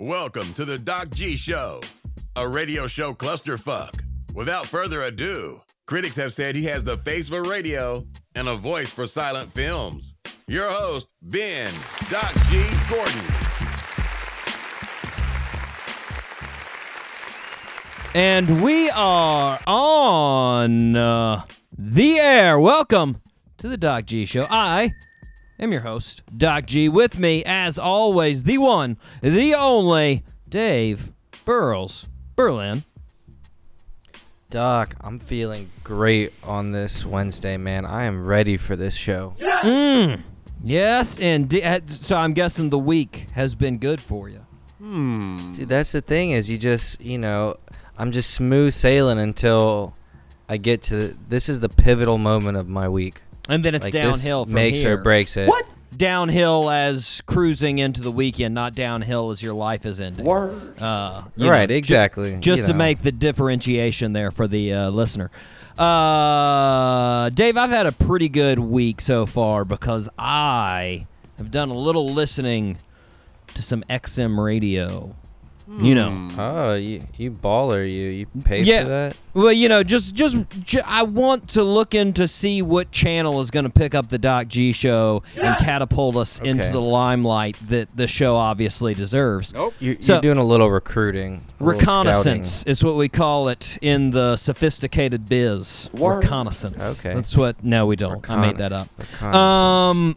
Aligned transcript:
Welcome 0.00 0.52
to 0.52 0.64
the 0.64 0.78
Doc 0.78 1.10
G 1.10 1.34
Show, 1.34 1.80
a 2.36 2.48
radio 2.48 2.86
show 2.86 3.12
clusterfuck. 3.14 4.00
Without 4.32 4.64
further 4.64 5.02
ado, 5.02 5.60
critics 5.88 6.14
have 6.14 6.32
said 6.32 6.54
he 6.54 6.66
has 6.66 6.84
the 6.84 6.98
face 6.98 7.28
for 7.28 7.42
radio 7.42 8.06
and 8.36 8.46
a 8.46 8.54
voice 8.54 8.92
for 8.92 9.08
silent 9.08 9.52
films. 9.52 10.14
Your 10.46 10.70
host, 10.70 11.12
Ben 11.20 11.74
Doc 12.10 12.32
G 12.48 12.64
Gordon. 12.88 13.24
And 18.14 18.62
we 18.62 18.90
are 18.90 19.58
on 19.66 20.94
uh, 20.94 21.42
the 21.76 22.20
air. 22.20 22.60
Welcome 22.60 23.20
to 23.56 23.68
the 23.68 23.76
Doc 23.76 24.04
G 24.04 24.26
Show. 24.26 24.46
I 24.48 24.92
am 25.58 25.72
your 25.72 25.82
host, 25.82 26.22
Doc 26.36 26.66
G. 26.66 26.88
With 26.88 27.18
me, 27.18 27.44
as 27.44 27.78
always, 27.78 28.44
the 28.44 28.58
one, 28.58 28.96
the 29.20 29.54
only, 29.54 30.24
Dave 30.48 31.12
Burles 31.44 32.08
Berlin. 32.36 32.84
Doc, 34.50 34.94
I'm 35.02 35.18
feeling 35.18 35.70
great 35.84 36.32
on 36.42 36.72
this 36.72 37.04
Wednesday, 37.04 37.56
man. 37.56 37.84
I 37.84 38.04
am 38.04 38.24
ready 38.24 38.56
for 38.56 38.76
this 38.76 38.94
show. 38.94 39.34
Mm. 39.38 40.22
Yes, 40.64 41.18
and 41.18 41.54
uh, 41.54 41.80
so 41.86 42.16
I'm 42.16 42.32
guessing 42.32 42.70
the 42.70 42.78
week 42.78 43.26
has 43.34 43.54
been 43.54 43.78
good 43.78 44.00
for 44.00 44.28
you. 44.28 44.44
Hmm. 44.78 45.52
Dude, 45.52 45.68
that's 45.68 45.92
the 45.92 46.00
thing 46.00 46.30
is 46.30 46.48
you 46.48 46.56
just, 46.56 47.00
you 47.00 47.18
know, 47.18 47.56
I'm 47.96 48.12
just 48.12 48.30
smooth 48.30 48.72
sailing 48.72 49.18
until 49.18 49.94
I 50.48 50.56
get 50.56 50.82
to 50.82 51.16
this 51.28 51.48
is 51.48 51.60
the 51.60 51.68
pivotal 51.68 52.16
moment 52.16 52.56
of 52.56 52.68
my 52.68 52.88
week. 52.88 53.20
And 53.48 53.64
then 53.64 53.74
it's 53.74 53.84
Like 53.84 53.92
this 53.92 54.22
downhill 54.22 54.44
from 54.44 54.54
makes 54.54 54.80
here. 54.80 54.94
or 54.94 54.96
breaks 54.98 55.36
it. 55.36 55.48
What? 55.48 55.66
Downhill 55.96 56.68
as 56.70 57.22
cruising 57.26 57.78
into 57.78 58.02
the 58.02 58.12
weekend, 58.12 58.54
not 58.54 58.74
downhill 58.74 59.30
as 59.30 59.42
your 59.42 59.54
life 59.54 59.86
is 59.86 60.00
ending. 60.00 60.24
Word. 60.24 60.80
Uh, 60.80 61.22
you 61.34 61.48
Right, 61.50 61.62
know, 61.68 61.74
ju- 61.74 61.78
exactly. 61.78 62.36
just 62.40 62.60
you 62.60 62.66
to 62.66 62.72
know. 62.72 62.78
make 62.78 63.00
the 63.02 63.10
differentiation 63.10 64.12
there 64.12 64.30
for 64.30 64.46
the 64.46 64.72
uh, 64.74 64.90
listener. 64.90 65.30
Uh, 65.78 67.30
Dave, 67.30 67.56
I've 67.56 67.70
had 67.70 67.86
a 67.86 67.92
pretty 67.92 68.28
good 68.28 68.58
week 68.58 69.00
so 69.00 69.26
far 69.26 69.64
because 69.64 70.08
I 70.18 71.06
have 71.38 71.50
done 71.50 71.70
a 71.70 71.78
little 71.78 72.12
listening 72.12 72.78
to 73.54 73.62
some 73.62 73.82
XM 73.88 74.38
radio. 74.42 75.14
You 75.70 75.94
know, 75.94 76.30
Oh, 76.38 76.74
you 76.76 77.00
you 77.18 77.30
baller, 77.30 77.82
you 77.84 78.08
you 78.08 78.26
paid 78.42 78.64
Yeah. 78.64 78.84
for 78.84 78.88
that? 78.88 79.16
well, 79.34 79.52
you 79.52 79.68
know, 79.68 79.82
just 79.82 80.14
just 80.14 80.38
ju- 80.64 80.80
I 80.86 81.02
want 81.02 81.46
to 81.48 81.62
look 81.62 81.94
into 81.94 82.26
see 82.26 82.62
what 82.62 82.90
channel 82.90 83.40
is 83.42 83.50
going 83.50 83.64
to 83.66 83.70
pick 83.70 83.94
up 83.94 84.08
the 84.08 84.16
Doc 84.16 84.48
G 84.48 84.72
show 84.72 85.22
and 85.36 85.58
catapult 85.58 86.16
us 86.16 86.40
into 86.40 86.70
the 86.70 86.80
limelight 86.80 87.56
that 87.68 87.94
the 87.94 88.06
show 88.08 88.34
obviously 88.36 88.94
deserves. 88.94 89.52
Nope. 89.52 89.74
You, 89.78 89.98
So- 90.00 90.14
you're 90.14 90.22
doing 90.22 90.38
a 90.38 90.44
little 90.44 90.70
recruiting, 90.70 91.42
a 91.60 91.64
little 91.64 91.78
Reconnaissance 91.80 92.62
is 92.64 92.82
what 92.82 92.96
we 92.96 93.10
call 93.10 93.48
it 93.48 93.76
in 93.82 94.10
the 94.12 94.36
sophisticated 94.36 95.28
biz. 95.28 95.90
Word. 95.92 96.22
Reconnaissance. 96.24 97.04
Okay. 97.04 97.14
That's 97.14 97.36
what. 97.36 97.62
No, 97.62 97.84
we 97.84 97.94
don't. 97.96 98.28
I 98.30 98.40
made 98.40 98.56
that 98.56 98.72
up. 98.72 98.88
Um, 99.22 100.16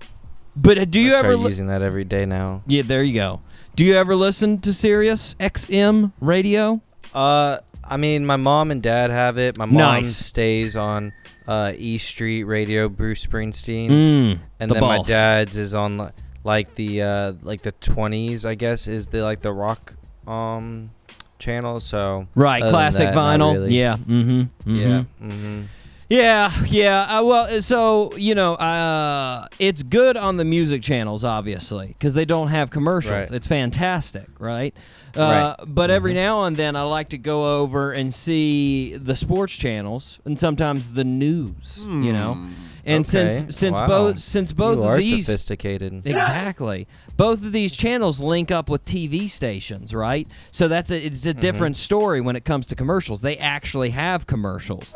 but 0.56 0.90
do 0.92 1.00
you 1.00 1.14
I 1.14 1.20
ever? 1.20 1.32
start 1.34 1.40
Li- 1.40 1.48
using 1.50 1.68
that 1.68 1.82
every 1.82 2.04
day 2.06 2.26
now? 2.26 2.62
yeah, 2.68 2.84
there 2.84 3.04
you 3.04 3.14
go. 3.14 3.42
Do 3.76 3.86
you 3.86 3.96
ever 3.96 4.16
listen 4.16 4.60
to 4.60 4.74
Sirius 4.74 5.36
XM 5.40 6.12
radio? 6.20 6.82
Uh, 7.14 7.60
I 7.84 7.98
mean, 7.98 8.26
my 8.26 8.36
mom 8.36 8.72
and 8.72 8.82
dad 8.82 9.10
have 9.12 9.38
it. 9.38 9.58
My 9.58 9.66
mom 9.66 9.76
Nice. 9.78 10.16
stays 10.16 10.76
on 10.76 11.12
uh, 11.48 11.74
E 11.78 11.98
Street 11.98 12.44
Radio, 12.44 12.90
Bruce 12.90 13.26
Springsteen, 13.26 13.90
Mm, 13.90 14.40
and 14.60 14.70
the 14.70 14.76
then 14.76 14.84
my 14.84 15.02
dad's 15.04 15.58
is 15.58 15.74
on 15.74 15.98
li- 15.98 16.10
like 16.44 16.76
the 16.76 17.02
uh, 17.02 17.34
like 17.42 17.62
the 17.62 17.72
twenties, 17.74 18.46
I 18.46 18.56
guess, 18.56 18.88
is 18.88 19.08
the 19.08 19.24
like 19.24 19.42
the 19.42 19.52
rock 19.52 19.94
um 20.28 20.92
channel. 21.40 21.80
So 21.80 22.28
Right, 22.36 22.62
classic 22.62 23.08
that, 23.08 23.16
vinyl. 23.16 23.54
really. 23.54 23.76
Yeah. 23.78 23.98
Mm-hmm. 23.98 24.76
yeah, 24.76 25.04
mm-hmm. 25.22 25.62
Yeah, 26.12 26.52
yeah. 26.66 27.20
Uh, 27.20 27.24
well, 27.24 27.62
so 27.62 28.12
you 28.18 28.36
know, 28.36 28.56
uh, 28.56 29.48
it's 29.60 29.82
good 29.82 30.18
on 30.18 30.36
the 30.36 30.44
music 30.44 30.82
channels, 30.82 31.24
obviously, 31.24 31.88
because 31.88 32.14
they 32.14 32.26
don't 32.26 32.50
have 32.50 32.70
commercials. 32.70 33.12
Right. 33.12 33.32
It's 33.32 33.48
fantastic, 33.48 34.28
right? 34.38 34.76
Uh, 35.16 35.22
Right. 35.22 35.56
But 35.66 35.90
every 35.90 36.12
Mhm. 36.12 36.16
now 36.16 36.44
and 36.44 36.58
then, 36.58 36.76
I 36.76 36.82
like 36.84 37.10
to 37.10 37.18
go 37.18 37.60
over 37.62 37.94
and 37.94 38.14
see 38.14 38.98
the 38.98 39.16
sports 39.16 39.54
channels, 39.54 40.20
and 40.26 40.38
sometimes 40.38 40.90
the 40.92 41.06
news. 41.06 41.86
You 41.88 42.12
know, 42.12 42.38
and 42.86 43.06
Okay. 43.06 43.30
since 43.32 43.58
since 43.58 43.78
Wow. 43.80 43.88
both 43.88 44.20
since 44.20 44.52
both 44.54 44.78
you 44.78 44.84
of 44.86 44.98
these 45.00 45.26
sophisticated. 45.26 46.06
Exactly. 46.06 46.88
Both 47.18 47.44
of 47.44 47.52
these 47.52 47.76
channels 47.76 48.20
link 48.20 48.52
up 48.52 48.70
with 48.70 48.86
TV 48.86 49.30
stations, 49.30 49.94
right? 49.94 50.28
So 50.52 50.68
that's 50.68 50.92
a 50.92 51.06
it's 51.06 51.26
a 51.26 51.30
mm-hmm. 51.30 51.40
different 51.40 51.78
story 51.78 52.22
when 52.22 52.36
it 52.36 52.46
comes 52.46 52.66
to 52.68 52.76
commercials. 52.76 53.22
They 53.22 53.38
actually 53.38 53.92
have 53.92 54.28
commercials. 54.28 54.94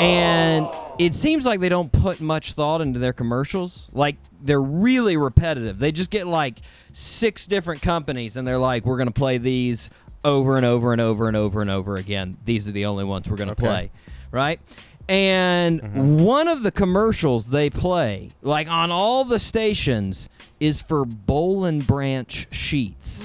And 0.00 0.66
it 0.98 1.14
seems 1.14 1.44
like 1.46 1.60
they 1.60 1.68
don't 1.68 1.92
put 1.92 2.20
much 2.20 2.54
thought 2.54 2.80
into 2.80 2.98
their 2.98 3.12
commercials. 3.12 3.88
Like 3.92 4.16
they're 4.40 4.60
really 4.60 5.16
repetitive. 5.16 5.78
They 5.78 5.92
just 5.92 6.10
get 6.10 6.26
like 6.26 6.58
six 6.92 7.46
different 7.46 7.82
companies 7.82 8.36
and 8.36 8.46
they're 8.46 8.58
like 8.58 8.84
we're 8.84 8.96
going 8.96 9.08
to 9.08 9.12
play 9.12 9.38
these 9.38 9.90
over 10.24 10.56
and 10.56 10.64
over 10.66 10.92
and 10.92 11.00
over 11.00 11.26
and 11.28 11.36
over 11.36 11.60
and 11.60 11.70
over 11.70 11.96
again. 11.96 12.36
These 12.44 12.68
are 12.68 12.72
the 12.72 12.86
only 12.86 13.04
ones 13.04 13.28
we're 13.28 13.36
going 13.36 13.48
to 13.48 13.52
Okay. 13.52 13.62
play, 13.66 13.90
right? 14.30 14.60
And 15.08 16.24
one 16.24 16.48
of 16.48 16.62
the 16.62 16.70
commercials 16.70 17.48
they 17.48 17.68
play, 17.70 18.28
like 18.40 18.68
on 18.68 18.90
all 18.90 19.24
the 19.24 19.38
stations, 19.38 20.28
is 20.60 20.80
for 20.82 21.04
Bowl 21.04 21.64
and 21.64 21.86
Branch 21.86 22.46
sheets. 22.52 23.24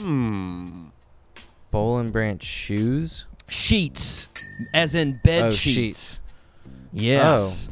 Bowl 1.71 1.97
and 1.99 2.11
Branch 2.11 2.43
shoes. 2.43 3.25
Sheets, 3.49 4.27
as 4.73 4.95
in 4.95 5.19
bed 5.23 5.43
Oh, 5.43 5.51
sheets. 5.51 5.73
sheets. 5.73 6.19
Yes. 6.91 7.69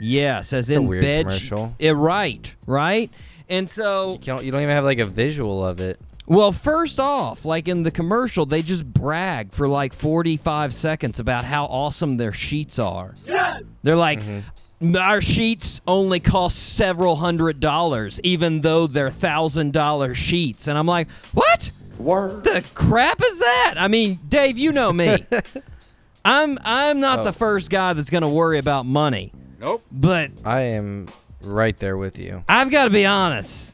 Yes, 0.00 0.52
as 0.52 0.66
That's 0.66 0.76
in 0.78 0.86
bed. 1.00 1.26
commercial. 1.26 1.74
Eh, 1.78 1.90
right, 1.90 2.54
right. 2.66 3.10
And 3.48 3.70
so, 3.70 4.12
You 4.14 4.18
don't, 4.18 4.44
you 4.44 4.50
don't 4.50 4.62
even 4.62 4.74
have 4.74 4.84
like 4.84 4.98
a 4.98 5.06
visual 5.06 5.64
of 5.64 5.78
it. 5.80 6.00
Well, 6.26 6.52
first 6.52 6.98
off, 7.00 7.44
like 7.44 7.68
in 7.68 7.82
the 7.82 7.90
commercial, 7.90 8.46
they 8.46 8.62
just 8.62 8.84
brag 8.84 9.52
for 9.52 9.68
like 9.68 9.92
45 9.92 10.72
seconds 10.74 11.18
about 11.20 11.44
how 11.44 11.66
awesome 11.66 12.16
their 12.16 12.32
sheets 12.32 12.78
are. 12.78 13.14
Yes! 13.26 13.62
They're 13.82 13.96
like, 13.96 14.20
mm-hmm. 14.20 14.96
our 14.96 15.20
sheets 15.20 15.80
only 15.86 16.20
cost 16.20 16.56
several 16.76 17.16
hundred 17.16 17.60
dollars, 17.60 18.20
even 18.22 18.62
though 18.62 18.86
they're 18.86 19.10
thousand 19.10 19.72
dollar 19.72 20.14
sheets. 20.14 20.66
And 20.66 20.78
I'm 20.78 20.86
like, 20.86 21.08
what? 21.32 21.70
Word. 21.98 22.44
The 22.44 22.64
crap 22.74 23.20
is 23.22 23.38
that? 23.38 23.74
I 23.76 23.88
mean, 23.88 24.18
Dave, 24.28 24.58
you 24.58 24.72
know 24.72 24.92
me. 24.92 25.24
I'm 26.24 26.58
I'm 26.64 27.00
not 27.00 27.20
Oh. 27.20 27.24
the 27.24 27.32
first 27.32 27.70
guy 27.70 27.92
that's 27.92 28.08
gonna 28.10 28.30
worry 28.30 28.58
about 28.58 28.86
money, 28.86 29.30
Nope. 29.60 29.82
but 29.92 30.30
I 30.44 30.60
am 30.62 31.06
right 31.42 31.76
there 31.76 31.96
with 31.98 32.18
you. 32.18 32.42
I've 32.48 32.70
got 32.70 32.84
to 32.84 32.90
be 32.90 33.04
honest. 33.04 33.73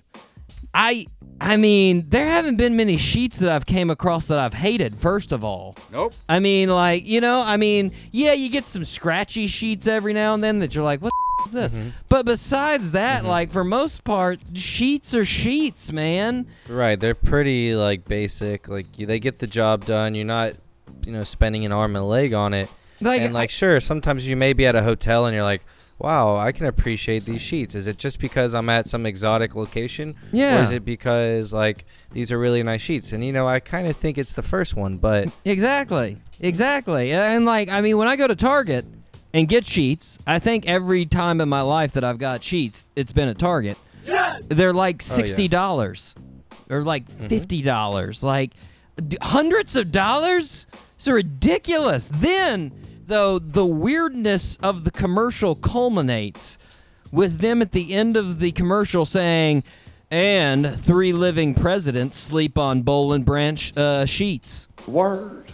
I 0.74 1.06
I 1.40 1.56
mean, 1.56 2.06
there 2.10 2.26
haven't 2.26 2.56
been 2.56 2.76
many 2.76 2.96
sheets 2.96 3.38
that 3.38 3.50
I've 3.50 3.66
came 3.66 3.90
across 3.90 4.26
that 4.28 4.38
I've 4.38 4.54
hated. 4.54 4.94
First 4.96 5.32
of 5.32 5.42
all, 5.42 5.76
Nope. 5.90 6.14
I 6.28 6.38
mean, 6.38 6.68
like 6.68 7.04
you 7.06 7.20
know, 7.20 7.42
I 7.42 7.56
mean, 7.56 7.92
yeah, 8.12 8.32
you 8.32 8.48
get 8.48 8.68
some 8.68 8.84
scratchy 8.84 9.46
sheets 9.46 9.86
every 9.86 10.12
now 10.12 10.34
and 10.34 10.42
then 10.42 10.58
that 10.60 10.74
you're 10.74 10.84
like, 10.84 11.00
what 11.00 11.10
the 11.10 11.30
is 11.46 11.52
this? 11.52 11.74
Mm-hmm. 11.74 11.88
But 12.08 12.26
besides 12.26 12.92
that, 12.92 13.20
mm-hmm. 13.20 13.28
like 13.28 13.50
for 13.50 13.64
most 13.64 14.04
part, 14.04 14.40
sheets 14.54 15.14
are 15.14 15.24
sheets, 15.24 15.92
man. 15.92 16.46
Right, 16.68 16.98
they're 16.98 17.14
pretty 17.14 17.74
like 17.74 18.04
basic. 18.06 18.68
Like 18.68 18.94
they 18.96 19.18
get 19.18 19.38
the 19.38 19.46
job 19.46 19.84
done. 19.84 20.14
You're 20.14 20.26
not, 20.26 20.54
you 21.04 21.12
know, 21.12 21.24
spending 21.24 21.64
an 21.64 21.72
arm 21.72 21.96
and 21.96 22.04
a 22.04 22.06
leg 22.06 22.32
on 22.32 22.54
it. 22.54 22.68
Like, 23.00 23.22
and 23.22 23.32
like, 23.32 23.50
sure, 23.50 23.80
sometimes 23.80 24.28
you 24.28 24.36
may 24.36 24.52
be 24.52 24.66
at 24.66 24.76
a 24.76 24.82
hotel 24.82 25.24
and 25.24 25.34
you're 25.34 25.44
like, 25.44 25.62
"Wow, 26.00 26.36
I 26.36 26.52
can 26.52 26.66
appreciate 26.66 27.24
these 27.24 27.40
sheets." 27.42 27.74
Is 27.74 27.86
it 27.86 27.98
just 27.98 28.18
because 28.18 28.54
I'm 28.54 28.68
at 28.68 28.88
some 28.88 29.06
exotic 29.06 29.54
location, 29.54 30.14
Yeah. 30.32 30.58
or 30.58 30.62
is 30.62 30.72
it 30.72 30.84
because 30.84 31.52
like 31.52 31.84
these 32.12 32.32
are 32.32 32.38
really 32.38 32.62
nice 32.62 32.80
sheets? 32.80 33.12
And 33.12 33.24
you 33.24 33.32
know, 33.32 33.46
I 33.46 33.60
kind 33.60 33.86
of 33.86 33.96
think 33.96 34.18
it's 34.18 34.32
the 34.34 34.42
first 34.42 34.74
one, 34.74 34.96
but 34.98 35.28
Exactly. 35.44 36.16
Exactly. 36.40 37.12
And 37.12 37.44
like, 37.44 37.68
I 37.68 37.80
mean, 37.82 37.98
when 37.98 38.08
I 38.08 38.16
go 38.16 38.26
to 38.26 38.34
Target 38.36 38.84
and 39.34 39.46
get 39.46 39.66
sheets, 39.66 40.18
I 40.26 40.38
think 40.38 40.66
every 40.66 41.04
time 41.06 41.40
in 41.40 41.48
my 41.48 41.60
life 41.60 41.92
that 41.92 42.02
I've 42.02 42.18
got 42.18 42.42
sheets, 42.42 42.86
it's 42.96 43.12
been 43.12 43.28
at 43.28 43.38
Target. 43.38 43.76
They're 44.48 44.72
like 44.72 44.96
Oh, 45.02 45.06
yeah. 45.10 45.16
sixty 45.16 45.46
dollars, 45.48 46.14
or 46.70 46.82
like 46.82 47.06
Mm-hmm. 47.06 47.28
fifty 47.28 47.62
dollars, 47.62 48.22
like 48.24 48.52
d- 49.06 49.18
hundreds 49.22 49.76
of 49.76 49.92
dollars. 49.92 50.66
It's 50.96 51.06
ridiculous. 51.08 52.08
Then, 52.12 52.72
though, 53.10 53.38
the 53.38 53.66
weirdness 53.66 54.56
of 54.62 54.84
the 54.84 54.90
commercial 54.90 55.54
culminates 55.54 56.56
with 57.12 57.40
them 57.40 57.60
at 57.60 57.72
the 57.72 57.92
end 57.92 58.16
of 58.16 58.38
the 58.40 58.52
commercial 58.52 59.04
saying, 59.04 59.62
"And 60.10 60.78
three 60.78 61.12
living 61.12 61.54
presidents 61.54 62.16
sleep 62.16 62.56
on 62.56 62.82
Bowl 62.82 63.12
and 63.12 63.24
Branch 63.24 63.76
uh, 63.76 64.06
sheets." 64.06 64.66
Word. 64.86 65.44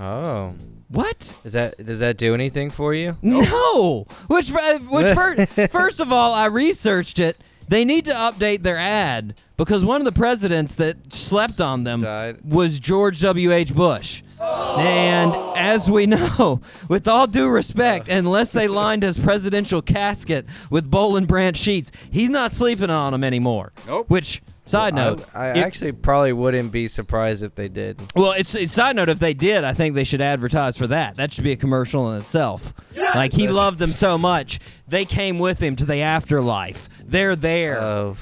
oh, 0.00 0.54
What? 0.88 1.36
is 1.44 1.52
that 1.52 1.84
does 1.84 2.00
that 2.00 2.16
do 2.16 2.34
anything 2.34 2.70
for 2.70 2.94
you? 2.94 3.16
No. 3.22 4.06
Which, 4.26 4.50
uh, 4.52 4.78
which 4.80 5.14
first, 5.14 5.48
first 5.70 6.00
of 6.00 6.12
all, 6.12 6.34
I 6.34 6.46
researched 6.46 7.20
it. 7.20 7.36
They 7.70 7.84
need 7.84 8.04
to 8.06 8.12
update 8.12 8.64
their 8.64 8.76
ad 8.76 9.38
because 9.56 9.84
one 9.84 10.00
of 10.00 10.04
the 10.04 10.10
presidents 10.12 10.74
that 10.74 11.12
slept 11.14 11.60
on 11.60 11.84
them 11.84 12.00
Died. 12.00 12.38
was 12.44 12.80
George 12.80 13.20
W.H. 13.20 13.72
Bush. 13.76 14.24
And 14.40 15.32
as 15.56 15.88
we 15.88 16.06
know, 16.06 16.60
with 16.88 17.06
all 17.06 17.28
due 17.28 17.48
respect, 17.48 18.08
unless 18.08 18.50
they 18.50 18.66
lined 18.66 19.04
his 19.04 19.18
presidential 19.18 19.82
casket 19.82 20.46
with 20.68 20.90
bowl 20.90 21.16
and 21.16 21.28
branch 21.28 21.58
sheets, 21.58 21.92
he's 22.10 22.28
not 22.28 22.52
sleeping 22.52 22.90
on 22.90 23.12
them 23.12 23.22
anymore. 23.22 23.72
Nope. 23.86 24.10
Which, 24.10 24.42
side 24.64 24.92
note, 24.94 25.24
I, 25.32 25.46
I 25.46 25.50
if- 25.50 25.64
actually 25.64 25.92
probably 25.92 26.32
wouldn't 26.32 26.72
be 26.72 26.88
surprised 26.88 27.44
if 27.44 27.54
they 27.54 27.68
did. 27.68 28.00
well, 28.16 28.32
it's, 28.32 28.54
it's 28.56 28.72
side 28.72 28.96
note. 28.96 29.08
If 29.08 29.20
they 29.20 29.34
did, 29.34 29.62
I 29.62 29.74
think 29.74 29.94
they 29.94 30.04
should 30.04 30.22
advertise 30.22 30.76
for 30.76 30.88
that. 30.88 31.14
That 31.16 31.32
should 31.32 31.44
be 31.44 31.52
a 31.52 31.56
commercial 31.56 32.10
in 32.10 32.18
itself. 32.18 32.74
Like 33.14 33.32
he 33.32 33.46
loved 33.46 33.78
them 33.78 33.92
so 33.92 34.18
much, 34.18 34.58
they 34.88 35.04
came 35.04 35.38
with 35.38 35.60
him 35.60 35.76
to 35.76 35.84
the 35.84 36.00
afterlife. 36.00 36.88
They're 37.10 37.36
there. 37.36 37.82
Oh, 37.82 38.16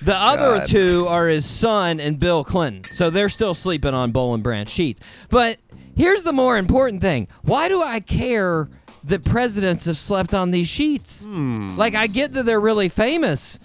the 0.00 0.16
other 0.16 0.66
two 0.66 1.06
are 1.08 1.28
his 1.28 1.46
son 1.46 2.00
and 2.00 2.18
Bill 2.18 2.42
Clinton, 2.42 2.82
so 2.92 3.08
they're 3.10 3.28
still 3.28 3.54
sleeping 3.54 3.94
on 3.94 4.10
Bowl 4.10 4.34
and 4.34 4.42
Branch 4.42 4.68
sheets. 4.68 5.00
But 5.30 5.58
here's 5.96 6.24
the 6.24 6.32
more 6.32 6.56
important 6.56 7.00
thing: 7.02 7.28
Why 7.42 7.68
do 7.68 7.82
I 7.82 8.00
care 8.00 8.68
that 9.04 9.24
presidents 9.24 9.84
have 9.84 9.96
slept 9.96 10.34
on 10.34 10.50
these 10.50 10.66
sheets? 10.68 11.24
Hmm. 11.24 11.76
Like 11.76 11.94
I 11.94 12.06
get 12.08 12.32
that 12.32 12.46
they're 12.46 12.60
really 12.60 12.88
famous, 12.88 13.60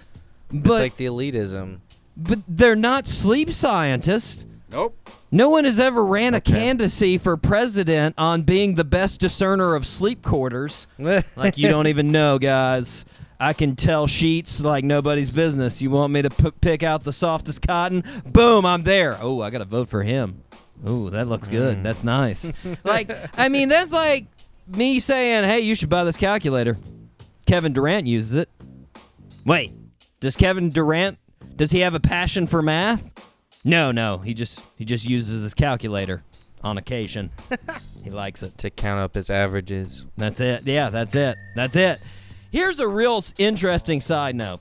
it's 0.52 0.60
but 0.68 0.82
like 0.82 0.98
the 0.98 1.06
elitism. 1.06 1.80
but 2.16 2.40
they're 2.48 2.76
not 2.76 3.08
sleep 3.08 3.52
scientists. 3.52 4.46
Nope. 4.70 4.96
No 5.32 5.50
one 5.50 5.64
has 5.66 5.80
ever 5.80 6.06
ran 6.06 6.34
a 6.34 6.38
Okay. 6.38 6.54
candidacy 6.54 7.18
for 7.18 7.36
president 7.38 8.16
on 8.18 8.44
being 8.44 8.76
the 8.76 8.84
best 8.84 9.20
discerner 9.22 9.76
of 9.76 9.88
sleep 9.88 10.22
quarters. 10.22 10.88
like 11.00 11.58
you 11.58 11.68
don't 11.70 11.88
even 11.88 12.12
know, 12.12 12.38
guys. 12.38 13.06
I 13.40 13.54
can 13.54 13.76
tell 13.76 14.08
sheets 14.08 14.62
like 14.62 14.84
nobody's 14.84 15.30
business. 15.30 15.82
You 15.82 15.92
want 15.92 16.12
me 16.14 16.24
to 16.24 16.30
p- 16.30 16.52
pick 16.60 16.84
out 16.84 17.04
the 17.04 17.14
softest 17.14 17.62
cotton? 17.66 18.04
Boom, 18.26 18.66
I'm 18.66 18.84
there. 18.84 19.18
Oh, 19.22 19.42
I 19.42 19.50
got 19.50 19.60
to 19.60 19.66
vote 19.66 19.90
for 19.90 20.04
him. 20.04 20.44
Oh, 20.86 21.10
that 21.10 21.28
looks 21.28 21.48
good. 21.48 21.78
Mm. 21.78 21.84
That's 21.84 22.04
nice. 22.04 22.52
like, 22.84 23.12
I 23.38 23.50
mean, 23.50 23.70
that's 23.70 23.94
like 23.94 24.26
me 24.68 25.00
saying, 25.00 25.44
"Hey, 25.44 25.62
you 25.62 25.76
should 25.76 25.90
buy 25.90 26.04
this 26.04 26.18
calculator." 26.18 26.78
Kevin 27.46 27.74
Durant 27.74 28.08
uses 28.08 28.36
it. 28.36 28.50
Wait, 29.46 29.72
does 30.20 30.36
Kevin 30.36 30.70
Durant 30.70 31.18
does 31.56 31.72
he 31.72 31.80
have 31.80 31.96
a 31.96 32.00
passion 32.00 32.46
for 32.48 32.62
math? 32.62 33.12
No, 33.64 33.92
no. 33.92 34.20
He 34.20 34.34
just 34.34 34.62
he 34.78 34.86
just 34.86 35.06
uses 35.06 35.44
his 35.44 35.54
calculator 35.54 36.24
on 36.64 36.78
occasion. 36.78 37.32
he 38.04 38.10
likes 38.10 38.44
it. 38.44 38.58
to 38.60 38.70
count 38.70 39.00
up 39.00 39.16
his 39.16 39.30
averages. 39.30 40.06
That's 40.18 40.40
it. 40.40 40.66
Yeah, 40.66 40.90
that's 40.90 41.16
it. 41.16 41.36
That's 41.56 41.76
it. 41.76 42.00
Here's 42.52 42.80
a 42.80 42.88
real 42.88 43.24
interesting 43.38 44.02
side 44.02 44.36
note. 44.36 44.60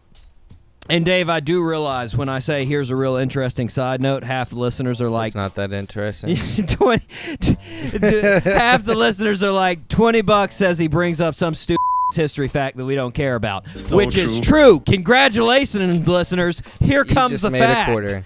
And 0.89 1.05
Dave, 1.05 1.29
I 1.29 1.41
do 1.41 1.67
realize 1.69 2.17
when 2.17 2.29
I 2.29 2.39
say 2.39 2.65
here's 2.65 2.91
a 2.91 2.97
real 2.97 3.17
interesting 3.17 3.69
side 3.69 4.01
note, 4.01 4.23
half 4.23 4.51
the 4.51 4.57
listeners 4.57 5.01
are 5.03 5.09
like 5.09 5.29
it's 5.29 5.35
not 5.35 5.57
that 5.57 5.73
interesting. 5.73 6.37
20 6.67 7.07
t- 7.41 7.57
t- 7.57 7.99
half 8.45 8.85
the 8.85 8.95
listeners 8.95 9.43
are 9.43 9.51
like 9.51 9.89
20 9.89 10.21
bucks 10.23 10.55
says 10.55 10.79
he 10.79 10.87
brings 10.87 11.21
up 11.21 11.35
some 11.35 11.55
stupid 11.55 11.81
history 12.15 12.47
fact 12.47 12.77
that 12.77 12.85
we 12.85 12.95
don't 12.95 13.15
care 13.15 13.35
about, 13.35 13.67
So 13.77 13.97
which 13.97 14.17
is 14.17 14.39
true. 14.41 14.79
true. 14.79 14.81
Congratulations 14.87 16.07
listeners. 16.07 16.63
Here 16.81 17.05
You 17.05 17.13
comes 17.15 17.33
just 17.33 17.43
the 17.43 17.51
made 17.51 17.59
fact. 17.61 17.89
a 17.89 17.93
quarter. 17.93 18.25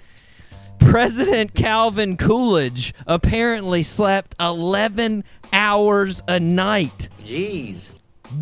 President 0.79 1.55
Calvin 1.55 2.15
Coolidge 2.17 2.93
apparently 3.07 3.81
slept 3.81 4.35
11 4.39 5.23
hours 5.51 6.21
a 6.27 6.39
night. 6.39 7.09
Jeez. 7.23 7.89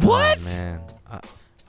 What? 0.01 0.39
Oh, 0.41 0.61
man, 0.61 0.81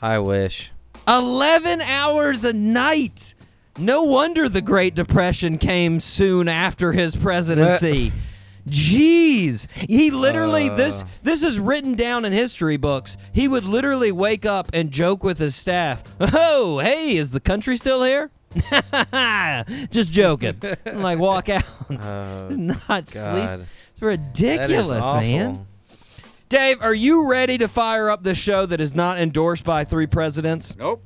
I, 0.02 0.18
wish. 0.18 0.70
11 1.08 1.80
hours 1.80 2.44
a 2.44 2.52
night. 2.52 3.34
No 3.78 4.02
wonder 4.02 4.48
the 4.48 4.60
Great 4.60 4.94
Depression 4.94 5.58
came 5.58 6.00
soon 6.00 6.48
after 6.48 6.92
his 6.92 7.16
presidency. 7.16 8.12
Jeez. 8.68 9.66
He 9.88 10.10
literally 10.10 10.68
this 10.68 11.02
Uh. 11.02 11.06
this 11.22 11.42
is 11.42 11.58
written 11.58 11.94
down 11.94 12.24
in 12.26 12.32
history 12.32 12.76
books. 12.76 13.16
He 13.32 13.48
would 13.48 13.64
literally 13.64 14.12
wake 14.12 14.44
up 14.44 14.68
and 14.74 14.90
joke 14.90 15.24
with 15.24 15.38
his 15.38 15.56
staff. 15.56 16.02
"Oh, 16.20 16.78
hey, 16.78 17.16
is 17.16 17.30
the 17.32 17.40
country 17.40 17.78
still 17.78 18.02
here?" 18.04 18.30
Just 19.90 20.12
joking. 20.12 20.60
Like 20.92 21.18
walk 21.18 21.48
out. 21.48 21.64
Oh, 21.90 22.48
Not 22.50 23.08
sleep. 23.08 23.60
It's 23.94 24.02
ridiculous, 24.02 24.88
that 24.88 24.96
is 24.98 25.02
awful. 25.04 25.20
man. 25.22 25.66
Dave, 26.50 26.82
are 26.82 26.92
you 26.92 27.28
ready 27.30 27.56
to 27.58 27.68
fire 27.68 28.10
up 28.10 28.24
the 28.24 28.34
show 28.34 28.66
that 28.66 28.80
is 28.80 28.92
not 28.92 29.18
endorsed 29.20 29.62
by 29.64 29.84
three 29.84 30.08
presidents? 30.08 30.74
Nope. 30.76 31.00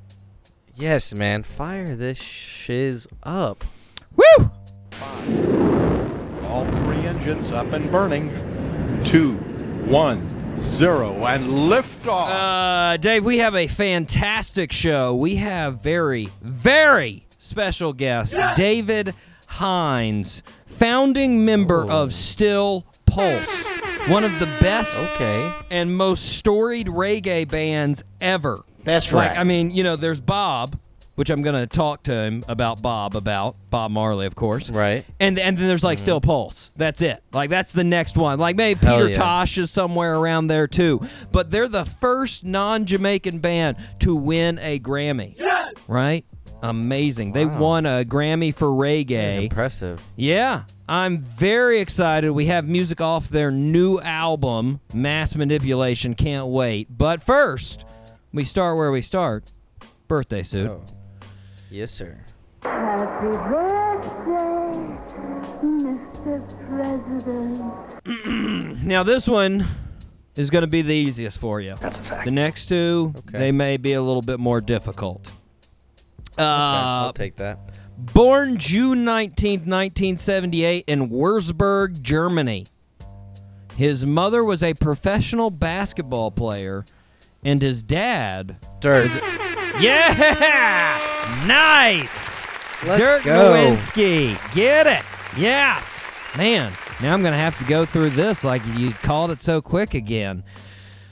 Yes, 0.74 1.14
man. 1.14 1.42
Fire 1.42 1.94
this 1.94 2.16
shiz 2.18 3.06
up. 3.22 3.62
Woo! 4.16 4.50
All 6.48 6.64
three 6.64 7.06
engines 7.06 7.52
up 7.52 7.70
and 7.74 7.90
burning. 7.92 8.30
Two, 9.04 9.34
one, 9.84 10.26
zero, 10.62 11.12
and 11.26 11.68
lift 11.68 12.06
off. 12.06 12.30
Uh, 12.30 12.96
Dave, 12.96 13.22
we 13.22 13.36
have 13.38 13.54
a 13.54 13.66
fantastic 13.66 14.72
show. 14.72 15.14
We 15.14 15.36
have 15.36 15.82
very, 15.82 16.30
very 16.40 17.26
special 17.38 17.92
guest, 17.92 18.34
David 18.56 19.12
Hinds, 19.46 20.42
founding 20.64 21.44
member 21.44 21.84
Oh. 21.86 22.04
of 22.04 22.14
Steel 22.14 22.86
Pulse, 23.04 23.66
one 24.08 24.24
of 24.24 24.38
the 24.38 24.46
best 24.60 24.98
Okay. 25.14 25.50
and 25.70 25.96
most 25.96 26.36
storied 26.36 26.88
reggae 26.88 27.48
bands 27.48 28.04
ever. 28.20 28.62
That's 28.84 29.12
Like, 29.12 29.30
right. 29.30 29.38
I 29.38 29.44
mean, 29.44 29.70
you 29.70 29.82
know, 29.82 29.96
there's 29.96 30.20
Bob, 30.20 30.78
which 31.14 31.30
I'm 31.30 31.40
going 31.42 31.54
to 31.54 31.66
talk 31.66 32.02
to 32.04 32.12
him 32.12 32.44
about 32.46 32.82
Bob 32.82 33.16
about 33.16 33.56
Bob 33.70 33.90
Marley, 33.90 34.26
of 34.26 34.34
course. 34.34 34.70
Right. 34.70 35.06
And 35.20 35.38
and 35.38 35.56
then 35.56 35.68
there's 35.68 35.84
like 35.84 35.98
mm-hmm. 35.98 36.04
Steel 36.04 36.20
Pulse. 36.20 36.70
That's 36.76 37.00
it. 37.00 37.22
Like 37.32 37.48
that's 37.48 37.72
the 37.72 37.84
next 37.84 38.16
one. 38.16 38.38
Like 38.38 38.56
maybe 38.56 38.78
Hell 38.84 38.98
Peter 38.98 39.08
yeah. 39.10 39.14
Tosh 39.14 39.56
is 39.56 39.70
somewhere 39.70 40.16
around 40.16 40.48
there 40.48 40.66
too. 40.66 41.00
But 41.32 41.50
they're 41.50 41.68
the 41.68 41.84
first 41.86 42.44
non-Jamaican 42.44 43.38
band 43.38 43.76
to 44.00 44.14
win 44.14 44.58
a 44.58 44.78
Grammy. 44.80 45.34
Yes! 45.38 45.72
Right? 45.88 46.26
Amazing. 46.64 47.32
They 47.32 47.44
won 47.44 47.84
a 47.84 48.04
Grammy 48.04 48.54
for 48.54 48.68
That's 48.68 49.10
reggae. 49.10 49.42
impressive. 49.44 50.02
Yeah, 50.16 50.62
I'm 50.88 51.18
very 51.18 51.80
excited. 51.80 52.30
We 52.30 52.46
have 52.46 52.66
music 52.66 53.02
off 53.02 53.28
their 53.28 53.50
new 53.50 54.00
album, 54.00 54.80
Mass 54.94 55.34
Manipulation. 55.34 56.14
Can't 56.14 56.46
wait. 56.46 56.88
But 56.96 57.22
first, 57.22 57.84
we 58.32 58.44
start 58.44 58.78
where 58.78 58.90
we 58.90 59.02
start. 59.02 59.52
Birthday 60.08 60.42
suit. 60.42 60.70
Oh. 60.70 60.82
Yes, 61.70 61.90
sir. 61.92 62.18
Happy 62.62 63.36
birthday, 63.50 64.98
Mr. 65.62 66.68
President. 66.68 67.60
Now 68.84 69.02
this 69.02 69.26
one 69.28 69.64
is 70.36 70.50
going 70.50 70.62
to 70.62 70.66
be 70.68 70.82
the 70.82 70.94
easiest 70.94 71.38
for 71.38 71.60
you. 71.60 71.74
That's 71.80 71.98
a 71.98 72.02
fact. 72.02 72.24
The 72.26 72.30
next 72.30 72.66
two, 72.66 73.14
Okay. 73.28 73.38
they 73.38 73.52
may 73.52 73.76
be 73.76 73.92
a 73.94 74.02
little 74.02 74.22
bit 74.22 74.38
more 74.40 74.60
difficult. 74.60 75.30
Uh, 76.38 76.42
Okay, 76.42 76.46
I'll 77.06 77.12
take 77.12 77.36
that. 77.36 77.58
born 77.96 78.56
June 78.58 79.04
19th, 79.04 79.66
1978 79.66 80.84
in 80.86 81.08
Wurzburg, 81.10 82.00
Germany. 82.02 82.66
His 83.76 84.04
mother 84.06 84.44
was 84.44 84.62
a 84.62 84.74
professional 84.74 85.50
basketball 85.50 86.30
player 86.30 86.84
and 87.44 87.60
his 87.60 87.82
dad 87.82 88.56
Dirt. 88.80 89.10
Yeah! 89.80 90.98
Nice! 91.46 92.42
Let's 92.86 93.00
Dirk 93.00 93.24
go. 93.24 93.52
Nowitzki. 93.54 94.54
Get 94.54 94.86
it. 94.86 95.02
Yes. 95.36 96.04
Man, 96.36 96.72
now 97.02 97.12
I'm 97.14 97.22
going 97.22 97.32
to 97.32 97.38
have 97.38 97.58
to 97.58 97.64
go 97.64 97.84
through 97.84 98.10
this 98.10 98.44
like 98.44 98.62
you 98.76 98.90
called 98.92 99.30
it 99.30 99.42
so 99.42 99.60
quick 99.62 99.94
again. 99.94 100.44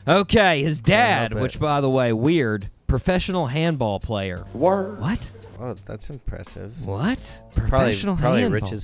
Okay, 0.07 0.63
his 0.63 0.81
dad, 0.81 1.33
which 1.35 1.59
by 1.61 1.81
the 1.81 1.89
way, 1.91 2.13
weird, 2.13 2.69
professional 2.93 3.47
handball 3.47 3.99
player. 3.99 4.45
Word. 4.53 5.01
What? 5.01 5.31
Oh, 5.59 5.73
that's 5.87 6.11
impressive. 6.11 6.87
What? 6.87 7.41
Professional 7.57 8.17
probably 8.17 8.43
handball. 8.43 8.69
rich 8.69 8.73
as. 8.75 8.83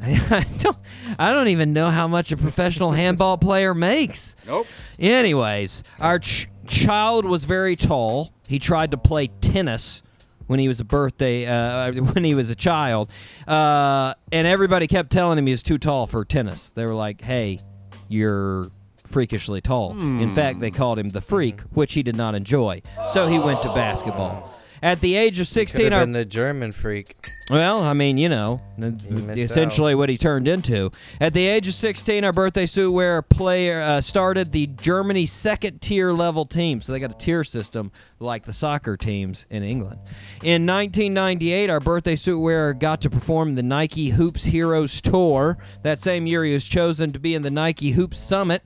I 0.02 0.44
don't 0.58 0.76
I 1.16 1.32
don't 1.32 1.46
even 1.46 1.72
know 1.72 1.90
how 1.90 2.08
much 2.08 2.32
a 2.32 2.36
professional 2.36 2.90
handball 2.90 3.38
player 3.38 3.72
makes. 3.72 4.34
Nope. 4.48 4.66
Anyways, 4.98 5.84
our 6.00 6.18
ch- 6.18 6.48
child 6.66 7.24
was 7.24 7.44
very 7.44 7.76
tall. 7.76 8.32
He 8.48 8.58
tried 8.58 8.90
to 8.90 8.96
play 8.96 9.28
tennis 9.40 10.02
when 10.48 10.58
he 10.58 10.66
was 10.66 10.80
a 10.80 10.84
birthday 10.84 11.46
uh, 11.46 11.92
when 12.12 12.24
he 12.24 12.34
was 12.34 12.50
a 12.50 12.56
child, 12.56 13.08
uh, 13.46 14.14
and 14.32 14.44
everybody 14.44 14.88
kept 14.88 15.12
telling 15.12 15.38
him 15.38 15.46
he 15.46 15.52
was 15.52 15.62
too 15.62 15.78
tall 15.78 16.08
for 16.08 16.24
tennis. 16.24 16.70
They 16.70 16.84
were 16.84 16.94
like, 16.94 17.20
"Hey, 17.22 17.60
you're 18.08 18.72
freakishly 19.10 19.60
tall." 19.60 19.92
In 19.92 20.34
fact, 20.34 20.60
they 20.60 20.70
called 20.70 20.98
him 20.98 21.10
the 21.10 21.20
freak, 21.20 21.60
which 21.72 21.92
he 21.94 22.02
did 22.02 22.16
not 22.16 22.34
enjoy. 22.34 22.82
So 23.08 23.26
he 23.26 23.38
went 23.38 23.62
to 23.62 23.68
basketball. 23.68 24.54
At 24.82 25.00
the 25.02 25.14
age 25.14 25.38
of 25.38 25.46
Could 25.46 25.52
16, 25.52 25.84
have 25.84 25.92
our 25.92 26.00
been 26.00 26.12
the 26.12 26.24
German 26.24 26.72
freak. 26.72 27.14
Well, 27.50 27.82
I 27.82 27.94
mean, 27.94 28.16
you 28.16 28.28
know, 28.28 28.62
essentially 28.78 29.94
what 29.96 30.08
he 30.08 30.16
turned 30.16 30.46
into. 30.46 30.92
At 31.20 31.34
the 31.34 31.48
age 31.48 31.66
of 31.66 31.74
16, 31.74 32.24
our 32.24 32.32
birthday 32.32 32.64
suit 32.64 32.92
wearer 32.92 33.22
player 33.22 33.80
uh, 33.80 34.00
started 34.00 34.52
the 34.52 34.68
Germany 34.68 35.26
second 35.26 35.82
tier 35.82 36.12
level 36.12 36.46
team. 36.46 36.80
So 36.80 36.92
they 36.92 37.00
got 37.00 37.10
a 37.10 37.18
tier 37.18 37.42
system 37.42 37.90
like 38.20 38.44
the 38.44 38.52
soccer 38.52 38.96
teams 38.96 39.46
in 39.50 39.64
England. 39.64 39.98
In 40.44 40.64
1998, 40.64 41.68
our 41.68 41.80
birthday 41.80 42.14
suit 42.14 42.38
wearer 42.38 42.72
got 42.72 43.00
to 43.00 43.10
perform 43.10 43.56
the 43.56 43.64
Nike 43.64 44.10
Hoops 44.10 44.44
Heroes 44.44 45.00
Tour. 45.00 45.58
That 45.82 45.98
same 45.98 46.26
year, 46.28 46.44
he 46.44 46.52
was 46.52 46.64
chosen 46.64 47.12
to 47.12 47.18
be 47.18 47.34
in 47.34 47.42
the 47.42 47.50
Nike 47.50 47.90
Hoops 47.90 48.20
Summit. 48.20 48.62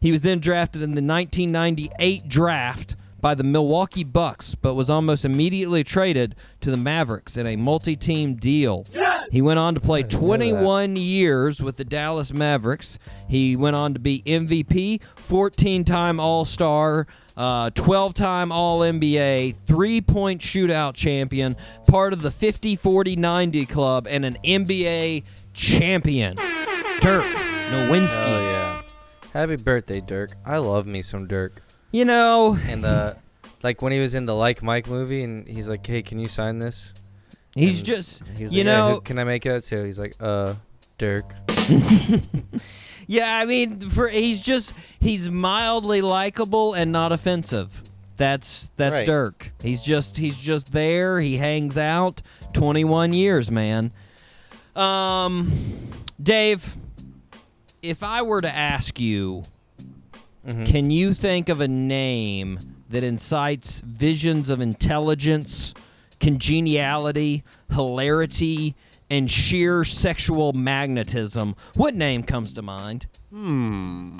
He 0.00 0.12
was 0.12 0.22
then 0.22 0.38
drafted 0.38 0.82
in 0.82 0.90
the 0.94 1.02
1998 1.02 2.28
draft 2.28 2.96
by 3.20 3.34
the 3.34 3.42
Milwaukee 3.42 4.04
Bucks, 4.04 4.54
but 4.54 4.74
was 4.74 4.88
almost 4.88 5.24
immediately 5.24 5.82
traded 5.82 6.36
to 6.60 6.70
the 6.70 6.76
Mavericks 6.76 7.36
in 7.36 7.46
a 7.46 7.56
multi-team 7.56 8.36
deal. 8.36 8.86
He 9.30 9.42
went 9.42 9.58
on 9.58 9.74
to 9.74 9.80
play 9.80 10.02
21 10.04 10.96
years 10.96 11.60
with 11.62 11.76
the 11.76 11.84
Dallas 11.84 12.32
Mavericks. 12.32 12.98
He 13.26 13.56
went 13.56 13.76
on 13.76 13.92
to 13.94 14.00
be 14.00 14.22
MVP, 14.24 15.00
14-time 15.28 16.20
All-Star, 16.20 17.06
uh, 17.36 17.70
12-time 17.70 18.52
All-NBA, 18.52 19.56
three-point 19.66 20.40
shootout 20.40 20.94
champion, 20.94 21.56
part 21.86 22.12
of 22.12 22.22
the 22.22 22.30
50-40-90 22.30 23.68
club, 23.68 24.06
and 24.08 24.24
an 24.24 24.36
NBA 24.44 25.24
champion. 25.52 26.36
Dirk 27.00 27.24
Nowitzki. 27.70 28.67
Happy 29.38 29.54
birthday, 29.54 30.00
Dirk. 30.00 30.32
I 30.44 30.58
love 30.58 30.84
me 30.84 31.00
some 31.00 31.28
Dirk. 31.28 31.62
You 31.92 32.04
know, 32.04 32.58
And 32.66 32.84
uh, 32.84 33.14
like 33.62 33.82
when 33.82 33.92
he 33.92 34.00
was 34.00 34.16
in 34.16 34.26
the 34.26 34.34
Like 34.34 34.64
Mike 34.64 34.88
movie, 34.88 35.22
and 35.22 35.46
he's 35.46 35.68
like, 35.68 35.86
"Hey, 35.86 36.02
can 36.02 36.18
you 36.18 36.26
sign 36.26 36.58
this?" 36.58 36.92
he's 37.54 37.78
And 37.78 37.86
just, 37.86 38.24
He 38.36 38.42
was 38.42 38.52
you 38.52 38.64
like, 38.64 38.66
"Yeah, 38.66 38.88
who 38.88 38.94
know, 38.94 39.00
can 39.00 39.16
I 39.16 39.22
make 39.22 39.46
it 39.46 39.60
to? 39.60 39.84
He's 39.84 40.00
like, 40.00 40.16
"Uh, 40.18 40.54
Dirk." 40.98 41.32
Yeah, 43.06 43.38
I 43.38 43.44
mean, 43.44 43.88
for 43.90 44.08
he's 44.08 44.40
just 44.40 44.74
he's 44.98 45.30
mildly 45.30 46.02
likable 46.02 46.74
and 46.74 46.90
not 46.90 47.12
offensive. 47.12 47.84
That's 48.16 48.72
that's 48.76 48.92
Right. 48.92 49.06
Dirk. 49.06 49.52
He's 49.62 49.84
just 49.84 50.16
he's 50.16 50.36
just 50.36 50.72
there. 50.72 51.20
He 51.20 51.36
hangs 51.36 51.78
out. 51.78 52.22
Twenty 52.52 52.84
one 52.84 53.12
years, 53.12 53.52
man. 53.52 53.92
Um, 54.74 55.52
Dave, 56.20 56.74
if 57.82 58.02
I 58.02 58.22
were 58.22 58.40
to 58.40 58.54
ask 58.54 58.98
you, 59.00 59.44
Mhm. 60.46 60.66
can 60.66 60.90
you 60.90 61.14
think 61.14 61.48
of 61.48 61.60
a 61.60 61.68
name 61.68 62.58
that 62.90 63.02
incites 63.04 63.80
visions 63.80 64.48
of 64.48 64.60
intelligence, 64.60 65.74
congeniality, 66.20 67.42
hilarity, 67.70 68.74
and 69.10 69.30
sheer 69.30 69.84
sexual 69.84 70.52
magnetism? 70.52 71.54
What 71.74 71.94
name 71.94 72.22
comes 72.22 72.54
to 72.54 72.62
mind? 72.62 73.06
Hmm. 73.30 74.18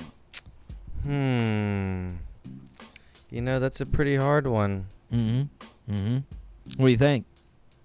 Hmm. 1.03 2.11
You 3.31 3.43
know, 3.43 3.61
that's 3.61 3.81
a 3.81 3.87
pretty 3.87 4.17
hard 4.17 4.47
one. 4.47 4.87
Mm-hmm. 5.13 5.93
Mm-hmm. 5.95 6.17
What 6.77 6.87
do 6.87 6.91
you 6.93 6.99
think? 6.99 7.25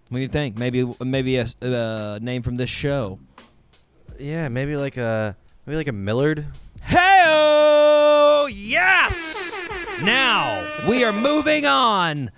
What 0.10 0.18
do 0.18 0.22
you 0.22 0.27
think? 0.27 0.58
Maybe 0.58 0.86
maybe 1.03 1.38
a 1.38 1.48
uh, 1.62 2.20
name 2.22 2.42
from 2.42 2.58
this 2.58 2.70
show. 2.70 3.20
Yeah, 4.20 4.48
maybe 4.50 4.75
like 4.77 4.98
a 4.98 5.36
maybe 5.65 5.77
like 5.77 5.88
a 5.88 5.91
Millard. 5.91 6.46
Hey, 6.82 8.46
yes! 8.51 9.60
Now 10.01 10.65
we 10.88 11.03
are 11.03 11.13
moving 11.13 11.65
on 11.65 12.32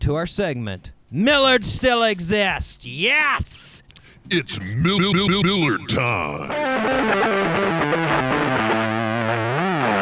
to 0.00 0.14
our 0.14 0.26
segment. 0.26 0.90
Millard 1.10 1.64
still 1.64 2.02
exists. 2.02 2.86
Yes. 2.86 3.82
It's 4.30 4.58
Mil- 4.76 4.98
Mil- 5.00 5.12
Mil- 5.28 5.42
Millard 5.42 5.88
time. 5.88 6.50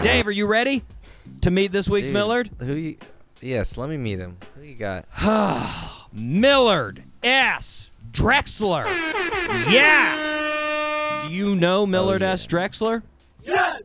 Dave, 0.02 0.26
are 0.26 0.30
you 0.32 0.46
ready 0.46 0.84
to 1.40 1.50
meet 1.50 1.72
this 1.72 1.88
week's 1.88 2.08
Dude, 2.08 2.14
Millard? 2.14 2.50
Who? 2.60 2.74
You, 2.74 2.96
yes, 3.40 3.76
let 3.76 3.88
me 3.88 3.96
meet 3.96 4.18
him. 4.18 4.36
Who 4.56 4.62
you 4.62 4.74
got? 4.76 5.06
Millard 6.12 7.02
S. 7.22 7.90
Drexler. 8.12 8.84
Yes. 9.70 10.47
Do 11.28 11.34
you 11.34 11.54
know 11.54 11.80
oh, 11.80 11.86
Millard 11.86 12.22
yeah. 12.22 12.32
S. 12.32 12.46
Drexler? 12.46 13.02
Yes. 13.44 13.82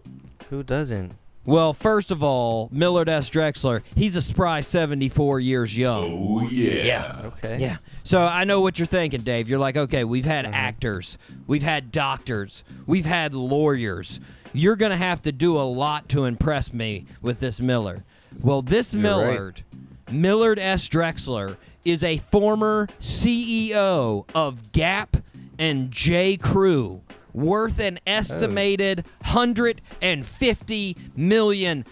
Who 0.50 0.63
doesn't? 0.63 1.12
Well, 1.45 1.73
first 1.73 2.09
of 2.09 2.23
all, 2.23 2.69
Millard 2.71 3.09
S. 3.09 3.29
Drexler, 3.29 3.83
he's 3.95 4.15
a 4.15 4.21
spry 4.21 4.62
74 4.62 5.41
years 5.41 5.77
young. 5.77 6.39
Oh, 6.39 6.47
yeah. 6.47 6.83
Yeah. 6.83 7.21
Okay. 7.25 7.57
Yeah. 7.59 7.77
So 8.05 8.25
I 8.25 8.45
know 8.45 8.62
what 8.62 8.79
you're 8.79 8.85
thinking, 8.85 9.19
Dave. 9.21 9.50
You're 9.50 9.59
like, 9.59 9.75
okay, 9.75 10.05
we've 10.05 10.23
had 10.23 10.45
uh-huh. 10.45 10.55
actors, 10.55 11.17
we've 11.45 11.63
had 11.63 11.91
doctors, 11.91 12.63
we've 12.85 13.05
had 13.05 13.33
lawyers. 13.33 14.21
You're 14.53 14.77
going 14.77 14.91
to 14.91 14.97
have 14.97 15.21
to 15.23 15.33
do 15.33 15.57
a 15.57 15.63
lot 15.63 16.07
to 16.09 16.23
impress 16.23 16.71
me 16.71 17.07
with 17.21 17.41
this 17.41 17.59
Millard. 17.59 18.03
Well, 18.39 18.62
this 18.62 18.93
right. 18.93 19.01
Millard, 19.01 19.63
Millard 20.09 20.59
S. 20.59 20.88
Drexler, 20.88 21.57
is 21.83 22.05
a 22.05 22.19
former 22.19 22.88
CEO 23.01 24.25
of 24.33 24.71
Gap 24.71 25.17
and 25.59 25.91
J. 25.91 26.38
Crew, 26.38 27.01
worth 27.33 27.79
an 27.79 27.99
estimated 28.05 29.05
$150 29.25 30.97
million. 31.15 31.85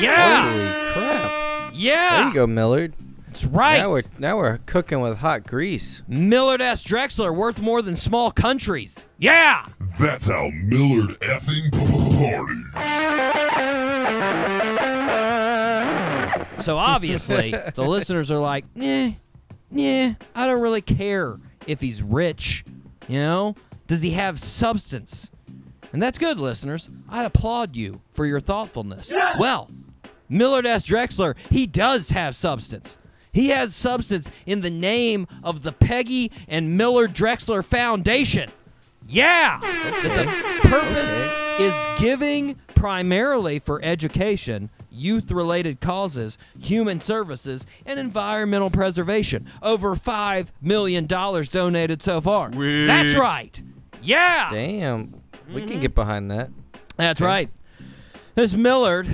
Yeah. 0.00 0.50
Holy 0.50 0.92
crap! 0.92 1.72
Yeah. 1.74 2.16
There 2.18 2.28
you 2.28 2.34
go, 2.34 2.46
Millard. 2.46 2.94
That's 3.26 3.46
right. 3.46 3.78
Now 3.78 3.90
we're 3.90 4.02
now 4.18 4.36
we're 4.36 4.58
cooking 4.58 5.00
with 5.00 5.18
hot 5.18 5.44
grease. 5.44 6.02
Millard 6.06 6.60
S. 6.60 6.84
Drexler 6.84 7.34
worth 7.34 7.60
more 7.60 7.82
than 7.82 7.96
small 7.96 8.30
countries. 8.30 9.06
Yeah. 9.18 9.66
That's 9.98 10.28
how 10.28 10.50
Millard 10.52 11.18
effing 11.20 11.72
party. 11.72 12.54
So 16.60 16.78
obviously, 16.78 17.50
the 17.74 17.84
listeners 17.84 18.30
are 18.30 18.38
like, 18.38 18.64
eh, 18.80 19.12
yeah, 19.70 20.14
I 20.34 20.46
don't 20.46 20.60
really 20.60 20.80
care 20.82 21.38
if 21.66 21.80
he's 21.80 22.02
rich. 22.02 22.64
You 23.08 23.20
know, 23.20 23.56
does 23.86 24.02
he 24.02 24.10
have 24.10 24.38
substance? 24.38 25.30
And 25.92 26.02
that's 26.02 26.18
good, 26.18 26.38
listeners. 26.38 26.90
I 27.08 27.24
applaud 27.24 27.76
you 27.76 28.00
for 28.12 28.26
your 28.26 28.40
thoughtfulness. 28.40 29.12
Well, 29.38 29.70
Millard 30.28 30.66
S. 30.66 30.88
Drexler, 30.88 31.36
he 31.50 31.66
does 31.66 32.10
have 32.10 32.34
substance. 32.34 32.98
He 33.32 33.48
has 33.48 33.74
substance 33.74 34.30
in 34.46 34.60
the 34.60 34.70
name 34.70 35.26
of 35.42 35.62
the 35.62 35.72
Peggy 35.72 36.30
and 36.48 36.76
Millard 36.76 37.12
Drexler 37.12 37.64
Foundation. 37.64 38.50
Yeah. 39.08 39.60
The 39.60 40.68
purpose 40.68 41.60
is 41.60 41.74
giving 42.00 42.56
primarily 42.74 43.58
for 43.58 43.82
education, 43.82 44.70
youth 44.94 45.30
related 45.30 45.80
causes, 45.80 46.38
human 46.58 47.00
services, 47.00 47.66
and 47.84 47.98
environmental 48.00 48.70
preservation. 48.70 49.46
Over 49.62 49.94
$5 49.96 50.48
million 50.62 51.06
donated 51.06 52.02
so 52.02 52.20
far. 52.20 52.50
That's 52.50 53.14
right. 53.14 53.60
Yeah. 54.02 54.48
Damn, 54.50 55.20
we 55.48 55.60
Mm-hmm. 55.60 55.68
can 55.68 55.80
get 55.80 55.94
behind 55.94 56.30
that. 56.30 56.50
That's 56.96 57.20
Okay. 57.20 57.26
right. 57.26 57.50
This 58.34 58.52
Millard, 58.54 59.06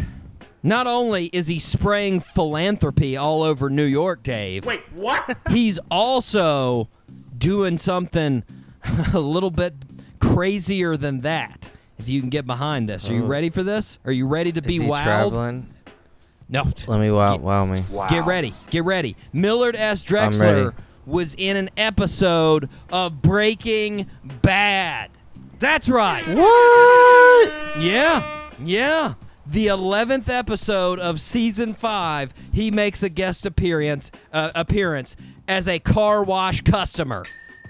not 0.63 0.87
only 0.87 1.27
is 1.27 1.47
he 1.47 1.59
spraying 1.59 2.21
philanthropy 2.21 3.17
all 3.17 3.43
over 3.43 3.69
New 3.71 3.85
York, 3.85 4.23
Dave. 4.23 4.65
Wait, 4.65 4.81
what? 4.95 5.37
He's 5.51 5.79
also 5.91 6.89
doing 7.37 7.79
something 7.79 8.45
a 9.13 9.19
little 9.21 9.51
bit 9.51 9.75
crazier 10.19 10.97
than 10.97 11.21
that. 11.23 11.71
If 12.01 12.09
you 12.09 12.21
can 12.21 12.31
get 12.31 12.47
behind 12.47 12.89
this, 12.89 13.09
are 13.11 13.13
you 13.15 13.25
ready 13.25 13.51
for 13.51 13.63
this? 13.63 13.99
Are 14.05 14.13
you 14.13 14.27
ready 14.27 14.53
to 14.53 14.63
be 14.63 14.77
Is 14.77 14.81
be 14.81 14.85
he 14.87 14.91
wowed? 14.91 15.03
traveling? 15.03 15.75
No. 16.49 16.65
Let 16.89 16.99
me 17.01 17.11
wow 17.11 17.37
wow 17.37 17.65
me. 17.65 17.85
Get 18.09 18.25
ready. 18.25 18.55
Get 18.71 18.85
ready. 18.85 19.17
Millard 19.33 19.77
S. 19.77 20.11
ready. 20.11 20.37
Drexler 20.37 20.75
was 21.07 21.35
in 21.35 21.57
an 21.57 21.71
episode 21.77 22.69
of 22.91 23.21
Breaking 23.23 24.07
Bad. 24.43 25.11
That's 25.59 25.89
right. 25.89 26.27
What? 26.27 27.51
Yeah, 27.81 28.49
yeah. 28.65 29.15
The 29.47 29.67
eleventh 29.67 30.29
episode 30.29 30.99
of 30.99 31.21
season 31.21 31.75
five, 31.75 32.33
he 32.53 32.71
makes 32.71 33.03
a 33.03 33.09
guest 33.09 33.45
appearance 33.45 34.11
uh, 34.33 34.51
appearance 34.55 35.17
as 35.47 35.69
a 35.69 35.79
car 35.79 36.23
wash 36.25 36.63
customer. 36.63 37.23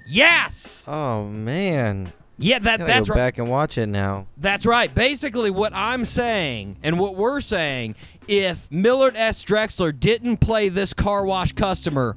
Yes, 0.08 0.84
Oh 0.88 1.24
man. 1.26 2.12
Yeah. 2.40 2.58
That 2.58 2.78
Gotta 2.78 2.92
that's 2.92 3.08
go 3.08 3.14
right. 3.14 3.20
back 3.20 3.38
and 3.38 3.48
watch 3.48 3.78
it 3.78 3.86
now. 3.86 4.26
That's 4.36 4.66
right. 4.66 4.94
Basically, 4.94 5.50
what 5.50 5.72
I'm 5.74 6.04
saying 6.04 6.76
and 6.82 6.98
what 6.98 7.14
we're 7.14 7.40
saying, 7.40 7.94
if 8.26 8.70
Millard 8.70 9.16
S. 9.16 9.44
Drexler 9.44 9.98
didn't 9.98 10.38
play 10.38 10.68
this 10.68 10.92
car 10.92 11.24
wash 11.24 11.52
customer, 11.52 12.16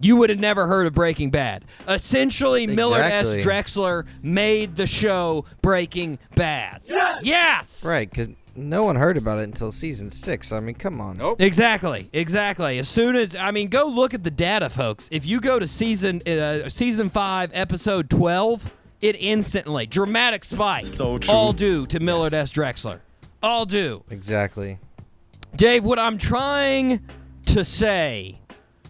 you 0.00 0.16
would 0.16 0.30
have 0.30 0.38
never 0.38 0.66
heard 0.66 0.86
of 0.86 0.94
Breaking 0.94 1.30
Bad. 1.30 1.64
Essentially, 1.86 2.66
Millard 2.66 3.02
S. 3.02 3.36
Drexler 3.36 4.06
made 4.22 4.76
the 4.76 4.86
show 4.86 5.44
Breaking 5.60 6.18
Bad. 6.34 6.80
Yes. 7.22 7.84
Right, 7.84 8.08
because 8.08 8.30
no 8.56 8.84
one 8.84 8.96
heard 8.96 9.16
about 9.16 9.38
it 9.38 9.42
until 9.42 9.70
season 9.70 10.10
six. 10.10 10.52
I 10.52 10.60
mean, 10.60 10.74
come 10.74 11.00
on. 11.00 11.18
Nope. 11.18 11.40
Exactly, 11.40 12.08
exactly. 12.12 12.78
As 12.78 12.88
soon 12.88 13.14
as 13.14 13.36
I 13.36 13.50
mean, 13.50 13.68
go 13.68 13.86
look 13.86 14.14
at 14.14 14.24
the 14.24 14.30
data, 14.30 14.68
folks. 14.68 15.08
If 15.12 15.26
you 15.26 15.40
go 15.40 15.58
to 15.58 15.68
season 15.68 16.20
uh, 16.26 16.68
season 16.68 17.10
five, 17.10 17.50
episode 17.54 18.10
twelve, 18.10 18.74
it 19.00 19.16
instantly 19.18 19.86
dramatic 19.86 20.44
spike. 20.44 20.86
So 20.86 21.18
true. 21.18 21.34
All 21.34 21.52
due 21.52 21.86
to 21.86 22.00
Millard 22.00 22.34
S. 22.34 22.52
Drexler. 22.52 23.00
All 23.42 23.66
due. 23.66 24.04
Exactly. 24.10 24.78
Dave, 25.56 25.84
what 25.84 25.98
I'm 25.98 26.18
trying 26.18 27.00
to 27.46 27.64
say 27.64 28.40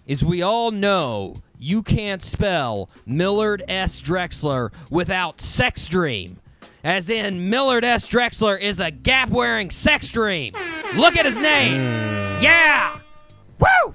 is 0.07 0.25
we 0.25 0.43
all 0.43 0.71
know 0.71 1.37
you 1.59 1.83
can't 1.83 2.23
spell 2.23 2.91
Millard 3.07 3.63
S. 3.69 4.03
Drexler 4.03 4.73
without 4.91 5.41
sex 5.41 5.89
dream. 5.89 6.39
As 6.83 7.11
in, 7.11 7.51
Millard 7.51 7.85
S. 7.85 8.09
Drexler 8.09 8.59
is 8.59 8.81
a 8.81 8.91
gap 8.91 9.29
wearing 9.29 9.71
sex 9.71 10.09
dream. 10.09 10.55
Look 10.97 11.17
at 11.17 11.27
his 11.27 11.39
name. 11.39 11.75
Hmm. 11.75 12.43
Yeah. 12.43 12.99
Woo! 13.61 13.93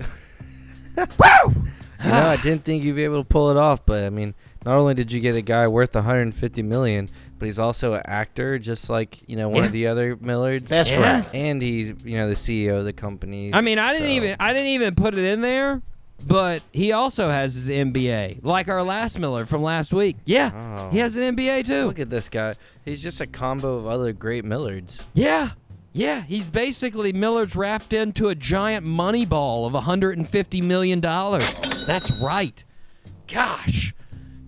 Woo! 0.98 1.56
You 2.04 2.12
know, 2.12 2.28
I 2.28 2.38
didn't 2.38 2.64
think 2.64 2.84
you'd 2.84 2.96
be 2.96 3.04
able 3.04 3.24
to 3.24 3.28
pull 3.28 3.50
it 3.50 3.58
off, 3.58 3.84
but 3.86 4.04
I 4.04 4.12
mean, 4.12 4.36
not 4.66 4.78
only 4.80 4.94
did 4.94 5.12
you 5.12 5.20
get 5.20 5.36
a 5.36 5.42
guy 5.42 5.68
worth 5.68 5.94
150 5.96 6.64
million, 6.64 7.08
but 7.40 7.46
he's 7.46 7.60
also 7.60 7.94
an 7.94 8.02
actor, 8.06 8.58
just 8.60 8.90
like 8.90 9.18
you 9.28 9.36
know 9.36 9.48
one 9.50 9.60
Yeah. 9.64 9.66
of 9.68 9.72
the 9.72 9.88
other 9.88 10.16
Millards. 10.18 10.68
That's 10.70 10.92
Yeah. 10.92 11.20
right. 11.20 11.26
And 11.36 11.62
he's 11.62 11.94
you 12.04 12.18
know 12.18 12.28
the 12.28 12.36
CEO 12.36 12.78
of 12.78 12.86
the 12.86 12.94
company. 12.94 13.52
I 13.54 13.62
mean, 13.62 13.80
I 13.80 13.94
didn't 13.94 14.10
so- 14.10 14.14
even 14.16 14.36
I 14.40 14.54
didn't 14.54 14.68
even 14.68 14.96
put 14.96 15.14
it 15.14 15.24
in 15.24 15.42
there, 15.42 15.82
but 16.26 16.62
he 16.74 16.92
also 16.92 17.30
has 17.30 17.56
his 17.56 17.68
MBA, 17.70 18.40
like 18.42 18.68
our 18.70 18.84
last 18.84 19.20
Millard 19.20 19.48
from 19.50 19.62
last 19.62 19.94
week. 19.94 20.18
Yeah, 20.26 20.52
Oh. 20.56 20.90
he 20.92 21.00
has 21.00 21.16
an 21.16 21.24
MBA 21.36 21.64
too. 21.64 21.86
Look 21.88 22.00
at 22.00 22.10
this 22.10 22.30
guy. 22.30 22.54
He's 22.84 23.02
just 23.04 23.20
a 23.22 23.28
combo 23.28 23.76
of 23.78 23.86
other 23.88 24.14
great 24.14 24.44
Millards. 24.46 25.02
Yeah. 25.14 25.50
Yeah, 25.98 26.24
he's 26.24 26.50
basically 26.50 27.14
Millard's 27.14 27.56
wrapped 27.56 27.94
into 27.94 28.28
a 28.28 28.36
giant 28.36 28.86
money 28.86 29.26
ball 29.26 29.66
of 29.66 29.72
$150 29.74 30.62
million. 30.62 31.00
That's 31.00 32.12
right. 32.22 32.62
Gosh. 33.32 33.94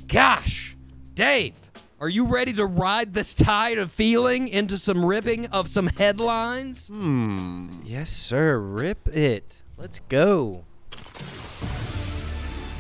Gosh. 0.08 0.76
Dave, 1.14 1.54
are 2.00 2.08
you 2.10 2.26
ready 2.26 2.54
to 2.54 2.66
ride 2.66 3.14
this 3.14 3.34
tide 3.34 3.78
of 3.78 3.92
feeling 3.92 4.48
into 4.48 4.78
some 4.78 5.04
ripping 5.04 5.48
of 5.48 5.68
some 5.68 5.88
headlines? 5.88 6.88
Hmm. 6.88 7.70
Yes, 7.84 8.10
sir. 8.10 8.58
Rip 8.60 9.08
it. 9.10 9.64
Let's 9.78 10.00
go. 10.08 10.64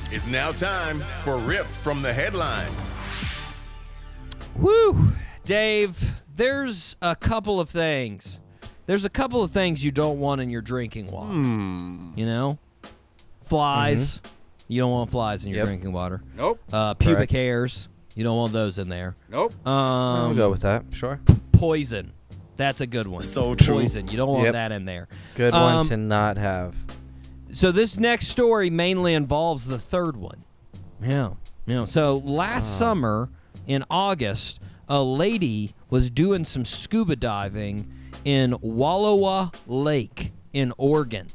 It's 0.09 0.27
now 0.27 0.51
time 0.51 0.99
for 1.23 1.37
Rip 1.37 1.65
from 1.65 2.01
the 2.01 2.13
Headlines. 2.13 2.91
Whew. 4.59 5.13
Dave, 5.43 6.21
there's 6.33 6.95
a 7.01 7.15
couple 7.15 7.59
of 7.59 7.69
things. 7.69 8.39
There's 8.85 9.03
a 9.03 9.09
couple 9.09 9.43
of 9.43 9.51
things 9.51 9.83
you 9.83 9.91
don't 9.91 10.19
want 10.19 10.39
in 10.39 10.49
your 10.49 10.61
drinking 10.61 11.07
water. 11.07 11.33
You 11.33 12.25
know? 12.25 12.57
Flies. 13.43 14.21
You 14.67 14.81
don't 14.81 14.91
want 14.91 15.09
flies 15.11 15.43
in 15.45 15.51
your 15.51 15.59
Yep. 15.59 15.65
drinking 15.67 15.91
water. 15.93 16.21
Nope. 16.35 16.59
Uh, 16.71 16.93
pubic 16.93 17.15
Correct. 17.17 17.31
hairs. 17.31 17.87
You 18.15 18.23
don't 18.23 18.37
want 18.37 18.51
those 18.53 18.79
in 18.79 18.89
there. 18.89 19.15
Nope. 19.29 19.53
Um, 19.65 19.71
I'll 19.73 20.35
go 20.35 20.49
with 20.49 20.61
that. 20.61 20.85
Sure. 20.91 21.19
poison. 21.51 22.11
That's 22.55 22.81
a 22.81 22.87
good 22.87 23.07
one. 23.07 23.21
So 23.23 23.55
true. 23.55 23.75
Poison. 23.75 24.07
You 24.07 24.17
don't 24.17 24.29
want 24.29 24.43
Yep. 24.45 24.53
that 24.53 24.71
in 24.71 24.85
there. 24.85 25.07
Good 25.35 25.53
Um, 25.53 25.75
one 25.77 25.85
to 25.87 25.97
not 25.97 26.37
have. 26.37 26.85
So 27.53 27.71
this 27.71 27.97
next 27.97 28.27
story 28.27 28.69
mainly 28.69 29.13
involves 29.13 29.65
the 29.65 29.79
third 29.79 30.17
one. 30.17 30.43
Yeah. 31.01 31.29
You 31.65 31.75
know, 31.75 31.85
so 31.85 32.15
last 32.25 32.77
summer 32.77 33.29
in 33.67 33.83
August, 33.89 34.59
a 34.89 35.01
lady 35.03 35.73
was 35.89 36.09
doing 36.09 36.45
some 36.45 36.65
scuba 36.65 37.15
diving 37.15 37.87
in 38.25 38.51
Wallowa 38.63 39.53
Lake 39.67 40.31
in 40.53 40.73
Oregon. 40.77 41.27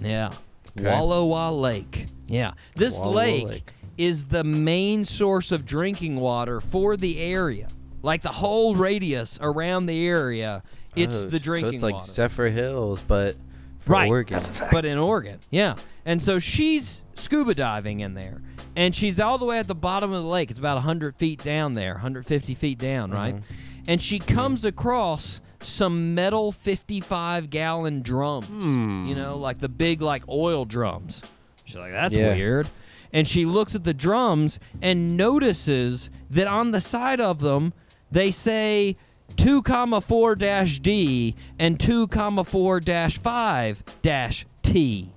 Yeah. 0.00 0.32
Okay. 0.78 0.88
Wallowa 0.88 1.58
Lake. 1.60 2.06
Yeah. 2.26 2.52
This 2.74 2.98
Wallowa 2.98 3.14
lake, 3.14 3.48
Lake. 3.48 3.72
is 3.96 4.24
the 4.26 4.44
main 4.44 5.04
source 5.04 5.52
of 5.52 5.64
drinking 5.66 6.16
water 6.16 6.60
for 6.60 6.96
the 6.96 7.20
area. 7.20 7.68
Like 8.02 8.22
the 8.22 8.28
whole 8.30 8.74
radius 8.76 9.38
around 9.40 9.86
the 9.86 10.06
area, 10.06 10.62
it's 10.96 11.14
Oh, 11.16 11.24
the 11.24 11.38
drinking 11.40 11.78
So 11.80 11.86
it's 11.88 11.94
like 11.94 11.94
water. 11.94 12.06
Zephyrhills, 12.06 13.02
but 13.06 13.36
for 13.78 13.92
Right. 13.92 14.08
Oregon. 14.08 14.42
But 14.70 14.84
in 14.84 14.98
Oregon, 14.98 15.38
yeah. 15.50 15.76
And 16.04 16.22
so 16.22 16.38
she's 16.38 17.04
scuba 17.14 17.54
diving 17.54 18.00
in 18.00 18.14
there, 18.14 18.42
and 18.76 18.94
she's 18.94 19.18
all 19.20 19.38
the 19.38 19.44
way 19.44 19.58
at 19.58 19.68
the 19.68 19.74
bottom 19.74 20.12
of 20.12 20.22
the 20.22 20.28
lake. 20.28 20.50
It's 20.50 20.58
about 20.58 20.76
100 20.76 21.16
feet 21.16 21.42
down 21.42 21.72
there, 21.74 21.92
150 21.94 22.54
feet 22.54 22.78
down, 22.78 23.10
right? 23.10 23.36
Mm-hmm. 23.36 23.54
And 23.88 24.02
she 24.02 24.18
comes 24.18 24.64
across 24.64 25.40
some 25.64 26.14
metal 26.14 26.52
55 26.52 27.50
gallon 27.50 28.02
drums, 28.02 28.46
hmm. 28.46 29.06
you 29.06 29.14
know, 29.14 29.36
like 29.36 29.58
the 29.58 29.68
big, 29.68 30.02
like 30.02 30.22
oil 30.28 30.64
drums. 30.64 31.22
She's 31.64 31.76
like, 31.76 31.92
that's 31.92 32.14
Yeah. 32.14 32.34
weird. 32.34 32.68
And 33.12 33.28
she 33.28 33.44
looks 33.44 33.74
at 33.74 33.84
the 33.84 33.94
drums 33.94 34.58
and 34.82 35.16
notices 35.16 36.10
that 36.30 36.46
on 36.48 36.72
the 36.72 36.80
side 36.80 37.20
of 37.20 37.40
them, 37.40 37.72
they 38.10 38.30
say 38.30 38.96
2 39.36 39.62
comma 39.62 40.00
4 40.00 40.34
dash 40.36 40.78
D 40.80 41.34
and 41.58 41.78
2 41.78 42.08
comma 42.08 42.44
4 42.44 42.80
dash 42.80 43.18
5 43.18 43.82
dash 44.02 44.46
T. 44.62 45.10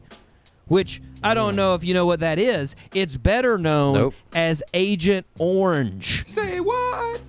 Which 0.67 1.01
I 1.23 1.33
don't 1.33 1.51
hmm. 1.51 1.57
know 1.57 1.75
if 1.75 1.83
you 1.83 1.93
know 1.93 2.05
what 2.05 2.19
that 2.19 2.39
is. 2.39 2.75
It's 2.93 3.17
better 3.17 3.57
known 3.57 3.93
Nope. 3.95 4.13
as 4.33 4.61
Agent 4.73 5.25
Orange. 5.39 6.25
Say 6.27 6.59
what? 6.59 7.21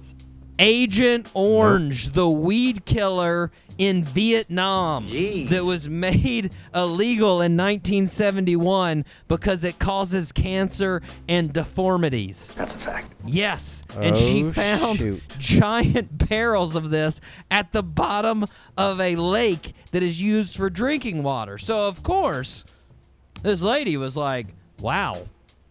Agent 0.59 1.29
Orange, 1.35 2.09
the 2.15 2.29
weed 2.29 2.85
killer 2.85 3.51
in 3.79 4.05
Vietnam 4.05 5.07
that 5.07 5.65
was 5.65 5.89
made 5.89 6.53
illegal 6.75 7.41
in 7.43 7.57
1971 7.57 9.05
because 9.29 9.63
it 9.63 9.79
causes 9.79 10.33
cancer 10.33 11.01
and 11.29 11.53
deformities. 11.53 12.51
That's 12.57 12.75
a 12.75 12.79
fact. 12.79 13.13
Yes. 13.25 13.85
And 14.01 14.17
she 14.17 14.43
Oh, 14.45 14.53
found 14.53 14.99
shoot. 14.99 15.23
giant 15.39 16.29
barrels 16.29 16.75
of 16.75 16.91
this 16.91 17.21
at 17.53 17.71
the 17.71 17.85
bottom 17.85 18.45
of 18.77 19.01
a 19.01 19.15
lake 19.15 19.75
that 19.93 20.03
is 20.03 20.21
used 20.21 20.57
for 20.57 20.69
drinking 20.69 21.23
water. 21.23 21.57
So, 21.57 21.87
of 21.87 22.03
course, 22.03 22.65
this 23.45 23.63
lady 23.63 23.97
was 23.97 24.17
like, 24.17 24.49
wow, 24.81 25.29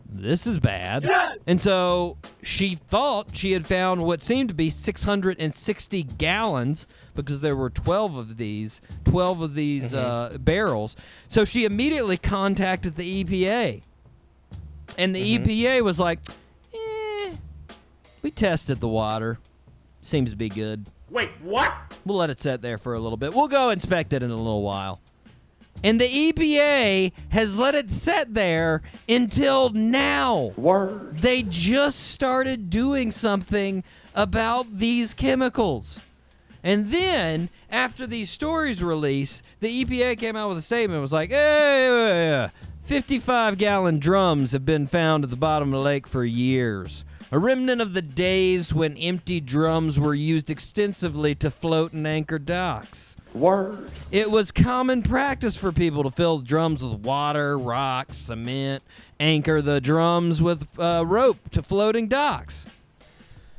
this 0.10 0.48
is 0.48 0.58
bad. 0.60 1.10
And 1.46 1.60
so 1.60 2.18
she 2.42 2.76
thought 2.76 3.36
she 3.36 3.52
had 3.52 3.68
found 3.68 4.02
what 4.02 4.24
seemed 4.24 4.50
to 4.50 4.56
be 4.56 4.70
660 4.70 6.04
gallons 6.04 6.88
because 7.16 7.42
there 7.42 7.56
were 7.56 7.70
12 7.70 8.16
of 8.16 8.38
these, 8.38 8.82
12 9.06 9.42
of 9.42 9.56
these 9.56 9.94
uh, 9.94 10.38
barrels. 10.40 10.96
So 11.28 11.46
she 11.46 11.66
immediately 11.66 12.18
contacted 12.18 12.96
the 12.96 13.24
EPA. 13.24 13.84
And 14.98 15.16
the 15.16 15.38
EPA 15.38 15.82
was 15.84 16.00
like, 16.00 16.20
eh, 16.74 17.36
we 18.22 18.32
tested 18.32 18.80
the 18.80 18.88
water. 18.88 19.40
Seems 20.02 20.32
to 20.32 20.38
be 20.38 20.50
good. 20.50 20.88
Wait, 21.10 21.30
what? 21.42 21.74
We'll 22.06 22.18
let 22.18 22.30
it 22.30 22.42
sit 22.42 22.62
there 22.62 22.78
for 22.78 22.94
a 22.94 23.00
little 23.00 23.18
bit. 23.18 23.34
We'll 23.34 23.48
go 23.48 23.70
inspect 23.70 24.14
it 24.14 24.24
in 24.24 24.32
a 24.32 24.36
little 24.36 24.64
while. 24.64 25.02
And 25.84 26.02
the 26.02 26.06
EPA 26.06 27.12
has 27.30 27.58
let 27.58 27.76
it 27.76 27.92
sit 27.92 28.34
there 28.34 28.82
until 29.08 29.70
now. 29.70 30.54
Word. 30.58 31.18
They 31.20 31.44
just 31.44 32.12
started 32.12 32.70
doing 32.70 33.12
something 33.12 33.84
about 34.16 34.78
these 34.78 35.14
chemicals. 35.14 36.00
And 36.64 36.92
then, 36.92 37.50
after 37.70 38.08
these 38.08 38.30
stories 38.30 38.84
released, 38.84 39.44
the 39.60 39.86
EPA 39.86 40.18
came 40.18 40.36
out 40.36 40.50
with 40.50 40.58
a 40.58 40.62
statement. 40.62 40.98
It 40.98 41.02
was 41.02 41.14
like, 41.14 41.30
hey, 41.30 42.50
55 42.84 43.58
gallon 43.58 44.00
drums 44.00 44.54
have 44.54 44.66
been 44.66 44.88
found 44.88 45.26
at 45.26 45.30
the 45.30 45.36
bottom 45.36 45.74
of 45.74 45.80
the 45.80 45.86
lake 45.86 46.08
for 46.08 46.24
years. 46.24 47.04
A 47.30 47.38
remnant 47.38 47.82
of 47.82 47.94
the 47.94 48.02
days 48.02 48.74
when 48.74 48.96
empty 48.96 49.42
drums 49.42 50.00
were 50.00 50.16
used 50.16 50.50
extensively 50.50 51.36
to 51.36 51.52
float 51.52 51.92
and 51.92 52.08
anchor 52.08 52.40
docks. 52.40 53.17
Word. 53.40 53.92
It 54.12 54.32
was 54.32 54.52
common 54.52 55.02
practice 55.04 55.58
for 55.58 55.72
people 55.72 56.04
to 56.04 56.12
fill 56.12 56.40
drums 56.40 56.82
with 56.84 57.00
water, 57.02 57.58
rocks, 57.58 58.18
cement, 58.18 58.84
anchor 59.20 59.62
the 59.62 59.82
drums 59.82 60.42
with 60.42 60.68
uh, 60.80 61.04
rope 61.06 61.38
to 61.52 61.62
floating 61.62 62.08
docks. 62.08 62.66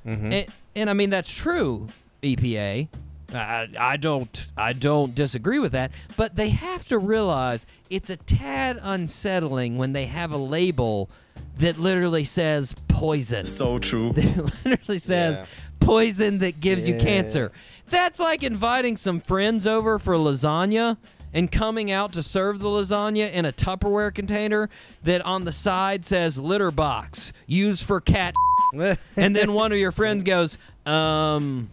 And, 0.04 0.46
and 0.74 0.88
I 0.88 0.94
mean 0.94 1.10
that's 1.10 1.30
true, 1.30 1.88
EPA. 2.22 2.88
I, 3.34 3.68
I 3.78 3.96
don't 3.98 4.46
I 4.56 4.72
don't 4.72 5.14
disagree 5.14 5.58
with 5.58 5.72
that, 5.72 5.90
but 6.16 6.34
they 6.36 6.48
have 6.48 6.88
to 6.88 6.96
realize 6.98 7.66
it's 7.90 8.08
a 8.08 8.16
tad 8.16 8.78
unsettling 8.82 9.76
when 9.76 9.92
they 9.92 10.06
have 10.06 10.32
a 10.32 10.38
label 10.38 11.10
that 11.58 11.78
literally 11.78 12.24
says 12.24 12.74
poison. 12.88 13.44
So 13.44 13.78
true. 13.78 14.14
It 14.16 14.64
literally 14.64 14.98
says 14.98 15.40
Yeah. 15.40 15.46
poison 15.80 16.38
that 16.38 16.58
gives 16.60 16.88
you 16.88 16.96
cancer. 16.98 17.52
That's 17.90 18.20
like 18.20 18.42
inviting 18.42 18.96
some 18.96 19.20
friends 19.20 19.66
over 19.66 19.98
for 19.98 20.14
lasagna 20.14 20.96
and 21.32 21.50
coming 21.50 21.90
out 21.90 22.12
to 22.14 22.22
serve 22.22 22.60
the 22.60 22.68
lasagna 22.68 23.30
in 23.30 23.44
a 23.44 23.52
Tupperware 23.52 24.14
container 24.14 24.68
that 25.02 25.20
on 25.22 25.44
the 25.44 25.52
side 25.52 26.04
says 26.04 26.38
litter 26.38 26.70
box 26.70 27.32
used 27.46 27.84
for 27.84 28.00
cat. 28.00 28.34
and 29.16 29.36
then 29.36 29.52
one 29.52 29.72
of 29.72 29.78
your 29.78 29.92
friends 29.92 30.24
goes, 30.24 30.58
um, 30.86 31.70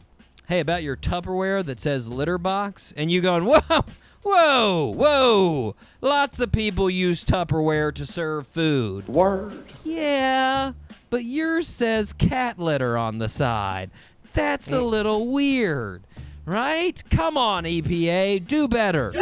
hey, 0.48 0.60
about 0.60 0.84
your 0.84 0.96
Tupperware 0.96 1.66
that 1.66 1.80
says 1.80 2.08
litter 2.08 2.38
box, 2.38 2.94
and 2.96 3.12
you 3.12 3.22
going, 3.22 3.46
whoa, 3.46 3.84
whoa, 4.24 4.94
whoa. 4.96 5.76
Lots 6.02 6.40
of 6.40 6.52
people 6.52 6.90
use 6.90 7.26
Tupperware 7.26 7.94
to 7.96 8.06
serve 8.06 8.48
food. 8.48 9.08
Word. 9.08 9.64
Yeah, 9.84 10.74
but 11.10 11.24
yours 11.24 11.68
says 11.68 12.14
cat 12.14 12.60
litter 12.60 12.98
on 12.98 13.18
the 13.18 13.30
side. 13.30 13.90
That's 14.34 14.72
a 14.74 14.82
little 14.82 15.28
weird, 15.28 16.05
right? 16.46 17.02
Come 17.10 17.38
on, 17.38 17.64
EPA, 17.64 18.46
do 18.48 18.68
better. 18.68 19.14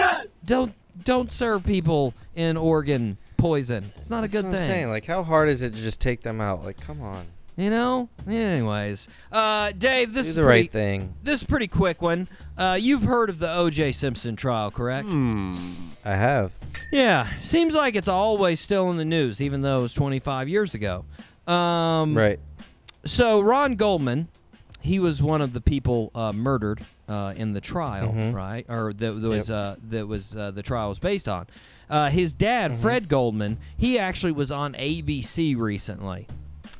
Don't 0.45 0.73
don't 1.03 1.31
serve 1.31 1.65
people 1.65 2.13
in 2.36 2.55
Oregon 2.57 3.17
poison. 3.38 3.91
It's 3.97 4.09
not 4.09 4.19
a 4.19 4.21
That's 4.21 4.33
good 4.33 4.45
what 4.45 4.51
I'm 4.51 4.57
thing. 4.57 4.67
saying. 4.67 4.89
Like, 4.89 5.05
how 5.05 5.23
hard 5.23 5.49
is 5.49 5.62
it 5.62 5.73
to 5.73 5.81
just 5.81 5.99
take 5.99 6.21
them 6.21 6.39
out? 6.39 6.63
Like, 6.63 6.79
come 6.79 7.01
on, 7.01 7.25
You 7.57 7.69
know. 7.69 8.09
Anyways, 8.27 9.07
uh, 9.31 9.71
Dave, 9.77 10.13
this 10.13 10.25
do 10.25 10.29
is 10.29 10.36
the 10.36 10.43
pretty, 10.43 10.62
right 10.62 10.71
thing. 10.71 11.13
This 11.23 11.41
is 11.41 11.43
a 11.43 11.47
pretty 11.47 11.67
quick 11.67 12.01
one. 12.01 12.27
Uh, 12.57 12.77
you've 12.79 13.03
heard 13.03 13.29
of 13.29 13.39
the 13.39 13.51
O.J. 13.53 13.91
Simpson 13.93 14.36
trial, 14.38 14.71
correct? 14.71 15.07
I 15.09 16.15
have. 16.15 16.51
Yeah. 16.91 17.27
Seems 17.41 17.73
like 17.73 17.95
it's 17.95 18.07
always 18.07 18.59
still 18.59 18.89
in 18.91 18.97
the 18.97 19.05
news, 19.05 19.41
even 19.41 19.62
though 19.62 19.79
it 19.79 19.81
was 19.81 19.93
25 19.93 20.47
years 20.47 20.73
ago. 20.73 21.03
Um, 21.47 22.15
Right. 22.15 22.39
So 23.05 23.41
Ron 23.41 23.75
Goldman, 23.75 24.29
he 24.83 24.99
was 24.99 25.23
one 25.23 25.41
of 25.41 25.53
the 25.53 25.61
people 25.61 26.11
uh, 26.13 26.33
murdered 26.33 26.81
uh, 27.07 27.33
in 27.35 27.53
the 27.53 27.61
trial, 27.61 28.09
Mhm. 28.13 28.33
right? 28.33 28.65
Or 28.69 28.91
that, 28.93 29.11
that 29.21 29.29
was 29.29 29.49
Yep. 29.49 29.57
uh, 29.57 29.75
that 29.89 30.07
was 30.07 30.35
uh, 30.35 30.51
the 30.51 30.61
trial 30.61 30.89
was 30.89 30.99
based 30.99 31.27
on. 31.27 31.47
Uh, 31.89 32.09
his 32.09 32.33
dad, 32.33 32.71
Mm-hmm. 32.71 32.81
Fred 32.81 33.07
Goldman, 33.07 33.57
he 33.77 33.97
actually 33.97 34.31
was 34.33 34.51
on 34.51 34.73
ABC 34.73 35.55
recently. 35.57 36.27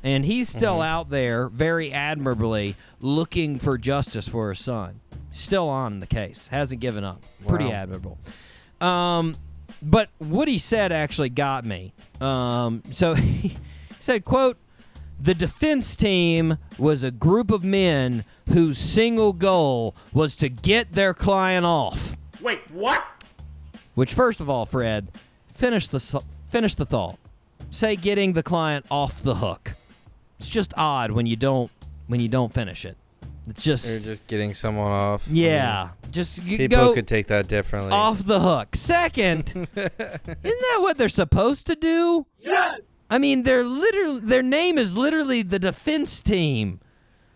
And 0.02 0.26
he's 0.26 0.50
still 0.50 0.74
Mm-hmm. 0.74 0.82
out 0.82 1.10
there 1.10 1.48
very 1.48 1.92
admirably 1.92 2.76
looking 3.00 3.58
for 3.58 3.78
justice 3.78 4.28
for 4.28 4.50
his 4.50 4.58
son. 4.58 5.00
Still 5.32 5.68
on 5.68 6.00
the 6.00 6.06
case. 6.06 6.48
Hasn't 6.48 6.80
given 6.80 7.04
up. 7.04 7.22
Pretty 7.46 7.70
admirable. 7.72 8.18
Um, 8.80 9.34
but 9.82 10.10
what 10.18 10.46
he 10.46 10.58
said 10.58 10.92
actually 10.92 11.30
got 11.30 11.64
me. 11.64 11.92
Um, 12.20 12.82
so 12.92 13.14
he 13.14 13.56
said, 13.98 14.24
quote, 14.26 14.58
the 15.24 15.34
defense 15.34 15.96
team 15.96 16.58
was 16.78 17.02
a 17.02 17.10
group 17.10 17.50
of 17.50 17.64
men 17.64 18.24
whose 18.52 18.78
single 18.78 19.32
goal 19.32 19.96
was 20.12 20.36
to 20.36 20.50
get 20.50 20.92
their 20.92 21.14
client 21.14 21.64
off. 21.64 22.16
Wait, 22.42 22.60
what? 22.70 23.02
Which, 23.94 24.12
first 24.12 24.40
of 24.42 24.50
all, 24.50 24.66
Fred, 24.66 25.10
finish 25.54 25.88
the 25.88 26.22
finish 26.50 26.74
the 26.74 26.84
thought. 26.84 27.18
Say 27.70 27.96
getting 27.96 28.34
the 28.34 28.42
client 28.42 28.84
off 28.90 29.22
the 29.22 29.36
hook. 29.36 29.72
It's 30.38 30.48
just 30.48 30.74
odd 30.76 31.12
when 31.12 31.24
you 31.26 31.36
don't 31.36 31.70
when 32.06 32.20
you 32.20 32.28
don't 32.28 32.52
finish 32.52 32.84
it. 32.84 32.96
It's 33.46 33.62
just, 33.62 33.86
They're 33.86 33.98
just 33.98 34.26
getting 34.26 34.54
someone 34.54 34.90
off. 34.90 35.26
I 35.28 35.32
mean, 35.32 35.42
yeah, 35.44 35.88
just 36.10 36.38
y- 36.40 36.56
people 36.56 36.78
go 36.78 36.94
could 36.94 37.06
take 37.06 37.26
that 37.28 37.46
differently. 37.46 37.92
off 37.92 38.24
the 38.24 38.40
hook. 38.40 38.74
Second, 38.74 39.48
isn't 39.76 39.96
that 39.98 40.78
what 40.80 40.96
they're 40.98 41.08
supposed 41.10 41.66
to 41.68 41.74
do? 41.76 42.26
Yes! 42.40 42.80
I 43.14 43.18
mean, 43.18 43.44
they're 43.44 43.62
literally 43.62 44.18
their 44.18 44.42
name 44.42 44.76
is 44.76 44.98
literally 44.98 45.42
the 45.42 45.60
defense 45.60 46.20
team. 46.20 46.80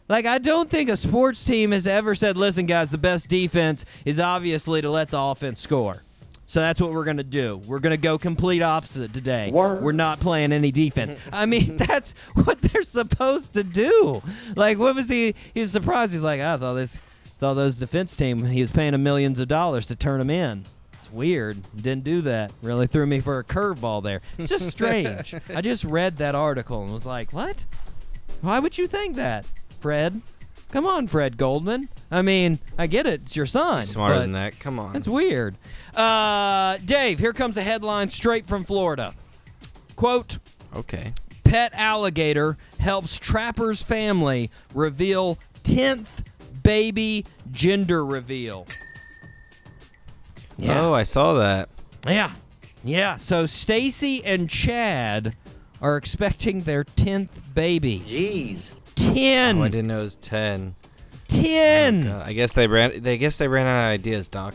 Like 0.09 0.27
I 0.27 0.39
don't 0.39 0.69
think 0.69 0.91
a 0.91 0.97
sports 0.97 1.45
team 1.45 1.71
has 1.71 1.87
ever 1.87 2.17
said, 2.17 2.37
"Listen, 2.37 2.67
guys, 2.67 2.91
the 2.91 2.99
best 2.99 3.29
defense 3.29 3.85
is 4.05 4.19
obviously 4.19 4.81
to 4.81 4.91
let 4.91 5.07
the 5.07 5.21
offense 5.21 5.61
score." 5.61 6.03
So 6.49 6.59
that's 6.59 6.81
what 6.81 6.91
we're 6.91 7.05
gonna 7.05 7.23
do. 7.23 7.61
We're 7.65 7.79
gonna 7.79 7.97
go 7.97 8.19
complete 8.19 8.61
opposite 8.61 9.15
today. 9.15 9.53
Word. 9.53 9.85
We're 9.85 9.93
not 9.93 10.19
playing 10.19 10.51
any 10.51 10.73
defense. 10.73 11.17
I 11.33 11.47
mean, 11.47 11.77
that's 11.87 12.13
what 12.35 12.61
they're 12.61 12.83
supposed 12.83 13.55
to 13.55 13.63
do. 13.63 14.21
Like, 14.57 14.79
what 14.79 14.97
was 14.97 15.09
he? 15.09 15.37
He 15.55 15.61
was 15.61 15.71
surprised. 15.71 16.13
He's 16.13 16.25
like, 16.25 16.41
I 16.41 16.57
thought 16.57 16.75
this, 16.75 17.01
thought 17.39 17.55
those 17.55 17.77
defense 17.77 18.17
team. 18.17 18.47
He 18.47 18.63
was 18.63 18.73
paying 18.73 18.93
them 18.93 19.05
millions 19.05 19.39
of 19.39 19.47
dollars 19.47 19.87
to 19.87 19.95
turn 19.95 20.19
them 20.19 20.31
in. 20.31 20.65
It's 21.09 21.15
weird. 21.15 21.57
Didn't 21.75 22.05
do 22.05 22.21
that. 22.23 22.53
Really 22.63 22.87
threw 22.87 23.07
me 23.07 23.21
for 23.21 23.39
a 23.39 23.45
curveball 23.45 24.03
there. 24.03 24.21
It's 24.37 24.49
just 24.49 24.69
strange. 24.71 25.35
I 25.55 25.61
just 25.61 25.85
read 25.85 26.19
that 26.19 26.35
article 26.35 26.83
and 26.83 26.93
was 26.93 27.07
like, 27.07 27.33
what? 27.33 27.65
Why 28.43 28.59
would 28.59 28.77
you 28.77 28.87
think 28.87 29.17
that, 29.17 29.47
Fred? 29.81 30.21
Come 30.71 30.87
on, 30.87 31.07
Fred 31.07 31.39
Goldman. 31.39 31.89
I 32.11 32.21
mean, 32.21 32.59
I 32.77 32.87
get 32.87 33.07
it. 33.07 33.23
It's 33.23 33.35
your 33.37 33.47
son. 33.47 33.85
Smarter 33.85 34.19
than 34.21 34.33
that. 34.33 34.59
Come 34.61 34.79
on. 34.79 34.93
That's 34.93 35.09
weird. 35.09 35.57
Uh, 35.95 36.77
Dave, 36.85 37.19
here 37.19 37.33
comes 37.33 37.57
a 37.57 37.63
headline 37.63 38.11
straight 38.11 38.47
from 38.47 38.65
Florida. 38.65 39.15
Quote 39.97 40.39
okay. 40.77 41.15
Pet 41.43 41.73
alligator 41.75 42.59
helps 42.79 43.19
trapper's 43.19 43.81
family 43.81 44.51
reveal 44.75 45.39
10th 45.65 46.23
baby 46.63 47.25
gender 47.51 48.05
reveal. 48.05 48.67
Yeah. 50.59 50.81
Oh, 50.83 50.93
I 50.93 51.05
saw 51.05 51.35
that. 51.35 51.69
Yeah. 52.07 52.35
Yeah. 52.85 53.17
So 53.17 53.47
Stacy 53.47 54.23
and 54.25 54.51
Chad 54.51 55.37
are 55.81 55.97
expecting 55.97 56.63
their 56.63 56.85
10th 56.85 57.55
baby. 57.55 58.01
Jeez. 58.07 58.73
10. 58.97 59.59
Oh, 59.59 59.63
I 59.65 59.69
didn't 59.69 59.87
know 59.87 60.01
it 60.01 60.05
was 60.05 60.17
ten. 60.17 60.75
10. 61.29 62.05
God, 62.07 62.23
I 62.27 62.33
guess 62.33 62.53
they 62.53 62.67
ran. 62.67 63.03
They 63.03 63.19
guess 63.19 63.39
they 63.39 63.49
ran 63.49 63.67
out 63.67 63.87
of 63.89 63.93
ideas, 63.93 64.29
Doc. 64.29 64.55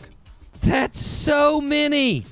That's 0.62 0.98
so 0.98 1.60
many. 1.60 2.24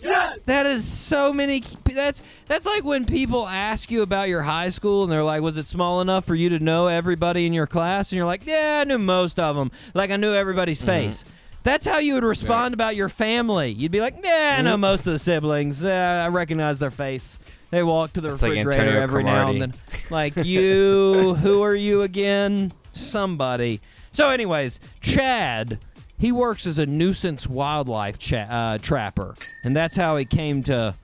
That 0.47 0.67
is 0.67 0.85
so 0.87 1.33
many. 1.33 1.63
That's 1.85 2.23
that's 2.47 2.67
like 2.67 2.83
when 2.85 3.05
people 3.05 3.47
ask 3.47 3.91
you 3.91 4.03
about 4.03 4.29
your 4.29 4.43
high 4.43 4.71
school 4.71 5.03
and 5.05 5.13
they're 5.13 5.23
like, 5.25 5.43
"Was 5.43 5.57
it 5.59 5.69
small 5.69 6.01
enough 6.01 6.25
for 6.25 6.35
you 6.35 6.49
to 6.51 6.59
know 6.59 6.87
everybody 6.89 7.47
in 7.47 7.53
your 7.53 7.67
class?" 7.67 8.11
And 8.11 8.17
you're 8.17 8.27
like, 8.27 8.47
"Yeah, 8.47 8.81
I 8.81 8.85
knew 8.85 8.99
most 8.99 9.39
of 9.39 9.55
them. 9.57 9.71
Like 9.95 10.11
I 10.11 10.17
knew 10.17 10.33
everybody's 10.35 10.79
Mm-hmm. 10.81 10.87
face." 10.87 11.25
That's 11.63 11.87
how 11.87 11.99
you 11.99 12.15
would 12.15 12.25
respond 12.25 12.75
about 12.75 12.97
your 12.97 13.09
family. 13.09 13.71
You'd 13.71 13.93
be 13.93 14.01
like, 14.01 14.17
"Yeah, 14.23 14.57
I 14.59 14.63
know 14.63 14.73
Mm-hmm. 14.73 14.81
most 14.81 15.07
of 15.07 15.13
the 15.13 15.19
siblings. 15.19 15.85
Uh, 15.85 16.23
I 16.25 16.29
recognize 16.29 16.79
their 16.79 16.91
face. 16.91 17.39
They 17.71 17.83
walk 17.83 18.13
to 18.15 18.21
the 18.21 18.31
It's 18.31 18.43
like 18.43 18.53
refrigerator 18.53 18.81
Antonio 18.83 19.01
every 19.03 19.25
now 19.25 19.51
and 19.51 19.63
then." 19.63 19.75
Like 20.11 20.37
you, 20.37 21.35
who 21.41 21.63
are 21.63 21.75
you 21.75 22.03
again? 22.03 22.73
Somebody. 22.95 23.81
So, 24.11 24.29
anyways, 24.31 24.79
Chad, 25.01 25.79
he 26.19 26.33
works 26.33 26.67
as 26.67 26.79
a 26.79 26.85
nuisance 26.87 27.47
wildlife 27.47 28.19
cha- 28.19 28.37
uh, 28.51 28.79
trapper, 28.79 29.35
and 29.65 29.75
that's 29.75 29.97
how 29.97 30.17
he 30.17 30.25
came 30.25 30.63
to 30.65 30.95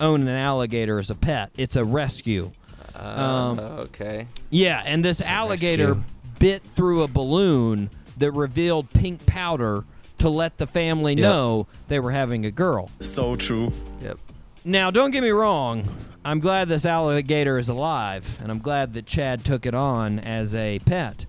own 0.00 0.22
an 0.22 0.28
alligator 0.36 0.98
as 0.98 1.10
a 1.10 1.14
pet. 1.14 1.50
It's 1.56 1.76
a 1.76 1.84
rescue. 1.84 2.52
Um, 2.96 3.58
Uh, 3.58 3.62
okay. 3.82 4.28
Yeah, 4.50 4.80
and 4.86 5.04
this 5.04 5.20
alligator 5.20 5.96
bit 6.38 6.62
through 6.62 7.02
a 7.02 7.08
balloon 7.08 7.90
that 8.18 8.30
revealed 8.32 8.88
pink 8.90 9.26
powder 9.26 9.84
to 10.24 10.30
let 10.30 10.56
the 10.56 10.66
family 10.66 11.14
know 11.14 11.66
they 11.88 12.00
were 12.00 12.10
having 12.10 12.46
a 12.46 12.50
girl. 12.50 12.90
So 13.00 13.36
true. 13.36 13.74
Yep. 14.00 14.18
Now, 14.64 14.90
don't 14.90 15.10
get 15.10 15.22
me 15.22 15.28
wrong. 15.28 15.86
I'm 16.24 16.40
glad 16.40 16.68
this 16.68 16.86
alligator 16.86 17.58
is 17.58 17.68
alive, 17.68 18.38
and 18.40 18.50
I'm 18.50 18.60
glad 18.60 18.94
that 18.94 19.04
Chad 19.04 19.44
took 19.44 19.66
it 19.66 19.74
on 19.74 20.18
as 20.18 20.54
a 20.54 20.78
pet. 20.78 21.26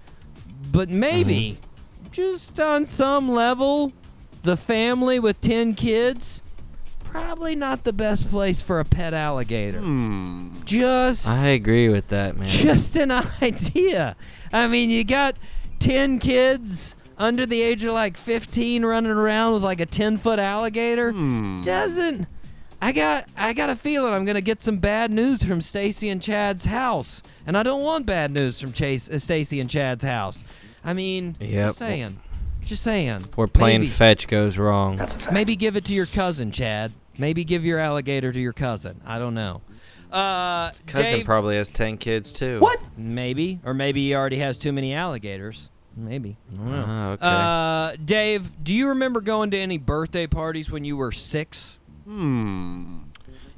But 0.72 0.88
maybe, 0.88 1.58
mm-hmm. 1.60 2.12
just 2.12 2.58
on 2.58 2.86
some 2.86 3.30
level, 3.30 3.92
the 4.44 4.56
family 4.56 5.20
with 5.20 5.42
10 5.42 5.76
kids, 5.76 6.42
probably 7.04 7.54
not 7.54 7.84
the 7.84 7.92
best 7.92 8.30
place 8.30 8.62
for 8.62 8.80
a 8.80 8.86
pet 8.86 9.14
alligator. 9.14 9.82
Hmm. 9.82 10.52
Just. 10.64 11.28
I 11.28 11.48
agree 11.48 11.90
with 11.90 12.08
that, 12.08 12.38
man. 12.38 12.48
Just 12.48 12.96
an 12.96 13.12
idea. 13.42 14.16
I 14.54 14.70
mean, 14.70 14.90
you 14.90 15.04
got 15.04 15.36
10 15.80 16.20
kids 16.20 16.95
under 17.18 17.46
the 17.46 17.62
age 17.62 17.84
of 17.84 17.94
like 17.94 18.18
15 18.18 18.86
running 18.86 19.12
around 19.12 19.54
with 19.54 19.64
like 19.64 19.80
a 19.80 19.86
10 19.86 20.18
foot 20.18 20.40
alligator. 20.40 21.12
Doesn't. 21.12 22.28
I 22.82 22.92
got 22.92 23.28
I 23.38 23.54
got 23.54 23.70
a 23.70 23.76
feeling 23.76 24.14
I'm 24.14 24.26
gonna 24.26 24.42
get 24.42 24.62
some 24.62 24.78
bad 24.78 25.12
news 25.12 25.42
from 25.44 25.62
Stacy 25.62 26.10
and 26.10 26.22
Chad's 26.22 26.66
house, 26.66 27.24
and 27.48 27.58
I 27.58 27.64
don't 27.64 27.82
want 27.82 28.06
bad 28.06 28.32
news 28.32 28.60
from 28.60 28.74
Chase, 28.74 29.10
uh, 29.10 29.18
Stacy 29.18 29.60
and 29.60 29.70
Chad's 29.70 30.04
house. 30.04 30.44
I 30.84 30.94
mean, 30.94 31.36
Yep. 31.40 31.68
just 31.70 31.78
saying, 31.80 32.20
just 32.64 32.84
saying. 32.84 33.22
Where 33.36 33.48
playing 33.48 33.82
maybe, 33.82 33.90
fetch 33.92 34.28
goes 34.28 34.58
wrong. 34.58 34.98
That's 34.98 35.16
a 35.16 35.20
fact. 35.20 35.34
maybe 35.34 35.56
give 35.56 35.76
it 35.76 35.86
to 35.86 35.94
your 35.94 36.06
cousin, 36.06 36.52
Chad. 36.52 36.92
Maybe 37.18 37.44
give 37.46 37.64
your 37.66 37.80
alligator 37.80 38.32
to 38.34 38.40
your 38.40 38.54
cousin. 38.54 39.00
I 39.06 39.18
don't 39.20 39.34
know. 39.34 39.62
Uh, 40.12 40.72
Cousin 40.86 41.20
Dave- 41.20 41.26
probably 41.26 41.56
has 41.56 41.70
ten 41.70 41.98
kids 41.98 42.32
too. 42.34 42.60
What? 42.60 42.80
Maybe, 42.98 43.60
or 43.66 43.74
maybe 43.74 44.02
he 44.06 44.14
already 44.14 44.38
has 44.40 44.58
too 44.58 44.72
many 44.74 44.94
alligators. 44.94 45.70
Maybe. 45.98 46.38
I 46.54 46.56
don't 46.58 46.72
know. 46.72 46.86
Ah, 46.88 47.10
okay. 47.94 47.96
Uh, 47.96 48.04
Dave, 48.04 48.52
do 48.64 48.74
you 48.74 48.90
remember 48.90 49.22
going 49.22 49.52
to 49.52 49.58
any 49.58 49.78
birthday 49.78 50.28
parties 50.28 50.70
when 50.70 50.84
you 50.84 50.98
were 50.98 51.12
six? 51.12 51.80
Hmm. 52.06 52.98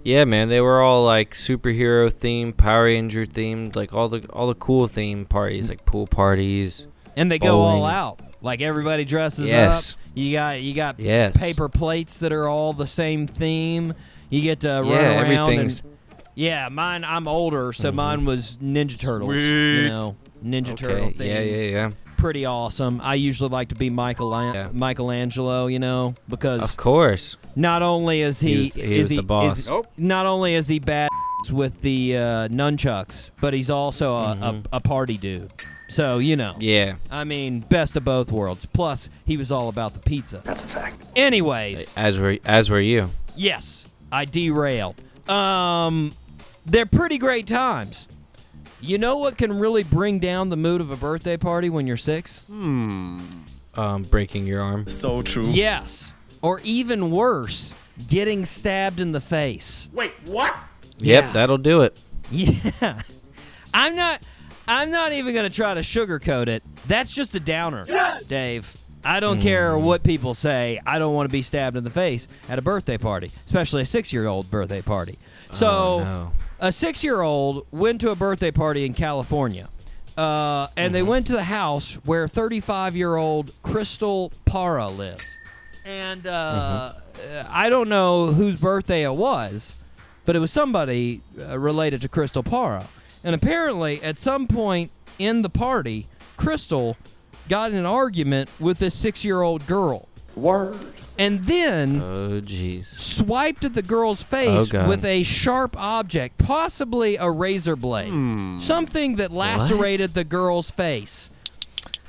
Yeah, 0.04 0.24
man, 0.26 0.48
they 0.48 0.62
were 0.62 0.82
all 0.82 1.04
like 1.04 1.32
superhero 1.34 2.10
themed, 2.12 2.56
Power 2.56 2.84
Ranger 2.86 3.26
themed, 3.26 3.76
like 3.76 3.94
all 3.94 4.08
the 4.08 4.26
all 4.30 4.48
the 4.48 4.56
cool 4.56 4.88
theme 4.88 5.26
parties, 5.26 5.68
like 5.70 5.84
pool 5.86 6.08
parties. 6.08 6.88
And 7.18 7.30
they 7.32 7.40
go 7.40 7.60
all 7.62 7.84
out. 7.84 8.22
Like 8.42 8.62
everybody 8.62 9.04
dresses 9.04 9.50
Yes. 9.50 9.94
up. 9.94 10.00
You 10.14 10.32
got 10.32 10.62
you 10.62 10.74
got 10.76 11.00
Yes. 11.00 11.42
paper 11.42 11.68
plates 11.68 12.20
that 12.20 12.32
are 12.32 12.48
all 12.48 12.72
the 12.72 12.88
same 12.88 13.28
theme. 13.28 13.96
You 14.30 14.42
get 14.42 14.62
to 14.62 14.70
run 14.70 14.86
yeah, 14.88 15.22
around 15.22 15.50
everything's 15.50 15.80
and 15.80 15.92
yeah, 16.36 16.70
mine 16.70 17.04
I'm 17.04 17.28
older, 17.28 17.74
so 17.74 17.92
Mhm. 17.92 17.96
mine 17.96 18.26
was 18.26 18.58
Ninja 18.64 18.98
Turtles. 19.00 19.36
You 19.36 19.90
know, 19.90 20.16
Ninja 20.46 20.68
okay. 20.74 20.76
Turtle 20.76 21.12
Yeah, 21.26 21.40
yeah, 21.42 21.58
yeah. 21.70 21.90
Pretty 22.18 22.46
awesome. 22.46 23.00
I 23.02 23.16
usually 23.16 23.50
like 23.50 23.70
to 23.70 23.76
be 23.76 23.90
Michael 23.90 24.32
Yeah. 24.54 24.70
Michelangelo, 24.74 25.68
you 25.68 25.80
know, 25.80 26.16
because 26.28 26.62
Of 26.62 26.76
course. 26.78 27.38
not 27.56 27.82
only 27.82 28.22
is 28.22 28.40
he, 28.40 28.54
He 28.56 28.60
was- 28.62 28.74
he 28.74 28.82
is 28.96 29.00
was 29.04 29.10
he 29.12 29.16
the 29.18 29.24
boss. 29.24 29.60
is- 29.60 29.70
not 29.98 30.26
only 30.26 30.56
is 30.56 30.68
he 30.68 30.80
bad 30.80 31.10
with 31.52 31.82
the 31.82 32.18
uh, 32.18 32.22
nunchucks, 32.50 33.30
but 33.40 33.54
he's 33.54 33.70
also 33.70 34.16
a, 34.16 34.32
a, 34.42 34.64
a 34.74 34.80
party 34.80 35.18
dude. 35.18 35.52
So 35.90 36.18
you 36.18 36.36
know, 36.36 36.52
Mm-hmm. 36.54 36.62
Yeah. 36.64 36.96
I 37.10 37.24
mean, 37.24 37.62
best 37.62 37.96
of 37.96 38.04
both 38.04 38.32
worlds. 38.32 38.66
Plus, 38.74 39.10
he 39.26 39.38
was 39.38 39.52
all 39.52 39.70
about 39.70 39.94
the 39.94 40.00
pizza. 40.00 40.42
That's 40.44 40.64
a 40.64 40.68
fact. 40.68 41.02
Anyways, 41.16 41.94
As 41.96 42.20
were 42.20 42.38
as 42.46 42.70
were 42.70 42.82
you. 42.82 43.10
yes, 43.38 43.86
I 44.12 44.26
derailed. 44.26 44.96
Um, 45.30 46.12
they're 46.66 46.86
pretty 46.86 47.18
great 47.18 47.48
times. 47.48 48.08
You 48.80 48.98
know 48.98 49.18
what 49.18 49.38
can 49.38 49.58
really 49.60 49.84
bring 49.84 50.20
down 50.20 50.50
the 50.50 50.58
mood 50.58 50.82
of 50.82 50.92
a 50.92 50.96
birthday 50.96 51.38
party 51.38 51.70
when 51.70 51.88
you're 51.88 51.98
six? 51.98 52.42
Um, 52.50 54.04
breaking 54.10 54.46
your 54.46 54.62
arm. 54.62 54.88
So 54.88 55.22
true. 55.22 55.48
Yes. 55.50 56.12
Or 56.42 56.62
even 56.64 57.10
worse, 57.12 57.74
getting 58.08 58.46
stabbed 58.46 59.00
in 59.00 59.12
the 59.12 59.22
face. 59.22 59.88
Wait, 59.94 60.12
what? 60.26 60.56
Yep, 61.00 61.24
Yeah. 61.26 61.32
that'll 61.32 61.58
do 61.58 61.82
it. 61.82 62.00
Yeah. 62.32 63.02
I'm 63.74 63.96
not 63.96 64.22
I'm 64.68 64.92
not 64.92 65.14
even 65.14 65.34
going 65.34 65.50
to 65.50 65.56
try 65.56 65.74
to 65.74 65.80
sugarcoat 65.82 66.48
it. 66.48 66.62
That's 66.88 67.14
just 67.14 67.34
a 67.36 67.40
downer, 67.40 67.86
Dave. 68.28 68.76
I 69.06 69.22
don't 69.22 69.40
care 69.40 69.78
what 69.78 70.04
people 70.04 70.34
say. 70.34 70.82
I 70.86 71.00
don't 71.00 71.14
want 71.16 71.30
to 71.30 71.32
be 71.32 71.42
stabbed 71.42 71.78
in 71.78 71.86
the 71.86 71.90
face 71.90 72.28
at 72.50 72.60
a 72.60 72.62
birthday 72.62 72.98
party, 72.98 73.32
especially 73.46 73.84
a 73.84 73.86
6-year-old 73.86 74.52
birthday 74.52 74.82
party. 74.82 75.18
So, 75.52 75.68
Oh, 75.70 76.04
no. 76.04 76.32
A 76.60 76.68
6-year-old 76.68 77.68
went 77.72 78.02
to 78.02 78.12
a 78.12 78.16
birthday 78.16 78.52
party 78.52 78.86
in 78.86 78.94
California. 78.94 79.70
Uh, 80.18 80.68
and 80.76 80.94
they 80.94 81.04
went 81.04 81.28
to 81.28 81.34
the 81.34 81.44
house 81.44 81.96
where 82.06 82.28
35-year-old 82.28 83.52
Crystal 83.62 84.32
Para 84.46 84.88
lives. 84.88 85.24
And 85.86 86.26
uh, 86.26 86.94
I 87.50 87.70
don't 87.70 87.88
know 87.88 88.28
whose 88.28 88.60
birthday 88.60 89.04
it 89.04 89.14
was, 89.14 89.76
but 90.26 90.36
it 90.36 90.40
was 90.40 90.52
somebody 90.52 91.22
uh, 91.40 91.58
related 91.60 92.02
to 92.02 92.10
Crystal 92.10 92.44
Para. 92.44 92.86
And 93.24 93.36
apparently, 93.36 94.02
at 94.02 94.18
some 94.18 94.48
point 94.48 94.92
in 95.20 95.44
the 95.44 95.50
party, 95.50 96.08
Crystal 96.36 96.98
got 97.48 97.72
in 97.72 97.78
an 97.78 97.86
argument 97.86 98.50
with 98.60 98.80
this 98.80 98.96
six 98.96 99.24
year 99.24 99.42
old 99.42 99.66
girl. 99.68 100.08
Word. 100.36 100.78
And 101.20 101.46
then 101.48 102.00
Oh 102.02 102.42
jeez. 102.42 102.86
swiped 102.86 103.64
at 103.64 103.74
the 103.74 103.82
girl's 103.82 104.22
face 104.22 104.72
Oh, 104.74 104.88
with 104.88 105.04
a 105.04 105.24
sharp 105.24 105.76
object, 105.78 106.38
possibly 106.38 107.16
a 107.16 107.30
razor 107.30 107.76
blade, 107.76 108.62
something 108.62 109.16
that 109.16 109.32
lacerated 109.32 110.14
the 110.14 110.24
girl's 110.24 110.70
face. 110.70 111.32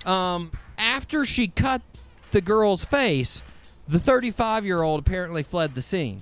Um, 0.05 0.51
after 0.77 1.25
she 1.25 1.49
cut 1.49 1.81
the 2.33 2.41
girl's 2.43 2.85
face, 2.85 3.43
the 3.89 3.99
35 3.99 4.65
year 4.67 4.83
old 4.83 5.01
apparently 5.01 5.43
fled 5.43 5.75
the 5.75 5.83
scene. 5.83 6.21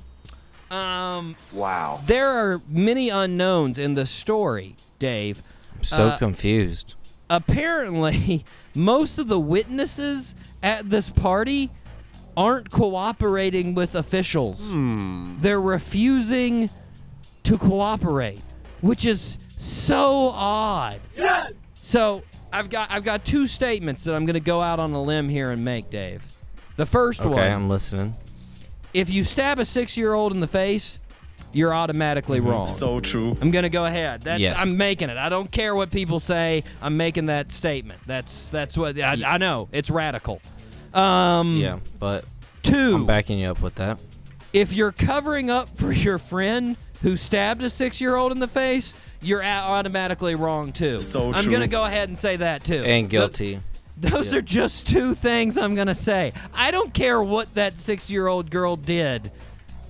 Um, 0.71 1.37
Wow. 1.53 2.01
there 2.07 2.29
are 2.29 2.61
many 2.69 3.09
unknowns 3.09 3.79
in 3.79 3.95
the 3.95 4.07
story, 4.07 4.77
Dave. 4.99 5.43
I'm 5.77 5.85
so 5.85 6.09
Uh, 6.09 6.19
confused. 6.19 6.95
Apparently, 7.29 8.45
most 8.75 9.19
of 9.19 9.29
the 9.29 9.39
witnesses 9.41 10.35
at 10.63 10.91
this 10.91 11.11
party 11.11 11.71
aren't 12.37 12.71
cooperating 12.71 13.75
with 13.75 13.95
officials. 13.95 14.71
Hmm. 14.71 15.37
They're 15.41 15.61
refusing 15.61 16.71
to 17.45 17.59
cooperate, 17.59 18.41
which 18.81 19.05
is 19.05 19.39
so 19.59 20.29
odd. 20.35 21.01
Yes! 21.17 21.53
So 21.75 22.23
I've 22.53 22.69
got 22.71 22.91
I've 22.91 23.05
got 23.05 23.25
two 23.25 23.47
statements 23.47 24.05
that 24.05 24.15
I'm 24.15 24.27
going 24.27 24.35
to 24.35 24.41
go 24.41 24.61
out 24.61 24.79
on 24.81 24.93
a 24.93 25.03
limb 25.03 25.29
here 25.29 25.51
and 25.51 25.65
make, 25.65 25.91
Dave. 25.91 26.23
The 26.77 26.87
first 26.87 27.21
Okay, 27.21 27.31
one: 27.31 27.39
I'm 27.39 27.69
listening. 27.69 28.15
if 28.93 29.09
you 29.09 29.25
stab 29.25 29.59
a 29.59 29.65
six-year-old 29.65 30.33
in 30.33 30.41
the 30.41 30.47
face, 30.47 30.99
you're 31.53 31.73
automatically 31.73 32.39
mm-hmm. 32.39 32.49
wrong. 32.49 32.67
So 32.67 33.01
true. 33.01 33.37
I'm 33.41 33.51
gonna 33.51 33.71
go 33.71 33.87
ahead. 33.87 34.23
That's 34.23 34.41
Yes. 34.41 34.57
I'm 34.59 34.77
making 34.77 35.09
it. 35.09 35.17
I 35.17 35.29
don't 35.29 35.51
care 35.51 35.75
what 35.75 35.91
people 35.91 36.21
say. 36.21 36.65
I'm 36.83 36.97
making 36.97 37.27
that 37.27 37.51
statement. 37.51 38.01
That's 38.05 38.49
that's 38.51 38.77
what 38.77 38.99
I, 38.99 39.23
I 39.25 39.39
know. 39.39 39.69
It's 39.73 39.91
radical. 39.91 40.41
Um, 40.97 41.57
Yeah, 41.57 41.79
but 41.99 42.25
2 42.63 42.95
I'm 42.97 43.07
backing 43.07 43.39
you 43.39 43.51
up 43.51 43.61
with 43.61 43.75
that. 43.77 43.99
if 44.53 44.73
you're 44.73 44.93
covering 44.93 45.51
up 45.51 45.69
for 45.77 45.93
your 45.93 46.19
friend 46.19 46.77
who 47.03 47.17
stabbed 47.17 47.63
a 47.63 47.71
six-year-old 47.71 48.33
in 48.33 48.39
the 48.41 48.49
face, 48.49 48.95
you're 49.21 49.45
automatically 49.45 50.35
wrong 50.35 50.73
too. 50.73 51.01
So 51.01 51.33
I'm 51.33 51.43
true. 51.45 51.53
gonna 51.53 51.69
go 51.69 51.85
ahead 51.85 52.09
and 52.09 52.17
say 52.17 52.37
that 52.37 52.65
too. 52.65 52.83
And 52.85 53.09
Th- 53.09 53.11
guilty. 53.11 53.61
those 53.99 54.33
are 54.35 54.43
just 54.43 54.87
two 54.89 55.15
things 55.15 55.57
I'm 55.59 55.75
going 55.75 55.87
to 55.87 55.95
say. 55.95 56.33
I 56.53 56.71
don't 56.71 56.93
care 56.93 57.23
what 57.23 57.55
that 57.55 57.79
six 57.79 58.11
year 58.11 58.27
old 58.27 58.51
girl 58.51 58.77
did. 58.77 59.31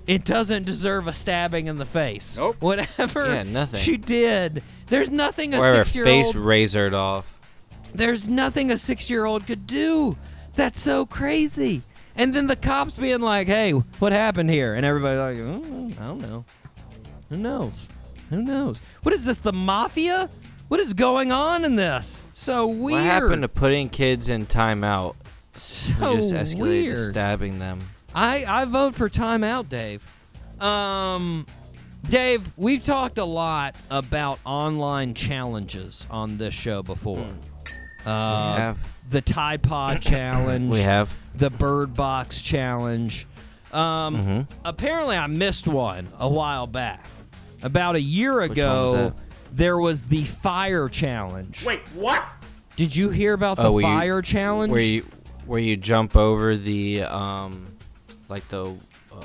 It 0.06 0.24
doesn't 0.24 0.64
deserve 0.64 1.08
a 1.08 1.12
stabbing 1.12 1.66
in 1.66 1.76
the 1.76 1.84
face. 1.84 2.36
Nope. 2.36 2.56
Whatever 2.60 3.26
Yeah, 3.26 3.42
nothing. 3.42 3.80
she 3.80 3.96
did, 3.96 4.62
there's 4.86 5.10
nothing 5.10 5.54
a 5.54 5.58
or 5.58 5.62
her 5.64 5.84
six-year-old 5.84 6.26
face 6.26 6.34
razored 6.36 6.94
off. 6.94 7.32
there's 7.94 8.28
nothing 8.28 8.70
a 8.70 8.78
six 8.78 9.10
year 9.10 9.24
old 9.24 9.44
could 9.46 9.66
do. 9.66 10.16
That's 10.56 10.80
so 10.80 11.06
crazy. 11.06 11.82
And 12.16 12.34
then 12.34 12.46
the 12.46 12.56
cops 12.56 12.96
being 12.96 13.20
like, 13.20 13.46
"Hey, 13.46 13.72
what 13.72 14.12
happened 14.12 14.50
here?" 14.50 14.74
And 14.74 14.84
everybody 14.86 15.16
like, 15.18 15.36
oh, 15.46 16.02
"I 16.02 16.06
don't 16.06 16.20
know. 16.20 16.44
Who 17.28 17.36
knows? 17.36 17.86
Who 18.30 18.42
knows? 18.42 18.80
What 19.02 19.14
is 19.14 19.24
this? 19.24 19.38
The 19.38 19.52
mafia? 19.52 20.28
What 20.68 20.80
is 20.80 20.94
going 20.94 21.30
on 21.30 21.64
in 21.64 21.76
this? 21.76 22.26
So 22.32 22.66
weird. 22.66 22.92
What 22.94 23.02
happened 23.02 23.42
to 23.42 23.48
putting 23.48 23.88
kids 23.88 24.28
in 24.28 24.46
timeout? 24.46 25.14
so 25.54 26.12
You 26.12 26.16
just 26.20 26.34
escalated 26.34 26.56
to 26.56 26.62
weird. 26.62 27.12
stabbing 27.12 27.58
them. 27.58 27.78
I 28.14 28.44
I 28.46 28.64
vote 28.64 28.94
for 28.94 29.08
timeout, 29.10 29.68
Dave. 29.68 30.02
Um, 30.60 31.46
Dave, 32.08 32.48
we've 32.56 32.82
talked 32.82 33.18
a 33.18 33.24
lot 33.24 33.76
about 33.90 34.38
online 34.44 35.12
challenges 35.14 36.06
on 36.10 36.38
this 36.38 36.54
show 36.54 36.82
before. 36.82 37.16
we 37.18 38.10
Uh, 38.10 38.56
have. 38.56 38.78
The 39.10 39.20
Tide 39.20 39.62
Pod 39.62 40.00
challenge. 40.02 40.70
We 40.70 40.80
have. 40.80 41.14
the 41.34 41.50
Bird 41.50 41.94
Box 41.94 42.40
challenge. 42.42 43.26
Um, 43.72 44.16
Mhm. 44.16 44.46
apparently, 44.64 45.16
I 45.16 45.26
missed 45.26 45.68
one 45.68 46.08
a 46.18 46.28
while 46.28 46.66
back. 46.66 47.04
About 47.62 47.94
a 47.94 48.00
year 48.00 48.40
Which 48.40 48.50
one 48.50 48.58
was 48.58 48.92
ago, 48.92 49.02
that? 49.04 49.12
there 49.52 49.78
was 49.78 50.02
the 50.04 50.24
Fire 50.24 50.88
Challenge. 50.88 51.64
Wait, 51.64 51.80
what? 51.94 52.22
Did 52.76 52.94
you 52.94 53.08
hear 53.10 53.32
about 53.32 53.56
the 53.56 53.64
Oh, 53.64 53.72
where 53.72 53.82
you- 53.82 53.88
Fire 53.98 54.22
Challenge? 54.22 54.70
Where 54.72 54.80
you 54.80 55.04
where 55.46 55.60
you 55.60 55.76
jump 55.76 56.16
over 56.16 56.56
the 56.56 57.02
um 57.04 57.66
like 58.28 58.46
the 58.48 58.74
uh, 59.12 59.16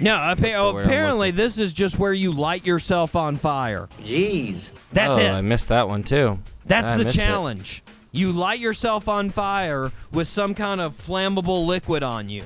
no, 0.00 0.14
appa- 0.14 0.52
oh, 0.54 0.76
apparently 0.76 1.30
this 1.30 1.58
is 1.58 1.72
just 1.72 1.98
where 1.98 2.12
you 2.12 2.32
light 2.32 2.66
yourself 2.66 3.16
on 3.16 3.36
fire. 3.36 3.88
Jeez. 4.02 4.70
That's 4.92 5.16
oh, 5.16 5.20
it. 5.20 5.30
I 5.30 5.40
missed 5.40 5.68
that 5.68 5.88
one 5.88 6.02
too. 6.02 6.38
That's 6.66 6.92
I 6.92 7.02
the 7.02 7.10
challenge. 7.10 7.82
it. 7.86 7.92
You 8.12 8.32
light 8.32 8.60
yourself 8.60 9.08
on 9.08 9.30
fire 9.30 9.90
with 10.12 10.28
some 10.28 10.54
kind 10.54 10.80
of 10.80 10.96
flammable 10.96 11.66
liquid 11.66 12.02
on 12.02 12.28
you. 12.28 12.44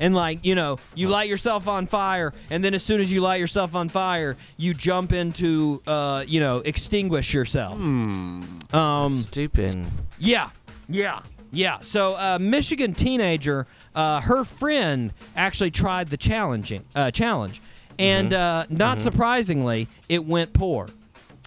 And 0.00 0.14
like, 0.14 0.44
you 0.44 0.54
know, 0.54 0.78
you 0.94 1.08
light 1.08 1.28
yourself 1.28 1.68
on 1.68 1.86
fire 1.86 2.32
and 2.50 2.64
then 2.64 2.74
as 2.74 2.82
soon 2.82 3.00
as 3.00 3.12
you 3.12 3.20
light 3.20 3.38
yourself 3.40 3.74
on 3.74 3.88
fire, 3.88 4.36
you 4.56 4.74
jump 4.74 5.12
into 5.12 5.82
uh, 5.86 6.24
you 6.26 6.40
know, 6.40 6.58
extinguish 6.58 7.32
yourself. 7.34 7.74
Um 7.78 9.10
Stupid. 9.10 9.84
yeah. 10.18 10.50
Yeah. 10.88 11.20
Yeah. 11.52 11.78
So, 11.82 12.14
uh, 12.14 12.38
Michigan 12.40 12.94
teenager, 12.94 13.66
uh, 13.94 14.20
her 14.22 14.44
friend 14.44 15.12
actually 15.36 15.70
tried 15.70 16.08
the 16.08 16.16
challenging 16.16 16.84
uh, 16.96 17.10
challenge, 17.10 17.60
and 17.98 18.30
Mm-hmm. 18.32 18.72
uh, 18.72 18.76
not 18.76 19.02
surprisingly, 19.02 19.86
it 20.08 20.24
went 20.24 20.54
poor. 20.54 20.88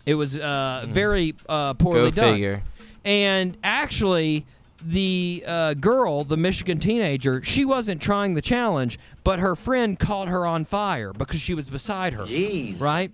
It 0.05 0.13
was 0.15 0.37
uh, 0.37 0.85
very 0.87 1.33
uh, 1.49 1.73
poorly 1.73 2.11
Mm-hmm. 2.11 2.15
Go 2.15 2.21
done. 2.21 2.33
figure. 2.33 2.63
And 3.05 3.55
actually, 3.63 4.45
the 4.83 5.43
uh, 5.47 5.73
girl, 5.75 6.23
the 6.23 6.37
Michigan 6.37 6.79
teenager, 6.79 7.43
she 7.43 7.63
wasn't 7.63 8.01
trying 8.01 8.33
the 8.33 8.41
challenge, 8.41 8.99
but 9.23 9.39
her 9.39 9.55
friend 9.55 9.97
caught 9.97 10.27
her 10.27 10.45
on 10.45 10.65
fire 10.65 11.13
because 11.13 11.39
she 11.39 11.53
was 11.53 11.69
beside 11.69 12.13
her. 12.13 12.23
Jeez. 12.23 12.81
Right? 12.81 13.11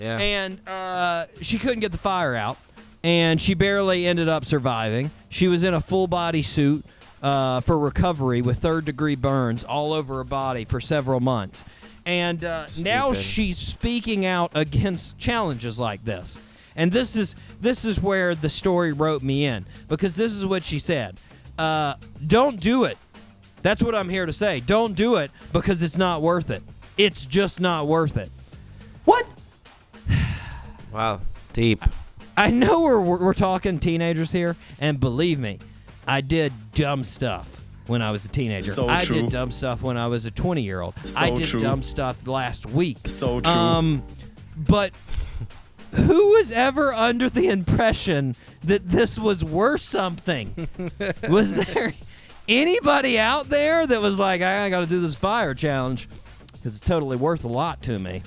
Yeah. 0.00 0.18
And 0.18 0.68
uh, 0.68 1.26
she 1.40 1.58
couldn't 1.58 1.80
get 1.80 1.92
the 1.92 1.98
fire 1.98 2.34
out, 2.34 2.56
and 3.02 3.40
she 3.40 3.54
barely 3.54 4.06
ended 4.06 4.28
up 4.28 4.44
surviving. 4.44 5.10
She 5.28 5.46
was 5.46 5.62
in 5.62 5.74
a 5.74 5.80
full 5.80 6.06
body 6.06 6.42
suit 6.42 6.84
uh, 7.22 7.60
for 7.60 7.78
recovery 7.78 8.42
with 8.42 8.58
third 8.58 8.84
degree 8.84 9.14
burns 9.14 9.62
all 9.62 9.92
over 9.92 10.14
her 10.14 10.24
body 10.24 10.64
for 10.64 10.80
several 10.80 11.20
months. 11.20 11.64
And 12.06 12.44
uh, 12.44 12.66
now 12.80 13.14
she's 13.14 13.56
speaking 13.56 14.26
out 14.26 14.52
against 14.54 15.16
challenges 15.16 15.78
like 15.78 16.04
this. 16.04 16.36
And 16.76 16.90
this 16.90 17.16
is 17.16 17.34
this 17.60 17.84
is 17.84 18.00
where 18.00 18.34
the 18.34 18.48
story 18.48 18.92
wrote 18.92 19.22
me 19.22 19.44
in 19.44 19.66
because 19.88 20.16
this 20.16 20.32
is 20.32 20.44
what 20.44 20.64
she 20.64 20.78
said. 20.78 21.20
Uh, 21.58 21.94
don't 22.26 22.60
do 22.60 22.84
it. 22.84 22.98
That's 23.62 23.82
what 23.82 23.94
I'm 23.94 24.08
here 24.08 24.26
to 24.26 24.32
say. 24.32 24.60
Don't 24.60 24.94
do 24.94 25.16
it 25.16 25.30
because 25.52 25.82
it's 25.82 25.96
not 25.96 26.20
worth 26.20 26.50
it. 26.50 26.62
It's 26.98 27.24
just 27.24 27.60
not 27.60 27.86
worth 27.86 28.16
it. 28.16 28.30
What? 29.04 29.26
wow. 30.92 31.20
Deep. 31.52 31.82
I 32.36 32.50
know 32.50 32.82
we're, 32.82 33.00
we're 33.00 33.18
we're 33.18 33.34
talking 33.34 33.78
teenagers 33.78 34.32
here, 34.32 34.56
and 34.80 34.98
believe 34.98 35.38
me, 35.38 35.60
I 36.06 36.20
did 36.20 36.52
dumb 36.72 37.04
stuff 37.04 37.64
when 37.86 38.02
I 38.02 38.10
was 38.10 38.24
a 38.24 38.28
teenager. 38.28 38.72
So 38.72 38.88
I 38.88 39.04
true. 39.04 39.22
did 39.22 39.30
dumb 39.30 39.50
stuff 39.50 39.82
when 39.82 39.96
I 39.96 40.06
was 40.06 40.24
a 40.24 40.30
20 40.30 40.62
year 40.62 40.80
old. 40.80 40.94
So 41.06 41.20
I 41.20 41.30
did 41.30 41.44
true. 41.44 41.60
dumb 41.60 41.82
stuff 41.82 42.26
last 42.26 42.66
week. 42.66 42.98
So 43.06 43.40
true. 43.40 43.52
Um, 43.52 44.02
but 44.56 44.92
who 45.94 46.28
was 46.32 46.52
ever 46.52 46.92
under 46.92 47.28
the 47.28 47.48
impression 47.48 48.34
that 48.64 48.88
this 48.88 49.18
was 49.18 49.44
worth 49.44 49.80
something? 49.82 50.68
was 51.28 51.54
there 51.54 51.94
anybody 52.48 53.18
out 53.18 53.48
there 53.48 53.86
that 53.86 54.00
was 54.00 54.18
like, 54.18 54.42
I 54.42 54.68
got 54.70 54.80
to 54.80 54.86
do 54.86 55.00
this 55.00 55.14
fire 55.14 55.54
challenge 55.54 56.08
because 56.52 56.76
it's 56.76 56.86
totally 56.86 57.16
worth 57.16 57.44
a 57.44 57.48
lot 57.48 57.82
to 57.82 57.98
me? 57.98 58.22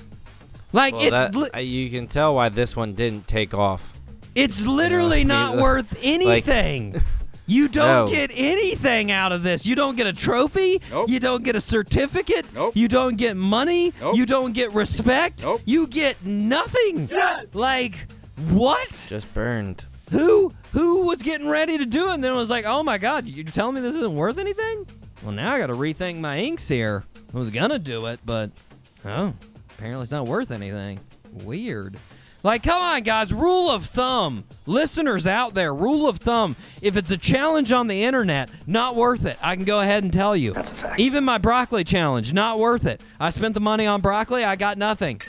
Like 0.72 0.94
Well, 0.94 1.02
it's 1.02 1.10
that, 1.10 1.34
li- 1.34 1.62
you 1.62 1.90
can 1.90 2.06
tell 2.08 2.34
why 2.34 2.48
this 2.50 2.76
one 2.76 2.94
didn't 2.94 3.26
take 3.26 3.54
off. 3.54 3.98
it's 4.34 4.66
literally 4.66 5.18
I 5.20 5.20
mean, 5.20 5.28
not 5.28 5.56
worth 5.56 5.98
anything. 6.02 7.00
You 7.48 7.66
don't 7.66 8.06
No. 8.06 8.08
get 8.08 8.30
anything 8.34 9.10
out 9.10 9.32
of 9.32 9.42
this. 9.42 9.66
You 9.66 9.74
don't 9.74 9.96
get 9.96 10.06
a 10.06 10.12
trophy. 10.12 10.80
Nope. 10.90 11.08
You 11.08 11.18
don't 11.18 11.42
get 11.42 11.56
a 11.56 11.60
certificate. 11.60 12.46
Nope. 12.54 12.76
You 12.76 12.86
don't 12.86 13.16
get 13.16 13.36
money. 13.36 13.92
Nope. 14.00 14.16
You 14.16 14.24
don't 14.26 14.52
get 14.52 14.72
respect. 14.72 15.42
Nope. 15.42 15.62
You 15.64 15.86
get 15.88 16.24
nothing. 16.24 17.10
Like 17.54 17.94
what? 18.50 19.06
Just 19.08 19.32
burned. 19.34 19.84
Who 20.12 20.52
who 20.72 21.06
was 21.06 21.22
getting 21.22 21.48
ready 21.48 21.76
to 21.78 21.84
do 21.86 22.08
it 22.10 22.14
and 22.14 22.24
then 22.24 22.34
was 22.36 22.48
like, 22.50 22.64
"Oh 22.66 22.82
my 22.82 22.96
god, 22.98 23.26
you're 23.26 23.44
telling 23.44 23.74
me 23.74 23.80
this 23.80 23.94
isn't 23.94 24.14
worth 24.14 24.38
anything?" 24.38 24.86
Well, 25.22 25.32
now 25.32 25.52
I 25.54 25.58
got 25.58 25.66
to 25.66 25.74
rethink 25.74 26.18
my 26.20 26.38
inks 26.38 26.68
here. 26.68 27.04
I 27.34 27.38
was 27.38 27.50
gonna 27.50 27.78
do 27.78 28.06
it, 28.06 28.20
but 28.24 28.50
oh, 29.04 29.34
apparently 29.76 30.04
it's 30.04 30.12
not 30.12 30.26
worth 30.26 30.50
anything. 30.50 31.00
Weird. 31.44 31.94
Like, 32.42 32.62
come 32.62 32.80
on, 32.80 33.02
guys. 33.02 33.32
Rule 33.32 33.68
of 33.68 33.86
thumb. 33.86 34.44
Listeners 34.66 35.26
out 35.26 35.54
there, 35.54 35.74
rule 35.74 36.08
of 36.08 36.18
thumb. 36.18 36.54
If 36.80 36.96
it's 36.96 37.10
a 37.10 37.16
challenge 37.16 37.72
on 37.72 37.88
the 37.88 38.04
internet, 38.04 38.50
not 38.66 38.94
worth 38.94 39.24
it. 39.24 39.36
I 39.42 39.56
can 39.56 39.64
go 39.64 39.80
ahead 39.80 40.04
and 40.04 40.12
tell 40.12 40.36
you. 40.36 40.52
That's 40.52 40.70
a 40.70 40.74
fact. 40.74 41.00
Even 41.00 41.24
my 41.24 41.38
broccoli 41.38 41.84
challenge, 41.84 42.32
not 42.32 42.58
worth 42.58 42.86
it. 42.86 43.00
I 43.18 43.30
spent 43.30 43.54
the 43.54 43.60
money 43.60 43.86
on 43.86 44.00
broccoli, 44.00 44.44
I 44.44 44.56
got 44.56 44.78
nothing. 44.78 45.20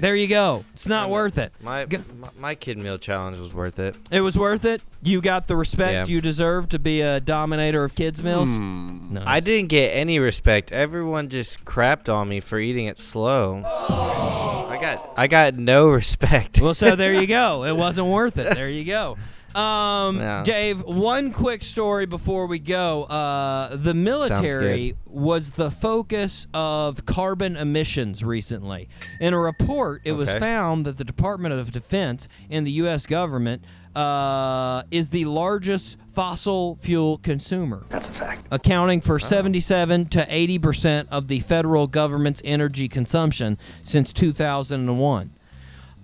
There 0.00 0.16
you 0.16 0.26
go. 0.26 0.64
It's 0.74 0.88
not 0.88 1.10
worth 1.10 1.38
it. 1.38 1.52
My, 1.62 1.84
G- 1.84 1.98
my 2.18 2.28
my 2.38 2.54
kid 2.56 2.76
meal 2.78 2.98
challenge 2.98 3.38
was 3.38 3.54
worth 3.54 3.78
it. 3.78 3.94
It 4.10 4.20
was 4.22 4.36
worth 4.36 4.64
it. 4.64 4.82
You 5.02 5.20
got 5.20 5.46
the 5.46 5.54
respect 5.56 5.92
Yeah. 5.92 6.12
you 6.12 6.20
deserve 6.20 6.68
to 6.70 6.78
be 6.80 7.02
a 7.02 7.20
dominator 7.20 7.84
of 7.84 7.94
kids' 7.94 8.20
meals. 8.22 8.48
Hmm. 8.48 9.14
Nice. 9.14 9.24
I 9.26 9.40
didn't 9.40 9.68
get 9.68 9.90
any 9.90 10.18
respect. 10.18 10.72
Everyone 10.72 11.28
just 11.28 11.64
crapped 11.64 12.12
on 12.12 12.28
me 12.28 12.40
for 12.40 12.58
eating 12.58 12.86
it 12.86 12.98
slow. 12.98 13.62
I 13.64 14.78
got 14.80 15.12
I 15.16 15.26
got 15.28 15.54
no 15.54 15.88
respect. 16.00 16.60
Well, 16.60 16.74
so 16.74 16.96
there 16.96 17.14
you 17.14 17.26
go. 17.28 17.64
It 17.64 17.76
wasn't 17.76 18.08
worth 18.08 18.38
it. 18.38 18.54
There 18.54 18.68
you 18.70 18.84
go. 18.84 19.18
Um, 19.54 20.18
Yeah. 20.18 20.42
Dave, 20.44 20.82
one 20.82 21.32
quick 21.32 21.62
story 21.62 22.06
before 22.06 22.46
we 22.46 22.58
go. 22.58 23.04
Uh, 23.04 23.76
the 23.76 23.94
military 23.94 24.96
was 25.06 25.52
the 25.52 25.70
focus 25.70 26.46
of 26.54 27.04
carbon 27.06 27.56
emissions 27.56 28.24
recently. 28.24 28.88
In 29.20 29.34
a 29.34 29.38
report, 29.38 30.00
it 30.04 30.12
was 30.12 30.32
found 30.32 30.86
that 30.86 30.96
the 30.96 31.04
Department 31.04 31.54
of 31.54 31.72
Defense 31.72 32.28
and 32.50 32.66
the 32.66 32.72
U.S. 32.72 33.06
government 33.06 33.62
uh, 33.94 34.84
is 34.90 35.10
the 35.10 35.26
largest 35.26 35.98
fossil 36.14 36.78
fuel 36.80 37.18
consumer. 37.18 37.84
That's 37.90 38.08
a 38.08 38.12
fact. 38.12 38.46
Accounting 38.50 39.00
for 39.02 39.18
77 39.18 40.06
to 40.06 40.26
80 40.28 40.58
percent 40.58 41.08
of 41.10 41.28
the 41.28 41.40
federal 41.40 41.86
government's 41.86 42.40
energy 42.44 42.88
consumption 42.88 43.58
since 43.82 44.12
2001. 44.14 45.30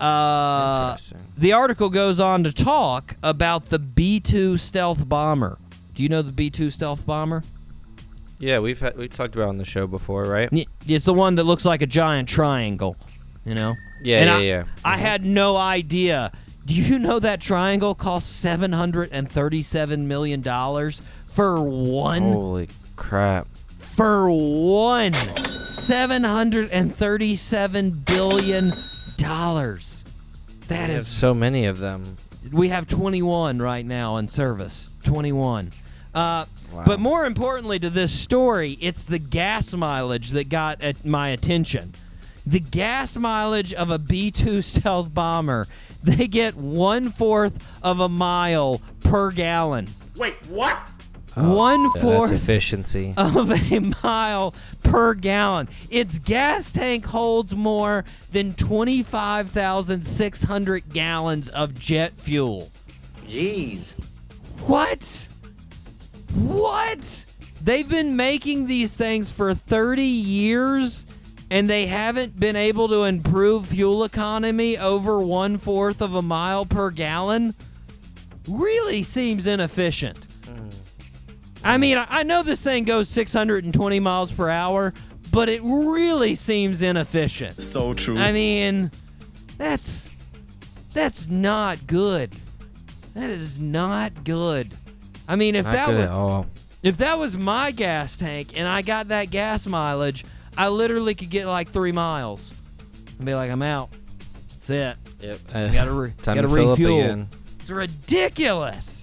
Uh, 0.00 0.96
the 1.36 1.52
article 1.52 1.90
goes 1.90 2.18
on 2.20 2.44
to 2.44 2.52
talk 2.52 3.16
about 3.22 3.66
the 3.66 3.78
B 3.78 4.18
2 4.20 4.56
stealth 4.56 5.06
bomber. 5.08 5.58
Do 5.94 6.02
you 6.02 6.08
know 6.08 6.22
the 6.22 6.32
B 6.32 6.48
2 6.50 6.70
stealth 6.70 7.04
bomber? 7.04 7.42
yeah, 8.40 8.60
we've 8.60 8.78
had, 8.78 8.96
we 8.96 9.08
talked 9.08 9.34
about 9.34 9.46
it 9.46 9.48
on 9.48 9.58
the 9.58 9.64
show 9.64 9.88
before, 9.88 10.22
right? 10.24 10.48
It's 10.86 11.04
the 11.04 11.12
one 11.14 11.34
that 11.34 11.42
looks 11.44 11.64
like 11.64 11.82
a 11.82 11.86
giant 11.86 12.28
triangle, 12.28 12.96
you 13.44 13.54
know? 13.54 13.74
Yeah, 14.02 14.18
And 14.18 14.26
yeah, 14.28 14.36
I, 14.36 14.40
yeah. 14.40 14.64
I 14.84 14.96
had 14.96 15.24
no 15.24 15.56
idea. 15.56 16.30
Do 16.64 16.74
you 16.74 17.00
know 17.00 17.18
that 17.18 17.40
triangle 17.40 17.96
cost 17.96 18.44
$737 18.44 19.98
million 20.04 20.42
for 21.26 21.60
one? 21.62 22.22
Holy 22.22 22.68
crap! 22.94 23.48
For 23.80 24.30
one. 24.30 25.10
$737 25.12 28.04
billion. 28.04 28.72
That 30.68 30.88
We 30.88 30.92
have 30.94 31.00
is 31.02 31.06
so 31.08 31.34
many 31.34 31.66
of 31.66 31.78
them. 31.78 32.16
we 32.52 32.68
have 32.68 32.86
21 32.86 33.60
right 33.60 33.84
now 33.84 34.16
in 34.16 34.28
service 34.28 34.88
21 35.04 35.70
uh, 36.14 36.44
Wow. 36.72 36.82
but 36.84 37.00
more 37.00 37.24
importantly 37.24 37.78
to 37.78 37.88
this 37.90 38.12
story 38.12 38.72
it's 38.80 39.02
the 39.02 39.18
gas 39.18 39.74
mileage 39.74 40.30
that 40.30 40.48
got 40.50 40.82
at 40.82 41.04
my 41.04 41.30
attention 41.30 41.94
the 42.46 42.60
gas 42.60 43.16
mileage 43.16 43.72
of 43.72 43.90
a 43.90 43.98
b2 43.98 44.62
stealth 44.62 45.12
bomber 45.14 45.66
they 46.02 46.26
get 46.28 46.54
one 46.54 47.10
fourth 47.10 47.66
of 47.82 48.00
a 48.00 48.08
mile 48.08 48.80
per 49.02 49.30
gallon 49.30 49.88
Wait, 50.16 50.34
what? 50.48 50.76
Oh, 51.40 51.54
one 51.54 51.82
Yeah, 51.82 51.90
that's 51.94 52.02
fourth 52.04 52.32
efficiency. 52.32 53.14
of 53.16 53.50
a 53.50 53.80
mile 54.02 54.54
per 54.82 55.14
gallon. 55.14 55.68
Its 55.90 56.18
gas 56.18 56.72
tank 56.72 57.04
holds 57.06 57.54
more 57.54 58.04
than 58.32 58.54
25,600 58.54 60.92
gallons 60.92 61.48
of 61.50 61.78
jet 61.78 62.14
fuel. 62.16 62.70
Jeez. 63.26 63.92
What? 64.66 65.28
What? 66.34 67.24
They've 67.62 67.88
been 67.88 68.16
making 68.16 68.66
these 68.66 68.94
things 68.96 69.30
for 69.30 69.54
30 69.54 70.02
years 70.02 71.06
and 71.50 71.68
they 71.68 71.86
haven't 71.86 72.38
been 72.38 72.56
able 72.56 72.88
to 72.88 73.04
improve 73.04 73.68
fuel 73.68 74.04
economy 74.04 74.76
over 74.76 75.18
one 75.20 75.56
fourth 75.58 76.02
of 76.02 76.14
a 76.14 76.22
mile 76.22 76.66
per 76.66 76.90
gallon? 76.90 77.54
Really 78.46 79.02
seems 79.02 79.46
inefficient. 79.46 80.18
Mm. 80.42 80.74
I 81.64 81.76
mean, 81.78 81.98
I 81.98 82.06
I 82.08 82.22
know 82.22 82.42
this 82.42 82.62
thing 82.62 82.84
goes 82.84 83.08
620 83.08 84.00
miles 84.00 84.32
per 84.32 84.48
hour, 84.48 84.94
but 85.32 85.48
it 85.48 85.60
really 85.62 86.34
seems 86.34 86.82
inefficient. 86.82 87.62
So 87.62 87.94
true. 87.94 88.18
I 88.18 88.32
mean, 88.32 88.90
that's 89.56 90.08
that's 90.92 91.28
not 91.28 91.86
good. 91.86 92.34
That 93.14 93.30
is 93.30 93.58
not 93.58 94.24
good. 94.24 94.72
I 95.26 95.36
mean, 95.36 95.54
if 95.56 95.66
Not 95.66 95.72
that 95.72 95.88
was 95.94 96.06
all. 96.06 96.46
if 96.82 96.96
that 96.98 97.18
was 97.18 97.36
my 97.36 97.70
gas 97.72 98.16
tank 98.16 98.52
and 98.56 98.66
I 98.66 98.82
got 98.82 99.08
that 99.08 99.30
gas 99.30 99.66
mileage, 99.66 100.24
I 100.56 100.68
literally 100.68 101.14
could 101.14 101.28
get 101.30 101.46
like 101.46 101.70
three 101.70 101.92
miles 101.92 102.52
and 103.18 103.26
be 103.26 103.34
like, 103.34 103.50
I'm 103.50 103.62
out. 103.62 103.90
That's 104.66 104.70
it. 104.70 104.96
Yep. 105.26 105.72
Gotta 105.74 105.90
re- 105.92 106.12
Time 106.22 106.36
gotta 106.36 106.48
to 106.48 106.54
fill 106.54 106.70
refuel. 106.70 106.98
up 107.00 107.04
again. 107.04 107.28
It's 107.60 107.70
ridiculous. 107.70 108.97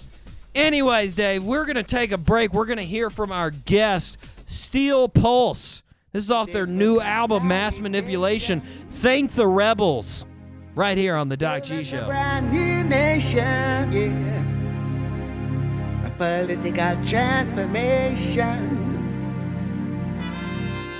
Anyways, 0.55 1.13
Dave, 1.15 1.43
we're 1.43 1.65
going 1.65 1.75
to 1.75 1.83
take 1.83 2.13
a 2.13 2.17
break. 2.17 2.53
We're 2.53 2.65
going 2.65 2.77
to 2.77 2.85
hear 2.85 3.09
from 3.09 3.29
our 3.31 3.51
guest, 3.51 4.17
Steel 4.47 5.09
Pulse. 5.09 5.83
This 6.13 6.23
is 6.23 6.31
off 6.31 6.49
their 6.51 6.65
new 6.65 7.01
album, 7.01 7.49
Mass 7.49 7.77
Manipulation. 7.77 8.61
Thank 8.89 9.33
the 9.33 9.47
Rebels. 9.47 10.25
Right 10.73 10.97
here 10.97 11.15
on 11.15 11.27
the 11.27 11.35
Doc 11.35 11.65
G 11.65 11.83
Show. 11.83 12.07
political 16.17 17.03
transformation. 17.03 18.71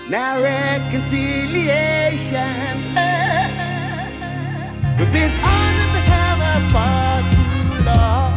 Now 0.10 0.42
reconciliation. 0.42 2.76
We've 5.00 5.14
been 5.14 5.32
under 5.32 5.88
the 5.94 6.02
too 7.36 7.84
long. 7.86 8.35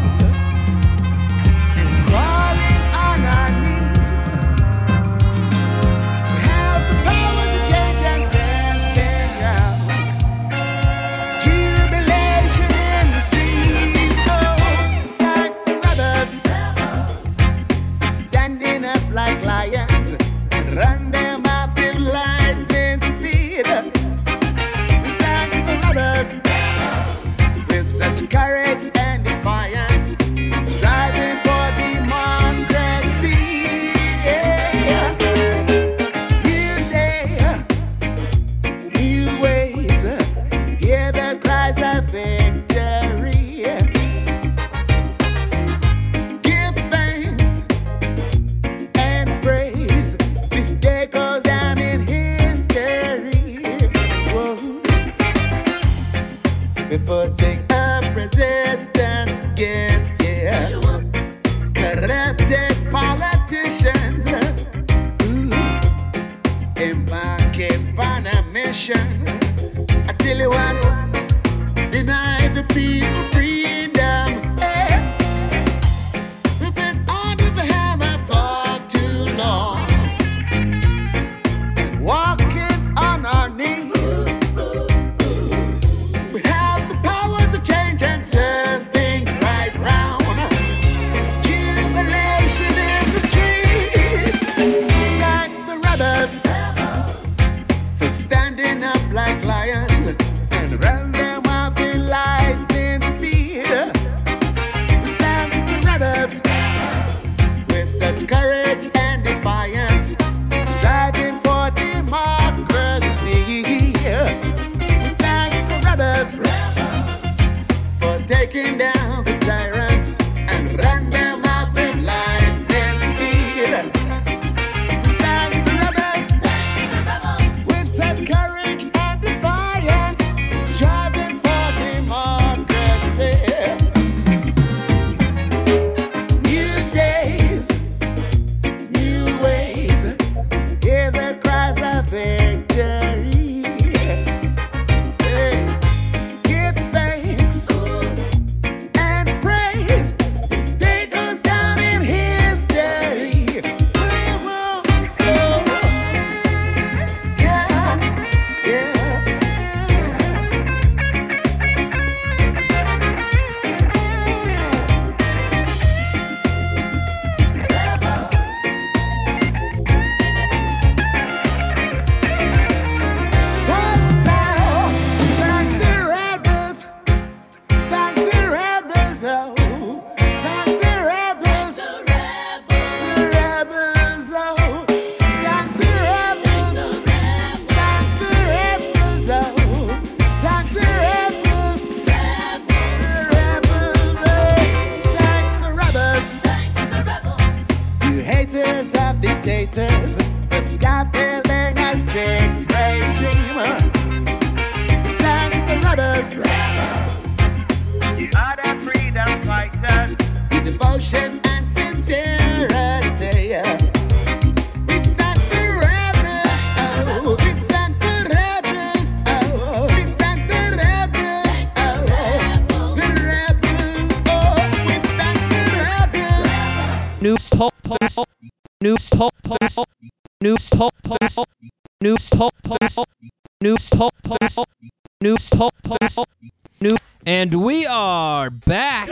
And 237.38 237.62
we 237.62 237.86
are 237.86 238.50
back 238.50 239.08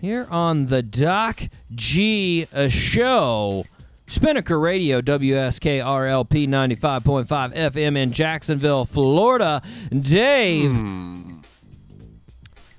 here 0.00 0.28
on 0.30 0.66
the 0.66 0.80
Doc 0.80 1.42
G 1.74 2.46
uh, 2.54 2.68
Show. 2.68 3.64
Spinnaker 4.06 4.60
Radio, 4.60 5.00
WSKRLP 5.00 6.46
95.5 6.46 7.52
FM 7.52 7.96
in 7.96 8.12
Jacksonville, 8.12 8.84
Florida. 8.84 9.60
Dave, 9.90 10.72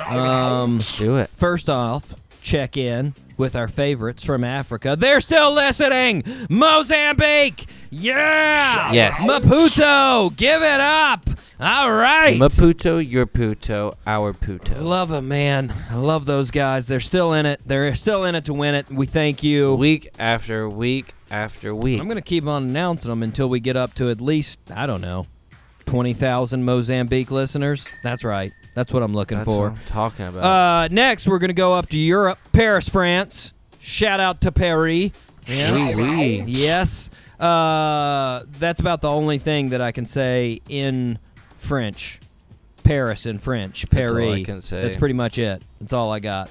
Um, 0.05 0.75
Let's 0.77 0.97
do 0.97 1.15
it. 1.17 1.29
first 1.29 1.69
off, 1.69 2.13
check 2.41 2.75
in 2.77 3.13
with 3.37 3.55
our 3.55 3.67
favorites 3.67 4.23
from 4.23 4.43
Africa. 4.43 4.95
They're 4.97 5.21
still 5.21 5.53
listening. 5.53 6.23
Mozambique. 6.49 7.65
Yeah. 7.89 8.91
Yes. 8.91 9.19
Maputo. 9.27 10.35
Give 10.35 10.61
it 10.61 10.79
up. 10.79 11.29
All 11.59 11.91
right. 11.91 12.37
Maputo, 12.39 12.97
your 13.07 13.25
Puto, 13.27 13.93
our 14.07 14.33
Puto. 14.33 14.81
Love 14.83 15.09
them, 15.09 15.27
man. 15.27 15.71
I 15.91 15.95
love 15.95 16.25
those 16.25 16.49
guys. 16.49 16.87
They're 16.87 16.99
still 16.99 17.33
in 17.33 17.45
it. 17.45 17.61
They're 17.65 17.93
still 17.93 18.23
in 18.25 18.33
it 18.35 18.45
to 18.45 18.53
win 18.53 18.73
it. 18.75 18.89
We 18.89 19.05
thank 19.05 19.43
you. 19.43 19.75
Week 19.75 20.09
after 20.17 20.67
week 20.67 21.13
after 21.31 21.73
week. 21.73 21.99
I'm 21.99 22.05
going 22.07 22.17
to 22.17 22.21
keep 22.21 22.45
on 22.45 22.63
announcing 22.63 23.09
them 23.09 23.23
until 23.23 23.49
we 23.49 23.59
get 23.59 23.75
up 23.75 23.95
to 23.95 24.09
at 24.09 24.21
least, 24.21 24.59
I 24.75 24.85
don't 24.85 25.01
know, 25.01 25.25
20,000 25.85 26.63
Mozambique 26.63 27.31
listeners. 27.31 27.87
That's 28.03 28.23
right. 28.23 28.51
That's 28.75 28.93
what 28.93 29.01
I'm 29.01 29.13
looking 29.13 29.39
That's 29.39 29.47
for. 29.49 29.69
what 29.69 29.79
I'm 29.79 29.85
talking 29.85 30.27
about. 30.27 30.43
Uh, 30.43 30.87
next, 30.91 31.27
we're 31.27 31.39
going 31.39 31.49
to 31.49 31.53
go 31.53 31.73
up 31.73 31.89
to 31.89 31.97
Europe, 31.97 32.37
Paris, 32.53 32.87
France. 32.87 33.53
Shout 33.79 34.19
out 34.19 34.41
to 34.41 34.51
Paris. 34.51 35.11
Yes. 35.47 35.95
Oui, 35.95 36.03
oui. 36.03 36.43
Yes. 36.45 37.09
Uh, 37.39 38.43
that's 38.59 38.79
about 38.79 39.01
the 39.01 39.09
only 39.09 39.39
thing 39.39 39.69
that 39.71 39.81
I 39.81 39.91
can 39.91 40.05
say 40.05 40.61
in 40.69 41.17
French. 41.57 42.19
Paris 42.83 43.25
in 43.25 43.39
French. 43.39 43.85
That's 43.89 44.11
all 44.11 44.17
Paris. 44.17 44.33
I 44.33 44.43
can 44.43 44.61
say. 44.61 44.81
That's 44.83 44.97
pretty 44.97 45.13
much 45.13 45.37
it. 45.37 45.63
That's 45.79 45.93
all 45.93 46.11
I 46.11 46.19
got. 46.19 46.49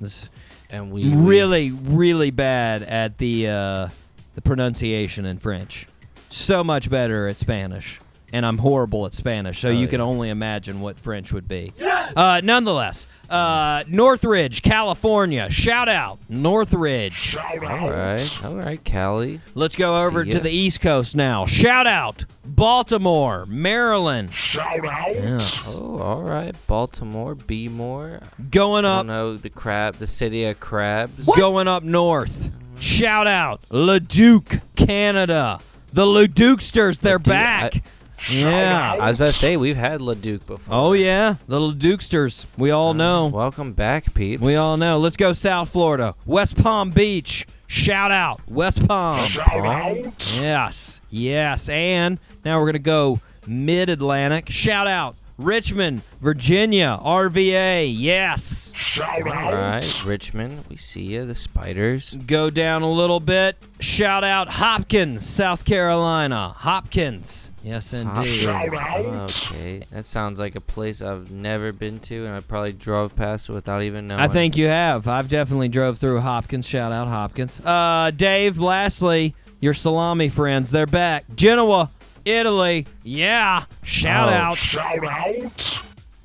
This 0.00 0.28
and 0.70 0.90
we 0.90 1.04
we- 1.04 1.14
really, 1.14 1.70
really 1.70 2.30
bad 2.30 2.82
at 2.82 3.18
the 3.18 3.48
uh, 3.48 3.88
the 4.34 4.42
pronunciation 4.42 5.24
in 5.24 5.38
French. 5.38 5.86
So 6.30 6.62
much 6.64 6.88
better 6.90 7.28
at 7.28 7.36
Spanish. 7.36 8.00
and 8.34 8.46
I'm 8.46 8.56
horrible 8.56 9.04
at 9.04 9.12
Spanish, 9.12 9.60
so 9.60 9.68
you 9.68 9.86
can 9.86 10.00
only 10.00 10.30
imagine 10.30 10.80
what 10.80 10.98
French 10.98 11.34
would 11.34 11.46
be. 11.46 11.70
Uh, 12.16 12.40
nonetheless, 12.42 13.06
uh, 13.28 13.84
Northridge, 13.88 14.62
California. 14.62 15.50
Shout 15.50 15.86
out, 15.90 16.18
Northridge. 16.30 17.12
Shout 17.12 17.62
out. 17.62 17.80
All 17.80 17.90
right, 17.90 18.44
all 18.44 18.54
right, 18.56 18.82
Cali. 18.82 19.40
Let's 19.54 19.76
go 19.76 20.02
over 20.06 20.24
to 20.24 20.40
the 20.40 20.50
East 20.50 20.80
Coast 20.80 21.14
now. 21.14 21.44
Shout 21.44 21.86
out, 21.86 22.24
Baltimore, 22.42 23.44
Maryland. 23.48 24.32
Shout 24.32 24.82
out. 24.82 25.14
Yeah. 25.14 25.38
Oh, 25.66 25.98
all 26.00 26.22
right, 26.22 26.54
Baltimore, 26.66 27.34
B 27.34 27.68
more. 27.68 28.20
Going 28.50 28.86
I 28.86 28.94
up, 28.94 28.98
don't 29.00 29.06
know 29.08 29.36
the 29.36 29.50
crab, 29.50 29.96
the 29.96 30.06
city 30.06 30.44
of 30.46 30.58
crabs. 30.58 31.26
going 31.36 31.68
up 31.68 31.82
north. 31.82 32.50
Shout 32.82 33.28
out, 33.28 33.62
Leduc, 33.70 34.58
Canada. 34.74 35.60
The 35.92 36.04
Ledukesters, 36.04 36.98
they're 36.98 37.14
Leduc, 37.18 37.24
back. 37.24 37.76
I- 37.76 37.82
yeah. 38.30 38.96
I 39.00 39.06
was 39.08 39.16
about 39.18 39.26
to 39.26 39.32
say 39.32 39.56
we've 39.56 39.76
had 39.76 40.00
Leduc 40.00 40.46
before. 40.48 40.74
Oh 40.74 40.92
yeah, 40.92 41.36
the 41.46 41.60
Ledukesters. 41.60 42.46
We 42.58 42.72
all 42.72 42.90
uh, 42.90 42.94
know. 42.94 43.26
Welcome 43.28 43.72
back, 43.72 44.12
peeps. 44.14 44.42
We 44.42 44.56
all 44.56 44.76
know. 44.76 44.98
Let's 44.98 45.16
go 45.16 45.32
South 45.32 45.70
Florida. 45.70 46.16
West 46.26 46.60
Palm 46.60 46.90
Beach. 46.90 47.46
Shout 47.68 48.10
out. 48.10 48.40
West 48.48 48.86
Palm. 48.88 49.24
Shout 49.26 49.48
out. 49.64 50.36
Yes. 50.40 51.00
Yes. 51.08 51.68
And 51.68 52.18
now 52.44 52.58
we're 52.58 52.64
going 52.66 52.72
to 52.74 52.78
go 52.80 53.20
mid 53.46 53.90
Atlantic. 53.90 54.50
Shout 54.50 54.88
out. 54.88 55.14
Richmond, 55.38 56.02
Virginia, 56.20 56.98
RVA. 57.02 57.92
Yes. 57.96 58.72
Shout 58.74 59.26
out. 59.26 59.44
All 59.44 59.52
right, 59.52 60.04
Richmond. 60.04 60.64
We 60.68 60.76
see 60.76 61.02
you. 61.02 61.24
The 61.24 61.34
spiders. 61.34 62.14
Go 62.26 62.50
down 62.50 62.82
a 62.82 62.90
little 62.90 63.20
bit. 63.20 63.56
Shout 63.80 64.24
out 64.24 64.48
Hopkins, 64.48 65.26
South 65.26 65.64
Carolina. 65.64 66.48
Hopkins. 66.48 67.50
Yes, 67.62 67.92
indeed. 67.94 68.44
Hopkins. 68.48 69.50
Okay, 69.50 69.82
that 69.90 70.04
sounds 70.06 70.38
like 70.38 70.56
a 70.56 70.60
place 70.60 71.00
I've 71.00 71.30
never 71.30 71.72
been 71.72 72.00
to, 72.00 72.26
and 72.26 72.34
I 72.34 72.40
probably 72.40 72.72
drove 72.72 73.14
past 73.16 73.48
without 73.48 73.82
even 73.82 74.08
knowing. 74.08 74.20
I 74.20 74.28
think 74.28 74.56
you 74.56 74.66
have. 74.66 75.06
I've 75.08 75.28
definitely 75.28 75.68
drove 75.68 75.98
through 75.98 76.20
Hopkins. 76.20 76.66
Shout 76.66 76.92
out 76.92 77.08
Hopkins. 77.08 77.60
Uh, 77.64 78.10
Dave. 78.14 78.58
Lastly, 78.58 79.34
your 79.60 79.74
salami 79.74 80.28
friends. 80.28 80.70
They're 80.70 80.86
back. 80.86 81.24
Genoa, 81.34 81.90
Italy. 82.24 82.86
Yeah. 83.02 83.64
Shout 83.82 84.28
Oh, 84.28 84.32
out. 84.32 84.58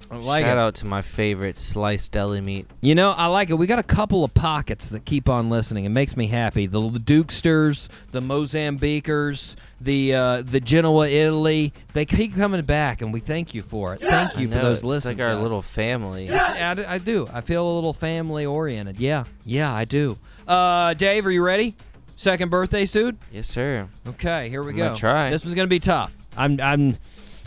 I 0.10 0.16
like 0.16 0.46
Shout 0.46 0.58
it. 0.58 0.60
out 0.60 0.76
to 0.76 0.86
my 0.86 1.02
favorite 1.02 1.58
sliced 1.58 2.14
deli 2.14 2.40
meat. 2.40 2.66
You 2.80 2.96
know, 2.96 3.12
I 3.12 3.26
like 3.26 3.50
it. 3.50 3.56
We 3.56 3.68
got 3.68 3.80
a 3.80 3.84
couple 3.84 4.24
of 4.24 4.34
pockets 4.34 4.88
that 4.90 5.04
keep 5.04 5.28
on 5.28 5.50
listening. 5.50 5.84
It 5.84 5.90
makes 5.90 6.16
me 6.16 6.28
happy. 6.28 6.66
The 6.66 6.80
the 6.90 7.00
Dukesters, 7.00 7.90
the 8.12 8.22
Mozambiquers, 8.22 9.56
the 9.82 10.16
uh, 10.16 10.42
the 10.44 10.62
Genoa, 10.62 11.10
Italy. 11.10 11.74
They 11.92 12.06
keep 12.06 12.36
coming 12.36 12.62
back, 12.62 13.02
and 13.02 13.12
we 13.12 13.20
thank 13.20 13.54
you 13.54 13.62
for 13.62 13.96
it. 13.96 14.00
Thank 14.00 14.38
you 14.38 14.48
for 14.48 14.56
know, 14.56 14.62
those 14.62 14.78
it's 14.78 14.84
listens. 14.86 15.18
like 15.18 15.28
our 15.28 15.34
guys. 15.36 15.44
little 15.44 15.62
family. 15.62 16.32
I 16.32 16.72
I, 16.72 16.74
d- 16.74 16.86
I 16.86 16.98
do. 17.00 17.28
I 17.34 17.42
feel 17.42 17.70
a 17.70 17.74
little 17.76 17.94
family 17.94 18.46
oriented. 18.46 19.02
Yeah, 19.02 19.26
yeah, 19.46 19.74
I 19.74 19.84
do. 19.84 20.18
Uh, 20.48 20.94
Dave, 20.94 21.26
are 21.26 21.32
you 21.32 21.44
ready? 21.44 21.76
Second 22.18 22.50
birthday 22.50 22.86
suit. 22.86 23.18
Yes, 23.32 23.48
sir. 23.48 23.88
Okay, 24.08 24.50
here 24.50 24.64
we 24.64 24.72
I'm 24.72 24.78
go. 24.78 24.96
try. 24.96 25.30
This 25.30 25.44
one's 25.46 25.56
gonna 25.56 25.68
be 25.68 25.80
tough. 25.80 26.14
I'm. 26.36 26.60
I'm. 26.60 26.98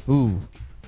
Ooh, 0.09 0.41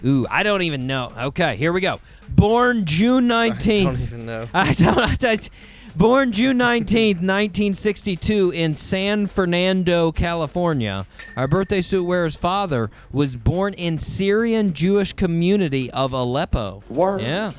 ooh. 0.05 0.27
I 0.31 0.43
don't 0.45 0.63
even 0.63 0.87
know. 0.87 1.13
Okay, 1.17 1.57
here 1.57 1.73
we 1.73 1.81
go. 1.81 2.01
Born 2.29 2.85
June 2.85 3.27
nineteenth. 3.27 4.01
even 4.01 4.25
know. 4.27 4.49
I 4.55 4.73
don't. 4.73 4.99
I, 4.99 5.15
don't- 5.17 5.51
born 5.95 6.33
June 6.33 6.57
19th, 6.57 7.17
1962, 7.17 8.51
in 8.55 8.75
San 8.75 9.27
Fernando, 9.27 10.11
California. 10.11 11.05
Our 11.37 11.47
birthday 11.49 11.83
suit 11.83 12.05
wearer's 12.05 12.35
father 12.37 12.91
was 13.13 13.37
born 13.37 13.75
in 13.75 13.99
Syrian 13.99 14.73
Jewish 14.73 15.13
community 15.13 15.91
of 15.91 16.13
Aleppo. 16.15 16.83
Word. 16.89 17.21
Yeah. 17.21 17.53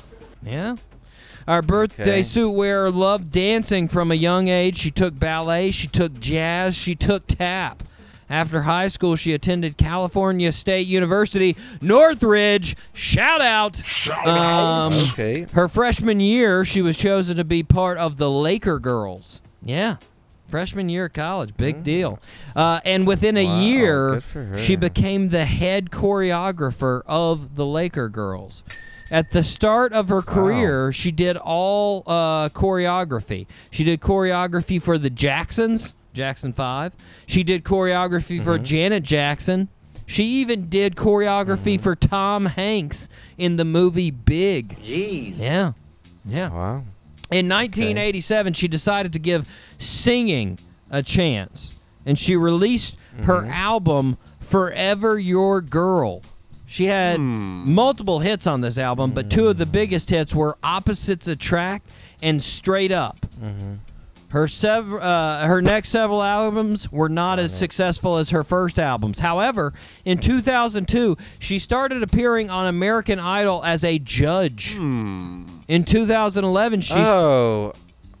Yeah. 0.44 0.76
Our 1.46 1.60
birthday 1.62 2.02
Okay. 2.02 2.22
suit 2.22 2.50
wearer 2.50 2.90
loved 2.90 3.30
dancing 3.30 3.88
from 3.88 4.10
a 4.10 4.14
young 4.14 4.48
age. 4.48 4.78
She 4.78 4.90
took 4.90 5.18
ballet, 5.18 5.70
she 5.70 5.86
took 5.88 6.18
jazz, 6.20 6.74
she 6.74 6.94
took 6.94 7.26
tap. 7.26 7.82
After 8.30 8.62
high 8.62 8.88
school, 8.88 9.16
she 9.16 9.34
attended 9.34 9.76
California 9.76 10.50
State 10.52 10.86
University, 10.86 11.54
Northridge. 11.82 12.74
Shout 12.94 13.42
out. 13.42 13.76
Shout 13.76 14.26
Um, 14.26 14.92
Okay. 15.12 15.46
her 15.52 15.68
freshman 15.68 16.20
year, 16.20 16.64
she 16.64 16.80
was 16.80 16.96
chosen 16.96 17.36
to 17.36 17.44
be 17.44 17.62
part 17.62 17.98
of 17.98 18.16
the 18.16 18.30
Laker 18.30 18.78
Girls. 18.78 19.42
Yeah. 19.62 19.96
Freshman 20.48 20.88
year 20.88 21.06
of 21.06 21.12
college, 21.12 21.50
big 21.56 21.84
deal. 21.84 22.18
Uh, 22.56 22.80
and 22.84 23.06
within 23.06 23.36
a 23.36 23.44
Wow, 23.44 23.60
year, 23.60 24.10
good 24.14 24.22
for 24.24 24.44
her. 24.44 24.58
she 24.58 24.76
became 24.76 25.28
the 25.30 25.44
head 25.44 25.90
choreographer 25.90 27.02
of 27.06 27.56
the 27.56 27.66
Laker 27.66 28.08
Girls. 28.08 28.62
At 29.14 29.30
the 29.30 29.44
start 29.44 29.92
of 29.92 30.08
her 30.08 30.22
career, 30.22 30.90
she 30.90 31.12
did 31.12 31.36
all 31.36 32.02
uh, 32.04 32.48
choreography. 32.48 33.46
She 33.70 33.84
did 33.84 34.00
choreography 34.00 34.82
for 34.82 34.98
the 34.98 35.08
Jacksons, 35.08 35.94
Jackson 36.12 36.52
5. 36.52 36.92
She 37.26 37.44
did 37.44 37.62
choreography 37.62 38.42
for 38.42 38.56
Mm-hmm. 38.56 38.64
Janet 38.64 39.02
Jackson. 39.04 39.68
She 40.04 40.24
even 40.24 40.68
did 40.68 40.96
choreography 40.96 41.74
Mm-hmm. 41.76 41.82
for 41.84 41.94
Tom 41.94 42.46
Hanks 42.46 43.08
in 43.38 43.54
the 43.54 43.64
movie 43.64 44.10
Big. 44.10 44.80
Jeez. 44.82 45.38
Yeah. 45.38 45.74
Yeah. 46.24 46.48
Wow. 46.50 46.82
In 47.30 47.48
1987, 47.48 48.52
she 48.54 48.66
decided 48.66 49.12
to 49.12 49.20
give 49.20 49.48
singing 49.78 50.58
a 50.90 51.04
chance, 51.04 51.76
and 52.04 52.18
she 52.18 52.34
released 52.36 52.96
her 53.22 53.42
Mm-hmm. 53.42 53.50
album 53.50 54.18
"Forever 54.40 55.18
Your 55.20 55.60
Girl." 55.60 56.20
She 56.66 56.86
had 56.86 57.20
multiple 57.20 58.20
hits 58.20 58.46
on 58.46 58.60
this 58.62 58.78
album, 58.78 59.10
but 59.12 59.30
two 59.30 59.48
of 59.48 59.58
the 59.58 59.66
biggest 59.66 60.10
hits 60.10 60.34
were 60.34 60.56
"Opposites 60.62 61.28
Attract" 61.28 61.88
and 62.22 62.42
"Straight 62.42 62.90
Up." 62.92 63.18
Mm-hmm. 63.40 63.74
Her 64.30 64.48
sev- 64.48 64.92
uh, 64.92 65.46
her 65.46 65.62
next 65.62 65.90
several 65.90 66.20
albums 66.20 66.90
were 66.90 67.08
not 67.08 67.38
as 67.38 67.56
successful 67.56 68.16
as 68.16 68.30
her 68.30 68.42
first 68.42 68.80
albums. 68.80 69.20
However, 69.20 69.72
in 70.04 70.18
2002, 70.18 71.16
she 71.38 71.60
started 71.60 72.02
appearing 72.02 72.50
on 72.50 72.66
American 72.66 73.20
Idol 73.20 73.62
as 73.62 73.84
a 73.84 74.00
judge. 74.00 74.74
In 74.76 75.84
2011, 75.86 76.80
she 76.80 76.94
Oh, 76.96 77.74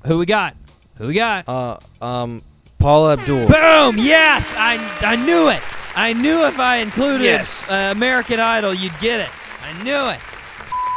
who 0.06 0.18
we 0.18 0.26
got? 0.26 0.54
Who 0.98 1.08
we 1.08 1.14
got? 1.14 1.48
uh, 1.48 1.78
um, 2.00 2.42
Paula 2.78 3.14
Abdul. 3.14 3.48
Boom! 3.48 3.96
Yes, 3.98 4.54
I 4.56 4.76
I 5.00 5.16
knew 5.16 5.48
it. 5.48 5.62
I 5.96 6.12
knew 6.12 6.44
if 6.46 6.58
I 6.58 6.76
included 6.76 7.22
Yes. 7.24 7.70
uh, 7.70 7.92
American 7.94 8.40
Idol, 8.40 8.74
you'd 8.74 8.98
get 9.00 9.20
it. 9.20 9.30
I 9.62 9.82
knew 9.82 10.08
it. 10.10 10.20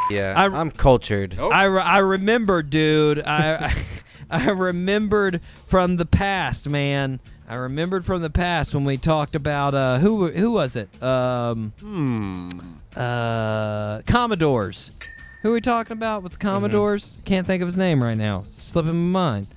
Yeah, 0.09 0.33
I- 0.35 0.45
I, 0.47 0.61
am 0.61 0.71
cultured. 0.71 1.37
I, 1.39 1.65
re- 1.65 1.81
I 1.81 1.97
remember, 1.99 2.61
dude. 2.63 3.19
I 3.25 3.73
I 4.29 4.49
remembered 4.49 5.41
from 5.65 5.95
the 5.97 6.05
past, 6.05 6.67
man. 6.69 7.19
I 7.49 7.55
remembered 7.55 8.05
from 8.05 8.21
the 8.21 8.29
past 8.29 8.73
when 8.75 8.83
we 8.83 8.97
talked 8.97 9.35
about 9.37 9.73
uh, 9.73 9.99
who 9.99 10.27
who 10.31 10.51
was 10.51 10.75
it? 10.75 10.89
Um, 11.01 11.71
uh, 12.95 14.01
Commodores. 14.01 14.91
Who 15.43 15.51
are 15.51 15.53
we 15.53 15.61
talking 15.61 15.95
about 15.95 16.23
with 16.23 16.33
the 16.33 16.37
Commodores? 16.39 17.17
Can't 17.23 17.45
think 17.47 17.61
of 17.61 17.67
his 17.67 17.77
name 17.77 18.03
right 18.03 18.17
now. 18.17 18.41
It's 18.45 18.61
slipping 18.61 19.11
my 19.11 19.19
mind. 19.31 19.47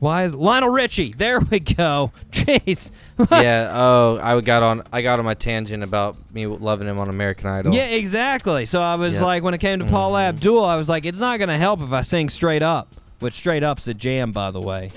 Why 0.00 0.24
is 0.24 0.34
Lionel 0.34 0.68
Richie? 0.68 1.12
There 1.16 1.40
we 1.40 1.58
go. 1.60 2.12
Jeez. 2.30 2.90
yeah. 3.30 3.70
Oh, 3.72 4.18
I 4.22 4.40
got 4.40 4.62
on. 4.62 4.82
I 4.92 5.02
got 5.02 5.18
on 5.18 5.24
my 5.24 5.34
tangent 5.34 5.82
about 5.82 6.16
me 6.32 6.46
loving 6.46 6.86
him 6.86 6.98
on 6.98 7.08
American 7.08 7.48
Idol. 7.48 7.74
Yeah, 7.74 7.86
exactly. 7.88 8.64
So 8.66 8.80
I 8.80 8.94
was 8.94 9.14
Yep. 9.14 9.22
like, 9.22 9.42
when 9.42 9.54
it 9.54 9.58
came 9.58 9.78
to 9.80 9.84
mm-hmm. 9.84 9.94
Paula 9.94 10.22
Abdul, 10.28 10.64
I 10.64 10.76
was 10.76 10.88
like, 10.88 11.04
it's 11.04 11.18
not 11.20 11.38
gonna 11.40 11.58
help 11.58 11.80
if 11.80 11.92
I 11.92 12.02
sing 12.02 12.28
straight 12.28 12.62
up. 12.62 12.94
Which 13.20 13.34
straight 13.34 13.64
up's 13.64 13.88
a 13.88 13.94
jam, 13.94 14.30
by 14.30 14.52
the 14.52 14.60
way. 14.60 14.92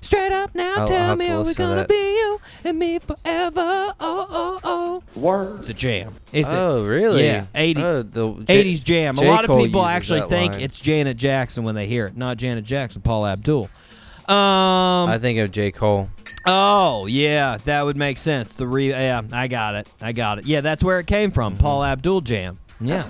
Straight 0.00 0.32
up 0.32 0.54
now, 0.54 0.72
I'll- 0.76 0.80
I'll 0.80 0.88
tell 0.88 1.16
me 1.16 1.26
to 1.26 1.32
are 1.32 1.38
we 1.40 1.44
listen 1.44 1.68
to 1.68 1.74
gonna 1.74 1.86
be 1.86 1.94
you 1.94 2.40
and 2.64 2.78
me 2.78 2.98
forever? 2.98 3.92
Oh 4.00 4.26
oh 4.30 4.60
oh. 4.64 5.02
Word. 5.20 5.60
It's 5.60 5.68
a 5.68 5.74
jam. 5.74 6.14
It's 6.32 6.48
a 6.48 6.56
Oh, 6.58 6.84
really? 6.86 7.26
Yeah, 7.26 7.44
80 7.54 7.82
Oh, 7.82 8.02
the 8.02 8.32
J- 8.44 8.64
80s 8.74 8.82
jam. 8.82 9.16
J. 9.16 9.26
a 9.26 9.30
lot 9.30 9.44
of 9.44 9.58
people 9.58 9.84
actually 9.84 10.22
think 10.22 10.52
line. 10.52 10.62
it's 10.62 10.80
Janet 10.80 11.18
Jackson 11.18 11.64
when 11.64 11.74
they 11.74 11.86
hear 11.86 12.06
it, 12.06 12.16
not 12.16 12.38
Janet 12.38 12.64
Jackson, 12.64 13.02
Paula 13.02 13.32
Abdul. 13.32 13.68
Um. 14.28 15.08
I 15.08 15.18
think 15.20 15.38
of 15.38 15.50
J. 15.52 15.70
Cole. 15.70 16.08
oh 16.46 17.06
yeah, 17.06 17.58
that 17.64 17.82
would 17.84 17.96
make 17.96 18.18
sense. 18.18 18.54
The 18.54 18.66
re. 18.66 18.90
Yeah, 18.90 19.22
I 19.32 19.48
got 19.48 19.74
it. 19.76 19.88
I 20.00 20.12
got 20.12 20.38
it. 20.38 20.46
Yeah, 20.46 20.60
that's 20.60 20.82
where 20.82 20.98
it 20.98 21.06
came 21.06 21.30
from. 21.30 21.56
Paula 21.56 21.88
Abdul 21.88 22.20
jam. 22.22 22.58
Yeah. 22.80 23.02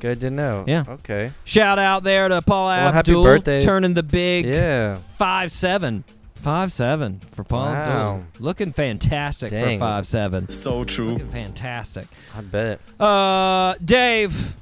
Good 0.00 0.20
to 0.20 0.30
know. 0.30 0.64
Yeah. 0.66 0.84
Okay. 0.86 1.30
Shout 1.44 1.78
out 1.78 2.04
there 2.04 2.28
to 2.28 2.42
Paul 2.42 2.66
Well, 2.66 2.92
happy 2.92 3.10
Abdul 3.12 3.24
birthday. 3.24 3.62
turning 3.62 3.94
the 3.94 4.02
big 4.02 4.44
Yeah. 4.44 4.96
five 5.16 5.50
seven. 5.50 6.04
Five 6.34 6.72
seven 6.72 7.18
for 7.32 7.42
Paul 7.42 7.66
Wow. 7.72 7.72
Abdul. 8.20 8.24
Looking 8.44 8.72
fantastic 8.72 9.50
Dang. 9.50 9.78
for 9.78 9.84
five 9.84 10.06
seven. 10.06 10.50
So 10.50 10.84
true. 10.84 11.12
Looking 11.12 11.28
fantastic. 11.30 12.06
I 12.36 12.42
bet. 12.42 12.80
Uh 13.00 13.74
Dave, 13.84 14.54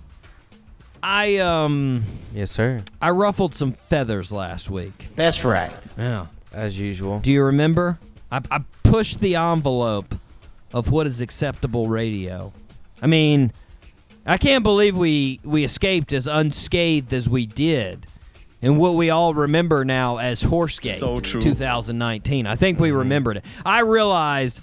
I 1.09 1.37
um 1.37 2.03
Yes, 2.35 2.51
sir. 2.51 2.83
I 3.01 3.11
ruffled 3.11 3.55
some 3.55 3.73
feathers 3.73 4.33
last 4.33 4.69
week. 4.69 5.07
That's 5.15 5.45
right. 5.45 5.73
Yeah. 5.97 6.27
As 6.53 6.79
usual. 6.79 7.21
Do 7.21 7.31
you 7.31 7.45
remember? 7.45 8.01
I, 8.33 8.41
I 8.51 8.65
pushed 8.83 9.21
the 9.21 9.37
envelope 9.37 10.17
of 10.75 10.91
what 10.91 11.07
is 11.07 11.21
acceptable 11.21 11.87
radio. 11.87 12.53
I 13.01 13.07
mean, 13.07 13.53
I 14.27 14.37
can't 14.37 14.65
believe 14.65 14.97
we 14.97 15.39
we 15.45 15.63
escaped 15.63 16.13
as 16.13 16.27
unscathed 16.27 17.13
as 17.13 17.29
we 17.29 17.47
did. 17.47 18.07
And 18.61 18.77
what 18.77 18.95
we 18.95 19.11
all 19.11 19.33
remember 19.33 19.85
now 19.85 20.17
as 20.17 20.43
Horsegate 20.43 20.99
So 20.99 21.21
true. 21.21 21.41
2019. 21.41 22.49
I 22.49 22.57
think 22.57 22.81
we 22.81 22.91
remembered 22.91 23.37
it. 23.37 23.45
I 23.65 23.81
realized 23.81 24.61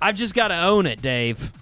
I've 0.00 0.16
just 0.16 0.32
got 0.32 0.48
to 0.48 0.56
own 0.58 0.86
it, 0.86 1.02
Dave. 1.02 1.52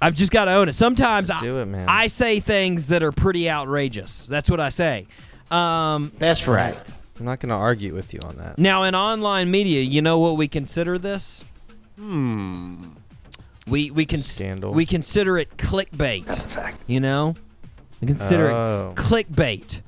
I've 0.00 0.14
just 0.14 0.30
got 0.32 0.46
to 0.46 0.52
own 0.52 0.68
it. 0.68 0.74
Sometimes 0.74 1.30
I, 1.30 1.38
do 1.40 1.58
it, 1.58 1.66
man. 1.66 1.88
I 1.88 2.08
say 2.08 2.40
things 2.40 2.88
that 2.88 3.02
are 3.02 3.12
pretty 3.12 3.48
outrageous. 3.48 4.26
That's 4.26 4.50
what 4.50 4.60
I 4.60 4.68
say. 4.68 5.06
Um, 5.50 6.12
That's 6.18 6.46
right. 6.48 6.76
I'm 7.18 7.26
not 7.26 7.38
gonna 7.38 7.56
argue 7.56 7.94
with 7.94 8.12
you 8.12 8.20
on 8.24 8.36
that. 8.38 8.58
now, 8.58 8.82
in 8.82 8.94
online 8.96 9.50
media, 9.50 9.82
you 9.82 10.02
know 10.02 10.18
what 10.18 10.36
we 10.36 10.48
consider 10.48 10.98
this? 10.98 11.44
Hmm. 11.96 12.86
We 13.68 13.90
we 13.90 14.04
can 14.04 14.18
Scandal. 14.20 14.72
we 14.72 14.84
consider 14.84 15.38
it 15.38 15.56
clickbait. 15.56 16.24
That's 16.26 16.44
a 16.44 16.48
fact. 16.48 16.82
You 16.86 17.00
know, 17.00 17.36
we 18.00 18.08
consider 18.08 18.50
Oh. 18.50 18.90
it 18.90 18.96
clickbait. 19.00 19.80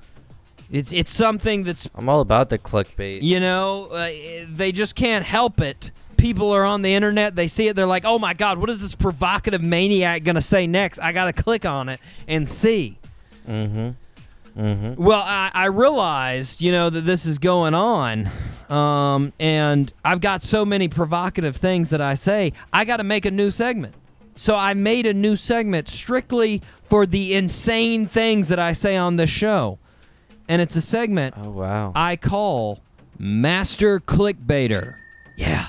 It's 0.70 0.92
it's 0.92 1.12
something 1.12 1.64
that's 1.64 1.88
I'm 1.94 2.08
all 2.08 2.20
about 2.20 2.48
the 2.48 2.58
clickbait. 2.58 3.22
you 3.22 3.38
know 3.40 3.86
uh, 3.92 4.08
they 4.48 4.70
just 4.72 4.94
can't 4.94 5.24
help 5.24 5.60
it. 5.60 5.90
People 6.16 6.50
are 6.52 6.64
on 6.64 6.82
the 6.82 6.94
internet. 6.94 7.36
They 7.36 7.48
see 7.48 7.68
it. 7.68 7.76
They're 7.76 7.86
like, 7.86 8.04
"Oh 8.06 8.18
my 8.18 8.34
God, 8.34 8.58
what 8.58 8.70
is 8.70 8.80
this 8.80 8.94
provocative 8.94 9.62
maniac 9.62 10.24
gonna 10.24 10.40
say 10.40 10.66
next?" 10.66 10.98
I 10.98 11.12
gotta 11.12 11.32
click 11.32 11.64
on 11.64 11.88
it 11.88 12.00
and 12.26 12.48
see. 12.48 12.98
Mm-hmm. 13.48 13.90
Mm-hmm. 14.60 15.02
Well, 15.02 15.22
I, 15.22 15.50
I 15.52 15.66
realized, 15.66 16.62
you 16.62 16.72
know, 16.72 16.88
that 16.88 17.02
this 17.02 17.26
is 17.26 17.38
going 17.38 17.74
on, 17.74 18.30
um, 18.70 19.34
and 19.38 19.92
I've 20.02 20.20
got 20.22 20.42
so 20.42 20.64
many 20.64 20.88
provocative 20.88 21.56
things 21.56 21.90
that 21.90 22.00
I 22.00 22.14
say. 22.14 22.54
I 22.72 22.86
got 22.86 22.96
to 22.96 23.04
make 23.04 23.26
a 23.26 23.30
new 23.30 23.50
segment. 23.50 23.94
So 24.34 24.56
I 24.56 24.74
made 24.74 25.06
a 25.06 25.14
new 25.14 25.36
segment 25.36 25.88
strictly 25.88 26.62
for 26.88 27.06
the 27.06 27.34
insane 27.34 28.06
things 28.06 28.48
that 28.48 28.58
I 28.58 28.72
say 28.72 28.96
on 28.96 29.16
this 29.16 29.30
show, 29.30 29.78
and 30.48 30.62
it's 30.62 30.76
a 30.76 30.82
segment 30.82 31.34
Oh 31.36 31.50
wow. 31.50 31.92
I 31.94 32.16
call 32.16 32.80
Master 33.18 33.98
Clickbaiter. 34.00 34.94
Yeah. 35.36 35.68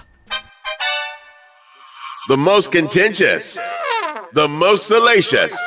The 2.27 2.35
most 2.37 2.71
contentious, 2.71 3.55
the 4.33 4.47
most 4.49 4.87
salacious, 4.87 5.57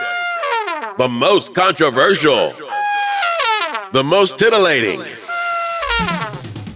the 0.99 1.09
most 1.09 1.55
controversial, 1.55 2.51
the 3.93 4.05
most 4.05 4.39
titillating. 4.39 5.01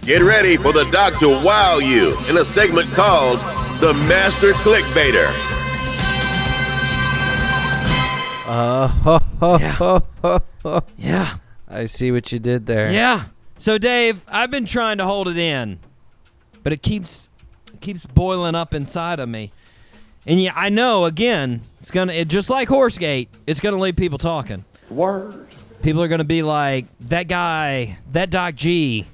Get 0.01 0.21
ready 0.21 0.57
for 0.57 0.71
the 0.73 0.87
doc 0.91 1.17
to 1.19 1.27
wow 1.45 1.77
you 1.81 2.17
in 2.29 2.37
a 2.37 2.45
segment 2.45 2.87
called 2.93 3.37
The 3.79 3.93
Master 4.07 4.51
Clickbaiter. 4.63 5.27
Uh, 8.47 8.87
ho, 8.87 9.19
ho, 9.39 9.57
Yeah. 9.59 9.71
ho, 9.73 10.03
ho, 10.23 10.39
ho. 10.63 10.81
Yeah. 10.97 11.37
I 11.67 11.85
see 11.87 12.11
what 12.11 12.31
you 12.31 12.39
did 12.39 12.65
there. 12.65 12.91
Yeah. 12.91 13.25
So 13.57 13.77
Dave, 13.77 14.21
I've 14.27 14.51
been 14.51 14.65
trying 14.65 14.97
to 14.97 15.05
hold 15.05 15.27
it 15.27 15.37
in, 15.37 15.79
but 16.63 16.73
it 16.73 16.81
keeps 16.81 17.29
keeps 17.81 18.05
boiling 18.05 18.55
up 18.55 18.73
inside 18.73 19.19
of 19.19 19.29
me. 19.29 19.51
And 20.27 20.41
yeah, 20.41 20.53
I 20.55 20.69
know 20.69 21.05
again, 21.05 21.61
it's 21.81 21.91
gonna 21.91 22.13
it, 22.13 22.27
just 22.27 22.49
like 22.49 22.67
Horsegate, 22.67 23.27
it's 23.45 23.59
gonna 23.59 23.77
leave 23.77 23.95
people 23.95 24.17
talking. 24.17 24.65
Word. 24.89 25.47
People 25.83 26.01
are 26.01 26.07
gonna 26.07 26.23
be 26.23 26.41
like, 26.41 26.85
that 27.09 27.27
guy, 27.27 27.99
that 28.11 28.31
Doc 28.31 28.55
G, 28.55 29.05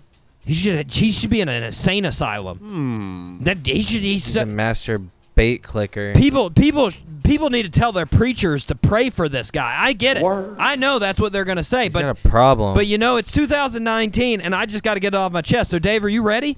he 0.45 0.53
should 0.53 0.91
he 0.91 1.11
should 1.11 1.29
be 1.29 1.41
in 1.41 1.49
an 1.49 1.63
insane 1.63 2.05
asylum. 2.05 2.57
Hmm. 2.59 3.43
That 3.43 3.57
he 3.65 3.81
should 3.81 4.01
he's 4.01 4.25
He's 4.27 4.35
a 4.37 4.45
master 4.45 5.01
bait 5.35 5.63
clicker. 5.63 6.13
people 6.13 6.49
people 6.49 6.91
people 7.23 7.49
need 7.49 7.63
to 7.63 7.69
tell 7.69 7.91
their 7.91 8.05
preachers 8.05 8.65
to 8.65 8.75
pray 8.75 9.09
for 9.09 9.27
this 9.29 9.51
guy. 9.51 9.75
I 9.79 9.93
get 9.93 10.17
it. 10.17 10.23
Word. 10.23 10.55
I 10.59 10.75
know 10.77 10.97
that's 10.99 11.19
what 11.19 11.33
they're 11.33 11.45
gonna 11.45 11.63
say, 11.63 11.85
He's 11.85 11.93
but 11.93 12.01
got 12.01 12.17
a 12.25 12.29
problem. 12.29 12.73
but 12.73 12.87
you 12.87 12.97
know, 12.97 13.17
it's 13.17 13.31
2019, 13.33 14.39
and 14.41 14.55
I 14.55 14.65
just 14.65 14.83
got 14.83 14.93
to 14.95 14.99
get 15.01 15.13
it 15.13 15.17
off 15.17 15.31
my 15.31 15.41
chest. 15.41 15.71
So, 15.71 15.79
Dave, 15.79 16.03
are 16.03 16.09
you 16.09 16.21
ready? 16.21 16.57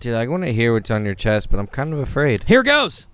Dude, 0.00 0.14
I 0.14 0.26
want 0.28 0.44
to 0.44 0.52
hear 0.52 0.72
what's 0.72 0.90
on 0.90 1.04
your 1.04 1.14
chest, 1.14 1.50
but 1.50 1.58
I'm 1.58 1.66
kind 1.66 1.92
of 1.92 1.98
afraid. 1.98 2.44
Here 2.44 2.62
goes. 2.62 3.06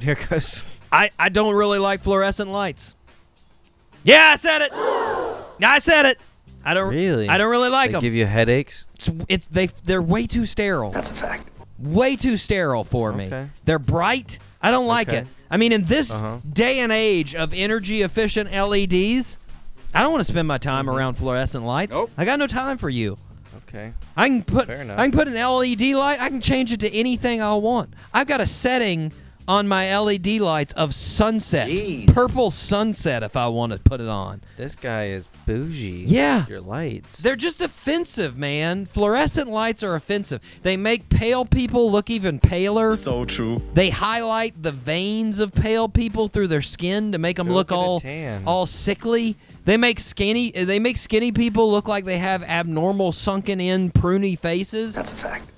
Here 0.00 0.16
goes. 0.30 0.62
I, 0.92 1.10
I 1.18 1.28
don't 1.30 1.54
really 1.54 1.78
like 1.78 2.02
fluorescent 2.02 2.50
lights. 2.50 2.94
Yeah, 4.04 4.30
I 4.32 4.36
said 4.36 4.62
it. 4.62 4.72
I 5.64 5.78
said 5.78 6.06
it. 6.06 6.20
I 6.64 6.74
don't 6.74 6.90
Really? 6.92 7.28
I 7.28 7.38
don't 7.38 7.50
really 7.50 7.70
like 7.70 7.92
them. 7.92 8.00
They 8.00 8.08
them. 8.08 8.12
give 8.12 8.14
you 8.14 8.26
headaches. 8.26 8.84
it's, 8.94 9.10
it's 9.28 9.48
they 9.48 9.66
they're 9.84 10.02
way 10.02 10.26
too 10.26 10.44
sterile. 10.44 10.90
That's 10.90 11.10
a 11.10 11.14
fact. 11.14 11.48
way 11.78 12.14
too 12.14 12.36
sterile 12.36 12.84
for 12.84 13.12
me. 13.12 13.26
Okay. 13.26 13.48
They're 13.64 13.78
bright. 13.78 14.38
I 14.60 14.70
don't 14.70 14.86
like 14.86 15.08
Okay. 15.08 15.18
it. 15.18 15.26
I 15.50 15.56
mean, 15.56 15.72
in 15.72 15.86
this 15.86 16.10
Uh-huh. 16.12 16.38
day 16.48 16.78
and 16.80 16.92
age 16.92 17.34
of 17.34 17.52
energy 17.54 18.02
efficient 18.02 18.50
LEDs, 18.52 19.38
I 19.94 20.02
don't 20.02 20.12
want 20.12 20.24
to 20.26 20.30
spend 20.32 20.46
my 20.46 20.58
time 20.58 20.86
Mm-hmm. 20.86 20.96
around 20.96 21.14
fluorescent 21.14 21.64
lights. 21.64 21.92
Nope. 21.92 22.10
I 22.18 22.24
got 22.24 22.38
no 22.38 22.46
time 22.46 22.78
for 22.78 22.88
you. 22.90 23.16
Okay. 23.74 23.92
I 24.16 24.28
can 24.28 24.42
put 24.42 24.66
Fair 24.66 24.82
enough. 24.82 24.98
I 24.98 25.08
can 25.08 25.12
put 25.18 25.28
an 25.28 25.34
LED 25.34 25.80
light. 25.96 26.20
I 26.20 26.28
can 26.28 26.40
change 26.42 26.72
it 26.72 26.80
to 26.80 26.92
anything 26.94 27.40
I 27.40 27.54
want. 27.54 27.90
I've 28.12 28.26
got 28.28 28.40
a 28.40 28.46
setting 28.46 29.12
on 29.48 29.66
my 29.66 29.98
LED 29.98 30.26
lights 30.40 30.72
of 30.74 30.94
sunset, 30.94 31.66
Jeez. 31.68 32.06
purple 32.14 32.52
sunset, 32.52 33.24
if 33.24 33.36
I 33.36 33.48
want 33.48 33.72
to 33.72 33.78
put 33.80 34.00
it 34.00 34.06
on. 34.06 34.40
This 34.56 34.76
guy 34.76 35.06
is 35.06 35.26
bougie. 35.46 36.04
Yeah. 36.06 36.46
Your 36.48 36.60
lights. 36.60 37.18
They're 37.18 37.34
just 37.34 37.60
offensive, 37.60 38.36
man. 38.36 38.86
Fluorescent 38.86 39.48
lights 39.50 39.82
are 39.82 39.96
offensive. 39.96 40.40
They 40.62 40.76
make 40.76 41.08
pale 41.08 41.44
people 41.44 41.90
look 41.90 42.08
even 42.08 42.38
paler. 42.38 42.92
So 42.92 43.24
true. 43.24 43.60
They 43.74 43.90
highlight 43.90 44.62
the 44.62 44.70
veins 44.70 45.40
of 45.40 45.52
pale 45.52 45.88
people 45.88 46.28
through 46.28 46.46
their 46.46 46.62
skin 46.62 47.10
to 47.10 47.18
make 47.18 47.36
them 47.36 47.48
Go 47.48 47.54
look 47.54 47.72
all 47.72 47.98
tan. 47.98 48.44
all 48.46 48.66
sickly. 48.66 49.36
They 49.64 49.76
make 49.76 50.00
skinny 50.00 50.50
they 50.50 50.78
make 50.78 50.96
skinny 50.96 51.32
people 51.32 51.70
look 51.70 51.86
like 51.86 52.04
they 52.04 52.18
have 52.18 52.42
abnormal 52.42 53.12
sunken 53.12 53.60
in 53.60 53.90
pruny 53.90 54.38
faces. 54.38 54.94
That's 54.94 55.12
a 55.12 55.16
fact. 55.16 55.48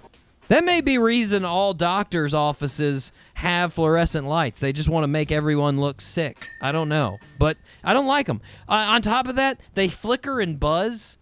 That 0.49 0.65
may 0.65 0.83
be 0.83 0.99
reason 0.99 1.45
all 1.45 1.73
doctors' 1.73 2.35
offices 2.35 3.13
have 3.35 3.73
fluorescent 3.73 4.27
lights. 4.27 4.61
They 4.61 4.75
just 4.75 4.91
want 4.91 5.05
to 5.05 5.09
make 5.09 5.33
everyone 5.33 5.81
look 5.81 6.03
sick. 6.03 6.45
I 6.61 6.71
don't 6.71 6.91
know, 6.91 7.17
but 7.39 7.57
I 7.83 7.95
don't 7.95 8.07
like 8.07 8.27
them. 8.27 8.43
Uh, 8.69 8.73
on 8.73 9.01
top 9.01 9.27
of 9.27 9.37
that, 9.37 9.59
they 9.75 9.89
flicker 9.89 10.41
and 10.41 10.61
buzz. 10.61 11.17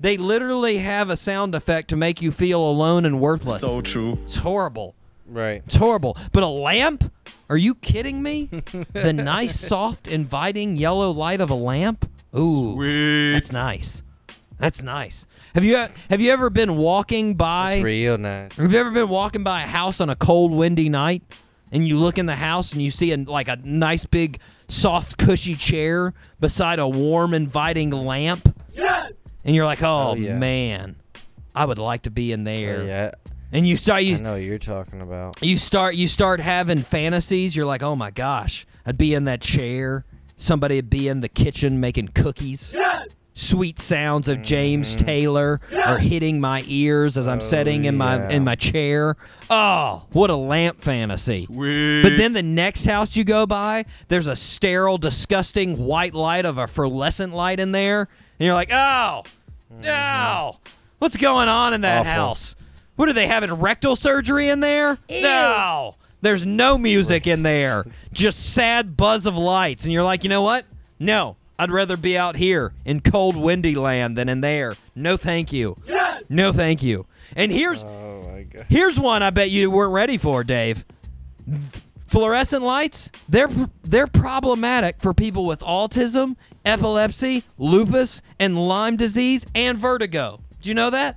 They 0.00 0.16
literally 0.16 0.78
have 0.78 1.10
a 1.10 1.16
sound 1.16 1.54
effect 1.54 1.88
to 1.90 1.96
make 1.96 2.20
you 2.20 2.32
feel 2.32 2.60
alone 2.60 3.06
and 3.06 3.20
worthless. 3.20 3.60
So 3.60 3.80
true. 3.80 4.18
it's 4.24 4.36
horrible. 4.36 4.96
Right. 5.26 5.62
It's 5.66 5.76
horrible. 5.76 6.16
But 6.32 6.42
a 6.42 6.48
lamp? 6.48 7.12
Are 7.48 7.56
you 7.56 7.74
kidding 7.74 8.22
me? 8.22 8.44
the 8.92 9.12
nice, 9.12 9.58
soft, 9.58 10.08
inviting 10.08 10.76
yellow 10.76 11.10
light 11.10 11.40
of 11.40 11.50
a 11.50 11.54
lamp? 11.54 12.08
Ooh, 12.36 13.32
that's 13.32 13.52
nice. 13.52 14.02
That's 14.58 14.82
nice. 14.82 15.26
Have 15.54 15.64
you 15.64 15.76
have 15.76 16.20
you 16.20 16.30
ever 16.30 16.48
been 16.50 16.76
walking 16.76 17.34
by? 17.34 17.74
It's 17.74 17.84
real 17.84 18.18
nice. 18.18 18.56
Have 18.56 18.72
you 18.72 18.78
ever 18.78 18.90
been 18.90 19.08
walking 19.08 19.44
by 19.44 19.62
a 19.62 19.66
house 19.66 20.00
on 20.00 20.08
a 20.10 20.16
cold, 20.16 20.52
windy 20.52 20.88
night, 20.88 21.22
and 21.72 21.86
you 21.86 21.96
look 21.98 22.18
in 22.18 22.26
the 22.26 22.36
house 22.36 22.72
and 22.72 22.80
you 22.80 22.90
see 22.90 23.12
a, 23.12 23.16
like 23.16 23.48
a 23.48 23.56
nice, 23.56 24.04
big, 24.04 24.38
soft, 24.68 25.18
cushy 25.18 25.54
chair 25.54 26.14
beside 26.40 26.78
a 26.78 26.88
warm, 26.88 27.34
inviting 27.34 27.90
lamp? 27.90 28.56
Yes. 28.72 29.12
And 29.44 29.54
you're 29.54 29.66
like, 29.66 29.82
oh, 29.82 30.10
Oh, 30.12 30.14
yeah. 30.14 30.38
man, 30.38 30.96
I 31.54 31.64
would 31.66 31.78
like 31.78 32.02
to 32.02 32.10
be 32.10 32.32
in 32.32 32.44
there. 32.44 32.80
Oh, 32.80 32.86
yeah. 32.86 33.10
And 33.54 33.66
you 33.66 33.76
start 33.76 33.98
I 33.98 34.00
you 34.00 34.18
know 34.18 34.32
what 34.32 34.42
you're 34.42 34.58
talking 34.58 35.00
about. 35.00 35.36
you 35.40 35.56
start 35.56 35.94
you 35.94 36.08
start 36.08 36.40
having 36.40 36.80
fantasies. 36.82 37.54
You're 37.56 37.66
like, 37.66 37.82
oh 37.82 37.94
my 37.96 38.10
gosh, 38.10 38.66
I'd 38.84 38.98
be 38.98 39.14
in 39.14 39.24
that 39.24 39.40
chair. 39.40 40.04
Somebody 40.36 40.74
would 40.76 40.90
be 40.90 41.08
in 41.08 41.20
the 41.20 41.28
kitchen 41.28 41.78
making 41.80 42.08
cookies. 42.08 42.72
Yes! 42.76 43.14
Sweet 43.36 43.80
sounds 43.80 44.28
of 44.28 44.42
James 44.42 44.96
Mm-hmm. 44.96 45.06
Taylor 45.06 45.60
are 45.84 45.98
hitting 45.98 46.40
my 46.40 46.62
ears 46.66 47.16
as 47.16 47.26
I'm 47.28 47.40
sitting 47.40 47.84
in 47.84 47.96
my 47.96 48.16
yeah. 48.16 48.28
in 48.30 48.44
my 48.44 48.54
chair. 48.56 49.16
Oh, 49.50 50.04
what 50.12 50.30
a 50.30 50.36
lamp 50.36 50.80
fantasy! 50.80 51.46
Sweet. 51.46 52.02
But 52.02 52.16
then 52.16 52.32
the 52.32 52.42
next 52.42 52.84
house 52.86 53.16
you 53.16 53.22
go 53.24 53.46
by, 53.46 53.84
there's 54.08 54.26
a 54.28 54.36
sterile, 54.36 54.98
disgusting 54.98 55.76
white 55.76 56.14
light 56.14 56.44
of 56.44 56.58
a 56.58 56.66
fluorescent 56.66 57.32
light 57.34 57.58
in 57.60 57.70
there, 57.72 58.00
and 58.38 58.46
you're 58.46 58.54
like, 58.54 58.70
oh, 58.72 59.22
no, 59.70 60.58
what's 60.98 61.16
going 61.16 61.48
on 61.48 61.74
in 61.74 61.80
that 61.82 62.02
Mm-hmm. 62.06 62.10
Awful. 62.10 62.26
house? 62.28 62.56
What 62.96 63.08
are 63.08 63.12
they 63.12 63.26
having 63.26 63.52
rectal 63.52 63.96
surgery 63.96 64.48
in 64.48 64.60
there? 64.60 64.98
No. 65.10 65.94
There's 66.20 66.46
no 66.46 66.78
music 66.78 67.26
in 67.26 67.42
there. 67.42 67.84
Just 68.12 68.52
sad 68.52 68.96
buzz 68.96 69.26
of 69.26 69.36
lights. 69.36 69.84
And 69.84 69.92
you're 69.92 70.04
like, 70.04 70.22
you 70.24 70.30
know 70.30 70.42
what? 70.42 70.64
No. 70.98 71.36
I'd 71.58 71.70
rather 71.70 71.96
be 71.96 72.16
out 72.18 72.36
here 72.36 72.72
in 72.84 73.00
cold, 73.00 73.36
windy 73.36 73.74
land 73.74 74.16
than 74.18 74.28
in 74.28 74.40
there. 74.40 74.74
No, 74.94 75.16
thank 75.16 75.52
you. 75.52 75.76
No, 76.28 76.52
thank 76.52 76.82
you. 76.82 77.06
And 77.36 77.52
here's 77.52 77.84
Oh 77.84 78.22
my 78.26 78.42
god. 78.42 78.66
here's 78.68 78.98
one 78.98 79.22
I 79.22 79.30
bet 79.30 79.50
you 79.50 79.70
weren't 79.70 79.92
ready 79.92 80.16
for, 80.18 80.42
Dave. 80.42 80.84
Fluorescent 82.08 82.62
lights, 82.62 83.10
they're 83.28 83.48
they're 83.82 84.06
problematic 84.06 85.00
for 85.00 85.12
people 85.12 85.44
with 85.46 85.60
autism, 85.60 86.36
epilepsy, 86.64 87.42
lupus, 87.58 88.22
and 88.38 88.56
Lyme 88.66 88.96
disease 88.96 89.44
and 89.54 89.78
vertigo. 89.78 90.40
Do 90.62 90.68
you 90.68 90.74
know 90.74 90.90
that? 90.90 91.16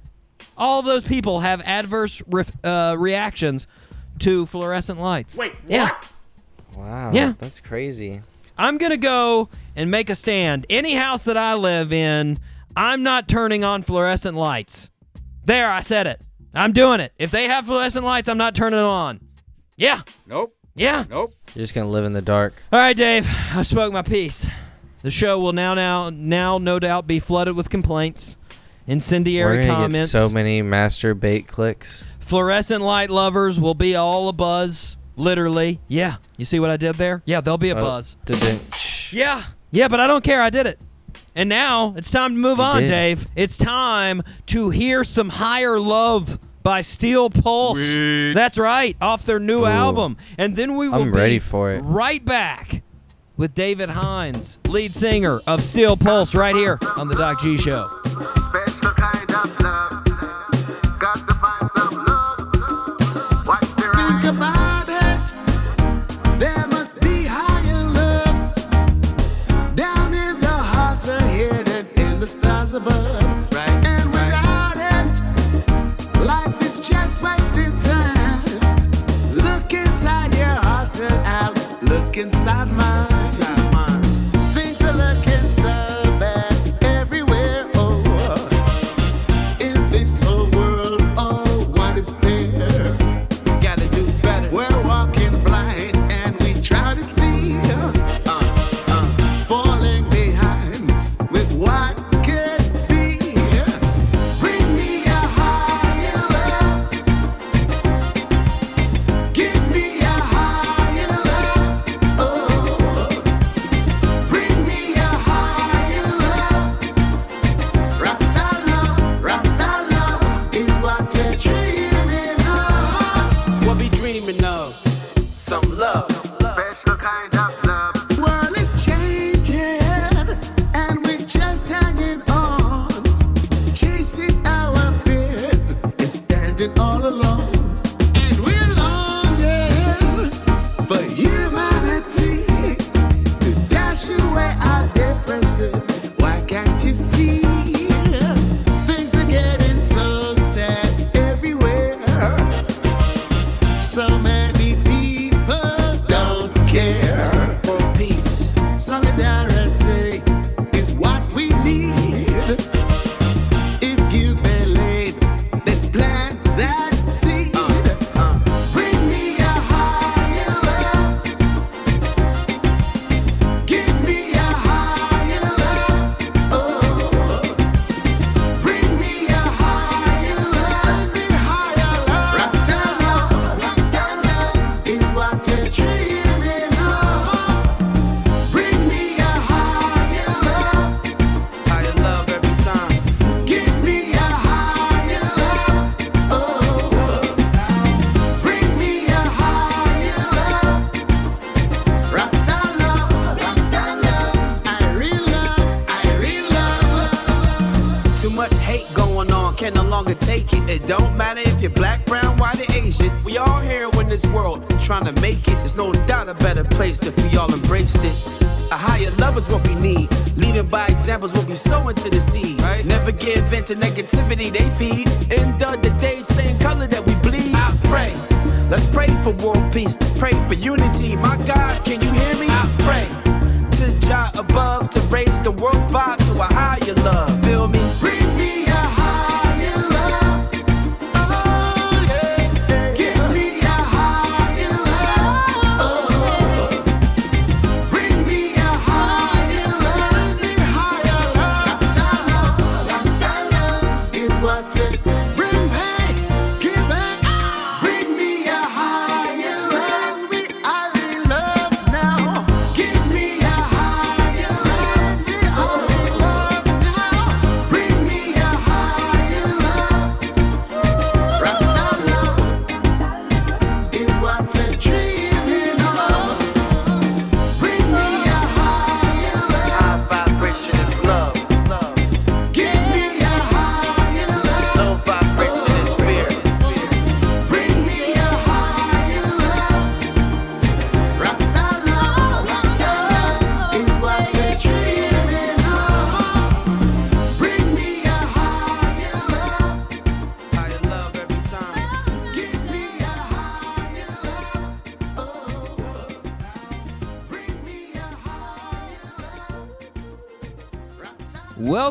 All 0.58 0.82
those 0.82 1.04
people 1.04 1.42
have 1.42 1.62
adverse 1.62 2.22
re- 2.28 2.44
uh, 2.64 2.96
reactions 2.98 3.68
to 4.20 4.46
fluorescent 4.48 5.00
lights. 5.00 5.38
Wait, 5.38 5.54
Yeah. 5.68 5.92
Wow. 6.76 7.12
Yeah. 7.14 7.34
That's 7.38 7.60
crazy. 7.60 8.22
I'm 8.58 8.78
going 8.78 8.92
to 8.92 8.98
go 8.98 9.50
and 9.76 9.90
make 9.92 10.10
a 10.10 10.16
stand. 10.16 10.66
Any 10.70 10.96
house 10.96 11.24
that 11.26 11.38
I 11.38 11.54
live 11.54 11.94
in, 11.94 12.38
I'm 12.76 13.04
not 13.04 13.28
turning 13.28 13.64
on 13.64 13.84
fluorescent 13.84 14.36
lights. 14.36 14.90
There, 15.46 15.72
I 15.72 15.82
said 15.82 16.08
it. 16.08 16.22
I'm 16.54 16.74
doing 16.74 17.00
it. 17.00 17.14
If 17.18 17.30
they 17.32 17.46
have 17.46 17.66
fluorescent 17.68 18.04
lights, 18.04 18.28
I'm 18.30 18.38
not 18.38 18.56
turning 18.56 18.78
them 18.78 18.86
on. 18.88 19.20
Yeah. 19.76 20.02
Nope. 20.26 20.56
Yeah. 20.76 21.06
Nope. 21.10 21.34
You're 21.54 21.64
just 21.64 21.74
gonna 21.76 21.88
live 21.90 22.06
in 22.06 22.14
the 22.14 22.22
dark. 22.22 22.54
All 22.74 22.80
right, 22.80 22.98
Dave. 22.98 23.28
I 23.54 23.62
spoke 23.64 23.94
my 23.94 24.02
piece. 24.02 24.48
The 25.02 25.12
show 25.12 25.40
will 25.40 25.54
now, 25.54 25.74
now, 25.76 26.10
now, 26.10 26.58
no 26.58 26.80
doubt, 26.80 27.06
be 27.08 27.20
flooded 27.20 27.56
with 27.56 27.70
complaints, 27.70 28.38
We're 28.88 28.94
incendiary 28.94 29.58
gonna 29.66 29.74
comments. 29.74 30.00
get 30.00 30.08
so 30.08 30.30
many 30.30 30.62
masturbate 30.62 31.48
clicks. 31.48 32.06
Fluorescent 32.20 32.82
light 32.82 33.10
lovers 33.10 33.60
will 33.60 33.74
be 33.76 33.96
all 33.96 34.30
a 34.30 34.34
buzz. 34.34 34.98
Literally. 35.16 35.80
Yeah. 35.88 36.16
You 36.38 36.46
see 36.46 36.60
what 36.60 36.70
I 36.70 36.78
did 36.78 36.96
there? 36.96 37.22
Yeah, 37.26 37.42
there'll 37.42 37.58
be 37.58 37.70
a 37.72 37.76
Oh, 37.78 37.84
buzz. 37.84 38.16
didn't- 38.26 39.10
Yeah. 39.12 39.44
Yeah, 39.72 39.88
but 39.88 40.00
I 40.00 40.08
don't 40.08 40.24
care. 40.24 40.42
I 40.42 40.50
did 40.50 40.68
it. 40.68 40.80
And 41.36 41.50
now 41.50 41.94
it's 41.98 42.12
time 42.12 42.34
to 42.34 42.40
move 42.40 42.58
You 42.60 42.64
on, 42.64 42.82
did. 42.84 42.90
Dave. 42.90 43.26
It's 43.36 43.58
time 43.58 44.22
to 44.48 44.70
hear 44.70 45.04
some 45.04 45.30
Higher 45.30 45.80
Love 45.80 46.40
by 46.64 46.82
Steel 46.82 47.30
Pulse. 47.30 47.78
Sweet. 47.80 48.34
That's 48.34 48.58
right, 48.58 48.96
off 49.02 49.26
their 49.26 49.40
new 49.40 49.62
Ooh. 49.62 49.66
album. 49.68 50.18
And 50.38 50.56
then 50.56 50.76
we 50.76 50.88
will 50.90 51.02
I'm 51.02 51.12
be 51.12 51.18
ready 51.18 51.40
for 51.40 51.70
it. 51.70 51.80
right 51.82 52.24
back 52.24 52.82
with 53.38 53.54
David 53.54 53.90
Hinds, 53.90 54.58
lead 54.68 54.96
singer 54.96 55.40
of 55.48 55.64
Steel 55.64 55.96
Pulse, 55.96 56.34
right 56.34 56.56
here 56.56 56.80
on 56.98 57.08
the 57.08 57.16
Doc 57.16 57.40
G 57.40 57.56
Show. 57.56 57.90
Special 58.42 58.92
kind 58.92 59.32
of 59.32 59.60
love. 59.60 60.04
Got 61.00 61.28
to 61.28 61.34
find 61.36 61.70
some 61.72 62.04
love. 62.04 63.48
Watch 63.48 63.76
their 63.76 63.94
Think 63.94 64.24
about 64.36 64.90
it. 64.90 66.40
There 66.40 66.68
must 66.68 67.00
be 67.00 67.26
higher 67.26 67.84
love. 67.88 68.56
Down 69.76 70.14
in 70.14 70.40
the 70.40 70.48
hearts 70.48 71.08
are 71.08 71.22
hidden 71.22 71.88
in 71.96 72.20
the 72.20 72.28
stars 72.28 72.74
above. 72.74 73.54
Right. 73.54 73.70
And 73.86 74.12
without 74.12 74.78
it, 74.78 75.22
life 76.26 76.60
is 76.64 76.80
just 76.80 77.22
wasted 77.22 77.80
time. 77.80 78.44
Look 79.36 79.74
inside 79.74 80.34
your 80.34 80.48
heart 80.48 81.00
and 81.00 81.28
I'll 81.28 81.54
look 81.84 82.18
inside 82.18 82.72
mine. 82.72 83.17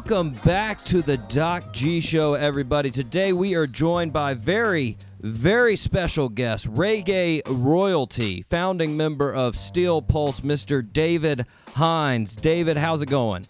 Welcome 0.09 0.39
back 0.45 0.85
to 0.85 1.03
the 1.03 1.17
Doc 1.17 1.73
G 1.73 2.01
Show, 2.01 2.35
everybody. 2.35 2.93
Today 2.93 3.33
we 3.33 3.57
are 3.57 3.67
joined 3.67 4.13
by 4.13 4.35
very, 4.35 4.99
very 5.19 5.75
special 5.75 6.29
guest, 6.29 6.73
reggae 6.73 7.43
royalty, 7.45 8.43
founding 8.43 8.97
member 8.97 9.35
of 9.35 9.57
Steel 9.57 10.01
Pulse, 10.01 10.43
Mr. 10.43 10.81
David 10.93 11.45
Hinds. 11.75 12.37
David, 12.37 12.77
how's 12.77 13.03
it 13.03 13.11
going? 13.11 13.49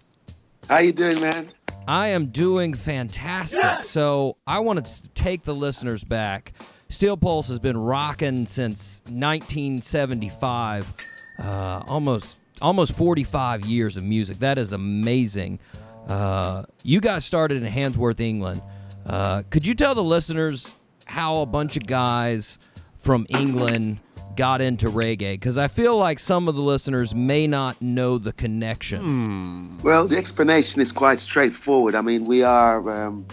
How 0.67 0.79
you 0.79 0.93
doing, 0.93 1.21
man? 1.21 1.49
I 1.87 2.09
am 2.09 2.29
doing 2.29 2.73
fantastic. 2.73 3.85
So 3.85 4.39
I 4.47 4.61
want 4.61 4.87
to 4.87 5.03
take 5.11 5.43
the 5.43 5.55
listeners 5.55 6.05
back. 6.05 6.55
Steel 6.89 7.19
Pulse 7.19 7.49
has 7.49 7.59
been 7.59 7.77
rocking 7.77 8.47
since 8.47 9.03
1975, 9.11 10.95
uh, 11.39 11.83
almost 11.87 12.39
almost 12.63 12.97
45 12.97 13.67
years 13.67 13.99
of 13.99 14.05
music. 14.05 14.39
That 14.39 14.57
is 14.57 14.73
amazing. 14.73 15.59
Uh, 16.07 16.65
you 16.83 17.01
got 17.01 17.23
started 17.23 17.63
in 17.63 17.71
Handsworth, 17.71 18.21
England. 18.21 18.63
Uh, 19.05 19.43
could 19.51 19.67
you 19.67 19.75
tell 19.75 19.95
the 19.95 20.05
listeners 20.05 20.73
how 21.05 21.39
a 21.39 21.47
bunch 21.47 21.77
of 21.77 21.87
guys 21.87 22.59
from 22.97 23.27
England 23.29 24.01
got 24.37 24.61
into 24.61 24.89
reggae? 24.91 25.35
Because 25.35 25.59
I 25.59 25.69
feel 25.69 25.97
like 25.97 26.19
some 26.19 26.49
of 26.49 26.55
the 26.55 26.61
listeners 26.61 27.15
may 27.15 27.47
not 27.47 27.81
know 27.81 28.19
the 28.19 28.33
connection. 28.33 29.79
Well, 29.83 30.07
the 30.07 30.17
explanation 30.17 30.81
is 30.81 30.93
quite 30.93 31.21
straightforward. 31.21 31.95
I 31.95 32.01
mean, 32.01 32.25
we 32.25 32.43
are 32.43 32.89
um, 32.91 33.27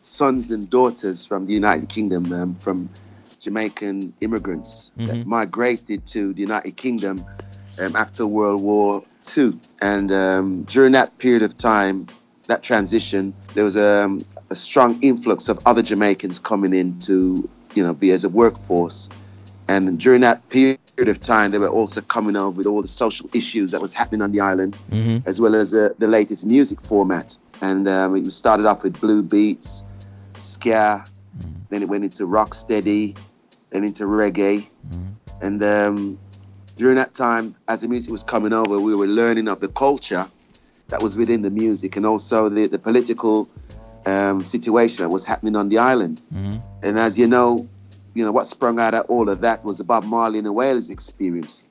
sons 0.00 0.50
and 0.50 0.68
daughters 0.68 1.24
from 1.24 1.46
the 1.46 1.52
United 1.52 1.88
Kingdom, 1.88 2.32
um, 2.32 2.54
from 2.56 2.90
Jamaican 3.40 4.12
immigrants 4.20 4.90
that 4.96 5.26
migrated 5.26 6.06
to 6.08 6.34
the 6.34 6.40
United 6.40 6.76
Kingdom 6.76 7.24
um, 7.78 7.96
after 7.96 8.26
World 8.26 8.60
War 8.60 9.02
II. 9.36 9.58
And 9.80 10.12
um, 10.12 10.62
during 10.64 10.92
that 10.92 11.16
period 11.18 11.42
of 11.42 11.56
time, 11.56 12.06
that 12.46 12.62
transition, 12.62 13.32
there 13.54 13.64
was 13.64 13.76
um, 13.76 14.24
a 14.50 14.54
strong 14.56 15.00
influx 15.02 15.48
of 15.48 15.64
other 15.66 15.82
Jamaicans 15.82 16.38
coming 16.38 16.74
in 16.74 16.98
to, 17.00 17.48
you 17.74 17.82
know, 17.82 17.94
be 17.94 18.10
as 18.10 18.24
a 18.24 18.28
workforce. 18.28 19.08
And 19.68 20.00
during 20.00 20.20
that 20.22 20.48
period 20.48 20.78
of 20.98 21.20
time, 21.20 21.52
they 21.52 21.58
were 21.58 21.68
also 21.68 22.00
coming 22.00 22.34
over 22.34 22.50
with 22.50 22.66
all 22.66 22.82
the 22.82 22.88
social 22.88 23.30
issues 23.32 23.70
that 23.70 23.80
was 23.80 23.92
happening 23.94 24.20
on 24.22 24.32
the 24.32 24.40
island, 24.40 24.76
Mhm. 24.90 25.22
as 25.26 25.40
well 25.40 25.54
as 25.54 25.72
uh, 25.72 25.90
the 25.98 26.08
latest 26.08 26.44
music 26.44 26.80
format. 26.82 27.36
And 27.62 27.86
um, 27.86 28.16
it 28.16 28.32
started 28.32 28.66
off 28.66 28.82
with 28.82 29.00
blue 29.00 29.22
beats, 29.22 29.84
ska, 30.38 31.04
then 31.68 31.82
it 31.82 31.88
went 31.88 32.02
into 32.02 32.26
rock 32.26 32.54
steady, 32.54 33.14
then 33.70 33.84
into 33.84 34.04
reggae. 34.04 34.66
And 35.40 35.62
um, 35.62 36.18
during 36.80 36.96
that 36.96 37.12
time, 37.12 37.54
as 37.68 37.82
the 37.82 37.88
music 37.88 38.10
was 38.10 38.22
coming 38.22 38.54
over, 38.54 38.80
we 38.80 38.94
were 38.94 39.06
learning 39.06 39.48
of 39.48 39.60
the 39.60 39.68
culture 39.68 40.26
that 40.88 41.02
was 41.02 41.14
within 41.14 41.42
the 41.42 41.50
music 41.50 41.94
and 41.94 42.06
also 42.06 42.48
the, 42.48 42.66
the 42.68 42.78
political 42.78 43.46
um, 44.06 44.42
situation 44.42 45.02
that 45.02 45.10
was 45.10 45.26
happening 45.26 45.56
on 45.56 45.68
the 45.68 45.76
island. 45.76 46.22
And 46.82 46.98
as 46.98 47.18
you 47.18 47.26
know, 47.26 47.68
you 48.14 48.24
know 48.24 48.32
what 48.32 48.46
sprung 48.46 48.80
out 48.80 48.94
of 48.94 49.04
all 49.10 49.28
of 49.28 49.42
that 49.42 49.62
was 49.62 49.76
the 49.76 49.84
Bob 49.84 50.04
Marley 50.04 50.38
and 50.38 50.46
the 50.46 50.54
Wailers 50.54 50.88
experience. 50.88 51.62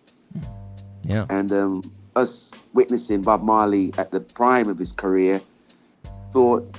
Yeah. 1.03 1.25
And 1.31 1.51
um, 1.51 1.91
us 2.15 2.59
witnessing 2.73 3.23
Bob 3.23 3.41
Marley 3.41 3.91
at 3.97 4.11
the 4.11 4.19
prime 4.19 4.69
of 4.69 4.77
his 4.77 4.93
career, 4.93 5.41
thought, 6.31 6.71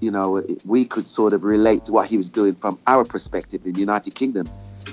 you 0.00 0.10
know, 0.10 0.44
we 0.66 0.84
could 0.84 1.06
sort 1.06 1.32
of 1.32 1.42
relate 1.42 1.86
to 1.86 1.92
what 1.92 2.06
he 2.06 2.18
was 2.18 2.28
doing 2.28 2.54
from 2.54 2.78
our 2.86 3.06
perspective 3.06 3.64
in 3.64 3.72
the 3.72 3.80
United 3.80 4.14
Kingdom. 4.14 4.46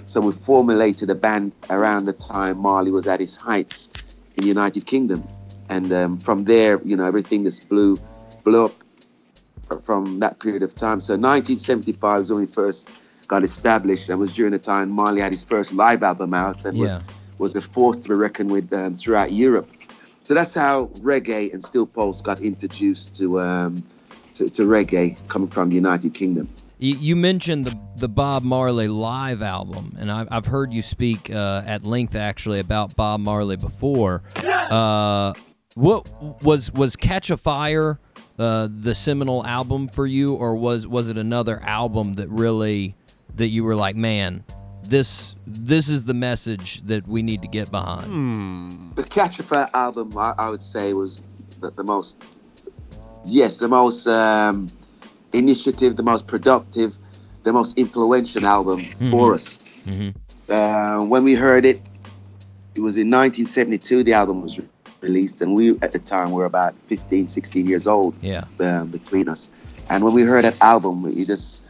So 0.05 0.21
we 0.21 0.33
formulated 0.33 1.09
a 1.09 1.15
band 1.15 1.51
around 1.69 2.05
the 2.05 2.13
time 2.13 2.57
Marley 2.57 2.91
was 2.91 3.07
at 3.07 3.19
his 3.19 3.35
heights 3.35 3.89
in 4.35 4.43
the 4.43 4.47
United 4.49 4.85
Kingdom. 4.85 5.27
And 5.69 5.91
um, 5.93 6.19
from 6.19 6.45
there, 6.45 6.81
you 6.83 6.95
know, 6.95 7.05
everything 7.05 7.43
just 7.43 7.67
blew, 7.69 7.99
blew 8.43 8.65
up 8.65 8.83
from 9.83 10.19
that 10.19 10.39
period 10.39 10.63
of 10.63 10.75
time. 10.75 10.99
So 10.99 11.13
1975 11.13 12.21
is 12.21 12.29
when 12.31 12.39
we 12.41 12.45
first 12.45 12.87
got 13.27 13.43
established, 13.43 14.09
and 14.09 14.19
was 14.19 14.33
during 14.33 14.51
the 14.51 14.59
time 14.59 14.89
Marley 14.89 15.21
had 15.21 15.31
his 15.31 15.43
first 15.43 15.73
live 15.73 16.03
album 16.03 16.33
out, 16.33 16.65
and 16.65 16.77
Yeah. 16.77 16.83
was 16.83 16.97
was 17.37 17.55
a 17.55 17.61
force 17.61 17.97
to 17.97 18.09
be 18.09 18.15
reckoned 18.15 18.49
with 18.49 18.71
um, 18.71 18.95
throughout 18.95 19.33
Europe. 19.33 19.69
So 20.23 20.33
that's 20.33 20.53
how 20.53 20.85
reggae 21.01 21.53
and 21.53 21.63
steel 21.63 21.85
pulse 21.85 22.21
got 22.21 22.39
introduced 22.41 23.15
to, 23.17 23.39
um, 23.41 23.83
to 24.35 24.49
to 24.49 24.63
reggae 24.63 25.17
coming 25.27 25.49
from 25.49 25.69
the 25.69 25.75
United 25.75 26.13
Kingdom. 26.13 26.47
You, 26.77 27.15
mentioned 27.15 27.65
the 27.65 27.79
the 27.95 28.09
Bob 28.09 28.43
Marley 28.43 28.87
live 28.87 29.41
album, 29.41 29.95
and 29.97 30.11
I've, 30.11 30.27
I've 30.29 30.45
heard 30.45 30.73
you 30.73 30.81
speak 30.81 31.29
uh, 31.33 31.63
at 31.65 31.85
length 31.85 32.15
actually 32.15 32.59
about 32.59 32.95
Bob 32.95 33.21
Marley 33.21 33.55
before. 33.55 34.23
Uh, 34.43 35.33
what 35.75 36.09
was 36.43 36.71
was 36.73 36.95
Catch 36.95 37.29
a 37.29 37.37
Fire 37.37 37.99
uh, 38.37 38.67
the 38.69 38.93
seminal 38.93 39.45
album 39.45 39.87
for 39.87 40.05
you, 40.05 40.33
or 40.33 40.55
was 40.55 40.85
was 40.87 41.07
it 41.07 41.17
another 41.17 41.61
album 41.63 42.15
that 42.15 42.29
really 42.29 42.95
that 43.35 43.47
you 43.47 43.63
were 43.63 43.75
like, 43.75 43.95
man, 43.95 44.43
this 44.83 45.35
this 45.47 45.89
is 45.89 46.03
the 46.03 46.13
message 46.13 46.81
that 46.81 47.07
we 47.07 47.21
need 47.21 47.41
to 47.41 47.47
get 47.47 47.71
behind? 47.71 48.95
The 48.95 49.03
Catch 49.03 49.39
a 49.39 49.43
Fire 49.43 49.69
album, 49.73 50.17
I, 50.17 50.33
I 50.37 50.49
would 50.49 50.61
say, 50.61 50.93
was 50.93 51.21
the, 51.61 51.71
the 51.71 51.83
most, 51.83 52.21
yes, 53.23 53.57
the 53.57 53.69
most 53.69 54.07
um, 54.07 54.69
initiative, 55.33 55.95
the 55.95 56.03
most 56.03 56.27
productive, 56.27 56.95
the 57.43 57.53
most 57.53 57.77
influential 57.77 58.45
album 58.45 58.79
for 59.11 59.33
us. 59.33 59.57
Uh, 60.49 60.99
when 60.99 61.23
we 61.23 61.33
heard 61.33 61.65
it, 61.65 61.81
it 62.75 62.81
was 62.81 62.97
in 62.97 63.09
1972. 63.09 64.03
The 64.03 64.13
album 64.13 64.41
was 64.41 64.57
re- 64.57 64.65
released, 65.01 65.41
and 65.41 65.55
we 65.55 65.77
at 65.81 65.91
the 65.91 65.99
time 65.99 66.31
were 66.31 66.45
about 66.45 66.73
15, 66.87 67.27
16 67.27 67.67
years 67.67 67.87
old 67.87 68.13
Yeah, 68.21 68.43
um, 68.59 68.87
between 68.87 69.29
us. 69.29 69.49
And 69.89 70.03
when 70.03 70.13
we 70.13 70.23
heard 70.23 70.43
that 70.43 70.59
album, 70.61 71.05
it 71.05 71.25
just 71.25 71.63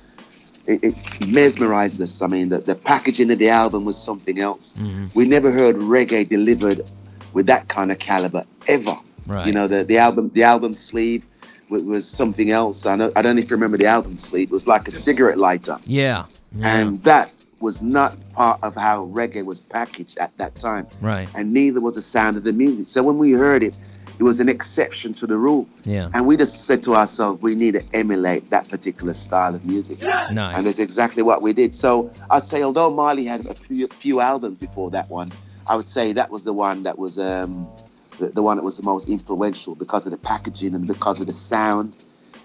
it, 0.66 0.84
it 0.84 1.28
mesmerized 1.28 2.02
us. 2.02 2.22
I 2.22 2.28
mean, 2.28 2.50
the, 2.50 2.60
the 2.60 2.76
packaging 2.76 3.32
of 3.32 3.40
the 3.40 3.50
album 3.50 3.86
was 3.86 3.98
something 4.02 4.40
else. 4.40 4.74
We 5.14 5.26
never 5.26 5.52
heard 5.52 5.76
reggae 5.76 6.28
delivered 6.28 6.90
with 7.34 7.46
that 7.48 7.68
kind 7.68 7.92
of 7.92 8.00
caliber 8.00 8.46
ever. 8.68 8.98
Right. 9.28 9.46
You 9.48 9.54
know, 9.54 9.68
the, 9.68 9.84
the 9.84 9.98
album 9.98 10.32
the 10.34 10.44
album 10.44 10.74
sleeve 10.74 11.24
was, 11.70 11.84
was 11.84 12.08
something 12.08 12.52
else. 12.52 12.86
I 12.86 12.96
know 12.96 13.12
I 13.16 13.22
don't 13.22 13.36
know 13.36 13.42
if 13.42 13.50
you 13.50 13.56
remember 13.56 13.78
the 13.78 13.86
album 13.86 14.18
sleeve. 14.18 14.50
It 14.50 14.54
was 14.54 14.68
like 14.68 14.88
a 14.88 14.92
cigarette 14.92 15.38
lighter, 15.38 15.80
yeah, 15.86 16.26
yeah. 16.56 16.78
and 16.78 17.04
that 17.04 17.32
was 17.60 17.82
not 17.82 18.16
part 18.34 18.62
of 18.64 18.76
how 18.76 19.06
reggae 19.08 19.44
was 19.44 19.62
packaged 19.62 20.18
at 20.18 20.36
that 20.38 20.54
time 20.56 20.86
right, 21.02 21.28
and 21.36 21.54
neither 21.54 21.80
was 21.80 21.96
the 21.96 22.02
sound 22.02 22.38
of 22.38 22.44
the 22.44 22.54
music. 22.54 22.88
So 22.88 23.02
when 23.02 23.18
we 23.18 23.32
heard 23.32 23.64
it, 23.64 23.76
it 24.20 24.24
was 24.24 24.40
an 24.40 24.50
exception 24.50 25.14
to 25.16 25.28
the 25.28 25.38
rule. 25.38 25.68
yeah, 25.84 26.10
And 26.14 26.26
we 26.26 26.38
just 26.38 26.66
said 26.66 26.82
to 26.84 26.96
ourselves, 26.96 27.42
we 27.42 27.54
need 27.56 27.74
to 27.74 27.84
emulate 27.94 28.50
that 28.50 28.70
particular 28.70 29.14
style 29.14 29.54
of 29.54 29.66
music. 29.66 30.02
And 30.02 30.36
nice. 30.36 30.58
And 30.58 30.66
that's 30.66 30.80
exactly 30.80 31.22
what 31.22 31.42
we 31.42 31.54
did. 31.54 31.76
So 31.76 32.12
I'd 32.30 32.46
say, 32.46 32.64
although 32.64 32.90
Marley 32.90 33.26
had 33.26 33.46
a 33.46 33.54
few, 33.54 33.88
few 33.88 34.22
albums 34.22 34.58
before 34.58 34.90
that 34.92 35.10
one, 35.10 35.32
I 35.68 35.76
would 35.76 35.90
say 35.90 36.14
that 36.14 36.30
was 36.30 36.44
the 36.44 36.54
one 36.54 36.84
that 36.84 36.98
was 36.98 37.18
um, 37.18 37.68
the, 38.18 38.28
the 38.28 38.42
one 38.42 38.58
that 38.58 38.64
was 38.64 38.78
the 38.78 38.84
most 38.84 39.10
influential 39.10 39.76
because 39.76 40.06
of 40.06 40.12
the 40.12 40.18
packaging 40.18 40.76
and 40.76 40.88
because 40.88 41.20
of 41.20 41.28
the 41.28 41.34
sound 41.34 41.98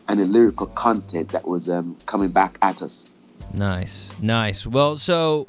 and 0.09 0.21
the 0.21 0.25
lyrical 0.25 0.67
content 0.69 1.29
that 1.31 1.47
was 1.47 1.69
um, 1.69 1.97
coming 2.07 2.31
back 2.31 2.59
at 2.63 2.83
us. 2.83 3.05
Nice, 3.55 4.11
nice. 4.21 4.67
Well, 4.67 4.97
so 4.99 5.49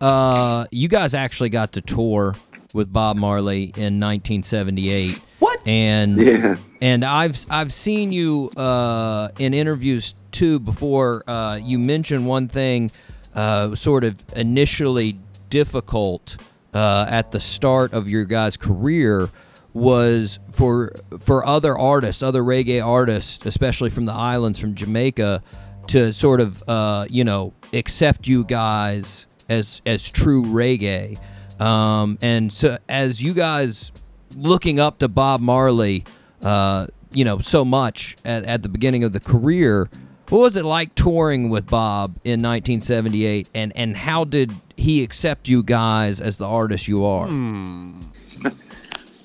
uh, 0.00 0.66
you 0.70 0.88
guys 0.88 1.14
actually 1.14 1.50
got 1.50 1.72
to 1.72 1.80
tour 1.80 2.34
with 2.72 2.92
Bob 2.92 3.16
Marley 3.16 3.64
in 3.64 4.00
1978. 4.00 5.20
What? 5.38 5.60
And 5.66 6.18
Yeah. 6.18 6.56
and 6.80 7.04
I've 7.04 7.44
I've 7.50 7.72
seen 7.72 8.12
you 8.12 8.50
uh, 8.56 9.28
in 9.38 9.54
interviews 9.54 10.14
too 10.30 10.58
before. 10.58 11.22
Uh, 11.28 11.56
you 11.56 11.78
mentioned 11.78 12.26
one 12.26 12.48
thing, 12.48 12.90
uh, 13.34 13.74
sort 13.74 14.04
of 14.04 14.22
initially 14.34 15.18
difficult 15.50 16.36
uh, 16.74 17.06
at 17.08 17.32
the 17.32 17.40
start 17.40 17.92
of 17.92 18.08
your 18.08 18.24
guys' 18.24 18.56
career 18.56 19.28
was 19.74 20.38
for 20.50 20.94
for 21.20 21.46
other 21.46 21.76
artists, 21.76 22.22
other 22.22 22.42
reggae 22.42 22.84
artists, 22.84 23.44
especially 23.46 23.90
from 23.90 24.04
the 24.06 24.12
islands, 24.12 24.58
from 24.58 24.74
Jamaica, 24.74 25.42
to 25.88 26.12
sort 26.12 26.40
of 26.40 26.66
uh, 26.68 27.06
you 27.08 27.24
know 27.24 27.52
accept 27.72 28.26
you 28.26 28.44
guys 28.44 29.26
as 29.48 29.82
as 29.86 30.10
true 30.10 30.44
reggae. 30.44 31.18
Um, 31.60 32.18
and 32.20 32.52
so 32.52 32.78
as 32.88 33.22
you 33.22 33.34
guys 33.34 33.92
looking 34.36 34.80
up 34.80 34.98
to 34.98 35.08
Bob 35.08 35.40
Marley, 35.40 36.04
uh, 36.42 36.86
you 37.12 37.24
know, 37.24 37.38
so 37.38 37.64
much 37.64 38.16
at, 38.24 38.44
at 38.44 38.62
the 38.62 38.68
beginning 38.68 39.04
of 39.04 39.12
the 39.12 39.20
career. 39.20 39.88
What 40.28 40.38
was 40.38 40.56
it 40.56 40.64
like 40.64 40.94
touring 40.94 41.50
with 41.50 41.66
Bob 41.68 42.12
in 42.24 42.40
1978, 42.40 43.48
and 43.54 43.70
and 43.76 43.94
how 43.94 44.24
did 44.24 44.50
he 44.76 45.02
accept 45.02 45.46
you 45.46 45.62
guys 45.62 46.22
as 46.22 46.38
the 46.38 46.46
artist 46.46 46.88
you 46.88 47.04
are? 47.04 47.26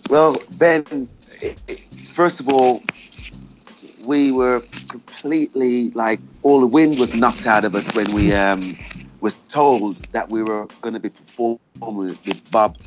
Well, 0.09 0.41
Ben, 0.51 1.07
first 2.13 2.39
of 2.39 2.49
all, 2.49 2.81
we 4.03 4.31
were 4.31 4.61
completely 4.87 5.91
like 5.91 6.19
all 6.43 6.61
the 6.61 6.67
wind 6.67 6.97
was 6.97 7.13
knocked 7.13 7.45
out 7.45 7.65
of 7.65 7.75
us 7.75 7.93
when 7.93 8.13
we 8.13 8.33
um, 8.33 8.73
was 9.19 9.35
told 9.49 9.97
that 10.13 10.29
we 10.29 10.43
were 10.43 10.65
going 10.81 10.93
to 10.93 10.99
be 10.99 11.09
performing 11.09 11.59
with 12.25 12.51
Bob 12.51 12.77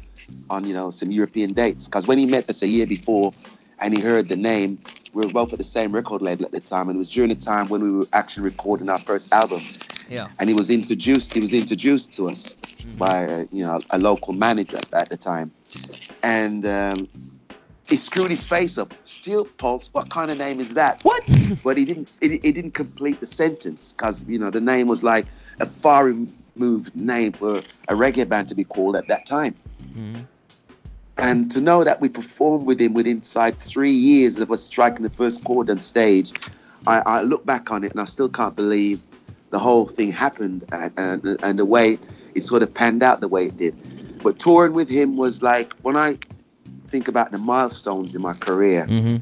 on 0.48 0.66
you 0.66 0.72
know 0.72 0.90
some 0.90 1.10
European 1.10 1.52
dates. 1.52 1.84
Because 1.86 2.06
when 2.06 2.16
he 2.16 2.26
met 2.26 2.48
us 2.48 2.62
a 2.62 2.68
year 2.68 2.86
before 2.86 3.32
and 3.80 3.96
he 3.96 4.00
heard 4.00 4.28
the 4.28 4.36
name. 4.36 4.78
We 5.12 5.26
were 5.26 5.32
both 5.32 5.52
at 5.52 5.58
the 5.58 5.64
same 5.64 5.92
record 5.92 6.22
label 6.22 6.44
at 6.44 6.52
the 6.52 6.60
time, 6.60 6.88
and 6.88 6.96
it 6.96 6.98
was 6.98 7.08
during 7.08 7.30
the 7.30 7.34
time 7.34 7.68
when 7.68 7.82
we 7.82 7.90
were 7.90 8.06
actually 8.12 8.44
recording 8.44 8.88
our 8.88 8.98
first 8.98 9.32
album. 9.32 9.62
Yeah. 10.08 10.28
And 10.38 10.48
he 10.48 10.54
was 10.54 10.70
introduced. 10.70 11.32
He 11.32 11.40
was 11.40 11.52
introduced 11.52 12.12
to 12.12 12.28
us 12.28 12.54
by 12.96 13.26
uh, 13.26 13.44
you 13.50 13.64
know 13.64 13.80
a 13.90 13.98
local 13.98 14.32
manager 14.32 14.80
at 14.92 15.08
the 15.08 15.16
time, 15.16 15.50
and 16.22 16.66
um, 16.66 17.08
he 17.88 17.96
screwed 17.96 18.30
his 18.30 18.46
face 18.46 18.78
up. 18.78 18.94
Steel 19.04 19.44
Pulse. 19.44 19.90
What 19.92 20.10
kind 20.10 20.30
of 20.30 20.38
name 20.38 20.60
is 20.60 20.74
that? 20.74 21.02
What? 21.04 21.22
but 21.64 21.76
he 21.76 21.84
didn't. 21.84 22.12
He, 22.20 22.38
he 22.38 22.52
didn't 22.52 22.72
complete 22.72 23.20
the 23.20 23.26
sentence 23.26 23.92
because 23.92 24.24
you 24.26 24.38
know 24.38 24.50
the 24.50 24.60
name 24.60 24.86
was 24.86 25.02
like 25.02 25.26
a 25.60 25.66
far 25.66 26.06
removed 26.06 26.94
name 26.94 27.32
for 27.32 27.58
a 27.58 27.94
reggae 27.94 28.28
band 28.28 28.48
to 28.48 28.54
be 28.54 28.64
called 28.64 28.96
at 28.96 29.08
that 29.08 29.26
time. 29.26 29.54
And 31.18 31.50
to 31.50 31.60
know 31.60 31.84
that 31.84 32.00
we 32.00 32.08
performed 32.08 32.66
with 32.66 32.80
him 32.80 32.94
within 32.94 33.18
inside 33.18 33.58
three 33.58 33.92
years 33.92 34.38
of 34.38 34.50
us 34.50 34.62
striking 34.62 35.02
the 35.02 35.10
first 35.10 35.44
chord 35.44 35.68
on 35.68 35.78
stage, 35.78 36.32
I, 36.86 37.00
I 37.00 37.22
look 37.22 37.44
back 37.44 37.70
on 37.70 37.84
it 37.84 37.90
and 37.90 38.00
I 38.00 38.06
still 38.06 38.30
can't 38.30 38.56
believe 38.56 39.02
the 39.50 39.58
whole 39.58 39.86
thing 39.86 40.12
happened 40.12 40.64
and, 40.72 40.92
and, 40.96 41.40
and 41.42 41.58
the 41.58 41.66
way 41.66 41.98
it 42.34 42.44
sort 42.44 42.62
of 42.62 42.72
panned 42.72 43.02
out 43.02 43.20
the 43.20 43.28
way 43.28 43.46
it 43.46 43.58
did. 43.58 43.76
But 44.22 44.38
touring 44.38 44.72
with 44.74 44.88
him 44.88 45.16
was 45.16 45.42
like 45.42 45.72
when 45.82 45.96
I 45.96 46.18
think 46.90 47.08
about 47.08 47.30
the 47.30 47.38
milestones 47.38 48.14
in 48.14 48.22
my 48.22 48.34
career 48.34 48.86
Mm-hmm. 48.88 49.16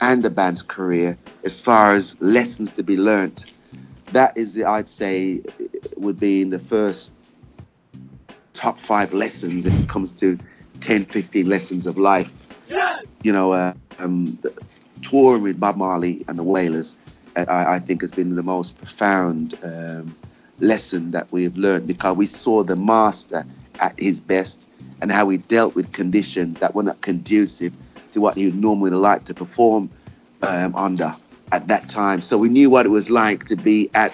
and 0.00 0.22
the 0.22 0.30
band's 0.30 0.62
career, 0.62 1.18
as 1.44 1.60
far 1.60 1.92
as 1.92 2.16
lessons 2.20 2.70
to 2.72 2.82
be 2.82 2.96
learnt, 2.96 3.52
that 4.12 4.36
is, 4.36 4.54
the, 4.54 4.64
I'd 4.64 4.88
say, 4.88 5.40
would 5.96 6.18
be 6.20 6.40
in 6.42 6.50
the 6.50 6.58
first 6.58 7.12
top 8.54 8.78
five 8.78 9.12
lessons 9.12 9.66
if 9.66 9.78
it 9.82 9.88
comes 9.88 10.12
to 10.12 10.38
10, 10.80 11.04
15 11.06 11.48
lessons 11.48 11.86
of 11.86 11.98
life. 11.98 12.30
You 13.22 13.32
know, 13.32 13.52
uh, 13.52 13.74
um, 13.98 14.26
the- 14.42 14.52
touring 15.02 15.42
with 15.42 15.58
Bob 15.60 15.76
Marley 15.76 16.24
and 16.28 16.38
the 16.38 16.42
Wailers, 16.42 16.96
uh, 17.36 17.44
I, 17.48 17.74
I 17.74 17.78
think 17.78 18.00
has 18.02 18.10
been 18.12 18.36
the 18.36 18.42
most 18.42 18.78
profound 18.78 19.58
um, 19.62 20.14
lesson 20.60 21.10
that 21.10 21.30
we 21.32 21.42
have 21.44 21.56
learned 21.56 21.86
because 21.86 22.16
we 22.16 22.26
saw 22.26 22.62
the 22.62 22.76
master 22.76 23.44
at 23.80 23.98
his 23.98 24.20
best 24.20 24.68
and 25.00 25.10
how 25.10 25.28
he 25.28 25.38
dealt 25.38 25.74
with 25.74 25.92
conditions 25.92 26.58
that 26.60 26.74
were 26.74 26.82
not 26.82 27.00
conducive 27.00 27.72
to 28.12 28.20
what 28.20 28.34
he 28.36 28.46
would 28.46 28.54
normally 28.54 28.90
like 28.92 29.24
to 29.24 29.34
perform 29.34 29.90
um, 30.42 30.74
under 30.74 31.12
at 31.52 31.66
that 31.68 31.88
time. 31.88 32.20
So 32.20 32.38
we 32.38 32.48
knew 32.48 32.70
what 32.70 32.86
it 32.86 32.90
was 32.90 33.10
like 33.10 33.46
to 33.46 33.56
be 33.56 33.90
at 33.94 34.12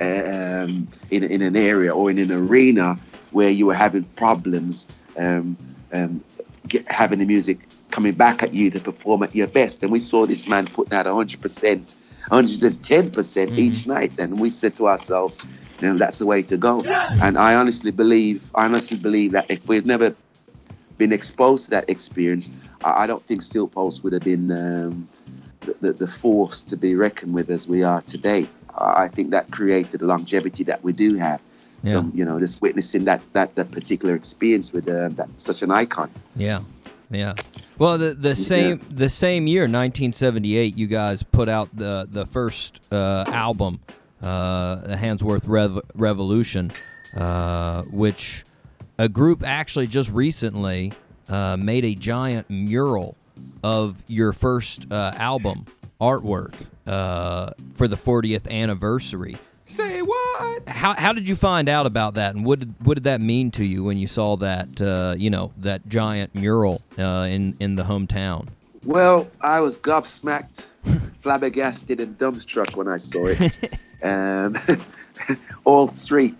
um, 0.00 0.86
in, 1.10 1.24
in 1.24 1.42
an 1.42 1.56
area 1.56 1.92
or 1.94 2.10
in 2.10 2.18
an 2.18 2.32
arena 2.32 2.98
where 3.32 3.50
you 3.50 3.66
were 3.66 3.74
having 3.74 4.04
problems 4.16 4.86
um, 5.16 5.56
um, 5.92 6.22
get, 6.68 6.90
having 6.90 7.18
the 7.18 7.24
music 7.24 7.58
coming 7.90 8.12
back 8.12 8.42
at 8.42 8.54
you 8.54 8.70
to 8.70 8.80
perform 8.80 9.22
at 9.22 9.34
your 9.34 9.46
best. 9.46 9.82
And 9.82 9.90
we 9.90 10.00
saw 10.00 10.26
this 10.26 10.46
man 10.46 10.66
putting 10.66 10.94
out 10.94 11.06
100%, 11.06 11.94
110% 12.30 13.58
each 13.58 13.86
night. 13.86 14.12
And 14.18 14.38
we 14.38 14.50
said 14.50 14.74
to 14.76 14.88
ourselves, 14.88 15.36
know, 15.80 15.96
that's 15.96 16.18
the 16.18 16.26
way 16.26 16.42
to 16.42 16.56
go. 16.56 16.80
And 16.82 17.38
I 17.38 17.54
honestly 17.54 17.90
believe, 17.90 18.42
I 18.54 18.64
honestly 18.64 18.98
believe 18.98 19.32
that 19.32 19.46
if 19.48 19.66
we'd 19.68 19.86
never 19.86 20.14
been 20.96 21.12
exposed 21.12 21.66
to 21.66 21.70
that 21.70 21.88
experience, 21.88 22.50
I, 22.84 23.06
don't 23.06 23.22
think 23.22 23.42
Steel 23.42 23.68
Pulse 23.68 24.02
would 24.02 24.12
have 24.12 24.22
been 24.22 24.50
um, 24.50 25.08
the, 25.60 25.76
the, 25.80 25.92
the 25.92 26.08
force 26.08 26.62
to 26.62 26.76
be 26.76 26.94
reckoned 26.94 27.34
with 27.34 27.50
as 27.50 27.68
we 27.68 27.82
are 27.82 28.02
today. 28.02 28.46
I 28.76 29.08
think 29.08 29.30
that 29.30 29.50
created 29.50 30.00
the 30.00 30.06
longevity 30.06 30.64
that 30.64 30.82
we 30.84 30.92
do 30.92 31.16
have. 31.16 31.40
Yeah. 31.82 31.94
From, 31.94 32.12
you 32.12 32.24
know, 32.24 32.40
just 32.40 32.60
witnessing 32.60 33.04
that 33.04 33.22
that, 33.34 33.54
that 33.54 33.70
particular 33.70 34.16
experience 34.16 34.72
with 34.72 34.88
uh, 34.88 35.10
that 35.10 35.28
such 35.36 35.62
an 35.62 35.70
icon. 35.70 36.10
Yeah, 36.34 36.62
yeah. 37.08 37.34
Well, 37.78 37.98
the 37.98 38.14
the 38.14 38.34
same 38.34 38.80
the 38.90 39.08
same 39.08 39.46
year, 39.46 39.62
1978, 39.62 40.76
you 40.76 40.88
guys 40.88 41.22
put 41.22 41.48
out 41.48 41.68
the 41.72 42.08
the 42.10 42.26
first 42.26 42.80
uh, 42.90 43.24
album, 43.28 43.78
the 44.20 44.96
Handsworth 44.98 45.46
Rev- 45.46 45.80
Revolution, 45.94 46.70
uh, 47.16 47.82
which 47.82 48.44
a 48.98 49.08
group 49.08 49.42
actually 49.44 49.86
just 49.86 50.10
recently 50.10 50.92
uh, 51.28 51.56
made 51.56 51.84
a 51.84 51.94
giant 51.94 52.50
mural 52.50 53.16
of 53.62 54.02
your 54.08 54.32
first 54.32 54.90
uh, 54.90 55.12
album 55.16 55.66
artwork 56.00 56.54
uh, 56.86 57.50
for 57.74 57.88
the 57.88 57.96
40th 57.96 58.50
anniversary. 58.50 59.36
Say 59.66 60.00
what? 60.00 60.66
How, 60.66 60.94
how 60.94 61.12
did 61.12 61.28
you 61.28 61.36
find 61.36 61.68
out 61.68 61.84
about 61.84 62.14
that, 62.14 62.34
and 62.34 62.44
what 62.44 62.60
did, 62.60 62.74
what 62.82 62.94
did 62.94 63.04
that 63.04 63.20
mean 63.20 63.50
to 63.52 63.64
you 63.64 63.84
when 63.84 63.98
you 63.98 64.06
saw 64.06 64.36
that 64.36 64.80
uh, 64.80 65.14
you 65.18 65.28
know 65.28 65.52
that 65.58 65.86
giant 65.88 66.34
mural 66.34 66.80
uh, 66.98 67.26
in 67.28 67.54
in 67.60 67.76
the 67.76 67.82
hometown? 67.82 68.48
Well, 68.84 69.28
I 69.40 69.60
was 69.60 69.76
gobsmacked, 69.76 70.64
flabbergasted, 71.20 72.00
and 72.00 72.16
dumbstruck 72.18 72.76
when 72.76 72.88
I 72.88 72.96
saw 72.96 73.26
it. 73.26 73.78
um, 74.02 74.56
all 75.64 75.88
three. 75.88 76.34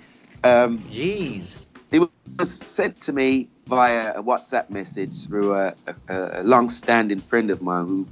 Um, 0.44 0.78
Jeez. 0.84 1.66
it 1.90 2.08
was 2.38 2.50
sent 2.50 2.96
to 3.02 3.12
me 3.12 3.48
via 3.66 4.12
a 4.14 4.22
WhatsApp 4.22 4.70
message 4.70 5.26
through 5.26 5.54
a, 5.54 5.74
a, 6.08 6.40
a 6.40 6.42
long-standing 6.42 7.18
friend 7.18 7.50
of 7.50 7.60
mine 7.60 7.86
who 7.86 8.06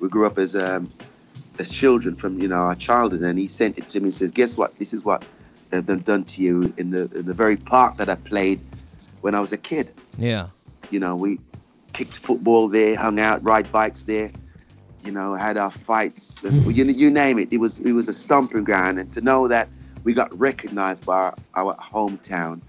we 0.00 0.08
grew 0.08 0.26
up 0.26 0.38
as 0.38 0.54
um, 0.54 0.90
as 1.58 1.68
children 1.68 2.16
from 2.16 2.40
you 2.40 2.48
know 2.48 2.56
our 2.56 2.74
childhood, 2.74 3.22
and 3.22 3.38
he 3.38 3.48
sent 3.48 3.78
it 3.78 3.88
to 3.88 4.00
me 4.00 4.06
and 4.06 4.14
says, 4.14 4.30
"Guess 4.30 4.56
what? 4.56 4.78
This 4.78 4.92
is 4.92 5.04
what 5.04 5.24
they've 5.70 5.84
done, 5.84 6.00
done 6.00 6.24
to 6.24 6.42
you 6.42 6.72
in 6.76 6.90
the 6.90 7.10
in 7.14 7.26
the 7.26 7.34
very 7.34 7.56
park 7.56 7.96
that 7.96 8.08
I 8.08 8.14
played 8.14 8.60
when 9.20 9.34
I 9.34 9.40
was 9.40 9.52
a 9.52 9.58
kid. 9.58 9.90
Yeah, 10.18 10.48
You 10.90 11.00
know, 11.00 11.16
we 11.16 11.38
kicked 11.94 12.18
football 12.18 12.68
there, 12.68 12.96
hung 12.96 13.18
out, 13.18 13.42
ride 13.42 13.70
bikes 13.72 14.02
there." 14.02 14.30
You 15.04 15.12
know, 15.12 15.34
had 15.34 15.56
our 15.56 15.70
fights, 15.70 16.42
and 16.44 16.74
you, 16.74 16.84
you 16.84 17.10
name 17.10 17.38
it. 17.38 17.52
It 17.52 17.58
was 17.58 17.80
it 17.80 17.92
was 17.92 18.08
a 18.08 18.14
stomping 18.14 18.64
ground, 18.64 18.98
and 18.98 19.12
to 19.12 19.20
know 19.20 19.48
that 19.48 19.68
we 20.04 20.12
got 20.12 20.38
recognized 20.38 21.06
by 21.06 21.14
our, 21.14 21.34
our 21.54 21.74
hometown, 21.76 22.60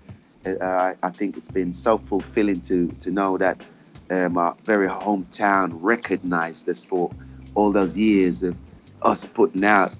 uh, 0.45 0.63
I, 0.63 0.95
I 1.03 1.09
think 1.09 1.37
it's 1.37 1.49
been 1.49 1.73
so 1.73 1.97
fulfilling 1.97 2.61
to 2.61 2.87
to 3.01 3.11
know 3.11 3.37
that 3.37 3.61
um, 4.09 4.37
our 4.37 4.55
very 4.63 4.87
hometown 4.87 5.69
recognized 5.81 6.67
us 6.69 6.85
for 6.85 7.11
all 7.55 7.71
those 7.71 7.97
years 7.97 8.43
of 8.43 8.55
us 9.01 9.25
putting 9.25 9.63
out, 9.63 9.95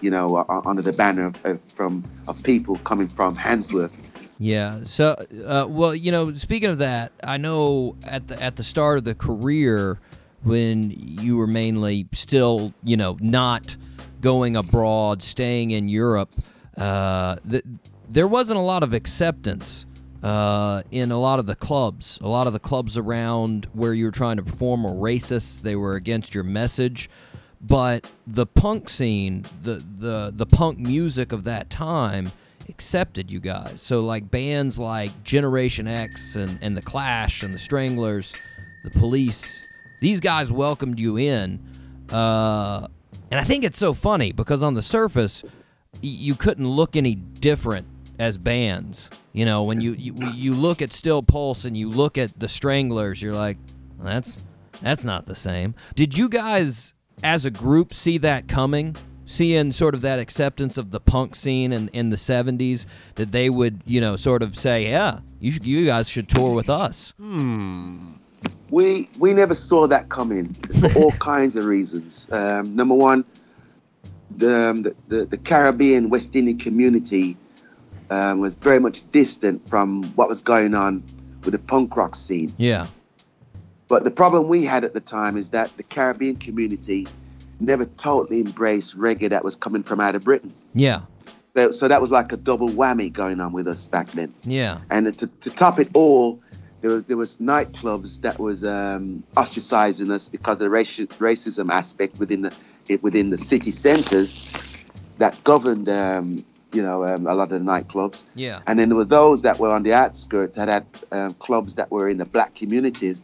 you 0.00 0.10
know, 0.10 0.36
uh, 0.36 0.62
under 0.64 0.82
the 0.82 0.92
banner 0.92 1.26
of, 1.26 1.44
of 1.44 1.60
from 1.74 2.04
of 2.28 2.42
people 2.42 2.76
coming 2.84 3.08
from 3.08 3.34
Handsworth. 3.34 3.96
Yeah. 4.38 4.80
So, 4.84 5.16
uh, 5.44 5.66
well, 5.68 5.94
you 5.94 6.12
know, 6.12 6.34
speaking 6.34 6.70
of 6.70 6.78
that, 6.78 7.12
I 7.22 7.36
know 7.36 7.96
at 8.04 8.28
the 8.28 8.42
at 8.42 8.56
the 8.56 8.64
start 8.64 8.98
of 8.98 9.04
the 9.04 9.14
career 9.14 9.98
when 10.42 10.90
you 10.90 11.36
were 11.36 11.46
mainly 11.46 12.06
still, 12.12 12.72
you 12.84 12.96
know, 12.96 13.16
not 13.20 13.76
going 14.20 14.56
abroad, 14.56 15.22
staying 15.22 15.70
in 15.70 15.88
Europe, 15.88 16.30
uh, 16.76 17.36
th- 17.50 17.64
there 18.08 18.28
wasn't 18.28 18.58
a 18.58 18.62
lot 18.62 18.82
of 18.82 18.92
acceptance 18.92 19.86
uh, 20.22 20.82
in 20.90 21.10
a 21.10 21.18
lot 21.18 21.38
of 21.38 21.46
the 21.46 21.54
clubs. 21.54 22.18
A 22.22 22.28
lot 22.28 22.46
of 22.46 22.52
the 22.52 22.58
clubs 22.58 22.96
around 22.96 23.66
where 23.72 23.94
you 23.94 24.04
were 24.04 24.10
trying 24.10 24.36
to 24.36 24.42
perform 24.42 24.84
were 24.84 24.90
racist. 24.90 25.62
They 25.62 25.76
were 25.76 25.94
against 25.94 26.34
your 26.34 26.44
message. 26.44 27.08
But 27.60 28.10
the 28.26 28.46
punk 28.46 28.88
scene, 28.88 29.44
the 29.62 29.82
the 29.98 30.32
the 30.34 30.46
punk 30.46 30.78
music 30.78 31.32
of 31.32 31.44
that 31.44 31.70
time, 31.70 32.32
accepted 32.68 33.32
you 33.32 33.40
guys. 33.40 33.80
So 33.82 34.00
like 34.00 34.30
bands 34.30 34.78
like 34.78 35.24
Generation 35.24 35.86
X 35.88 36.36
and, 36.36 36.58
and 36.62 36.76
the 36.76 36.82
Clash 36.82 37.42
and 37.42 37.52
the 37.54 37.58
Stranglers, 37.58 38.32
the 38.84 38.90
Police, 38.98 39.66
these 40.00 40.20
guys 40.20 40.52
welcomed 40.52 40.98
you 41.00 41.16
in. 41.16 41.60
Uh, 42.10 42.86
and 43.30 43.40
I 43.40 43.44
think 43.44 43.64
it's 43.64 43.78
so 43.78 43.94
funny 43.94 44.32
because 44.32 44.62
on 44.62 44.74
the 44.74 44.82
surface, 44.82 45.42
y- 45.44 45.50
you 46.02 46.34
couldn't 46.34 46.68
look 46.68 46.96
any 46.96 47.14
different 47.14 47.86
as 48.18 48.38
bands. 48.38 49.10
You 49.32 49.44
know, 49.44 49.64
when 49.64 49.80
you, 49.80 49.92
you 49.92 50.14
you 50.32 50.54
look 50.54 50.80
at 50.80 50.92
Steel 50.92 51.22
Pulse 51.22 51.64
and 51.64 51.76
you 51.76 51.90
look 51.90 52.16
at 52.16 52.38
the 52.38 52.48
Stranglers, 52.48 53.20
you're 53.20 53.34
like, 53.34 53.58
that's 54.00 54.38
that's 54.80 55.04
not 55.04 55.26
the 55.26 55.34
same. 55.34 55.74
Did 55.94 56.16
you 56.16 56.28
guys, 56.28 56.94
as 57.22 57.44
a 57.44 57.50
group, 57.50 57.92
see 57.92 58.18
that 58.18 58.48
coming? 58.48 58.96
Seeing 59.26 59.72
sort 59.72 59.94
of 59.94 60.02
that 60.02 60.18
acceptance 60.18 60.78
of 60.78 60.92
the 60.92 61.00
punk 61.00 61.34
scene 61.34 61.72
in, 61.72 61.88
in 61.88 62.10
the 62.10 62.16
'70s, 62.16 62.86
that 63.16 63.32
they 63.32 63.50
would, 63.50 63.82
you 63.84 64.00
know, 64.00 64.16
sort 64.16 64.42
of 64.42 64.56
say, 64.56 64.88
"Yeah, 64.88 65.20
you 65.40 65.50
should, 65.50 65.64
you 65.64 65.86
guys 65.86 66.08
should 66.08 66.28
tour 66.28 66.54
with 66.54 66.70
us." 66.70 67.12
We 68.70 69.08
we 69.18 69.32
never 69.34 69.54
saw 69.54 69.86
that 69.88 70.08
coming 70.08 70.54
for 70.80 70.92
all 70.94 71.10
kinds 71.18 71.56
of 71.56 71.64
reasons. 71.64 72.28
Um, 72.30 72.76
number 72.76 72.94
one, 72.94 73.24
the, 74.36 74.54
um, 74.54 74.82
the, 74.82 74.94
the 75.08 75.24
the 75.26 75.38
Caribbean 75.38 76.08
West 76.08 76.36
Indian 76.36 76.58
community 76.58 77.36
um, 78.10 78.40
was 78.40 78.54
very 78.54 78.78
much 78.78 79.10
distant 79.10 79.68
from 79.68 80.04
what 80.14 80.28
was 80.28 80.40
going 80.40 80.74
on 80.74 81.02
with 81.44 81.52
the 81.52 81.58
punk 81.58 81.96
rock 81.96 82.14
scene. 82.14 82.52
Yeah, 82.56 82.86
But 83.88 84.04
the 84.04 84.10
problem 84.10 84.48
we 84.48 84.64
had 84.64 84.84
at 84.84 84.94
the 84.94 85.00
time 85.00 85.36
is 85.36 85.50
that 85.50 85.76
the 85.76 85.82
Caribbean 85.82 86.36
community 86.36 87.06
never 87.60 87.84
totally 87.86 88.40
embraced 88.40 88.96
reggae 88.98 89.30
that 89.30 89.44
was 89.44 89.56
coming 89.56 89.82
from 89.82 90.00
out 90.00 90.14
of 90.14 90.24
Britain. 90.24 90.52
yeah, 90.74 91.02
So, 91.54 91.70
so 91.70 91.88
that 91.88 92.00
was 92.02 92.10
like 92.10 92.32
a 92.32 92.36
double 92.36 92.68
whammy 92.68 93.12
going 93.12 93.40
on 93.40 93.52
with 93.52 93.66
us 93.66 93.86
back 93.86 94.08
then. 94.10 94.32
yeah, 94.44 94.78
And 94.90 95.16
to, 95.18 95.26
to 95.26 95.50
top 95.50 95.78
it 95.78 95.88
all, 95.94 96.40
there 96.82 96.90
was 96.90 97.04
there 97.04 97.16
was 97.16 97.38
nightclubs 97.38 98.20
that 98.20 98.38
was 98.38 98.62
um, 98.62 99.24
ostracizing 99.36 100.10
us 100.10 100.28
because 100.28 100.54
of 100.54 100.58
the 100.60 100.66
raci- 100.66 101.08
racism 101.18 101.72
aspect 101.72 102.18
within 102.18 102.42
the 102.42 102.52
it, 102.88 103.02
within 103.02 103.30
the 103.30 103.38
city 103.38 103.70
centers 103.70 104.84
that 105.18 105.42
governed 105.42 105.88
um, 105.88 106.44
you 106.72 106.82
know 106.82 107.04
um, 107.06 107.26
a 107.26 107.34
lot 107.34 107.50
of 107.50 107.58
the 107.64 107.70
nightclubs. 107.72 108.24
Yeah. 108.34 108.60
And 108.66 108.78
then 108.78 108.90
there 108.90 108.96
were 108.96 109.04
those 109.06 109.40
that 109.42 109.58
were 109.58 109.70
on 109.72 109.82
the 109.82 109.94
outskirts 109.94 110.54
that 110.56 110.68
had 110.68 110.84
um, 111.10 111.32
clubs 111.34 111.74
that 111.76 111.90
were 111.90 112.08
in 112.10 112.18
the 112.18 112.26
black 112.26 112.54
communities. 112.54 113.22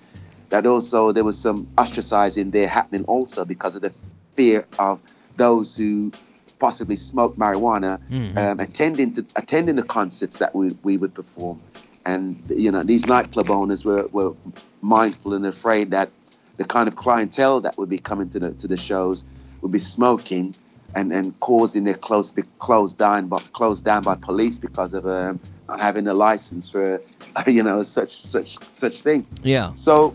That 0.48 0.66
also 0.66 1.12
there 1.12 1.24
was 1.24 1.38
some 1.38 1.66
ostracizing 1.76 2.50
there 2.52 2.68
happening 2.68 3.04
also 3.04 3.44
because 3.44 3.74
of 3.76 3.82
the 3.82 3.92
fear 4.36 4.64
of 4.78 5.00
those 5.36 5.74
who 5.76 6.12
possibly 6.58 6.96
smoked 6.96 7.38
marijuana 7.38 7.98
Mhm. 8.10 8.36
um, 8.36 8.60
attending 8.60 9.12
to 9.12 9.24
attending 9.36 9.76
the 9.76 9.82
concerts 9.82 10.38
that 10.38 10.54
we, 10.54 10.70
we 10.82 10.96
would 10.96 11.14
perform. 11.14 11.60
And 12.04 12.40
you 12.48 12.70
know 12.70 12.82
these 12.82 13.06
nightclub 13.06 13.50
owners 13.50 13.84
were, 13.84 14.06
were 14.12 14.32
mindful 14.80 15.34
and 15.34 15.46
afraid 15.46 15.90
that 15.90 16.10
the 16.56 16.64
kind 16.64 16.88
of 16.88 16.96
clientele 16.96 17.60
that 17.60 17.76
would 17.78 17.88
be 17.88 17.98
coming 17.98 18.28
to 18.30 18.38
the 18.38 18.50
to 18.52 18.66
the 18.68 18.76
shows 18.76 19.24
would 19.60 19.72
be 19.72 19.78
smoking 19.78 20.54
and, 20.94 21.12
and 21.12 21.38
causing 21.40 21.84
their 21.84 21.94
clothes 21.94 22.28
to 22.30 22.34
be 22.36 22.44
closed 22.58 22.98
down 22.98 23.26
by 23.28 23.38
closed 23.52 23.84
down 23.84 24.02
by 24.02 24.14
police 24.14 24.58
because 24.58 24.92
of 24.94 25.06
um, 25.06 25.40
not 25.68 25.80
having 25.80 26.06
a 26.06 26.14
license 26.14 26.68
for 26.68 27.00
you 27.46 27.62
know 27.62 27.82
such 27.82 28.12
such 28.24 28.58
such 28.74 29.02
thing. 29.02 29.26
Yeah. 29.42 29.70
So 29.74 30.14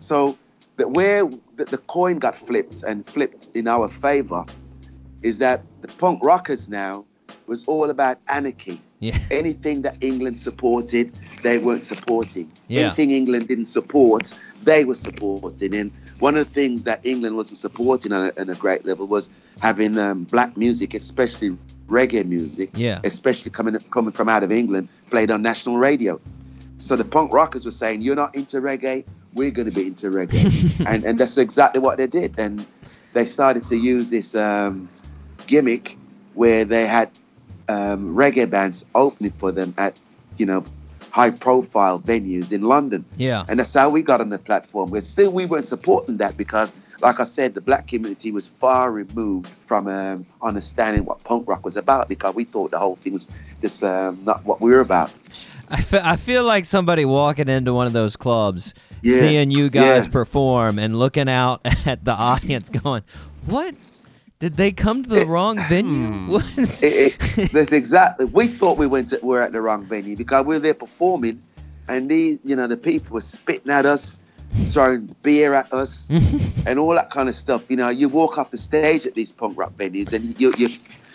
so 0.00 0.36
that 0.76 0.90
where 0.90 1.28
the, 1.56 1.64
the 1.64 1.78
coin 1.78 2.18
got 2.18 2.36
flipped 2.46 2.82
and 2.82 3.08
flipped 3.08 3.48
in 3.54 3.66
our 3.66 3.88
favor 3.88 4.44
is 5.22 5.38
that 5.38 5.62
the 5.80 5.88
punk 5.88 6.22
rockers 6.22 6.68
now 6.68 7.04
was 7.46 7.64
all 7.66 7.90
about 7.90 8.18
anarchy. 8.28 8.80
Yeah. 9.00 9.18
Anything 9.30 9.82
that 9.82 9.96
England 10.00 10.38
supported, 10.38 11.12
they 11.42 11.58
weren't 11.58 11.84
supporting. 11.84 12.50
Yeah. 12.68 12.82
Anything 12.82 13.10
England 13.10 13.48
didn't 13.48 13.66
support, 13.66 14.32
they 14.62 14.84
were 14.84 14.94
supporting. 14.94 15.74
And 15.74 15.92
one 16.18 16.36
of 16.36 16.46
the 16.46 16.54
things 16.54 16.84
that 16.84 17.00
England 17.04 17.36
wasn't 17.36 17.58
supporting 17.58 18.12
on 18.12 18.30
a, 18.36 18.40
on 18.40 18.48
a 18.48 18.54
great 18.54 18.84
level 18.84 19.06
was 19.06 19.28
having 19.60 19.98
um, 19.98 20.24
black 20.24 20.56
music, 20.56 20.94
especially 20.94 21.56
reggae 21.88 22.24
music, 22.24 22.70
Yeah. 22.74 23.00
especially 23.04 23.50
coming 23.50 23.78
coming 23.90 24.12
from 24.12 24.28
out 24.28 24.42
of 24.42 24.50
England, 24.50 24.88
played 25.10 25.30
on 25.30 25.42
national 25.42 25.78
radio. 25.78 26.20
So 26.78 26.96
the 26.96 27.04
punk 27.04 27.32
rockers 27.32 27.64
were 27.64 27.70
saying, 27.70 28.02
"You're 28.02 28.16
not 28.16 28.34
into 28.34 28.60
reggae, 28.60 29.04
we're 29.36 29.52
going 29.52 29.70
to 29.70 29.74
be 29.74 29.86
into 29.86 30.10
reggae," 30.10 30.84
and 30.86 31.04
and 31.04 31.20
that's 31.20 31.38
exactly 31.38 31.80
what 31.80 31.98
they 31.98 32.08
did. 32.08 32.38
And 32.38 32.66
they 33.12 33.24
started 33.24 33.64
to 33.64 33.76
use 33.76 34.10
this 34.10 34.34
um, 34.34 34.88
gimmick 35.46 35.96
where 36.34 36.64
they 36.64 36.86
had 36.86 37.10
um, 37.68 38.14
reggae 38.14 38.48
bands 38.48 38.84
opening 38.94 39.32
for 39.32 39.50
them 39.50 39.74
at, 39.78 39.98
you 40.36 40.46
know, 40.46 40.62
high-profile 41.10 42.00
venues 42.00 42.52
in 42.52 42.62
London. 42.62 43.04
Yeah. 43.16 43.46
And 43.48 43.58
that's 43.58 43.72
how 43.72 43.88
we 43.88 44.02
got 44.02 44.20
on 44.20 44.28
the 44.28 44.38
platform. 44.38 44.90
But 44.90 45.02
still, 45.04 45.32
we 45.32 45.46
weren't 45.46 45.64
supporting 45.64 46.18
that 46.18 46.36
because, 46.36 46.74
like 47.00 47.18
I 47.18 47.24
said, 47.24 47.54
the 47.54 47.62
black 47.62 47.88
community 47.88 48.32
was 48.32 48.48
far 48.48 48.92
removed 48.92 49.48
from 49.66 49.88
um, 49.88 50.26
understanding 50.42 51.06
what 51.06 51.24
punk 51.24 51.48
rock 51.48 51.64
was 51.64 51.76
about 51.76 52.08
because 52.08 52.34
we 52.34 52.44
thought 52.44 52.70
the 52.70 52.78
whole 52.78 52.96
thing 52.96 53.14
was 53.14 53.28
just 53.62 53.82
um, 53.82 54.20
not 54.24 54.44
what 54.44 54.60
we 54.60 54.70
were 54.70 54.80
about. 54.80 55.10
I 55.68 55.80
fe- 55.80 56.02
I 56.02 56.16
feel 56.16 56.44
like 56.44 56.64
somebody 56.64 57.04
walking 57.04 57.48
into 57.48 57.72
one 57.72 57.86
of 57.86 57.92
those 57.92 58.16
clubs, 58.16 58.72
Yeah, 59.06 59.20
seeing 59.20 59.50
you 59.52 59.70
guys 59.70 60.04
yeah. 60.04 60.10
perform 60.10 60.80
and 60.80 60.98
looking 60.98 61.28
out 61.28 61.60
at 61.86 62.04
the 62.04 62.12
audience 62.12 62.68
going, 62.68 63.02
What? 63.44 63.74
Did 64.38 64.56
they 64.56 64.70
come 64.72 65.02
to 65.04 65.08
the 65.08 65.24
wrong 65.24 65.56
venue? 65.68 66.38
Hmm. 66.38 66.60
It, 66.60 67.16
it, 67.38 67.50
that's 67.52 67.72
exactly. 67.72 68.26
We 68.26 68.48
thought 68.48 68.78
we 68.78 68.86
went 68.86 69.10
to, 69.10 69.18
were 69.22 69.40
at 69.40 69.52
the 69.52 69.62
wrong 69.62 69.84
venue 69.84 70.16
because 70.16 70.44
we 70.44 70.56
were 70.56 70.60
there 70.60 70.74
performing, 70.74 71.40
and 71.88 72.10
these, 72.10 72.38
you 72.44 72.56
know, 72.56 72.66
the 72.66 72.76
people 72.76 73.14
were 73.14 73.20
spitting 73.22 73.70
at 73.70 73.86
us, 73.86 74.18
throwing 74.70 75.14
beer 75.22 75.54
at 75.54 75.72
us, 75.72 76.10
and 76.66 76.78
all 76.78 76.94
that 76.94 77.10
kind 77.10 77.28
of 77.28 77.34
stuff. 77.34 77.64
You 77.70 77.76
know, 77.76 77.88
you 77.88 78.08
walk 78.08 78.36
off 78.36 78.50
the 78.50 78.58
stage 78.58 79.06
at 79.06 79.14
these 79.14 79.32
punk 79.32 79.56
rock 79.56 79.72
venues, 79.76 80.12
and 80.12 80.38
you, 80.38 80.52
you, 80.58 80.68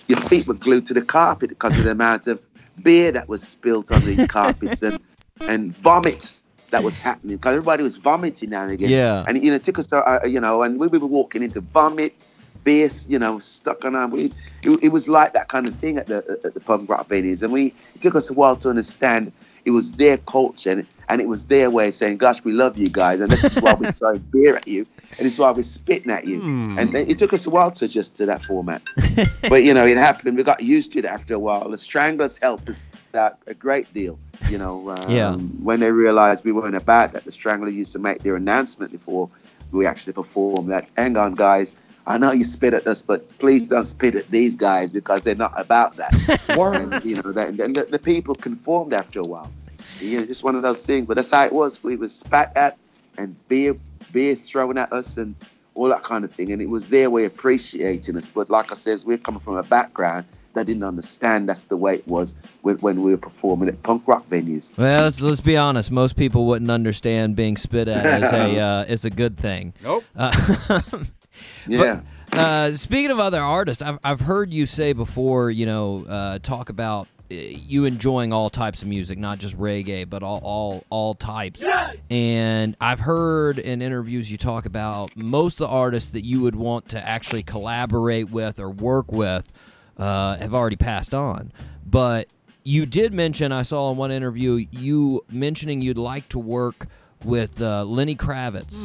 your 0.08 0.20
feet 0.22 0.48
were 0.48 0.56
glued 0.56 0.88
to 0.88 0.94
the 0.94 1.04
carpet 1.04 1.50
because 1.50 1.78
of 1.78 1.84
the 1.84 1.92
amount 1.92 2.26
of 2.26 2.42
beer 2.82 3.12
that 3.12 3.28
was 3.28 3.44
spilt 3.44 3.92
on 3.92 4.02
these 4.06 4.26
carpets 4.28 4.82
and 4.82 5.00
and 5.42 5.76
vomit 5.78 6.41
that 6.72 6.84
was 6.84 7.00
happening 7.00 7.38
because 7.38 7.52
everybody 7.52 7.84
was 7.84 7.98
vomiting 7.98 8.50
now 8.50 8.64
and 8.64 8.72
again. 8.72 8.90
Yeah. 8.90 9.24
And 9.28 9.42
you 9.44 9.52
know, 9.52 9.56
it 9.56 9.64
took 9.64 9.78
us 9.80 9.92
uh, 9.94 10.20
you 10.26 10.40
know, 10.40 10.64
and 10.64 10.80
we, 10.80 10.88
we 10.88 10.98
were 10.98 11.08
walking 11.08 11.44
into 11.44 11.62
vomit, 11.62 12.16
beer, 12.64 12.90
you 13.08 13.20
know, 13.20 13.40
stuck 13.40 13.86
on 13.86 13.96
our. 13.96 14.08
We, 14.08 14.32
it, 14.64 14.84
it 14.84 14.90
was 14.90 15.08
like 15.08 15.34
that 15.34 15.50
kind 15.50 15.68
of 15.68 15.76
thing 15.76 15.98
at 15.98 16.08
the 16.08 16.40
at 16.44 16.54
the 16.54 16.60
rock 16.88 17.08
venues, 17.08 17.42
and 17.42 17.54
we 17.54 17.68
it 17.96 18.02
took 18.02 18.16
us 18.16 18.30
a 18.30 18.34
while 18.34 18.56
to 18.58 18.70
understand 18.70 19.32
it 19.64 19.72
was 19.72 19.92
their 19.94 20.18
culture 20.18 20.72
and, 20.72 20.88
and 21.08 21.22
it 21.22 21.28
was 21.28 21.46
their 21.46 21.70
way 21.70 21.90
of 21.90 21.94
saying, 21.94 22.18
"Gosh, 22.18 22.44
we 22.44 22.54
love 22.54 22.78
you 22.78 22.88
guys," 22.88 23.20
and 23.20 23.30
this 23.30 23.44
is 23.44 23.62
why 23.62 23.74
we're 23.74 23.92
throwing 24.00 24.20
beer 24.32 24.56
at 24.56 24.68
you, 24.68 24.88
and 25.18 25.28
it's 25.28 25.38
why 25.38 25.52
we're 25.52 25.64
spitting 25.64 26.10
at 26.10 26.26
you. 26.26 26.42
And 26.78 26.96
it 26.96 27.20
took 27.20 27.34
us 27.34 27.46
a 27.46 27.50
while 27.50 27.72
to 27.72 27.86
adjust 27.86 28.16
to 28.18 28.26
that 28.28 28.42
format, 28.44 28.82
but 29.50 29.64
you 29.64 29.74
know, 29.74 29.86
it 29.86 29.98
happened. 29.98 30.38
We 30.38 30.44
got 30.44 30.64
used 30.64 30.94
to 30.94 31.00
it 31.00 31.06
after 31.06 31.34
a 31.34 31.40
while. 31.40 31.70
The 31.70 31.78
Stranglers 31.78 32.38
helped 32.38 32.70
us 32.70 32.86
out 33.16 33.38
a 33.48 33.54
great 33.54 33.92
deal. 33.94 34.20
You 34.50 34.58
know, 34.58 34.90
um, 34.96 35.10
Yeah. 35.10 35.36
when 35.36 35.80
they 35.80 35.92
realized 35.92 36.44
we 36.46 36.52
weren't 36.52 36.76
about 36.76 37.14
that, 37.14 37.26
the 37.26 37.32
Strangler 37.32 37.70
used 37.70 37.92
to 37.94 38.00
make 38.00 38.20
their 38.24 38.36
announcement 38.36 38.92
before 38.92 39.30
we 39.72 39.86
actually 39.86 40.14
performed 40.14 40.70
that. 40.72 40.88
Hang 40.98 41.18
on, 41.18 41.34
guys. 41.36 41.74
I 42.08 42.18
know 42.18 42.32
you 42.32 42.44
spit 42.46 42.74
at 42.74 42.88
us, 42.88 43.02
but 43.02 43.38
please 43.38 43.68
don't 43.68 43.86
spit 43.86 44.16
at 44.16 44.28
these 44.32 44.56
guys 44.56 44.92
because 44.92 45.22
they're 45.22 45.36
not 45.36 45.54
about 45.56 45.96
that. 45.98 46.12
and, 46.50 47.06
you 47.06 47.16
know, 47.22 47.32
that, 47.32 47.50
and 47.50 47.76
the, 47.76 47.84
the 47.86 48.00
people 48.00 48.36
conformed 48.36 48.92
after 48.94 49.20
a 49.20 49.24
while. 49.24 49.52
You 50.00 50.20
know, 50.20 50.26
just 50.26 50.44
one 50.44 50.56
of 50.56 50.64
those 50.64 50.84
things. 50.86 51.08
But 51.08 51.16
that's 51.16 51.30
how 51.32 51.46
it 51.46 51.54
was. 51.54 51.84
We 51.84 51.96
were 51.96 52.10
spat 52.10 52.56
at 52.58 52.78
and 53.18 53.36
beer, 53.48 53.76
beer 54.12 54.36
thrown 54.36 54.78
at 54.80 54.92
us 54.92 55.18
and 55.18 55.36
all 55.76 55.88
that 55.90 56.04
kind 56.04 56.26
of 56.26 56.34
thing. 56.34 56.52
And 56.52 56.62
it 56.62 56.70
was 56.70 56.88
their 56.88 57.10
way 57.10 57.26
of 57.26 57.34
appreciating 57.34 58.18
us. 58.18 58.30
But 58.30 58.50
like 58.50 58.72
I 58.72 58.76
says, 58.76 59.06
we're 59.06 59.18
coming 59.20 59.40
from 59.42 59.58
a 59.58 59.64
background 59.64 60.26
that 60.54 60.68
didn't 60.68 60.84
understand 60.84 61.48
that's 61.48 61.66
the 61.66 61.78
way 61.78 61.96
it 61.96 62.08
was 62.08 62.36
when, 62.62 62.78
when 62.78 63.02
we 63.04 63.12
were 63.12 63.18
performing 63.18 63.70
at 63.70 63.82
punk 63.84 64.08
rock 64.08 64.28
venues. 64.30 64.76
well, 64.78 65.04
let's, 65.04 65.22
let's 65.22 65.42
be 65.42 65.58
honest. 65.58 65.92
Most 65.92 66.16
people 66.16 66.46
wouldn't 66.48 66.72
understand 66.72 67.36
being 67.36 67.58
spit 67.58 67.88
at 67.88 68.06
as 68.06 68.34
a 68.34 68.60
uh, 68.60 68.86
as 68.88 69.06
a 69.06 69.10
good 69.10 69.38
thing. 69.38 69.74
Nope. 69.84 70.04
Uh, 70.16 70.82
Yeah. 71.68 72.02
But, 72.30 72.38
uh, 72.38 72.78
speaking 72.78 73.12
of 73.12 73.20
other 73.20 73.40
artists, 73.40 73.82
I've, 73.82 74.00
I've 74.04 74.22
heard 74.22 74.54
you 74.54 74.66
say 74.66 74.94
before, 74.94 75.50
you 75.52 75.66
know, 75.66 76.06
uh, 76.08 76.40
talk 76.40 76.70
about 76.70 77.08
uh, 77.32 77.36
you 77.36 77.86
enjoying 77.86 78.34
all 78.34 78.50
types 78.50 78.82
of 78.82 78.88
music, 78.88 79.18
not 79.18 79.40
just 79.40 79.58
reggae, 79.58 80.10
but 80.10 80.24
all 80.24 80.40
all, 80.44 80.84
all 80.90 81.14
types. 81.14 81.66
And 82.10 82.76
I've 82.80 83.02
heard 83.02 83.60
in 83.60 83.82
interviews 83.82 84.32
you 84.32 84.38
talk 84.38 84.66
about 84.66 85.16
most 85.16 85.62
of 85.62 85.70
the 85.70 85.74
artists 85.74 86.12
that 86.12 86.26
you 86.26 86.42
would 86.42 86.56
want 86.56 86.90
to 86.90 87.08
actually 87.08 87.44
collaborate 87.44 88.30
with 88.30 88.60
or 88.60 88.70
work 88.70 89.12
with 89.12 89.52
uh, 90.02 90.38
have 90.38 90.54
already 90.54 90.76
passed 90.76 91.14
on. 91.14 91.52
But 91.86 92.28
you 92.64 92.86
did 92.86 93.14
mention, 93.14 93.52
I 93.52 93.62
saw 93.64 93.92
in 93.92 93.98
one 93.98 94.12
interview, 94.12 94.66
you 94.72 95.24
mentioning 95.30 95.82
you'd 95.82 95.98
like 95.98 96.28
to 96.30 96.40
work 96.40 96.88
with 97.24 97.62
uh, 97.62 97.84
Lenny 97.86 98.16
Kravitz. 98.16 98.76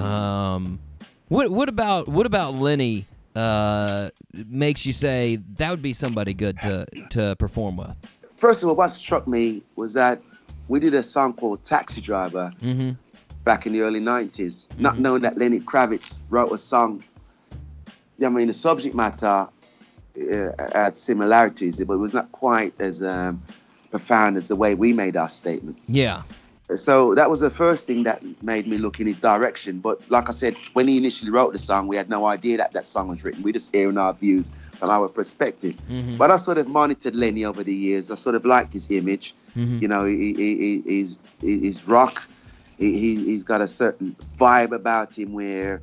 Um, 0.00 0.80
what 1.28 1.50
what 1.50 1.68
about 1.68 2.08
what 2.08 2.26
about 2.26 2.54
Lenny 2.54 3.06
uh, 3.34 4.10
makes 4.32 4.84
you 4.86 4.92
say 4.92 5.36
that 5.56 5.70
would 5.70 5.82
be 5.82 5.92
somebody 5.92 6.34
good 6.34 6.60
to 6.62 6.86
to 7.10 7.36
perform 7.36 7.76
with? 7.76 7.96
First 8.36 8.62
of 8.62 8.68
all, 8.68 8.74
what 8.74 8.88
struck 8.90 9.26
me 9.26 9.62
was 9.76 9.92
that 9.94 10.20
we 10.68 10.80
did 10.80 10.94
a 10.94 11.02
song 11.02 11.32
called 11.34 11.64
Taxi 11.64 12.00
Driver 12.00 12.50
Mm-hmm. 12.60 12.92
back 13.44 13.66
in 13.66 13.72
the 13.72 13.80
early 13.82 14.00
90s, 14.00 14.66
not 14.78 14.98
knowing 14.98 15.22
that 15.22 15.36
Lenny 15.38 15.60
Kravitz 15.60 16.18
wrote 16.30 16.52
a 16.52 16.58
song. 16.58 17.02
I 18.24 18.28
mean, 18.28 18.46
the 18.48 18.54
subject 18.54 18.94
matter 18.94 19.48
had 20.72 20.96
similarities, 20.96 21.76
but 21.76 21.94
it 21.94 21.98
was 21.98 22.14
not 22.14 22.30
quite 22.32 22.74
as 22.80 23.02
um, 23.02 23.42
profound 23.90 24.36
as 24.36 24.48
the 24.48 24.56
way 24.56 24.74
we 24.74 24.92
made 24.92 25.16
our 25.16 25.28
statement. 25.28 25.78
Yeah. 25.88 26.22
So 26.76 27.14
that 27.14 27.28
was 27.28 27.40
the 27.40 27.50
first 27.50 27.86
thing 27.86 28.04
that 28.04 28.22
made 28.42 28.66
me 28.66 28.78
look 28.78 28.98
in 28.98 29.06
his 29.06 29.18
direction. 29.18 29.80
But 29.80 30.00
like 30.10 30.28
I 30.30 30.32
said, 30.32 30.56
when 30.72 30.88
he 30.88 30.96
initially 30.96 31.30
wrote 31.30 31.52
the 31.52 31.58
song, 31.58 31.88
we 31.88 31.96
had 31.96 32.08
no 32.08 32.26
idea 32.26 32.56
that 32.56 32.72
that 32.72 32.86
song 32.86 33.08
was 33.08 33.22
written. 33.22 33.42
We 33.42 33.52
just 33.52 33.74
hearing 33.74 33.98
our 33.98 34.14
views 34.14 34.50
from 34.72 34.88
our 34.88 35.08
perspective. 35.08 35.76
Mhm. 35.90 36.16
But 36.16 36.30
I 36.30 36.38
sort 36.38 36.56
of 36.56 36.66
monitored 36.68 37.14
Lenny 37.14 37.44
over 37.44 37.62
the 37.62 37.74
years. 37.74 38.10
I 38.10 38.14
sort 38.14 38.34
of 38.34 38.46
liked 38.46 38.72
his 38.72 38.90
image. 38.90 39.34
Mhm. 39.54 39.82
You 39.82 39.88
know, 39.88 40.04
he, 40.06 40.32
he, 40.34 40.56
he, 40.56 40.82
he's 40.86 41.18
he's 41.40 41.86
rock. 41.86 42.26
He, 42.78 42.98
he 42.98 43.24
he's 43.24 43.44
got 43.44 43.60
a 43.60 43.68
certain 43.68 44.16
vibe 44.38 44.72
about 44.72 45.12
him 45.12 45.32
where, 45.34 45.82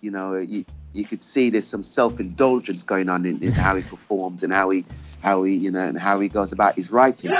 you 0.00 0.10
know, 0.12 0.36
you, 0.36 0.64
you 0.92 1.04
could 1.04 1.22
see 1.22 1.50
there's 1.50 1.66
some 1.66 1.82
self-indulgence 1.84 2.82
going 2.82 3.08
on 3.08 3.24
in, 3.26 3.42
in 3.42 3.52
how 3.52 3.76
he 3.76 3.82
performs 3.82 4.42
and 4.42 4.52
how 4.52 4.70
he 4.70 4.84
how 5.22 5.42
he 5.44 5.54
you 5.54 5.70
know 5.70 5.86
and 5.86 5.98
how 5.98 6.18
he 6.20 6.28
goes 6.28 6.52
about 6.52 6.74
his 6.74 6.90
writing. 6.90 7.32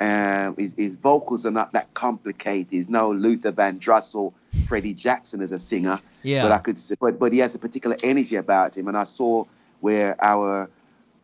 Um, 0.00 0.54
his, 0.56 0.74
his 0.76 0.94
vocals 0.96 1.44
are 1.44 1.50
not 1.50 1.72
that 1.72 1.92
complicated. 1.94 2.68
He's 2.70 2.88
no 2.88 3.10
Luther 3.10 3.50
Vandross 3.50 4.14
or 4.14 4.32
Freddie 4.68 4.94
Jackson 4.94 5.40
as 5.40 5.50
a 5.50 5.58
singer. 5.58 5.98
Yeah. 6.22 6.42
But 6.42 6.52
I 6.52 6.58
could, 6.58 6.76
s- 6.76 6.92
but 7.00 7.18
but 7.18 7.32
he 7.32 7.40
has 7.40 7.54
a 7.56 7.58
particular 7.58 7.96
energy 8.04 8.36
about 8.36 8.76
him, 8.76 8.86
and 8.86 8.96
I 8.96 9.02
saw 9.04 9.44
where 9.80 10.16
our 10.24 10.70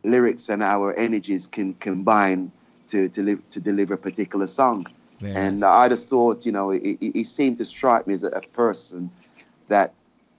lyrics 0.02 0.48
and 0.48 0.62
our 0.62 0.92
energies 0.94 1.46
can 1.46 1.74
combine 1.74 2.50
to 2.88 3.08
to 3.10 3.22
live 3.22 3.48
to 3.50 3.60
deliver 3.60 3.94
a 3.94 3.98
particular 3.98 4.46
song. 4.48 4.86
Very 5.20 5.34
and 5.34 5.60
nice. 5.60 5.68
I 5.68 5.88
just 5.88 6.08
thought, 6.08 6.44
you 6.44 6.50
know, 6.52 6.70
he, 6.70 6.96
he- 7.00 7.12
he 7.12 7.24
seemed 7.24 7.58
to 7.58 7.64
strike 7.64 8.06
me 8.08 8.14
as 8.14 8.24
a, 8.24 8.28
a 8.28 8.40
person 8.40 9.10
that 9.68 9.94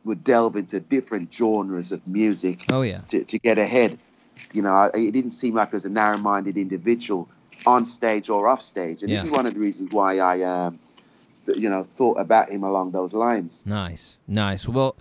would 0.05 0.23
delve 0.23 0.55
into 0.55 0.79
different 0.79 1.33
genres 1.33 1.91
of 1.91 2.05
music 2.07 2.65
Oh 2.71 2.83
yeah. 2.83 3.01
to, 3.09 3.23
to 3.25 3.39
get 3.39 3.57
ahead. 3.57 3.97
You 4.53 4.61
know, 4.61 4.73
I- 4.73 4.91
it 4.97 5.11
didn't 5.11 5.31
seem 5.31 5.55
like 5.55 5.71
he 5.71 5.75
was 5.75 5.85
a 5.85 5.89
narrow-minded 5.89 6.55
individual 6.57 7.27
on 7.65 7.83
stage 7.85 8.29
or 8.29 8.47
off 8.47 8.61
stage, 8.61 9.01
and 9.01 9.09
Yeah. 9.11 9.17
this 9.21 9.25
is 9.25 9.31
one 9.31 9.45
of 9.45 9.53
the 9.53 9.59
reasons 9.59 9.91
why 9.91 10.19
I, 10.19 10.41
um, 10.43 10.79
you 11.47 11.69
know, 11.69 11.87
thought 11.97 12.19
about 12.19 12.49
him 12.49 12.63
along 12.63 12.91
those 12.91 13.13
lines. 13.13 13.63
Nice, 13.65 14.17
nice. 14.27 14.67
Well, 14.67 14.95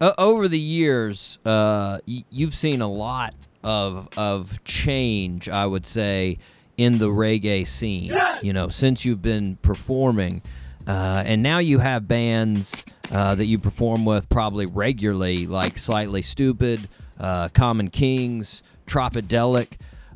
uh, 0.00 0.12
over 0.18 0.48
the 0.48 0.58
years, 0.58 1.38
uh, 1.44 1.98
y- 2.06 2.24
you've 2.30 2.54
seen 2.54 2.80
a 2.80 2.88
lot 2.88 3.34
of 3.64 4.08
of 4.16 4.62
change. 4.64 5.48
I 5.48 5.66
would 5.66 5.84
say 5.86 6.38
in 6.76 6.98
the 6.98 7.08
reggae 7.08 7.66
scene. 7.66 8.16
You 8.40 8.52
know, 8.52 8.68
since 8.68 9.04
you've 9.04 9.20
been 9.22 9.56
performing, 9.62 10.42
uh, 10.88 11.22
and 11.26 11.42
now 11.42 11.58
you 11.58 11.78
have 11.78 12.08
bands 12.08 12.86
uh, 13.12 13.34
that 13.34 13.46
you 13.46 13.58
perform 13.58 14.06
with 14.06 14.28
probably 14.30 14.64
regularly, 14.64 15.46
like 15.46 15.76
Slightly 15.76 16.22
Stoopid, 16.22 16.86
uh, 17.20 17.48
Common 17.48 17.90
Kings, 17.90 18.62
Tropidelic. 18.86 19.72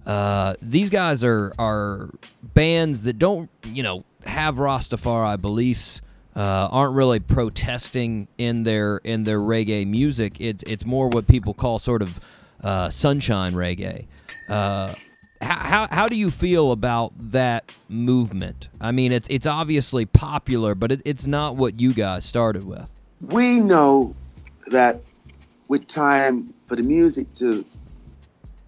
Uh, 0.07 0.55
these 0.63 0.89
guys 0.89 1.23
are 1.23 1.53
are 1.59 2.11
bands 2.43 3.03
that 3.03 3.19
don't 3.19 3.51
you 3.67 3.83
know 3.83 4.03
have 4.25 4.57
Rastafari 4.57 5.41
beliefs. 5.41 6.01
Uh, 6.35 6.67
aren't 6.73 6.95
really 6.95 7.21
protesting 7.21 8.27
in 8.39 8.65
their 8.65 8.97
in 9.05 9.25
their 9.25 9.39
reggae 9.39 9.87
music. 9.87 10.41
It's 10.41 10.65
it's 10.67 10.87
more 10.87 11.09
what 11.09 11.29
people 11.29 11.53
call 11.53 11.79
sort 11.79 12.01
of 12.01 12.19
uh, 12.65 12.89
sunshine 12.89 13.53
reggae. 13.53 14.07
How, 15.43 15.59
how 15.59 15.89
how 15.91 16.09
do 16.09 16.15
you 16.15 16.31
feel 16.31 16.71
about 16.71 17.13
that 17.33 17.73
movement? 17.89 18.69
I 18.81 18.93
mean, 18.93 19.11
it's 19.11 19.27
it's 19.29 19.47
obviously 19.47 20.07
popular, 20.07 20.77
but 20.77 20.93
it, 20.93 21.03
it's 21.05 21.27
not 21.27 21.57
what 21.57 21.81
you 21.81 21.93
guys 21.93 22.25
started 22.25 22.65
with. 22.65 22.89
We 23.21 23.59
know 23.59 24.15
that 24.69 25.03
with 25.67 25.89
time, 25.89 26.55
for 26.69 26.77
the 26.77 26.85
music 26.85 27.33
to 27.35 27.65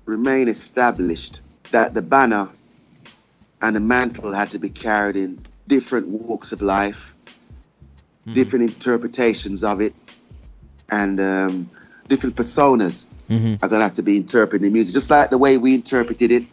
remain 0.05 0.49
established, 0.49 1.41
that 1.71 1.95
the 1.95 2.03
banner 2.03 2.49
and 3.63 3.77
the 3.77 3.81
mantle 3.81 4.33
had 4.33 4.51
to 4.51 4.59
be 4.59 4.69
carried 4.69 5.17
in 5.17 5.39
different 5.69 6.09
walks 6.09 6.51
of 6.51 6.61
life, 6.61 6.99
different 8.33 8.65
interpretations 8.65 9.63
of 9.63 9.81
it, 9.81 9.95
and 10.91 11.21
um, 11.21 11.71
different 12.09 12.35
personas 12.35 13.07
Mm-hmm. 13.31 13.65
are 13.65 13.69
going 13.71 13.81
to 13.81 13.85
have 13.85 13.95
to 13.95 14.03
be 14.03 14.19
interpreting 14.19 14.67
the 14.67 14.71
music, 14.71 14.93
just 14.93 15.09
like 15.09 15.31
the 15.31 15.39
way 15.39 15.57
we 15.57 15.75
interpreted 15.75 16.31
it 16.31 16.45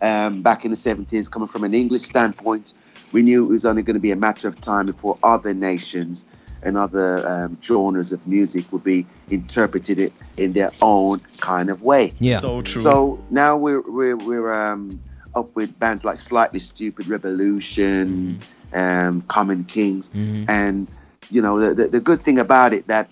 um, 0.00 0.42
back 0.42 0.64
in 0.64 0.70
the 0.70 0.76
70s, 0.76 1.30
coming 1.30 1.48
from 1.48 1.64
an 1.64 1.74
English 1.74 2.02
standpoint. 2.02 2.72
We 3.12 3.22
knew 3.22 3.44
it 3.44 3.48
was 3.48 3.64
only 3.64 3.82
going 3.82 3.94
to 3.94 4.00
be 4.00 4.10
a 4.10 4.16
matter 4.16 4.48
of 4.48 4.60
time 4.60 4.86
before 4.86 5.18
other 5.22 5.54
nations 5.54 6.24
and 6.62 6.76
other 6.76 7.26
um, 7.28 7.56
genres 7.62 8.12
of 8.12 8.26
music 8.26 8.70
would 8.72 8.84
be 8.84 9.06
interpreted 9.30 9.98
it 9.98 10.12
in 10.36 10.52
their 10.52 10.70
own 10.82 11.20
kind 11.38 11.70
of 11.70 11.82
way. 11.82 12.12
Yeah. 12.18 12.40
So 12.40 12.60
true. 12.62 12.82
So 12.82 13.24
now 13.30 13.56
we're 13.56 13.80
we're 13.82 14.16
we're 14.16 14.52
um, 14.52 15.00
up 15.34 15.54
with 15.54 15.78
bands 15.78 16.04
like 16.04 16.18
Slightly 16.18 16.58
Stoopid, 16.60 17.08
Revolution, 17.08 18.40
um, 18.72 19.22
Common 19.22 19.64
Kings, 19.64 20.10
Mhm. 20.10 20.44
and 20.48 20.88
you 21.30 21.40
know 21.40 21.58
the, 21.60 21.74
the 21.74 21.88
the 21.88 22.00
good 22.00 22.22
thing 22.22 22.38
about 22.38 22.72
it 22.72 22.86
that 22.88 23.08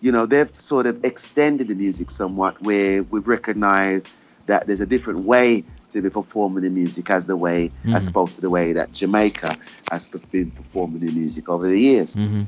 you 0.00 0.12
know 0.12 0.24
they've 0.26 0.50
sort 0.60 0.86
of 0.86 1.04
extended 1.04 1.68
the 1.68 1.74
music 1.74 2.10
somewhat, 2.10 2.60
where 2.62 3.02
we've 3.04 3.26
recognized 3.26 4.06
that 4.48 4.66
there's 4.66 4.80
a 4.80 4.86
different 4.86 5.20
way 5.20 5.64
to 5.92 6.02
be 6.02 6.10
performing 6.10 6.64
the 6.64 6.70
music 6.70 7.08
as 7.10 7.26
the 7.26 7.36
way 7.36 7.70
as 7.94 8.04
Mhm. 8.04 8.08
opposed 8.08 8.34
to 8.34 8.40
the 8.42 8.50
way 8.50 8.72
that 8.72 8.92
Jamaica 8.92 9.56
has 9.90 10.08
been 10.32 10.50
performing 10.50 11.00
the 11.00 11.12
music 11.12 11.48
over 11.48 11.66
the 11.66 11.78
years. 11.80 12.14
hmm 12.14 12.42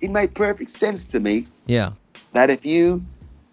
It 0.00 0.10
made 0.10 0.34
perfect 0.34 0.70
sense 0.70 1.04
to 1.06 1.20
me 1.20 1.46
Yeah. 1.66 1.92
that 2.32 2.50
if 2.50 2.64
you 2.64 3.04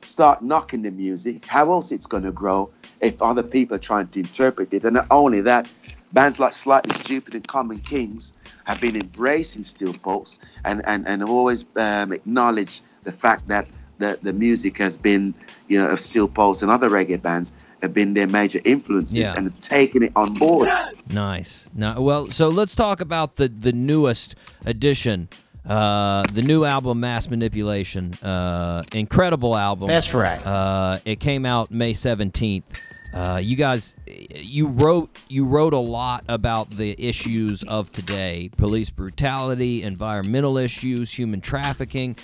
start 0.03 0.41
knocking 0.41 0.81
the 0.81 0.91
music, 0.91 1.45
how 1.45 1.71
else 1.71 1.91
it's 1.91 2.07
going 2.07 2.23
to 2.23 2.31
grow 2.31 2.69
if 3.01 3.21
other 3.21 3.43
people 3.43 3.75
are 3.75 3.85
trying 3.91 4.07
to 4.09 4.19
interpret 4.19 4.73
it? 4.73 4.83
And 4.83 4.95
not 4.95 5.07
only 5.11 5.41
that, 5.41 5.67
bands 6.11 6.39
like 6.39 6.53
Slightly 6.53 6.93
Stoopid 6.93 7.35
and 7.35 7.47
Common 7.47 7.79
Kings 7.79 8.33
have 8.65 8.79
been 8.81 8.95
embracing 8.95 9.63
Steel 9.63 9.93
Pulse 9.93 10.39
and, 10.65 10.81
and, 10.85 11.07
and 11.07 11.21
have 11.21 11.29
always 11.29 11.65
um, 11.75 12.11
acknowledged 12.11 12.81
the 13.03 13.11
fact 13.11 13.47
that 13.47 13.67
the, 13.99 14.17
the 14.21 14.33
music 14.33 14.77
has 14.79 14.97
been, 14.97 15.33
you 15.67 15.77
know, 15.79 15.87
of 15.87 15.99
Steel 16.01 16.27
Pulse 16.27 16.61
and 16.61 16.71
other 16.71 16.89
reggae 16.89 17.21
bands 17.21 17.53
have 17.81 17.93
been 17.93 18.13
their 18.13 18.27
major 18.27 18.61
influences 18.65 19.15
Yeah. 19.17 19.33
and 19.35 19.45
have 19.45 19.59
taken 19.59 20.03
it 20.03 20.11
on 20.15 20.33
board. 20.35 20.69
Nice. 21.09 21.67
Now, 21.73 21.99
well, 22.01 22.27
so 22.27 22.49
let's 22.49 22.75
talk 22.75 23.01
about 23.01 23.35
the 23.35 23.47
the 23.47 23.71
newest 23.73 24.35
edition, 24.65 25.27
uh, 25.67 26.23
the 26.33 26.41
new 26.41 26.63
album, 26.65 26.99
Mass 26.99 27.29
Manipulation. 27.29 28.13
Uh, 28.15 28.83
incredible 28.93 29.55
album. 29.57 29.87
That's 29.87 30.13
right. 30.13 30.45
Uh, 30.45 30.99
it 31.05 31.19
came 31.19 31.45
out 31.45 31.71
May 31.71 31.93
seventeenth. 31.93 32.79
Uh, 33.13 33.41
you 33.43 33.57
guys, 33.57 33.93
you 34.33 34.67
wrote 34.67 35.09
you 35.27 35.43
wrote 35.45 35.73
a 35.73 35.77
lot 35.79 36.23
about 36.29 36.69
the 36.77 36.95
issues 36.97 37.61
of 37.63 37.91
today: 37.91 38.49
police 38.57 38.89
brutality, 38.89 39.83
environmental 39.83 40.57
issues, 40.57 41.11
human 41.11 41.41
trafficking. 41.41 42.15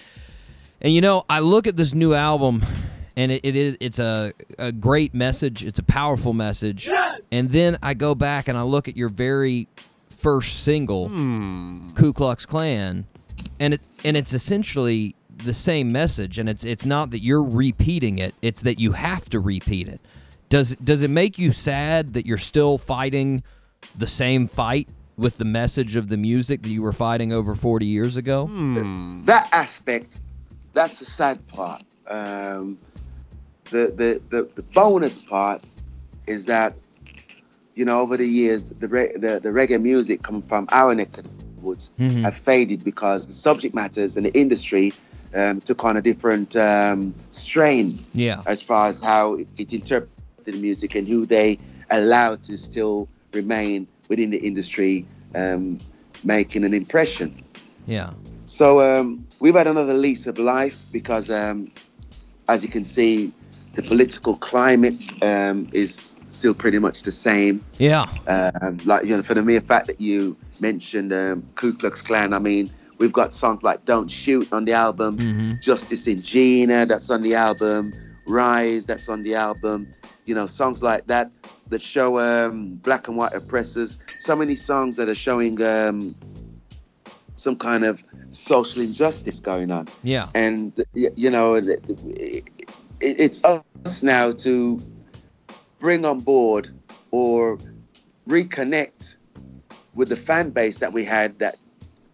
And 0.79 0.93
you 0.93 1.01
know, 1.01 1.25
I 1.29 1.39
look 1.39 1.67
at 1.67 1.75
this 1.75 1.93
new 1.93 2.13
album, 2.13 2.63
and 3.17 3.31
it, 3.31 3.41
it 3.43 3.55
is 3.55 3.77
it's 3.79 3.99
a, 3.99 4.31
a 4.59 4.71
great 4.71 5.13
message. 5.13 5.65
It's 5.65 5.79
a 5.79 5.83
powerful 5.83 6.33
message. 6.33 6.87
And 7.31 7.51
then 7.51 7.77
I 7.81 7.95
go 7.95 8.15
back 8.15 8.47
and 8.47 8.57
I 8.57 8.61
look 8.61 8.87
at 8.87 8.95
your 8.95 9.09
very 9.09 9.67
first 10.09 10.63
single, 10.63 11.09
Ku 11.95 12.13
Klux 12.13 12.45
Klan, 12.45 13.05
and 13.59 13.73
it 13.73 13.81
and 14.05 14.15
it's 14.15 14.33
essentially 14.33 15.15
the 15.35 15.53
same 15.53 15.91
message. 15.91 16.37
And 16.37 16.47
it's 16.47 16.63
it's 16.63 16.85
not 16.85 17.09
that 17.09 17.19
you're 17.19 17.43
repeating 17.43 18.19
it; 18.19 18.35
it's 18.41 18.61
that 18.61 18.79
you 18.79 18.91
have 18.93 19.27
to 19.31 19.39
repeat 19.39 19.87
it. 19.87 19.99
Does 20.49 20.75
does 20.75 21.01
it 21.01 21.09
make 21.09 21.39
you 21.39 21.51
sad 21.51 22.13
that 22.13 22.25
you're 22.27 22.37
still 22.37 22.77
fighting 22.77 23.43
the 23.97 24.07
same 24.07 24.47
fight 24.47 24.89
with 25.17 25.39
the 25.39 25.45
message 25.45 25.95
of 25.95 26.09
the 26.09 26.17
music 26.17 26.61
that 26.61 26.69
you 26.69 26.83
were 26.83 26.93
fighting 26.93 27.33
over 27.33 27.55
40 27.55 27.87
years 27.87 28.15
ago? 28.15 28.47
that 29.25 29.49
aspect, 29.51 30.21
that's 30.73 30.99
the 30.99 31.05
sad 31.05 31.45
part. 31.47 31.81
Um, 32.07 32.77
the, 33.69 33.93
the, 33.95 34.21
the, 34.29 34.49
the 34.55 34.61
bonus 34.73 35.17
part 35.17 35.63
is 36.25 36.45
that, 36.45 36.73
you 37.75 37.85
know, 37.85 38.01
over 38.01 38.17
the 38.17 38.25
years, 38.27 38.65
the, 38.65 38.87
re- 38.87 39.11
the, 39.13 39.39
the 39.39 39.49
reggae 39.49 39.81
music 39.81 40.23
coming 40.23 40.41
from 40.41 40.67
our 40.71 40.93
neck 40.95 41.17
of 41.17 41.23
the 41.23 41.31
woods 41.61 41.89
Mhm. 41.99 42.23
have 42.23 42.35
faded 42.35 42.83
because 42.83 43.25
the 43.27 43.33
subject 43.33 43.73
matters 43.75 44.17
and 44.17 44.25
the 44.25 44.33
industry 44.37 44.93
um, 45.33 45.59
took 45.59 45.83
on 45.83 45.97
a 45.97 46.01
different 46.01 46.55
um, 46.55 47.13
strain 47.31 47.97
Yeah. 48.13 48.41
as 48.45 48.61
far 48.61 48.87
as 48.89 48.99
how 48.99 49.35
it, 49.35 49.47
it 49.57 49.73
interpreted 49.73 50.11
the 50.45 50.53
music 50.53 50.95
and 50.95 51.07
who 51.07 51.25
they 51.25 51.57
allowed 51.91 52.43
to 52.43 52.57
still 52.57 53.07
remain 53.33 53.87
within 54.09 54.29
the 54.29 54.37
industry, 54.37 55.05
um, 55.35 55.77
making 56.23 56.63
an 56.63 56.73
impression. 56.73 57.35
Yeah. 57.85 58.11
So 58.45 58.79
um, 58.81 59.25
we've 59.39 59.55
had 59.55 59.67
another 59.67 59.93
lease 59.93 60.25
of 60.27 60.39
life 60.39 60.79
because, 60.91 61.29
um, 61.29 61.69
as 62.47 62.63
you 62.63 62.69
can 62.69 62.85
see, 62.85 63.33
the 63.77 63.83
political 63.83 64.35
climate 64.37 64.95
um, 65.23 65.67
is 65.71 66.15
still 66.29 66.53
pretty 66.53 66.79
much 66.79 67.03
the 67.03 67.11
same. 67.11 67.63
Yeah. 67.77 68.05
Um, 68.27 68.79
like 68.85 69.05
you 69.05 69.15
know, 69.15 69.23
for 69.23 69.35
the 69.35 69.41
mere 69.43 69.61
fact 69.61 69.87
that 69.87 70.01
you 70.01 70.35
mentioned 70.59 71.13
um, 71.13 71.43
Ku 71.55 71.73
Klux 71.73 72.01
Klan, 72.01 72.33
I 72.33 72.39
mean, 72.39 72.69
we've 72.97 73.13
got 73.13 73.33
songs 73.33 73.61
like 73.63 73.85
"Don't 73.85 74.09
Shoot" 74.09 74.51
on 74.51 74.65
the 74.65 74.73
album, 74.73 75.17
Mhm. 75.17 75.61
"Justice 75.61 76.07
in 76.07 76.21
Gina" 76.21 76.85
that's 76.87 77.09
on 77.09 77.21
the 77.21 77.35
album, 77.35 77.93
"Rise" 78.27 78.85
that's 78.85 79.07
on 79.09 79.21
the 79.23 79.35
album. 79.35 79.87
You 80.25 80.35
know, 80.35 80.47
songs 80.47 80.81
like 80.81 81.05
that 81.07 81.29
that 81.69 81.81
show 81.81 82.19
um, 82.19 82.75
black 82.83 83.07
and 83.07 83.15
white 83.17 83.33
oppressors. 83.33 83.99
So 84.21 84.35
many 84.35 84.55
songs 84.55 84.95
that 84.95 85.07
are 85.07 85.15
showing 85.27 85.61
um, 85.61 86.15
some 87.35 87.55
kind 87.55 87.85
of 87.85 88.01
social 88.31 88.81
injustice 88.81 89.39
going 89.39 89.69
on 89.71 89.87
Yeah. 90.03 90.27
and 90.33 90.73
you 90.93 91.29
know 91.29 91.61
it, 92.99 93.05
it, 93.07 93.19
it's 93.19 93.43
us 93.43 94.03
now 94.03 94.31
to 94.31 94.79
bring 95.79 96.05
on 96.05 96.19
board 96.19 96.69
or 97.11 97.57
reconnect 98.27 99.15
with 99.95 100.09
the 100.09 100.15
fan 100.15 100.49
base 100.49 100.77
that 100.77 100.91
we 100.91 101.03
had 101.03 101.37
that 101.39 101.57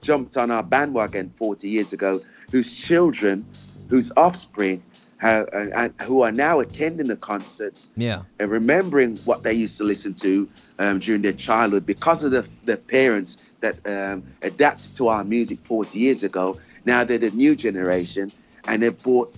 jumped 0.01 0.37
on 0.37 0.51
our 0.51 0.63
bandwagon 0.63 1.33
40 1.37 1.67
years 1.67 1.93
ago 1.93 2.21
whose 2.51 2.75
children 2.75 3.45
whose 3.89 4.11
offspring 4.17 4.83
have, 5.17 5.47
uh, 5.53 5.89
who 6.03 6.21
are 6.21 6.31
now 6.31 6.59
attending 6.59 7.07
the 7.07 7.15
concerts 7.15 7.89
Yeah. 7.95 8.23
and 8.39 8.51
remembering 8.51 9.15
what 9.17 9.43
they 9.43 9.53
used 9.53 9.77
to 9.77 9.83
listen 9.83 10.13
to 10.15 10.49
um, 10.79 10.99
during 10.99 11.21
their 11.21 11.33
childhood 11.33 11.85
because 11.85 12.23
of 12.23 12.31
the, 12.31 12.45
the 12.65 12.75
parents 12.77 13.37
that 13.61 13.75
um, 13.87 14.23
adapted 14.41 14.93
to 14.97 15.07
our 15.07 15.23
music 15.23 15.59
40 15.65 15.97
years 15.97 16.23
ago. 16.23 16.59
Now 16.85 17.05
they're 17.05 17.17
the 17.17 17.31
new 17.31 17.55
generation 17.55 18.31
and 18.67 18.83
they've 18.83 19.01
brought 19.03 19.33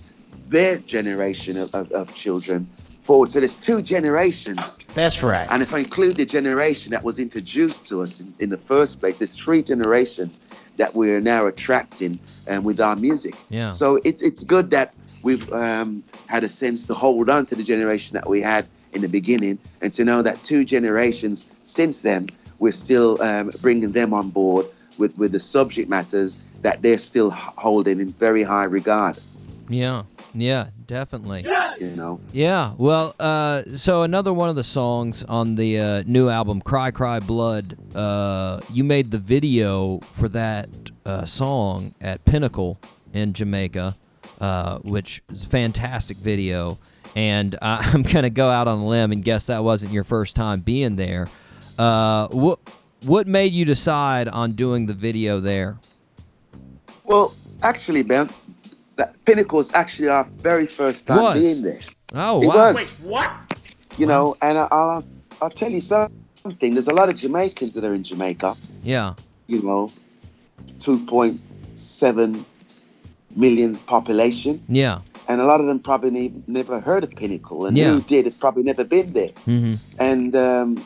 their 0.48 0.78
generation 0.78 1.56
of, 1.56 1.74
of, 1.74 1.90
of 1.92 2.14
children 2.14 2.68
forward. 3.04 3.30
So 3.30 3.40
there's 3.40 3.54
two 3.54 3.82
generations. 3.82 4.78
That's 4.94 5.22
right. 5.22 5.46
And 5.50 5.62
if 5.62 5.72
I 5.72 5.78
include 5.78 6.16
the 6.16 6.26
generation 6.26 6.90
that 6.90 7.04
was 7.04 7.18
introduced 7.18 7.84
to 7.86 8.02
us 8.02 8.20
in, 8.20 8.34
in 8.40 8.50
the 8.50 8.58
first 8.58 9.00
place, 9.00 9.18
there's 9.18 9.36
three 9.36 9.62
generations 9.62 10.40
that 10.76 10.94
we're 10.94 11.20
now 11.20 11.46
attracting 11.46 12.18
um, 12.48 12.64
with 12.64 12.80
our 12.80 12.96
music. 12.96 13.34
Yeah. 13.48 13.70
So 13.70 13.96
it, 13.96 14.18
it's 14.20 14.44
good 14.44 14.70
that 14.70 14.94
we've 15.22 15.50
um, 15.52 16.02
had 16.26 16.44
a 16.44 16.48
sense 16.48 16.86
to 16.88 16.94
hold 16.94 17.30
on 17.30 17.46
to 17.46 17.54
the 17.54 17.64
generation 17.64 18.14
that 18.14 18.28
we 18.28 18.42
had 18.42 18.66
in 18.92 19.02
the 19.02 19.08
beginning 19.08 19.58
and 19.80 19.92
to 19.94 20.04
know 20.04 20.22
that 20.22 20.42
two 20.42 20.64
generations 20.64 21.46
since 21.64 22.00
then, 22.00 22.28
we're 22.58 22.72
still 22.72 23.20
um, 23.22 23.50
bringing 23.60 23.92
them 23.92 24.14
on 24.14 24.30
board 24.30 24.66
with, 24.98 25.16
with 25.18 25.32
the 25.32 25.40
subject 25.40 25.88
matters 25.88 26.36
that 26.62 26.82
they're 26.82 26.98
still 26.98 27.30
holding 27.30 28.00
in 28.00 28.08
very 28.08 28.42
high 28.42 28.64
regard, 28.64 29.18
Yeah. 29.68 30.04
Yeah. 30.34 30.68
Definitely. 30.86 31.44
you 31.80 31.90
know. 31.96 32.20
Yeah, 32.32 32.72
well, 32.78 33.14
uh, 33.18 33.62
so 33.76 34.02
another 34.02 34.32
one 34.32 34.48
of 34.48 34.56
the 34.56 34.64
songs 34.64 35.24
on 35.24 35.56
the 35.56 35.78
uh, 35.80 36.02
new 36.06 36.28
album, 36.28 36.60
"Cry 36.60 36.90
Cry 36.92 37.18
Blood," 37.18 37.76
uh, 37.94 38.60
you 38.72 38.84
made 38.84 39.10
the 39.10 39.18
video 39.18 39.98
for 39.98 40.28
that 40.28 40.68
uh, 41.04 41.24
song 41.24 41.94
at 42.00 42.24
Pinnacle 42.24 42.78
in 43.12 43.32
Jamaica, 43.32 43.96
uh, 44.40 44.78
which 44.78 45.22
is 45.30 45.44
a 45.44 45.48
fantastic 45.48 46.16
video. 46.18 46.78
And 47.16 47.56
I'm 47.62 48.02
gonna 48.02 48.30
go 48.30 48.46
out 48.48 48.68
on 48.68 48.78
a 48.78 48.86
limb 48.86 49.10
and 49.10 49.24
guess 49.24 49.46
that 49.46 49.64
wasn't 49.64 49.92
your 49.92 50.04
first 50.04 50.36
time 50.36 50.60
being 50.60 50.94
there. 50.96 51.26
Uh, 51.78 52.28
what 52.28 52.60
what 53.02 53.26
made 53.26 53.52
you 53.52 53.64
decide 53.64 54.28
on 54.28 54.52
doing 54.52 54.86
the 54.86 54.94
video 54.94 55.40
there? 55.40 55.78
Well, 57.04 57.34
actually, 57.62 58.02
Ben, 58.04 58.28
that 58.96 59.14
Pinnacle 59.24 59.60
is 59.60 59.72
actually 59.74 60.08
our 60.08 60.26
very 60.42 60.66
first 60.66 61.06
time 61.06 61.18
Was. 61.18 61.40
being 61.42 61.62
there. 61.62 61.80
Oh, 62.14 62.42
It 62.42 62.46
wow! 62.46 62.72
was. 62.72 62.92
You 63.98 64.06
know, 64.06 64.36
and 64.42 64.58
I, 64.58 64.68
I'll 64.70 65.04
I'll 65.40 65.50
tell 65.50 65.70
you 65.70 65.80
something. 65.80 66.10
There's 66.74 66.88
a 66.88 66.92
lot 66.94 67.08
of 67.08 67.16
Jamaicans 67.16 67.74
that 67.74 67.84
are 67.84 67.94
in 67.94 68.04
Jamaica. 68.04 68.56
Yeah, 68.82 69.14
You 69.46 69.62
know, 69.62 69.90
2.7 70.80 72.44
million 73.34 73.76
population, 73.76 74.62
yeah, 74.68 75.00
and 75.28 75.40
a 75.40 75.44
lot 75.44 75.60
of 75.60 75.66
them 75.66 75.78
probably 75.80 76.10
ne- 76.10 76.42
never 76.46 76.78
heard 76.80 77.04
of 77.04 77.10
Pinnacle, 77.10 77.66
and 77.66 77.76
Yeah. 77.76 77.94
who 77.94 78.00
did 78.02 78.26
have 78.26 78.38
probably 78.38 78.62
never 78.62 78.84
been 78.84 79.12
there. 79.12 79.32
hmm 79.44 79.74
And 79.98 80.36
um, 80.36 80.84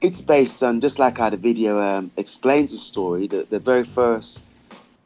it's 0.00 0.20
based 0.20 0.62
on 0.62 0.80
just 0.80 0.98
like 0.98 1.16
how 1.18 1.30
the 1.30 1.36
video 1.38 1.80
um, 1.80 2.10
explains 2.16 2.70
the 2.72 2.76
story. 2.78 3.26
The, 3.26 3.46
the 3.48 3.58
very 3.58 3.84
first 3.84 4.40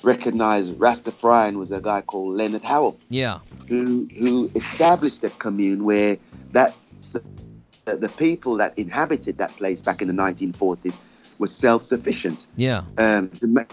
recognized 0.04 0.72
Rastafarian 0.74 1.56
was 1.58 1.70
a 1.70 1.80
guy 1.80 2.00
called 2.02 2.36
Leonard 2.36 2.62
Howell. 2.62 2.98
yeah, 3.08 3.38
who 3.68 4.08
who 4.18 4.50
established 4.54 5.22
a 5.24 5.30
commune 5.30 5.84
where 5.84 6.16
that 6.52 6.74
the, 7.12 7.96
the 7.96 8.08
people 8.10 8.56
that 8.56 8.76
inhabited 8.78 9.38
that 9.38 9.50
place 9.56 9.80
back 9.82 10.02
in 10.02 10.08
the 10.08 10.14
1940s 10.14 10.96
were 11.38 11.46
self-sufficient. 11.46 12.46
yeah, 12.56 12.82
Um, 12.98 13.30
Jama- 13.34 13.66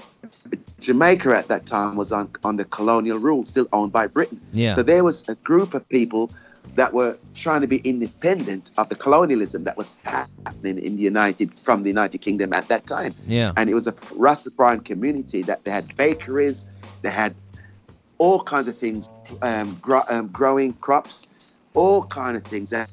Jamaica 0.79 1.35
at 1.35 1.47
that 1.49 1.65
time 1.65 1.95
was 1.95 2.11
on 2.11 2.29
under 2.43 2.63
colonial 2.63 3.19
rule, 3.19 3.45
still 3.45 3.67
owned 3.73 3.91
by 3.91 4.07
Britain. 4.07 4.39
yeah, 4.53 4.73
So 4.73 4.81
there 4.83 5.03
was 5.03 5.27
a 5.29 5.35
group 5.35 5.73
of 5.73 5.87
people 5.89 6.31
that 6.75 6.93
were 6.93 7.17
trying 7.35 7.61
to 7.61 7.67
be 7.67 7.77
independent 7.77 8.71
of 8.77 8.89
the 8.89 8.95
colonialism 8.95 9.63
that 9.63 9.75
was 9.77 9.97
happening 10.03 10.79
in 10.79 10.95
the 10.95 11.01
United 11.03 11.53
from 11.59 11.83
the 11.83 11.89
United 11.89 12.19
Kingdom 12.19 12.53
at 12.53 12.67
that 12.67 12.85
time 12.87 13.13
yeah, 13.27 13.53
and 13.57 13.69
it 13.69 13.73
was 13.73 13.87
a 13.87 13.91
Rastafarian 13.93 14.83
community 14.85 15.41
that 15.43 15.63
they 15.63 15.71
had 15.71 15.95
bakeries, 15.97 16.65
they 17.01 17.09
had 17.09 17.35
all 18.19 18.43
kinds 18.43 18.67
of 18.67 18.77
things, 18.77 19.07
um, 19.41 19.77
gro- 19.81 20.03
um, 20.09 20.27
growing 20.27 20.73
crops, 20.73 21.25
all 21.73 22.03
kind 22.03 22.37
of 22.37 22.43
things. 22.43 22.71
And 22.73 22.87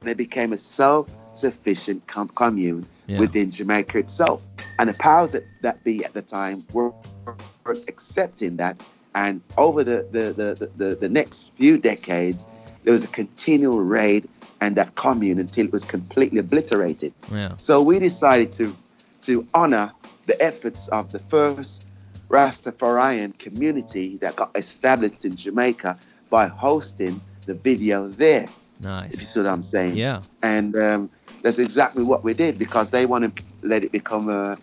they 0.00 0.14
became 0.14 0.52
a 0.52 0.56
self-sufficient 0.56 2.06
com- 2.06 2.28
commune 2.28 2.86
Yeah. 3.06 3.18
within 3.18 3.50
Jamaica 3.50 3.98
itself. 3.98 4.40
And 4.78 4.88
the 4.88 4.94
powers 4.94 5.32
that, 5.32 5.42
that 5.62 5.82
be 5.84 6.04
at 6.04 6.14
the 6.14 6.22
time 6.22 6.64
were, 6.72 6.92
were 7.26 7.76
accepting 7.88 8.56
that. 8.56 8.80
And 9.14 9.42
over 9.58 9.82
the, 9.82 10.06
the, 10.12 10.32
the, 10.32 10.70
the, 10.76 10.94
the 10.94 11.08
next 11.08 11.52
few 11.56 11.76
decades, 11.76 12.44
there 12.84 12.92
was 12.92 13.04
a 13.04 13.08
continual 13.08 13.80
raid 13.80 14.28
and 14.60 14.76
that 14.76 14.94
commune 14.94 15.38
until 15.38 15.66
it 15.66 15.72
was 15.72 15.84
completely 15.84 16.38
obliterated. 16.38 17.14
yeah. 17.32 17.54
So 17.56 17.82
we 17.82 17.98
decided 17.98 18.52
to 18.52 18.76
to 19.22 19.46
honor 19.52 19.92
the 20.26 20.40
efforts 20.42 20.88
of 20.88 21.12
the 21.12 21.18
first 21.18 21.84
Rastafarian 22.30 23.38
community 23.38 24.16
that 24.18 24.36
got 24.36 24.50
established 24.54 25.24
in 25.24 25.36
Jamaica 25.36 25.98
by 26.30 26.46
hosting 26.46 27.20
the 27.46 27.54
video 27.54 28.08
there. 28.08 28.48
Nice. 28.80 29.12
If 29.12 29.20
you 29.20 29.26
see 29.26 29.40
what 29.40 29.48
I'm 29.48 29.62
saying? 29.62 29.96
Yeah, 29.96 30.22
And 30.42 30.76
um, 30.76 31.10
that's 31.42 31.58
exactly 31.58 32.04
what 32.04 32.22
we 32.22 32.32
did 32.34 32.58
because 32.58 32.90
they 32.90 33.04
want 33.04 33.36
to 33.36 33.44
let 33.62 33.84
it 33.84 33.92
become 33.92 34.28
a, 34.28 34.56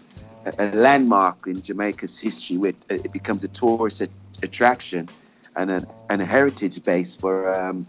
a 0.57 0.65
landmark 0.71 1.45
in 1.45 1.61
Jamaica's 1.61 2.17
history. 2.17 2.57
Where 2.57 2.73
it 2.89 3.11
becomes 3.11 3.43
a 3.43 3.49
tourist 3.49 4.01
attraction 4.41 5.09
and 5.55 5.69
a, 5.69 5.87
and 6.09 6.21
a 6.21 6.25
heritage 6.25 6.83
base 6.83 7.15
for 7.15 7.53
um, 7.53 7.85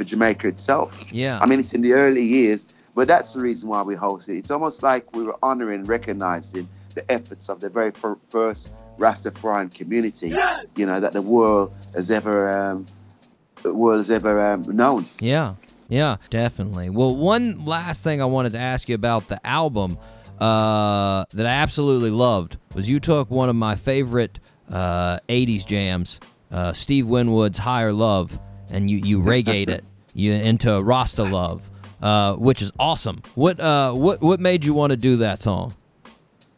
for 0.00 0.04
Jamaica 0.04 0.48
itself. 0.48 1.12
yeah. 1.12 1.38
I 1.42 1.46
mean, 1.46 1.60
it's 1.60 1.74
in 1.74 1.82
the 1.82 1.92
early 1.92 2.24
years, 2.24 2.64
but 2.94 3.06
that's 3.06 3.34
the 3.34 3.40
reason 3.40 3.68
why 3.68 3.82
we 3.82 3.94
host 3.94 4.30
it. 4.30 4.38
It's 4.38 4.50
almost 4.50 4.82
like 4.82 5.14
we 5.14 5.24
were 5.24 5.36
honoring, 5.42 5.84
recognizing 5.84 6.66
the 6.94 7.08
efforts 7.12 7.50
of 7.50 7.60
the 7.60 7.68
very 7.68 7.90
fir- 7.90 8.16
first 8.30 8.70
Rastafarian 8.96 9.74
community, 9.74 10.34
you 10.74 10.86
know, 10.86 11.00
that 11.00 11.12
the 11.12 11.20
world 11.20 11.74
has 11.94 12.10
ever, 12.10 12.48
um, 12.48 12.86
the 13.62 13.74
world 13.74 13.98
has 13.98 14.10
ever 14.10 14.40
um, 14.40 14.62
known. 14.74 15.04
Yeah, 15.18 15.56
yeah, 15.90 16.16
definitely. 16.30 16.88
Well, 16.88 17.14
one 17.14 17.66
last 17.66 18.02
thing 18.02 18.22
I 18.22 18.24
wanted 18.24 18.52
to 18.52 18.58
ask 18.58 18.88
you 18.88 18.94
about 18.94 19.28
the 19.28 19.46
album 19.46 19.98
uh, 20.40 21.26
that 21.34 21.44
I 21.44 21.50
absolutely 21.50 22.10
loved 22.10 22.56
was 22.74 22.88
you 22.88 23.00
took 23.00 23.30
one 23.30 23.50
of 23.50 23.56
my 23.56 23.76
favorite 23.76 24.40
uh, 24.72 25.18
80s 25.28 25.66
jams, 25.66 26.20
uh, 26.50 26.72
Steve 26.72 27.06
Winwood's 27.06 27.58
Higher 27.58 27.92
Love, 27.92 28.40
and 28.70 28.90
you, 28.90 28.98
you 28.98 29.20
reggaeed 29.20 29.68
it 29.68 29.84
you, 30.14 30.32
into 30.32 30.80
Rasta 30.82 31.24
Love, 31.24 31.68
uh, 32.02 32.34
which 32.34 32.62
is 32.62 32.72
awesome. 32.78 33.22
What, 33.34 33.60
uh, 33.60 33.92
what, 33.92 34.20
what 34.20 34.40
made 34.40 34.64
you 34.64 34.74
want 34.74 34.90
to 34.90 34.96
do 34.96 35.16
that 35.18 35.42
song? 35.42 35.74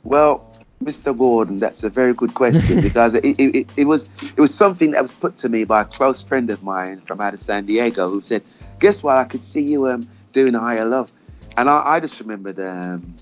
Well, 0.05 0.49
Mr. 0.83 1.17
Gordon, 1.17 1.59
that's 1.59 1.83
a 1.83 1.91
very 1.91 2.13
good 2.13 2.35
question 2.35 2.81
because 2.83 3.15
it, 3.15 3.25
it, 3.25 3.57
it, 3.57 3.67
it 3.77 3.85
was 3.85 4.09
it 4.21 4.41
was 4.41 4.53
something 4.53 4.91
that 4.93 5.03
was 5.03 5.15
put 5.15 5.37
to 5.39 5.49
me 5.49 5.65
by 5.65 5.83
a 5.83 5.85
close 5.85 6.23
friend 6.23 6.51
of 6.51 6.63
mine 6.63 7.01
from 7.03 7.21
out 7.21 7.35
of 7.35 7.41
San 7.41 7.67
Diego 7.67 8.09
who 8.09 8.21
said, 8.21 8.43
"Guess 8.81 9.03
what? 9.03 9.17
I 9.17 9.25
could 9.25 9.45
see 9.45 9.61
you 9.61 9.89
um, 9.89 10.09
doing 10.33 10.55
a 10.55 10.61
higher 10.61 10.85
love," 10.85 11.13
and 11.57 11.71
I, 11.71 11.83
I 11.85 12.01
just 12.01 12.19
remembered 12.19 12.59
um, 12.59 13.15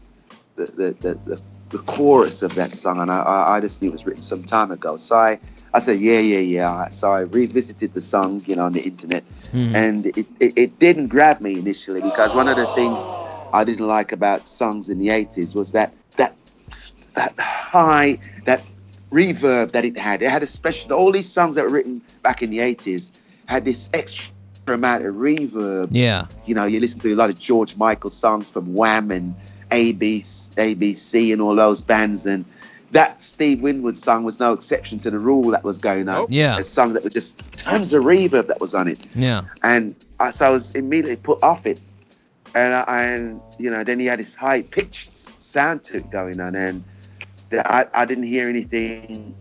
the, 0.57 0.67
the, 0.67 0.97
the, 1.01 1.15
the 1.27 1.43
the 1.71 1.79
chorus 1.79 2.43
of 2.43 2.55
that 2.55 2.73
song, 2.75 3.01
and 3.01 3.11
I, 3.11 3.21
I 3.21 3.57
I 3.57 3.61
just 3.61 3.81
knew 3.81 3.89
it 3.89 3.93
was 3.93 4.07
written 4.07 4.23
some 4.23 4.43
time 4.43 4.71
ago. 4.71 4.97
So 4.97 5.17
I 5.17 5.39
I 5.73 5.79
said, 5.79 6.01
"Yeah, 6.01 6.19
yeah, 6.19 6.39
yeah." 6.39 6.89
So 6.89 7.13
I 7.13 7.21
revisited 7.21 7.95
the 7.95 8.01
song, 8.01 8.43
you 8.47 8.57
know, 8.57 8.65
on 8.65 8.73
the 8.73 8.83
internet, 8.83 9.25
Mhm. 9.53 9.75
and 9.75 10.07
it, 10.07 10.27
it, 10.41 10.53
it 10.57 10.79
didn't 10.79 11.09
grab 11.09 11.41
me 11.41 11.59
initially 11.59 12.01
because 12.01 12.35
one 12.35 12.49
of 12.49 12.57
the 12.57 12.67
things 12.67 13.09
I 13.53 13.65
didn't 13.65 13.87
like 13.87 14.13
about 14.13 14.47
songs 14.47 14.89
in 14.89 14.99
the 14.99 15.11
80s 15.11 15.55
was 15.55 15.73
that 15.73 15.93
that 16.17 16.35
that 17.15 17.39
high 17.39 18.19
that 18.47 18.63
reverb 19.13 19.73
that 19.73 19.85
it 19.85 19.97
had. 19.97 20.23
It 20.23 20.31
had 20.31 20.43
a 20.43 20.47
special 20.47 20.93
all 20.93 21.13
these 21.13 21.29
songs 21.31 21.57
that 21.57 21.65
were 21.65 21.71
written 21.71 22.01
back 22.23 22.43
in 22.43 22.51
the 22.51 22.59
80s 22.61 23.13
had 23.47 23.65
this 23.65 23.89
extra 23.93 24.33
amount 24.69 25.05
of 25.05 25.15
reverb. 25.15 25.89
Yeah, 25.91 26.27
You 26.47 26.55
know, 26.55 26.65
you 26.65 26.81
listen 26.81 27.01
to 27.01 27.13
a 27.13 27.17
lot 27.17 27.31
of 27.31 27.39
George 27.39 27.77
Michael 27.77 28.11
songs 28.11 28.51
from 28.51 28.75
Wham 28.75 29.11
and 29.11 29.35
AB, 29.73 30.23
ABC 30.57 31.33
and 31.33 31.41
all 31.43 31.55
those 31.57 31.83
bands 31.83 32.27
and 32.27 32.45
that 32.93 33.23
Steve 33.23 33.61
Winwood 33.61 33.97
song 33.97 34.25
was 34.25 34.41
no 34.41 34.53
exception 34.53 34.99
to 34.99 35.11
the 35.11 35.19
rule 35.19 35.51
that 35.51 35.63
was 35.63 35.79
going 35.79 36.09
on. 36.09 36.27
Yeah. 36.29 36.59
A 36.59 36.65
song 36.65 36.93
that 36.95 37.05
was 37.05 37.13
just 37.13 37.53
tons 37.53 37.93
of 37.93 38.05
reverb 38.05 38.49
that 38.49 38.61
was 38.61 38.75
on 38.75 38.89
it 38.89 38.99
yeah, 39.15 39.43
and 39.63 39.95
I, 40.19 40.31
so 40.31 40.47
I 40.47 40.51
was 40.51 40.71
immediately 40.73 41.17
put 41.17 41.43
off 41.43 41.67
it. 41.67 41.81
And 42.55 42.75
I, 42.75 43.05
and 43.05 43.41
you 43.59 43.71
know, 43.71 43.85
then 43.85 44.01
he 44.01 44.07
had 44.07 44.19
this 44.19 44.35
high 44.35 44.63
pitched 44.63 45.13
sound 45.41 45.85
to 45.85 45.99
it 45.99 46.11
going 46.11 46.41
on, 46.41 46.57
and 46.57 46.83
I, 47.53 47.87
I 47.95 48.05
didn't 48.05 48.25
hear 48.25 48.49
anything 48.49 49.35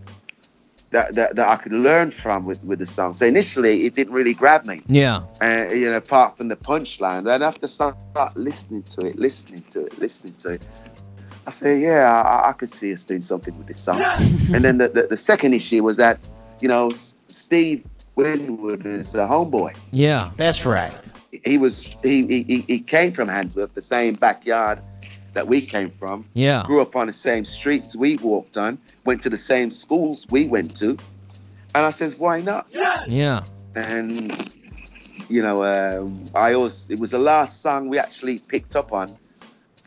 that, 0.92 1.16
that, 1.16 1.36
that 1.36 1.48
I 1.48 1.56
could 1.56 1.72
learn 1.72 2.12
from 2.12 2.46
with, 2.46 2.64
with 2.64 2.80
the 2.80 2.86
song. 2.86 3.14
So 3.14 3.26
initially, 3.26 3.86
it 3.86 3.96
didn't 3.96 4.14
really 4.14 4.34
grab 4.34 4.66
me, 4.66 4.82
yeah, 4.88 5.24
uh, 5.42 5.70
you 5.72 5.90
know, 5.90 5.98
apart 5.98 6.38
from 6.38 6.48
the 6.50 6.56
punchline. 6.56 7.32
And 7.32 7.44
after 7.44 7.68
start 7.68 7.98
listening 8.36 8.84
to 8.84 9.02
it, 9.02 9.16
listening 9.18 9.64
to 9.72 9.86
it, 9.86 9.98
listening 10.00 10.34
to 10.40 10.54
it, 10.54 10.68
I 11.50 11.52
said, 11.52 11.82
yeah, 11.82 12.12
I, 12.12 12.50
I 12.50 12.54
could 12.54 12.72
see 12.72 12.94
us 12.94 13.04
doing 13.04 13.22
something 13.22 13.58
with 13.58 13.66
this 13.66 13.80
song. 13.80 14.00
and 14.54 14.64
then 14.64 14.78
the, 14.78 14.88
the, 14.88 15.08
the 15.08 15.18
second 15.18 15.56
issue 15.56 15.82
was 15.82 15.98
that, 15.98 16.20
you 16.62 16.68
know, 16.68 16.90
S- 16.92 17.16
Steve 17.28 17.84
Winwood 18.16 18.86
is 18.86 19.16
a 19.16 19.26
homeboy 19.26 19.74
yeah, 19.92 20.30
That's 20.38 20.64
right. 20.64 20.94
he 21.44 21.58
was 21.58 21.82
he, 22.04 22.44
he 22.44 22.62
he 22.68 22.80
came 22.80 23.12
from 23.14 23.28
Handsworth, 23.28 23.74
the 23.74 23.82
same 23.82 24.14
backyard 24.14 24.78
that 25.34 25.48
we 25.48 25.60
came 25.66 25.90
from. 25.90 26.24
yeah, 26.36 26.62
Grew 26.68 26.82
up 26.84 26.96
on 26.96 27.08
the 27.08 27.14
same 27.14 27.46
streets 27.46 27.96
we 27.96 28.18
walked 28.18 28.56
on. 28.56 28.78
Went 29.06 29.24
to 29.24 29.30
the 29.32 29.38
same 29.38 29.72
schools 29.72 30.28
we 30.30 30.46
went 30.46 30.76
to. 30.78 30.90
And 31.74 31.84
I 31.84 31.90
says, 31.90 32.18
why 32.18 32.42
not? 32.42 32.68
yeah, 33.08 33.42
And 33.74 34.52
you 35.30 35.42
know, 35.42 35.64
um, 35.64 36.30
I 36.36 36.54
always 36.54 36.88
it 36.92 37.00
was 37.00 37.10
the 37.10 37.18
last 37.34 37.64
song 37.64 37.90
we 37.90 37.98
actually 37.98 38.38
picked 38.38 38.76
up 38.76 38.94
on 38.94 39.18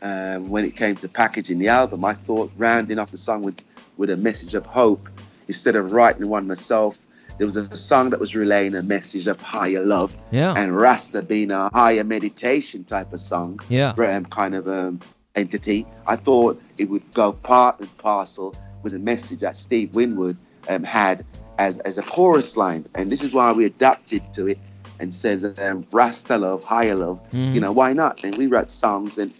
um, 0.03 0.49
when 0.49 0.63
it 0.65 0.75
came 0.75 0.95
to 0.97 1.07
packaging 1.07 1.57
the 1.57 1.69
album. 1.69 2.05
I 2.05 2.13
thought 2.13 2.51
rounding 2.57 2.99
off 2.99 3.09
the 3.11 3.17
song 3.17 3.41
with 3.41 3.63
with 3.97 4.09
a 4.09 4.17
message 4.17 4.53
of 4.53 4.65
hope 4.65 5.07
instead 5.47 5.75
of 5.75 5.91
writing 5.91 6.27
one 6.27 6.47
myself. 6.47 6.99
There 7.37 7.47
was 7.47 7.55
a 7.55 7.75
song 7.77 8.11
that 8.11 8.19
was 8.19 8.35
relaying 8.35 8.75
a 8.75 8.83
message 8.83 9.25
of 9.27 9.41
higher 9.41 9.83
love, 9.83 10.15
Yeah. 10.31 10.53
and 10.55 10.77
Rasta 10.77 11.23
being 11.23 11.49
a 11.51 11.69
higher 11.73 12.03
meditation 12.03 12.83
type 12.83 13.11
of 13.11 13.19
song, 13.19 13.59
Yeah. 13.69 13.93
um, 13.97 14.25
kind 14.25 14.53
of 14.53 14.67
um, 14.67 14.99
entity. 15.35 15.87
I 16.05 16.15
thought 16.15 16.61
it 16.77 16.89
would 16.89 17.01
go 17.13 17.31
part 17.33 17.79
and 17.79 17.97
parcel 17.97 18.55
with 18.83 18.93
a 18.93 18.99
message 18.99 19.39
that 19.39 19.57
Steve 19.57 19.95
Winwood 19.95 20.37
um, 20.69 20.83
had 20.83 21.25
as, 21.57 21.79
as 21.79 21.97
a 21.97 22.03
chorus 22.03 22.55
line. 22.55 22.85
And 22.93 23.11
this 23.11 23.23
is 23.23 23.33
why 23.33 23.51
we 23.51 23.65
adapted 23.65 24.21
to 24.33 24.47
it 24.47 24.59
and 24.99 25.13
says 25.13 25.43
um, 25.59 25.85
Rasta 25.91 26.37
love, 26.37 26.63
higher 26.63 26.95
love. 26.95 27.19
Mhm. 27.31 27.55
You 27.55 27.61
know, 27.61 27.71
why 27.71 27.93
not? 27.93 28.23
And 28.23 28.37
we 28.37 28.45
wrote 28.47 28.69
songs 28.69 29.17
and 29.17 29.33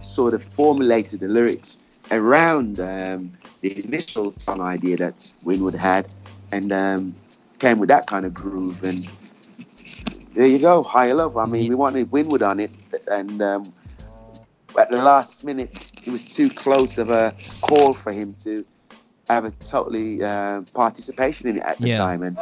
sort 0.00 0.34
of 0.34 0.42
formulated 0.44 1.20
the 1.20 1.28
lyrics 1.28 1.78
around 2.10 2.80
um, 2.80 3.32
the 3.60 3.84
initial 3.84 4.32
song 4.32 4.60
idea 4.60 4.96
that 4.96 5.14
Winwood 5.42 5.74
had 5.74 6.08
and 6.52 6.72
um, 6.72 7.14
came 7.58 7.78
with 7.78 7.88
that 7.88 8.06
kind 8.06 8.24
of 8.26 8.34
groove. 8.34 8.82
And 8.82 9.06
there 10.34 10.46
you 10.46 10.58
go, 10.58 10.82
higher 10.82 11.14
love. 11.14 11.36
I 11.36 11.46
mean, 11.46 11.66
we 11.66 11.74
wanted 11.74 12.10
Winwood 12.10 12.42
on 12.42 12.60
it, 12.60 12.70
and 13.08 13.40
um, 13.42 13.72
at 14.78 14.90
the 14.90 14.96
last 14.98 15.44
minute, 15.44 15.70
it 16.06 16.10
was 16.10 16.34
too 16.34 16.48
close 16.50 16.98
of 16.98 17.10
a 17.10 17.34
call 17.60 17.94
for 17.94 18.12
him 18.12 18.34
to 18.44 18.64
have 19.28 19.44
a 19.44 19.52
totally 19.52 20.22
uh, 20.22 20.62
participation 20.74 21.48
in 21.48 21.56
it 21.58 21.62
at 21.64 21.80
the 21.80 21.88
Yeah. 21.88 21.96
time. 21.96 22.22
And 22.22 22.36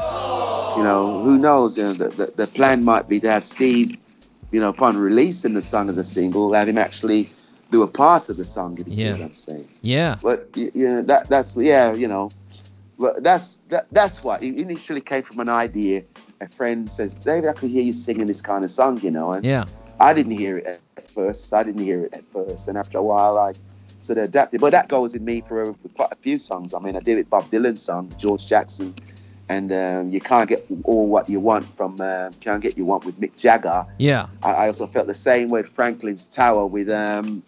you 0.75 0.83
know, 0.83 1.21
who 1.23 1.39
knows? 1.39 1.77
You 1.77 1.85
know, 1.85 1.95
the, 1.95 2.09
the 2.11 2.33
the 2.37 2.47
plan 2.47 2.85
might 2.85 3.09
be 3.09 3.21
to 3.21 3.31
have 3.31 3.45
Steve, 3.45 3.97
you 4.51 4.61
know, 4.61 4.69
upon 4.71 4.97
releasing 4.97 5.55
the 5.55 5.63
song 5.63 5.89
as 5.89 5.99
a 5.99 6.05
single, 6.05 6.53
have 6.53 6.69
him 6.69 6.79
actually 6.79 7.29
do 7.71 7.83
a 7.83 7.87
part 7.87 8.29
of 8.29 8.37
the 8.37 8.45
song. 8.45 8.79
If 8.79 8.87
you 8.89 8.93
see 8.95 9.05
Yeah. 9.05 9.13
what 9.13 9.21
I'm 9.23 9.35
saying. 9.35 9.69
Yeah. 9.83 10.17
But 10.23 10.49
you 10.57 10.71
know, 10.89 11.03
that 11.03 11.29
that's 11.29 11.55
yeah, 11.57 11.93
you 11.93 12.09
know, 12.09 12.31
but 12.99 13.23
that's 13.23 13.61
that 13.69 13.87
that's 13.93 14.23
what 14.25 14.43
it 14.43 14.57
initially 14.57 15.01
came 15.01 15.23
from 15.23 15.41
an 15.41 15.49
idea. 15.49 16.03
A 16.41 16.49
friend 16.49 16.89
says, 16.91 17.15
David, 17.15 17.51
I 17.51 17.53
could 17.53 17.71
hear 17.71 17.83
you 17.83 17.93
singing 17.93 18.27
this 18.27 18.41
kind 18.41 18.65
of 18.65 18.71
song, 18.71 19.01
you 19.03 19.11
know, 19.11 19.33
and 19.33 19.45
Yeah. 19.45 19.65
I 20.01 20.13
didn't 20.15 20.39
hear 20.39 20.59
it 20.59 20.81
at 20.97 21.11
first. 21.11 21.53
I 21.53 21.65
didn't 21.65 21.83
hear 21.83 22.05
it 22.05 22.15
at 22.15 22.23
first, 22.33 22.69
and 22.69 22.79
after 22.79 22.99
a 22.99 23.03
while, 23.03 23.37
I 23.37 23.55
sort 24.01 24.19
of 24.19 24.25
adapted. 24.25 24.61
But 24.61 24.71
that 24.71 24.87
goes 24.89 25.13
with 25.13 25.23
me 25.23 25.41
for, 25.49 25.75
for 25.75 25.89
quite 25.97 26.13
a 26.13 26.17
few 26.17 26.39
songs. 26.39 26.73
I 26.73 26.79
mean, 26.79 26.95
I 26.95 27.01
did 27.01 27.19
it 27.19 27.29
Bob 27.29 27.51
Dylan's 27.51 27.83
song, 27.83 28.13
George 28.17 28.47
Jackson, 28.47 28.95
and 29.49 29.73
um, 29.73 30.11
you 30.11 30.21
can't 30.21 30.49
get 30.49 30.65
all 30.85 31.09
what 31.09 31.29
you 31.29 31.41
want 31.41 31.67
from 31.77 32.01
uh, 32.01 32.31
can't 32.41 32.63
get 32.63 32.79
you 32.79 32.85
want 32.85 33.05
with 33.05 33.21
Mick 33.21 33.35
Jagger. 33.37 33.85
Yeah. 33.99 34.29
I, 34.45 34.53
I 34.53 34.67
also 34.69 34.87
felt 34.87 35.09
the 35.09 35.15
same 35.15 35.49
with 35.49 35.67
Franklin's 35.71 36.27
Tower 36.27 36.65
with 36.67 36.89
um 36.89 37.43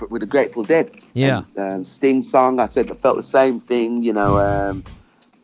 with 0.00 0.20
the 0.20 0.26
Grateful 0.26 0.62
Dead. 0.64 0.90
Yeah. 1.14 1.42
And, 1.56 1.72
um, 1.74 1.84
Sting 1.84 2.22
song, 2.22 2.60
I 2.60 2.66
said 2.68 2.90
I 2.90 2.94
felt 2.94 3.16
the 3.16 3.22
same 3.22 3.60
thing. 3.60 4.02
You 4.02 4.12
know, 4.12 4.38
um, 4.38 4.84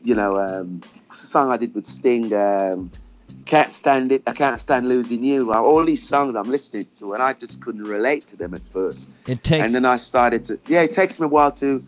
you 0.02 0.14
know, 0.14 0.38
um, 0.38 0.80
what's 1.08 1.22
the 1.22 1.26
song 1.28 1.50
I 1.50 1.56
did 1.56 1.74
with 1.74 1.86
Sting? 1.86 2.32
Um, 2.34 2.90
can't 3.46 3.72
stand 3.72 4.10
it. 4.12 4.22
I 4.26 4.32
can't 4.32 4.60
stand 4.60 4.88
losing 4.88 5.22
you. 5.22 5.52
All 5.52 5.84
these 5.84 6.06
songs 6.06 6.34
I'm 6.34 6.50
listening 6.50 6.86
to, 6.96 7.12
and 7.12 7.22
I 7.22 7.34
just 7.34 7.60
couldn't 7.60 7.84
relate 7.84 8.26
to 8.28 8.36
them 8.36 8.54
at 8.54 8.62
first. 8.72 9.10
It 9.26 9.44
takes. 9.44 9.64
and 9.64 9.74
then 9.74 9.84
I 9.84 9.96
started 9.96 10.44
to. 10.46 10.58
Yeah, 10.66 10.82
it 10.82 10.94
takes 10.94 11.20
me 11.20 11.26
a 11.26 11.28
while 11.28 11.52
to 11.52 11.84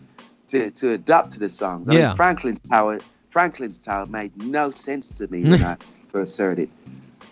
to 0.48 0.70
to 0.70 0.92
adapt 0.92 1.32
to 1.32 1.38
the 1.38 1.48
song. 1.48 1.84
I 1.86 1.90
mean, 1.90 1.98
Yeah. 2.00 2.14
Franklin's 2.14 2.60
Tower. 2.60 2.98
Franklin's 3.30 3.78
Tower 3.78 4.06
made 4.06 4.36
no 4.42 4.70
sense 4.70 5.08
to 5.10 5.26
me 5.28 5.42
when 5.44 5.62
I 5.62 5.76
first 6.10 6.36
heard 6.38 6.58
it. 6.58 6.68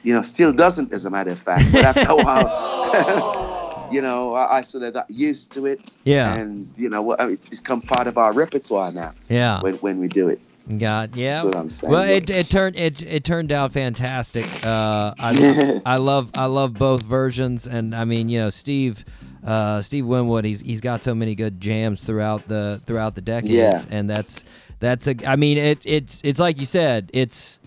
You 0.03 0.13
know, 0.15 0.23
still 0.23 0.53
doesn't, 0.53 0.93
as 0.93 1.05
a 1.07 1.11
matter 1.11 1.31
of 1.31 1.39
fact. 1.39 1.65
But 1.73 1.85
after 1.85 2.11
a 2.11 2.17
while, 2.17 2.47
you 3.95 4.03
know, 4.03 4.35
I, 4.35 4.59
I 4.59 4.61
sort 4.63 4.83
of 4.85 4.93
got 4.95 5.11
used 5.11 5.53
to 5.53 5.67
it. 5.67 5.81
Yeah. 6.05 6.35
And 6.35 6.73
you 6.77 6.89
know, 6.89 7.03
what 7.03 7.21
it's 7.21 7.47
become 7.49 7.81
part 7.81 8.07
of 8.07 8.19
our 8.19 8.33
repertoire 8.33 8.93
now. 8.93 9.15
Yeah. 9.29 9.61
When 9.61 9.75
when 9.77 9.99
we 9.99 10.09
do 10.09 10.29
it. 10.29 10.41
God, 10.79 11.15
yeah. 11.15 11.43
That's 11.43 11.45
what 11.45 11.57
I'm 11.57 11.71
saying. 11.71 11.93
Well, 11.93 12.05
it, 12.05 12.31
it 12.31 12.49
turned 12.49 12.77
it 12.77 13.03
it 13.03 13.23
turned 13.25 13.53
out 13.53 13.73
fantastic. 13.73 14.47
Uh, 14.65 15.15
I 15.19 15.81
I 15.87 15.97
love 15.99 16.31
I 16.35 16.47
love 16.47 16.75
both 16.75 17.03
versions, 17.03 17.67
and 17.67 17.95
I 17.95 18.05
mean, 18.05 18.29
you 18.29 18.41
know, 18.41 18.51
Steve. 18.51 19.05
Uh, 19.45 19.83
Steve 19.83 20.07
Winwood, 20.07 20.47
he's 20.47 20.63
he's 20.63 20.81
got 20.81 21.03
so 21.03 21.15
many 21.15 21.35
good 21.35 21.61
jams 21.61 22.03
throughout 22.03 22.49
the 22.49 22.81
throughout 22.87 23.15
the 23.15 23.21
decades, 23.21 23.51
Yeah. 23.53 23.85
and 23.91 24.09
that's 24.09 24.43
that's 24.79 25.07
a. 25.07 25.15
I 25.29 25.37
mean, 25.37 25.59
it 25.59 25.83
it's 25.85 26.23
it's 26.25 26.41
like 26.41 26.59
you 26.59 26.65
said, 26.65 27.11
it's 27.13 27.59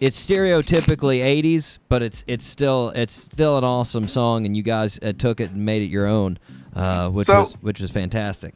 it's 0.00 0.24
stereotypically 0.26 1.20
'80s, 1.20 1.78
but 1.88 2.02
it's 2.02 2.24
it's 2.26 2.44
still 2.44 2.90
it's 2.90 3.14
still 3.14 3.58
an 3.58 3.64
awesome 3.64 4.08
song, 4.08 4.46
and 4.46 4.56
you 4.56 4.62
guys 4.62 4.98
uh, 5.02 5.12
took 5.12 5.40
it 5.40 5.50
and 5.52 5.64
made 5.64 5.82
it 5.82 5.86
your 5.86 6.06
own, 6.06 6.38
uh, 6.74 7.08
which 7.10 7.26
So- 7.26 7.40
was 7.40 7.52
which 7.62 7.80
was 7.80 7.90
fantastic. 7.90 8.54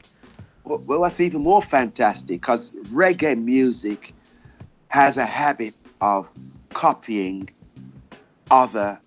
Well, 0.64 0.78
well, 0.86 1.00
what's 1.00 1.20
even 1.20 1.42
more 1.42 1.62
fantastic, 1.62 2.40
because 2.40 2.70
reggae 2.92 3.36
music 3.42 4.14
has 4.88 5.16
a 5.16 5.26
habit 5.26 5.74
of 6.00 6.28
copying 6.72 7.48
other 8.50 8.98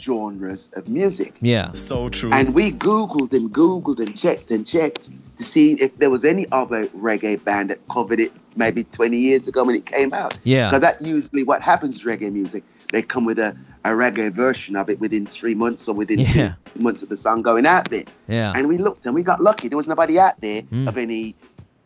genres 0.00 0.68
of 0.74 0.88
music. 0.88 1.36
Yeah. 1.40 1.72
So 1.74 2.08
true. 2.08 2.32
And 2.32 2.54
we 2.54 2.72
Googled 2.72 3.32
and 3.32 3.52
Googled 3.52 3.98
and 4.00 4.16
checked 4.16 4.50
and 4.50 4.66
checked 4.66 5.08
to 5.38 5.44
see 5.44 5.72
if 5.74 5.96
there 5.98 6.10
was 6.10 6.24
any 6.24 6.46
other 6.52 6.86
reggae 6.88 7.42
band 7.42 7.70
that 7.70 7.86
covered 7.88 8.20
it 8.20 8.32
maybe 8.58 8.84
20 8.84 9.16
years 9.16 9.48
ago 9.48 9.64
when 9.64 9.76
it 9.76 9.86
came 9.86 10.12
out. 10.12 10.36
Yeah. 10.44 10.68
Because 10.68 10.80
that 10.82 11.00
usually 11.00 11.44
what 11.44 11.62
happens 11.62 12.04
with 12.04 12.20
reggae 12.20 12.32
music. 12.32 12.64
They 12.92 13.02
come 13.02 13.24
with 13.24 13.38
a, 13.38 13.56
a 13.84 13.90
reggae 13.90 14.32
version 14.32 14.76
of 14.76 14.90
it 14.90 14.98
within 15.00 15.24
three 15.26 15.54
months 15.54 15.88
or 15.88 15.94
within 15.94 16.18
Yeah. 16.18 16.54
two 16.74 16.80
months 16.80 17.00
of 17.02 17.08
the 17.08 17.16
song 17.16 17.42
going 17.42 17.66
out 17.66 17.88
there. 17.90 18.04
Yeah. 18.28 18.52
And 18.54 18.68
we 18.68 18.76
looked 18.78 19.06
and 19.06 19.14
we 19.14 19.22
got 19.22 19.40
lucky. 19.40 19.68
There 19.68 19.76
was 19.76 19.88
nobody 19.88 20.18
out 20.18 20.40
there 20.40 20.62
Mm. 20.62 20.88
of 20.88 20.98
any 20.98 21.34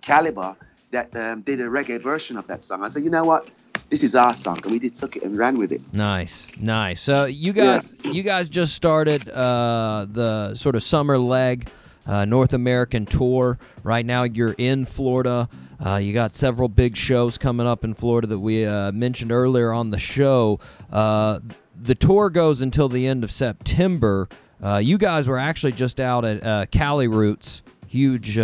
caliber 0.01 0.57
that 0.91 1.15
um, 1.17 1.43
did 1.43 1.61
a 1.61 1.65
reggae 1.65 2.01
version 2.01 2.37
of 2.37 2.47
that 2.49 2.65
song. 2.65 2.83
I 2.85 2.89
said, 2.89 3.03
you 3.05 3.11
know 3.11 3.25
what? 3.25 3.51
This 3.91 4.03
is 4.03 4.15
our 4.15 4.33
song. 4.35 4.59
And 4.63 4.73
we 4.73 4.79
did 4.79 4.95
took 4.95 5.17
it 5.17 5.23
and 5.23 5.37
ran 5.37 5.59
with 5.59 5.71
it. 5.73 5.81
Nice, 5.93 6.51
nice. 6.61 7.01
So 7.01 7.27
you 7.27 7.53
guys, 7.53 7.93
you 8.05 8.23
guys 8.23 8.49
just 8.49 8.75
started 8.75 9.29
uh, 9.29 10.07
the 10.11 10.55
sort 10.55 10.77
of 10.77 10.83
summer 10.83 11.19
leg, 11.19 11.69
uh, 12.07 12.25
North 12.25 12.53
American 12.53 13.07
tour. 13.07 13.59
Right 13.83 14.05
now, 14.05 14.23
you're 14.25 14.55
in 14.59 14.85
Florida. 14.85 15.49
Uh, 15.85 15.97
you 15.97 16.13
got 16.13 16.37
several 16.37 16.69
big 16.69 16.97
shows 16.97 17.39
coming 17.39 17.67
up 17.67 17.83
in 17.83 17.95
Florida 17.95 18.29
that 18.29 18.39
we 18.39 18.65
uh, 18.65 18.93
mentioned 18.93 19.33
earlier 19.33 19.73
on 19.73 19.91
the 19.91 19.99
show. 19.99 20.61
Uh, 20.93 21.41
the 21.75 21.95
tour 21.97 22.31
goes 22.31 22.61
until 22.61 22.89
the 22.89 23.07
end 23.07 23.25
of 23.25 23.33
September. 23.33 24.29
Uh, 24.65 24.77
you 24.77 24.97
guys 24.97 25.27
were 25.27 25.39
actually 25.39 25.73
just 25.73 26.01
out 26.01 26.25
at 26.25 26.45
uh, 26.47 26.67
Cali 26.71 27.09
Roots, 27.09 27.63
huge, 27.89 28.35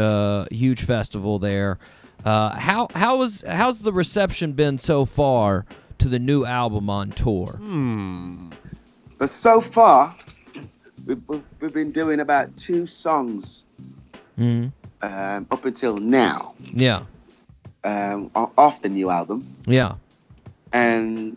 huge 0.50 0.82
festival 0.84 1.38
there. 1.38 1.78
How 2.24 2.88
how 2.94 3.22
is 3.22 3.44
how's 3.46 3.78
the 3.80 3.92
reception 3.92 4.52
been 4.52 4.78
so 4.78 5.04
far 5.04 5.64
to 5.98 6.08
the 6.08 6.18
new 6.18 6.44
album 6.44 6.90
on 6.90 7.10
tour? 7.10 7.60
But 9.18 9.30
so 9.30 9.60
far, 9.60 10.14
we've, 11.08 11.22
we've- 11.26 11.42
we've 11.60 11.74
been 11.74 11.90
doing 11.90 12.20
about 12.20 12.56
two 12.56 12.86
songs 12.86 13.64
hmm 14.36 14.66
um, 15.00 15.46
up 15.50 15.64
until 15.64 15.96
now 15.98 16.54
Yeah, 16.72 17.02
um, 17.84 18.30
off 18.34 18.82
the 18.82 18.88
new 18.88 19.10
album. 19.10 19.44
yeah, 19.66 19.94
And 20.72 21.36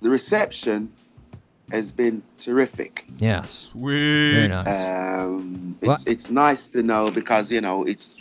the 0.00 0.08
reception 0.10 0.90
has 1.70 1.92
been 1.92 2.22
terrific. 2.38 3.04
Yeah. 3.18 3.42
Sweet. 3.42 4.32
Very 4.32 4.48
nice. 4.48 5.20
Um, 5.20 5.76
What? 5.80 6.00
it's, 6.00 6.06
it's 6.06 6.30
nice 6.30 6.66
to 6.68 6.82
know 6.82 7.10
because, 7.10 7.50
you 7.50 7.60
know, 7.60 7.84
it's 7.84 8.16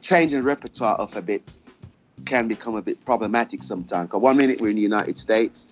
changing 0.00 0.42
repertoire 0.42 1.00
up 1.00 1.14
a 1.16 1.22
bit 1.22 1.42
can 2.24 2.48
become 2.48 2.74
a 2.76 2.82
bit 2.82 3.04
problematic 3.04 3.62
sometimes. 3.62 4.08
Because 4.08 4.22
one 4.22 4.36
minute 4.36 4.60
we're 4.60 4.70
in 4.70 4.76
the 4.76 4.82
United 4.82 5.16
States, 5.18 5.66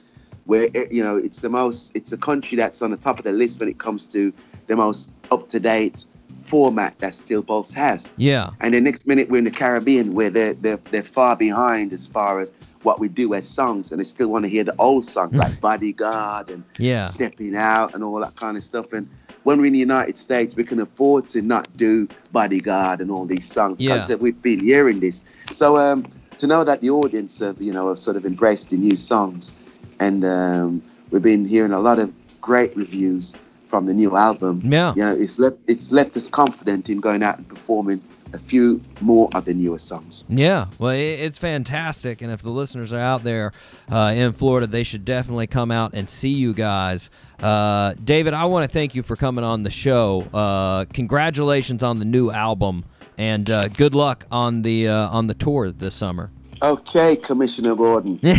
where, 0.48 0.68
it, 0.72 0.90
you 0.90 1.02
know, 1.02 1.16
it's 1.18 1.40
the 1.40 1.48
most, 1.50 1.92
it's 1.94 2.10
a 2.12 2.16
country 2.16 2.56
that's 2.56 2.80
on 2.80 2.90
the 2.90 2.96
top 2.96 3.18
of 3.18 3.24
the 3.24 3.32
list 3.32 3.60
when 3.60 3.68
it 3.68 3.78
comes 3.78 4.06
to 4.06 4.32
the 4.66 4.74
most 4.74 5.12
up 5.30 5.46
to 5.50 5.60
date 5.60 6.06
format 6.46 6.98
that 7.00 7.12
Steel 7.12 7.42
Pulse 7.42 7.70
has. 7.74 8.10
Yeah, 8.16 8.48
And 8.62 8.72
the 8.72 8.80
next 8.80 9.06
minute 9.06 9.28
we're 9.28 9.36
in 9.36 9.44
the 9.44 9.50
Caribbean 9.50 10.14
where 10.14 10.30
they're, 10.30 10.54
they're, 10.54 10.78
they're 10.90 11.02
far 11.02 11.36
behind 11.36 11.92
as 11.92 12.06
far 12.06 12.40
as 12.40 12.50
what 12.82 12.98
we 12.98 13.08
do 13.08 13.34
as 13.34 13.46
songs. 13.46 13.92
And 13.92 14.00
they 14.00 14.04
still 14.04 14.28
want 14.28 14.46
to 14.46 14.48
hear 14.48 14.64
the 14.64 14.74
old 14.78 15.04
songs 15.04 15.34
like 15.34 15.60
Bodyguard 15.60 16.48
and 16.48 16.64
yeah, 16.78 17.08
stepping 17.08 17.54
out 17.54 17.94
and 17.94 18.02
all 18.02 18.18
that 18.20 18.34
kind 18.36 18.56
of 18.56 18.64
stuff. 18.64 18.94
And 18.94 19.06
when 19.42 19.58
we're 19.60 19.66
in 19.66 19.74
the 19.74 19.78
United 19.78 20.16
States, 20.16 20.56
we 20.56 20.64
can 20.64 20.80
afford 20.80 21.28
to 21.30 21.42
not 21.42 21.68
do 21.76 22.08
Bodyguard 22.32 23.02
and 23.02 23.10
all 23.10 23.26
these 23.26 23.52
songs 23.52 23.76
Yeah. 23.78 23.98
because 23.98 24.18
we've 24.18 24.40
been 24.40 24.60
hearing 24.60 25.00
this. 25.00 25.22
So 25.52 25.76
um, 25.76 26.06
to 26.38 26.46
know 26.46 26.64
that 26.64 26.80
the 26.80 26.88
audience 26.88 27.40
have, 27.40 27.60
you 27.60 27.74
know, 27.74 27.88
have 27.88 27.98
sort 27.98 28.16
of 28.16 28.24
embraced 28.24 28.70
the 28.70 28.76
new 28.76 28.96
songs, 28.96 29.54
and 30.00 30.24
um, 30.24 30.82
we've 31.10 31.22
been 31.22 31.46
hearing 31.46 31.72
a 31.72 31.80
lot 31.80 31.98
of 31.98 32.12
great 32.40 32.76
reviews 32.76 33.34
from 33.66 33.86
the 33.86 33.94
new 33.94 34.16
album. 34.16 34.60
Yeah. 34.64 34.94
You 34.94 35.04
know, 35.04 35.14
it's 35.14 35.38
left 35.38 35.58
it's 35.66 35.90
left 35.90 36.16
us 36.16 36.28
confident 36.28 36.88
in 36.88 37.00
going 37.00 37.22
out 37.22 37.38
and 37.38 37.48
performing 37.48 38.02
a 38.32 38.38
few 38.38 38.80
more 39.00 39.28
of 39.34 39.44
the 39.44 39.54
newer 39.54 39.78
songs. 39.78 40.24
Yeah, 40.28 40.66
well, 40.78 40.92
it's 40.92 41.38
fantastic, 41.38 42.20
and 42.20 42.30
if 42.30 42.42
the 42.42 42.50
listeners 42.50 42.92
are 42.92 43.00
out 43.00 43.24
there 43.24 43.52
uh, 43.90 44.12
in 44.14 44.32
Florida, 44.32 44.66
they 44.66 44.82
should 44.82 45.04
definitely 45.04 45.46
come 45.46 45.70
out 45.70 45.94
and 45.94 46.08
see 46.08 46.30
you 46.30 46.52
guys. 46.52 47.10
Uh, 47.38 47.94
David, 48.04 48.34
I 48.34 48.44
want 48.46 48.68
to 48.68 48.72
thank 48.72 48.94
you 48.94 49.02
for 49.02 49.16
coming 49.16 49.44
on 49.44 49.62
the 49.62 49.70
show. 49.70 50.26
Uh, 50.32 50.84
congratulations 50.86 51.82
on 51.82 51.98
the 51.98 52.04
new 52.04 52.30
album, 52.30 52.84
and 53.16 53.48
uh, 53.50 53.68
good 53.68 53.94
luck 53.94 54.26
on 54.30 54.62
the 54.62 54.88
uh, 54.88 55.08
on 55.08 55.26
the 55.26 55.34
tour 55.34 55.70
this 55.70 55.94
summer. 55.94 56.30
Okay, 56.60 57.16
Commissioner 57.16 57.74
Gordon. 57.74 58.18
you 58.22 58.36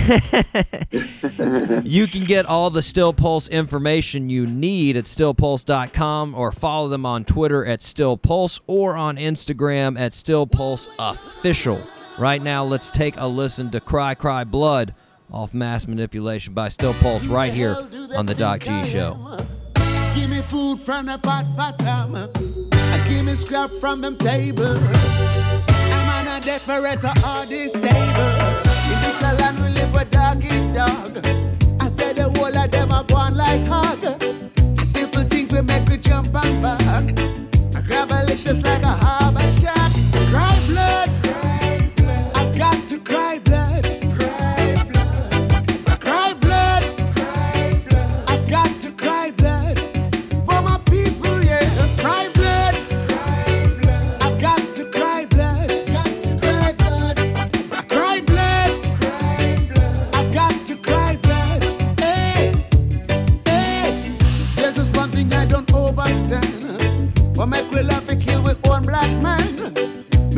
can 2.07 2.25
get 2.25 2.45
all 2.45 2.69
the 2.69 2.81
Steel 2.81 3.13
Pulse 3.13 3.47
information 3.47 4.29
you 4.29 4.45
need 4.45 4.97
at 4.97 5.05
steelpulse.com 5.05 6.35
or 6.35 6.51
follow 6.51 6.89
them 6.89 7.05
on 7.05 7.23
Twitter 7.25 7.65
at 7.65 7.81
Steel 7.81 8.17
Pulse 8.17 8.59
or 8.67 8.95
on 8.95 9.17
Instagram 9.17 9.99
at 9.99 10.13
Steel 10.13 10.45
Pulse 10.47 10.87
Official. 10.99 11.81
Right 12.17 12.41
now, 12.41 12.65
let's 12.65 12.91
take 12.91 13.15
a 13.17 13.27
listen 13.27 13.71
to 13.71 13.79
Cry 13.79 14.15
Cry 14.15 14.43
Blood 14.43 14.93
off 15.31 15.53
Mass 15.53 15.87
Manipulation 15.87 16.53
by 16.53 16.69
Steel 16.69 16.93
Pulse 16.95 17.25
right 17.27 17.53
here 17.53 17.77
on 18.15 18.25
the 18.25 18.35
Doc 18.35 18.61
G 18.61 18.83
Show. 18.85 19.17
Give 20.15 20.29
me 20.29 20.41
food 20.41 20.79
from 20.79 21.05
the 21.05 21.17
pot 21.17 21.45
bottom. 21.55 22.13
Give 23.07 23.25
me 23.25 23.35
scrap 23.35 23.71
from 23.79 24.01
them 24.01 24.17
table. 24.17 24.75
A 26.39 26.41
desperate 26.41 27.03
or 27.03 27.45
disabled. 27.47 28.63
In 28.87 28.97
this 29.03 29.21
land 29.21 29.59
we 29.59 29.69
live 29.71 29.91
with 29.91 30.09
dog 30.09 30.41
eat 30.41 30.73
dog. 30.73 31.17
I 31.81 31.89
said 31.89 32.15
the 32.15 32.31
whole 32.33 32.55
of 32.55 32.71
them 32.71 32.93
are 32.93 33.03
going 33.03 33.35
like 33.35 33.65
hog. 33.67 34.05
A 34.05 34.85
simple 34.85 35.23
thing 35.23 35.49
we 35.49 35.59
make 35.61 35.85
we 35.89 35.97
jump 35.97 36.33
and 36.33 36.61
back. 36.63 37.19
I 37.75 37.81
grab 37.81 38.11
a 38.11 38.23
licious 38.23 38.63
like 38.63 38.83
a 38.83 38.87
harbor 38.87 39.41
shack. 39.59 39.88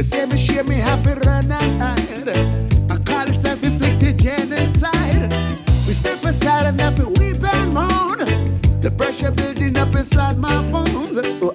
Me 0.01 0.07
say 0.07 0.25
me 0.25 0.35
share 0.35 0.63
me 0.63 0.77
happy 0.77 1.13
run. 1.13 1.51
I 1.51 2.97
call 3.05 3.27
it 3.27 3.37
self-inflicted 3.37 4.17
genocide. 4.17 5.31
We 5.85 5.93
step 5.93 6.23
aside 6.23 6.65
and 6.65 6.81
happy 6.81 7.03
weep 7.03 7.43
and 7.43 7.71
moan. 7.71 8.17
The 8.81 8.89
pressure 8.97 9.29
building 9.29 9.77
up 9.77 9.93
inside 9.93 10.39
my 10.39 10.59
bones. 10.71 11.19
Oh, 11.43 11.50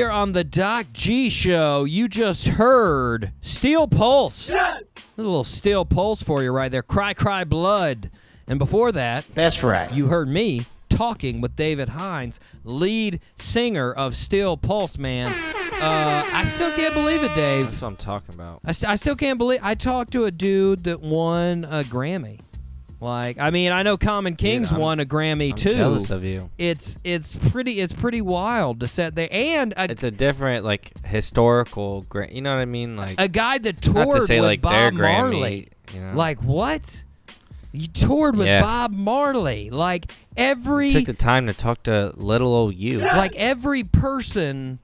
here 0.00 0.10
on 0.10 0.32
the 0.32 0.42
Doc 0.44 0.86
G 0.94 1.28
Show. 1.28 1.84
You 1.84 2.08
just 2.08 2.48
heard 2.48 3.32
Steel 3.42 3.86
Pulse. 3.86 4.46
There's 4.46 4.56
a 5.18 5.22
little 5.22 5.44
Steel 5.44 5.84
Pulse 5.84 6.22
for 6.22 6.42
you 6.42 6.52
right 6.52 6.72
there. 6.72 6.82
Cry, 6.82 7.12
cry, 7.12 7.44
blood. 7.44 8.08
And 8.48 8.58
before 8.58 8.92
that, 8.92 9.26
That's 9.34 9.62
right. 9.62 9.92
you 9.92 10.06
heard 10.06 10.26
me 10.26 10.64
talking 10.88 11.42
with 11.42 11.54
David 11.54 11.90
Hinds, 11.90 12.40
lead 12.64 13.20
singer 13.36 13.92
of 13.92 14.16
Steel 14.16 14.56
Pulse, 14.56 14.96
man. 14.96 15.34
Uh, 15.74 16.24
I 16.32 16.46
still 16.46 16.70
can't 16.72 16.94
believe 16.94 17.22
it, 17.22 17.34
Dave. 17.34 17.66
That's 17.66 17.82
what 17.82 17.88
I'm 17.88 17.96
talking 17.96 18.34
about. 18.34 18.60
I, 18.64 18.72
st- 18.72 18.90
I 18.90 18.94
still 18.94 19.16
can't 19.16 19.36
believe 19.36 19.60
I 19.62 19.74
talked 19.74 20.12
to 20.12 20.24
a 20.24 20.30
dude 20.30 20.84
that 20.84 21.02
won 21.02 21.64
a 21.66 21.84
Grammy. 21.84 22.40
Like, 23.00 23.38
I 23.38 23.48
mean, 23.50 23.72
I 23.72 23.82
know 23.82 23.96
Common 23.96 24.36
Kings 24.36 24.70
I'm- 24.72 24.80
won 24.80 25.00
a 25.00 25.06
Grammy 25.06 25.50
I'm 25.52 25.56
too. 25.56 25.72
jealous 25.72 26.10
of 26.10 26.22
you. 26.22 26.50
It's 26.58 26.98
it's 27.02 27.34
pretty 27.34 27.80
it's 27.80 27.94
pretty 27.94 28.20
wild 28.20 28.80
to 28.80 28.88
set 28.88 29.14
there 29.14 29.28
and 29.30 29.72
a, 29.76 29.90
It's 29.90 30.04
a 30.04 30.10
different, 30.10 30.64
like, 30.66 30.92
historical. 31.06 32.02
Gra- 32.10 32.30
you 32.30 32.42
know 32.42 32.54
what 32.54 32.60
I 32.60 32.66
mean? 32.66 32.96
Like, 32.96 33.14
a 33.18 33.26
guy 33.28 33.56
that 33.58 33.80
toured 33.80 34.12
to 34.12 34.20
say 34.22 34.40
with 34.40 34.44
like 34.50 34.60
Bob 34.60 34.72
their 34.72 34.90
Grammy. 34.92 35.32
Marley. 35.32 35.68
You 35.94 36.00
know? 36.02 36.12
Like 36.14 36.42
what? 36.42 37.02
You 37.72 37.86
toured 37.86 38.36
with 38.36 38.46
Yeah. 38.48 38.60
Bob 38.62 38.92
Marley. 38.92 39.70
Like 39.70 40.12
every 40.36 40.88
you 40.88 40.92
took 40.92 41.06
the 41.06 41.12
time 41.14 41.46
to 41.46 41.54
talk 41.54 41.82
to 41.84 42.12
little 42.16 42.52
old 42.52 42.74
you. 42.74 42.98
like 43.00 43.34
every 43.36 43.82
person 43.84 44.78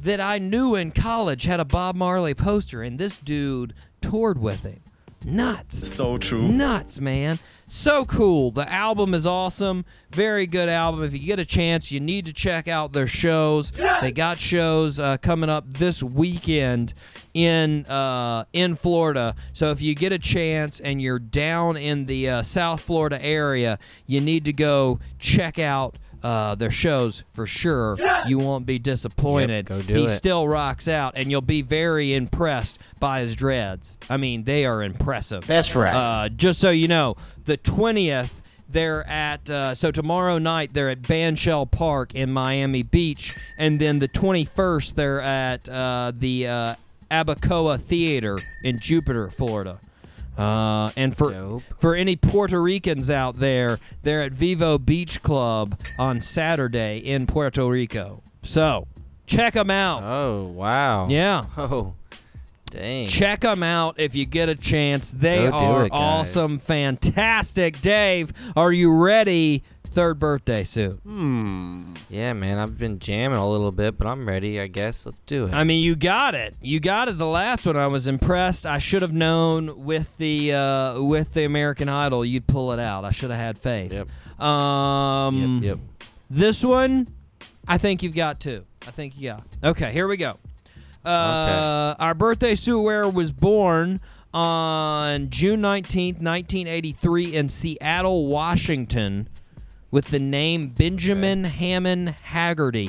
that 0.00 0.20
I 0.20 0.38
knew 0.38 0.74
in 0.76 0.92
college 0.92 1.44
had 1.44 1.58
a 1.58 1.64
Bob 1.64 1.96
Marley 1.96 2.34
poster, 2.34 2.82
and 2.82 2.98
this 2.98 3.16
dude 3.18 3.74
toured 4.00 4.38
with 4.38 4.62
him. 4.62 4.78
Nuts. 5.24 5.88
So 5.88 6.18
true. 6.18 6.48
Nuts, 6.48 7.00
man. 7.00 7.38
So 7.66 8.06
cool. 8.06 8.50
The 8.50 8.70
album 8.72 9.12
is 9.12 9.26
awesome. 9.26 9.84
Very 10.10 10.46
good 10.46 10.70
album. 10.70 11.02
If 11.02 11.12
you 11.12 11.18
get 11.18 11.38
a 11.38 11.44
chance, 11.44 11.92
you 11.92 12.00
need 12.00 12.24
to 12.24 12.32
check 12.32 12.66
out 12.66 12.92
their 12.92 13.06
shows. 13.06 13.72
They 14.00 14.10
got 14.10 14.38
shows 14.38 14.98
uh, 14.98 15.18
coming 15.18 15.50
up 15.50 15.64
this 15.68 16.02
weekend 16.02 16.94
in 17.34 17.84
uh, 17.86 18.44
in 18.54 18.74
Florida. 18.74 19.34
So 19.52 19.70
if 19.70 19.82
you 19.82 19.94
get 19.94 20.12
a 20.12 20.18
chance 20.18 20.80
and 20.80 21.02
you're 21.02 21.18
down 21.18 21.76
in 21.76 22.06
the 22.06 22.28
uh, 22.30 22.42
South 22.42 22.80
Florida 22.80 23.22
area, 23.22 23.78
you 24.06 24.22
need 24.22 24.46
to 24.46 24.52
go 24.54 24.98
check 25.18 25.58
out 25.58 25.98
uh, 26.22 26.54
their 26.54 26.70
shows 26.70 27.22
for 27.32 27.46
sure. 27.46 27.98
You 28.26 28.38
won't 28.38 28.66
be 28.66 28.78
disappointed. 28.78 29.66
go 29.66 29.82
do 29.82 29.94
he 29.94 30.04
it. 30.04 30.10
still 30.10 30.48
rocks 30.48 30.88
out, 30.88 31.14
and 31.16 31.30
you'll 31.30 31.40
be 31.40 31.62
very 31.62 32.14
impressed 32.14 32.78
by 33.00 33.20
his 33.20 33.36
dreads. 33.36 33.96
I 34.10 34.16
mean, 34.16 34.44
they 34.44 34.64
are 34.66 34.82
impressive. 34.82 35.46
That's 35.46 35.74
right. 35.74 35.94
Uh, 35.94 36.28
just 36.28 36.60
so 36.60 36.70
you 36.70 36.88
know, 36.88 37.16
the 37.44 37.56
twentieth. 37.56 38.34
They're 38.70 39.02
at 39.08 39.48
uh, 39.48 39.74
so 39.74 39.90
tomorrow 39.90 40.36
night 40.36 40.74
they're 40.74 40.90
at 40.90 41.00
Bandshell 41.00 41.70
Park 41.70 42.14
in 42.14 42.30
Miami 42.30 42.82
Beach, 42.82 43.34
and 43.58 43.80
then 43.80 43.98
the 43.98 44.08
21st 44.08 44.94
they're 44.94 45.22
at 45.22 45.66
uh, 45.70 46.12
the 46.14 46.46
uh, 46.46 46.74
Abacoa 47.10 47.80
Theater 47.80 48.36
in 48.62 48.78
Jupiter, 48.78 49.30
Florida. 49.30 49.78
Uh, 50.38 50.90
and 50.96 51.16
for 51.16 51.32
Dope. 51.32 51.62
for 51.80 51.94
any 51.96 52.14
Puerto 52.14 52.62
Ricans 52.62 53.10
out 53.10 53.36
there, 53.40 53.80
they're 54.02 54.22
at 54.22 54.32
Vivo 54.32 54.78
Beach 54.78 55.20
Club 55.22 55.78
on 55.98 56.20
Saturday 56.20 56.98
in 56.98 57.26
Puerto 57.26 57.68
Rico. 57.68 58.22
So 58.44 58.86
check 59.26 59.54
them 59.54 59.70
out. 59.70 60.04
Oh 60.04 60.44
wow. 60.44 61.08
Yeah. 61.08 61.42
Oh, 61.56 61.94
dang. 62.70 63.08
Check 63.08 63.40
them 63.40 63.62
out 63.62 63.98
if 63.98 64.14
you 64.14 64.26
get 64.26 64.48
a 64.48 64.54
chance. 64.54 65.10
They 65.10 65.48
Go 65.48 65.56
are 65.56 65.86
it, 65.86 65.92
awesome, 65.92 66.58
fantastic. 66.58 67.80
Dave, 67.80 68.32
are 68.54 68.70
you 68.72 68.92
ready? 68.94 69.62
Third 69.98 70.20
birthday 70.20 70.62
suit. 70.62 71.00
Yeah, 71.04 72.32
man. 72.32 72.58
I've 72.58 72.78
been 72.78 73.00
jamming 73.00 73.36
a 73.36 73.50
little 73.50 73.72
bit, 73.72 73.98
but 73.98 74.06
I'm 74.06 74.28
ready. 74.28 74.60
I 74.60 74.68
guess. 74.68 75.04
Let's 75.04 75.18
do 75.26 75.46
it. 75.46 75.52
I 75.52 75.64
mean, 75.64 75.82
you 75.82 75.96
got 75.96 76.36
it. 76.36 76.56
You 76.62 76.78
got 76.78 77.08
it. 77.08 77.18
The 77.18 77.26
last 77.26 77.66
one, 77.66 77.76
I 77.76 77.88
was 77.88 78.06
impressed. 78.06 78.64
I 78.64 78.78
should 78.78 79.02
have 79.02 79.12
known 79.12 79.84
with 79.84 80.16
the 80.16 80.52
uh, 80.52 81.02
with 81.02 81.34
the 81.34 81.42
American 81.42 81.88
Idol, 81.88 82.24
you'd 82.24 82.46
pull 82.46 82.70
it 82.72 82.78
out. 82.78 83.04
I 83.04 83.10
should 83.10 83.30
have 83.30 83.40
had 83.40 83.58
faith. 83.58 83.92
Yep. 83.92 84.40
Um, 84.40 85.62
yep. 85.64 85.78
Yep. 85.78 85.78
This 86.30 86.62
one, 86.62 87.08
I 87.66 87.76
think 87.76 88.04
you've 88.04 88.14
got 88.14 88.38
two. 88.38 88.64
I 88.86 88.92
think 88.92 89.20
you 89.20 89.30
got. 89.30 89.44
Okay, 89.64 89.90
here 89.90 90.06
we 90.06 90.16
go. 90.16 90.38
Uh, 91.04 91.96
Our 91.98 92.14
birthday 92.14 92.54
suit 92.54 92.80
wearer 92.80 93.10
was 93.10 93.32
born 93.32 94.00
on 94.32 95.28
June 95.30 95.60
19th, 95.60 96.22
1983, 96.22 97.34
in 97.34 97.48
Seattle, 97.48 98.26
Washington, 98.28 99.28
with 99.90 100.06
the 100.06 100.18
name 100.18 100.68
Benjamin 100.68 101.44
Hammond 101.44 102.10
Haggerty. 102.22 102.86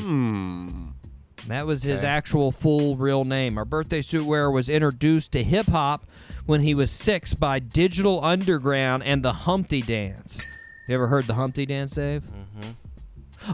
That 1.48 1.66
was 1.66 1.84
his 1.84 2.00
Okay. 2.04 2.08
actual 2.08 2.52
full 2.52 2.98
real 2.98 3.24
name. 3.26 3.58
Our 3.58 3.66
birthday 3.66 4.02
suit 4.02 4.26
wearer 4.26 4.52
was 4.52 4.68
introduced 4.70 5.32
to 5.32 5.44
hip 5.44 5.68
hop 5.68 6.06
when 6.46 6.62
he 6.62 6.76
was 6.76 6.92
six 6.92 7.34
by 7.34 7.60
Digital 7.60 8.24
Underground 8.24 9.04
and 9.04 9.24
the 9.24 9.34
Humpty 9.34 9.82
Dance. 9.82 10.40
You 10.88 10.96
ever 10.96 11.08
heard 11.08 11.26
the 11.28 11.36
Humpty 11.36 11.66
Dance, 11.66 11.94
Dave? 11.94 12.24
Mm-hmm. 12.24 12.72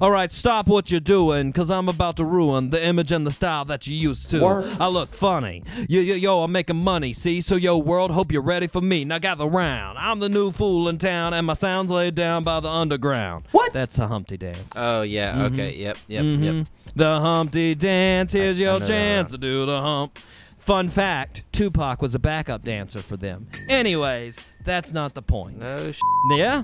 All 0.02 0.12
right, 0.12 0.32
stop 0.32 0.68
what 0.68 0.92
you're 0.92 1.00
doing, 1.00 1.52
cause 1.54 1.70
I'm 1.70 1.88
about 1.90 2.18
to 2.18 2.26
ruin 2.26 2.70
the 2.70 2.86
image 2.86 3.12
and 3.12 3.26
the 3.26 3.32
style 3.32 3.66
that 3.66 3.88
you 3.88 3.96
used 3.96 4.30
to. 4.32 4.40
I 4.80 4.88
look 4.88 5.14
funny. 5.14 5.64
Yo, 5.90 6.02
yo, 6.02 6.16
yo, 6.16 6.44
I'm 6.44 6.52
making 6.52 6.84
money, 6.84 7.14
see? 7.14 7.42
So, 7.42 7.56
yo, 7.56 7.78
world, 7.78 8.12
hope 8.12 8.32
you're 8.32 8.42
ready 8.42 8.68
for 8.68 8.82
me. 8.82 9.06
Now, 9.06 9.20
gather 9.20 9.46
round. 9.46 9.98
I'm 9.98 10.20
the 10.20 10.30
new 10.30 10.52
fool 10.52 10.90
in 10.90 10.98
town, 10.98 11.34
and 11.34 11.46
my 11.48 11.54
sound's 11.54 11.92
laid 11.92 12.16
down 12.16 12.44
by 12.44 12.60
the 12.60 12.70
underground. 12.70 13.46
What? 13.52 13.74
That's 13.74 13.98
a 14.00 14.08
Humpty 14.08 14.38
Dance. 14.38 14.74
Oh 14.76 15.02
yeah. 15.02 15.44
Okay. 15.46 15.76
Yep. 15.76 15.98
Yep. 16.08 16.24
Mhm. 16.24 16.44
Yep. 16.60 16.68
The 16.96 17.20
Humpty 17.20 17.76
Dance, 17.76 18.32
here's 18.34 18.58
I 18.60 18.62
your 18.62 18.74
know 18.74 18.80
that 18.80 18.88
chance 18.88 19.32
to 19.32 19.38
do 19.38 19.66
the 19.66 19.82
hump. 19.82 20.18
Fun 20.60 20.88
fact 20.88 21.44
Tupac 21.52 22.02
was 22.02 22.16
a 22.16 22.20
backup 22.20 22.64
dancer 22.64 23.00
for 23.00 23.18
them. 23.18 23.48
Anyways, 23.70 24.40
that's 24.66 24.92
not 24.94 25.14
the 25.14 25.22
point. 25.22 25.60
No. 25.60 25.92
Sh- 25.92 26.00
Yeah? 26.32 26.64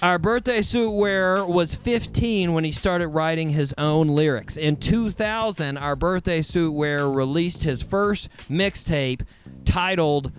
Our 0.00 0.18
birthday 0.18 0.62
suit 0.62 0.90
wearer 0.90 1.44
was 1.46 1.74
15 1.74 2.52
when 2.52 2.64
he 2.64 2.72
started 2.72 3.08
writing 3.08 3.50
his 3.50 3.74
own 3.78 4.08
lyrics. 4.08 4.56
In 4.56 4.76
2000, 4.76 5.76
our 5.76 5.94
birthday 5.94 6.42
suit 6.42 6.72
wearer 6.72 7.10
released 7.10 7.64
his 7.64 7.82
first 7.82 8.28
mixtape 8.48 9.22
titled 9.64 10.32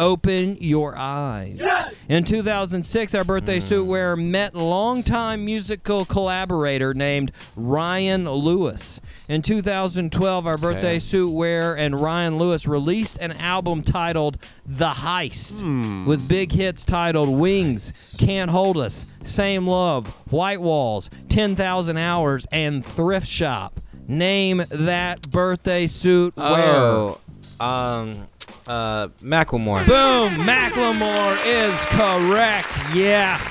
Open 0.00 0.56
Your 0.60 0.96
Eyes. 0.96 1.60
In 2.08 2.24
2006, 2.24 3.14
our 3.14 3.22
birthday 3.22 3.60
suit 3.60 3.84
wearer 3.84 4.16
met 4.16 4.54
longtime 4.54 5.44
musical 5.44 6.04
collaborator 6.06 6.94
named 6.94 7.30
Ryan 7.54 8.28
Lewis. 8.28 9.00
In 9.28 9.42
2012, 9.42 10.46
our 10.46 10.56
birthday 10.56 10.98
suit 10.98 11.30
wearer 11.32 11.76
and 11.76 12.00
Ryan 12.00 12.38
Lewis 12.38 12.66
released 12.66 13.18
an 13.18 13.32
album 13.32 13.82
titled 13.82 14.38
The 14.66 14.88
Heist 14.90 16.06
with 16.06 16.26
big 16.26 16.52
hits 16.52 16.84
titled 16.84 17.28
Wings, 17.28 17.92
Can't 18.18 18.50
Hold 18.50 18.78
Us, 18.78 19.04
Same 19.22 19.66
Love, 19.66 20.08
White 20.32 20.60
Walls, 20.62 21.10
10,000 21.28 21.96
Hours, 21.98 22.46
and 22.50 22.84
Thrift 22.84 23.28
Shop. 23.28 23.78
Name 24.08 24.64
that 24.70 25.30
birthday 25.30 25.86
suit 25.86 26.34
wearer. 26.36 27.14
oh. 27.60 27.64
Um. 27.64 28.26
Uh. 28.66 29.08
Macklemore. 29.22 29.86
Boom! 29.86 30.32
Macklemore 30.44 31.36
is 31.46 31.74
correct. 31.86 32.68
Yes. 32.94 33.42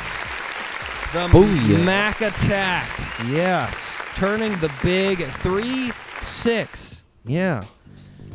The 1.14 1.28
Booyah. 1.28 1.84
Mac 1.84 2.22
Attack. 2.22 2.88
Yes. 3.28 3.98
Turning 4.16 4.52
the 4.60 4.72
big 4.84 5.26
3 5.26 5.92
6. 6.24 7.04
Yeah. 7.26 7.64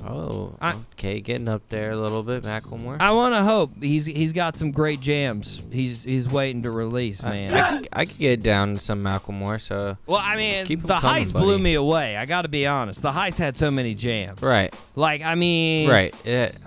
Oh. 0.07 0.55
I- 0.61 0.75
okay. 0.95 1.21
Getting 1.21 1.49
up 1.49 1.63
there 1.69 1.91
a 1.93 1.97
little 1.97 2.23
bit. 2.23 2.43
Macklemore. 2.43 2.99
I 3.01 3.11
want 3.13 3.35
to 3.35 3.43
hope 3.43 3.73
he's 3.83 4.07
he's 4.07 4.33
got 4.33 4.57
some 4.57 4.71
great 4.71 5.01
jams. 5.01 5.63
He's 5.73 6.03
he's 6.05 6.29
waiting 6.29 6.63
to 6.65 6.71
release, 6.71 7.23
man. 7.23 7.55
I, 7.55 7.79
could, 7.79 7.89
I 7.93 8.05
could 8.05 8.19
get 8.19 8.43
down 8.43 8.75
to 8.75 8.81
some 8.81 9.03
Macklemore. 9.03 9.61
So. 9.61 9.97
well, 10.07 10.21
I 10.23 10.37
mean, 10.37 10.67
the 10.67 10.77
coming, 10.99 11.25
heist 11.25 11.33
blew 11.33 11.59
me 11.59 11.75
away. 11.75 12.17
I 12.17 12.27
got 12.27 12.43
to 12.43 12.49
be 12.49 12.67
honest. 12.67 13.03
The 13.03 13.13
heist 13.13 13.39
had 13.39 13.57
so 13.57 13.71
many 13.71 13.95
jams. 13.95 14.43
Right. 14.43 14.75
Like, 14.97 15.23
I 15.23 15.35
mean, 15.35 15.89
Right. 15.89 16.15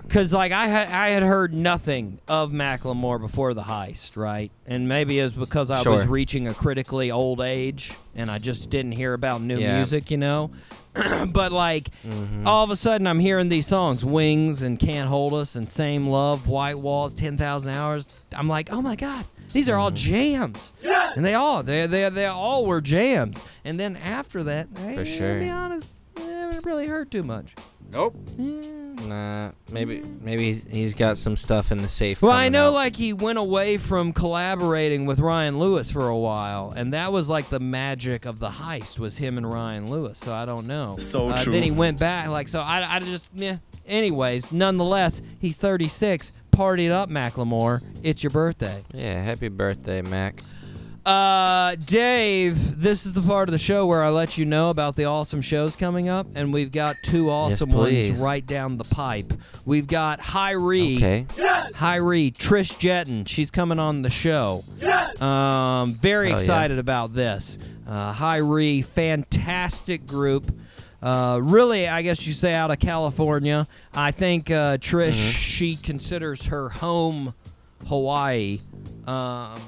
Because 0.02 0.32
like 0.32 0.52
I 0.52 0.66
had 0.68 0.88
I 0.90 1.10
had 1.10 1.22
heard 1.22 1.52
nothing 1.54 2.18
of 2.28 2.50
Macklemore 2.50 3.20
before 3.20 3.54
the 3.54 3.62
heist, 3.62 4.16
right? 4.16 4.50
And 4.66 4.88
maybe 4.88 5.18
it 5.18 5.22
was 5.24 5.32
because 5.32 5.70
I 5.70 5.88
was 5.88 6.06
reaching 6.06 6.46
a 6.48 6.54
critically 6.54 7.10
old 7.10 7.40
age 7.40 7.92
and 8.14 8.30
I 8.30 8.38
just 8.38 8.70
didn't 8.70 8.92
hear 8.92 9.14
about 9.14 9.40
new 9.42 9.58
Yeah. 9.58 9.76
music, 9.76 10.10
you 10.10 10.16
know. 10.16 10.50
but 11.32 11.52
like 11.52 11.88
Mm-hmm. 12.06 12.46
all 12.46 12.64
of 12.64 12.70
a 12.70 12.76
sudden 12.76 13.06
I'm 13.06 13.18
hearing 13.18 13.48
these 13.48 13.66
songs, 13.66 14.04
Wings 14.04 14.62
and 14.62 14.78
Can't 14.78 15.08
Hold 15.08 15.34
Us 15.34 15.56
and 15.56 15.68
Same 15.68 16.06
Love, 16.06 16.46
White 16.48 16.78
Walls, 16.78 17.14
Ten 17.14 17.36
Thousand 17.36 17.74
Hours. 17.74 18.08
I'm 18.32 18.48
like, 18.48 18.72
oh 18.72 18.80
my 18.82 18.96
god, 18.96 19.24
these 19.52 19.68
are 19.68 19.76
all 19.76 19.90
Mm-hmm. 19.90 19.96
jams, 19.96 20.72
and 21.16 21.24
they 21.24 21.34
all 21.34 21.62
they 21.62 21.86
they 21.86 22.08
they 22.08 22.26
all 22.26 22.64
were 22.66 22.80
jams. 22.80 23.42
And 23.64 23.78
then 23.78 23.96
after 23.96 24.42
that, 24.44 24.68
I, 24.76 24.94
For 24.94 25.04
to 25.04 25.04
sure. 25.04 25.38
be 25.40 25.50
honest, 25.50 25.94
they 26.14 26.22
haven't 26.24 26.64
really 26.64 26.86
heard 26.86 27.10
too 27.10 27.22
much. 27.22 27.52
Nope. 27.90 28.14
Nah. 28.38 29.52
Maybe. 29.72 30.02
Maybe 30.20 30.44
he's, 30.46 30.64
he's 30.64 30.94
got 30.94 31.16
some 31.18 31.36
stuff 31.36 31.72
in 31.72 31.78
the 31.78 31.88
safe. 31.88 32.20
Well, 32.20 32.32
I 32.32 32.40
coming 32.40 32.52
know 32.52 32.68
out. 32.68 32.74
like 32.74 32.96
he 32.96 33.12
went 33.12 33.38
away 33.38 33.78
from 33.78 34.12
collaborating 34.12 35.06
with 35.06 35.20
Ryan 35.20 35.58
Lewis 35.58 35.90
for 35.90 36.06
a 36.08 36.16
while, 36.16 36.72
and 36.76 36.92
that 36.92 37.12
was 37.12 37.28
like 37.28 37.48
the 37.48 37.60
magic 37.60 38.26
of 38.26 38.38
the 38.38 38.50
heist 38.50 38.98
was 38.98 39.18
him 39.18 39.38
and 39.38 39.50
Ryan 39.50 39.90
Lewis. 39.90 40.18
So 40.18 40.34
I 40.34 40.44
don't 40.44 40.66
know. 40.66 40.96
So 40.98 41.28
uh, 41.28 41.36
true. 41.36 41.52
Then 41.52 41.62
he 41.62 41.70
went 41.70 41.98
back, 41.98 42.28
like 42.28 42.48
so. 42.48 42.60
I, 42.60 42.96
I 42.96 42.98
just 43.00 43.30
yeah. 43.34 43.58
Anyways, 43.86 44.52
nonetheless, 44.52 45.22
he's 45.38 45.56
36. 45.56 46.32
Partied 46.50 46.90
up, 46.90 47.08
Macklemore. 47.08 47.82
It's 48.02 48.22
your 48.22 48.30
birthday. 48.30 48.84
Yeah. 48.92 49.22
Happy 49.22 49.48
birthday, 49.48 50.02
Mac. 50.02 50.40
Uh, 51.08 51.74
Dave, 51.86 52.82
this 52.82 53.06
is 53.06 53.14
the 53.14 53.22
part 53.22 53.48
of 53.48 53.52
the 53.52 53.58
show 53.58 53.86
where 53.86 54.04
I 54.04 54.10
let 54.10 54.36
you 54.36 54.44
know 54.44 54.68
about 54.68 54.94
the 54.94 55.06
awesome 55.06 55.40
shows 55.40 55.74
coming 55.74 56.10
up, 56.10 56.26
and 56.34 56.52
we've 56.52 56.70
got 56.70 56.96
two 57.02 57.30
awesome 57.30 57.70
ones 57.72 58.20
right 58.20 58.44
down 58.46 58.76
the 58.76 58.84
pipe. 58.84 59.32
We've 59.64 59.86
got 59.86 60.20
HIRIE. 60.20 60.96
Okay. 60.96 61.26
HIRIE, 61.74 62.30
Trish 62.32 62.74
Jetton, 62.78 63.26
she's 63.26 63.50
coming 63.50 63.78
on 63.78 64.02
the 64.02 64.10
show. 64.10 64.64
Um, 65.18 65.94
very 65.94 66.26
Hell 66.28 66.36
yeah. 66.36 66.42
excited 66.42 66.78
about 66.78 67.14
this. 67.14 67.56
Uh, 67.88 68.12
HIRIE, 68.12 68.82
fantastic 68.82 70.06
group. 70.06 70.44
Uh, 71.02 71.40
really, 71.42 71.88
I 71.88 72.02
guess 72.02 72.26
you 72.26 72.34
say 72.34 72.52
out 72.52 72.70
of 72.70 72.80
California. 72.80 73.66
I 73.94 74.10
think 74.10 74.50
uh, 74.50 74.76
Trish, 74.76 75.12
Mm-hmm. 75.12 75.38
she 75.38 75.76
considers 75.76 76.44
her 76.46 76.68
home 76.68 77.32
Hawaii. 77.86 78.60
Um, 79.06 79.58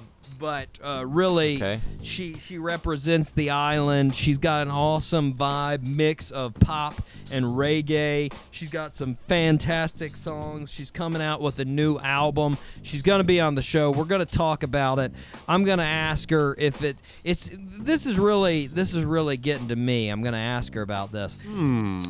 but 0.41 0.67
uh, 0.83 1.05
really, 1.07 1.57
Okay. 1.57 1.81
she 2.03 2.35
she 2.35 2.57
represents 2.59 3.31
the 3.31 3.51
island. 3.51 4.15
She's 4.17 4.39
got 4.39 4.63
an 4.63 4.71
awesome 4.73 5.35
vibe 5.35 5.85
mix 5.85 6.31
of 6.31 6.55
pop 6.55 6.95
and 7.31 7.45
reggae. 7.45 8.33
She's 8.51 8.71
got 8.71 8.97
some 8.97 9.17
fantastic 9.29 10.17
songs. 10.17 10.71
She's 10.73 10.91
coming 10.91 11.21
out 11.23 11.41
with 11.43 11.59
a 11.61 11.65
new 11.65 11.99
album. 11.99 12.57
She's 12.83 13.03
going 13.03 13.21
to 13.21 13.27
be 13.27 13.39
on 13.41 13.55
the 13.55 13.63
show. 13.63 13.91
We're 13.91 14.05
going 14.05 14.27
to 14.27 14.35
talk 14.35 14.63
about 14.63 14.99
it. 14.99 15.13
I'm 15.47 15.63
going 15.65 15.79
to 15.79 15.85
ask 15.85 16.31
her 16.31 16.55
if 16.59 16.83
it 16.83 16.97
it's 17.23 17.51
this 17.55 18.07
is 18.07 18.19
really 18.19 18.67
this 18.67 18.95
is 18.95 19.05
really 19.05 19.37
getting 19.37 19.69
to 19.69 19.77
me. 19.77 20.09
I'm 20.09 20.23
going 20.23 20.33
to 20.33 20.39
ask 20.39 20.73
her 20.75 20.83
about 20.83 21.13
this. 21.13 21.37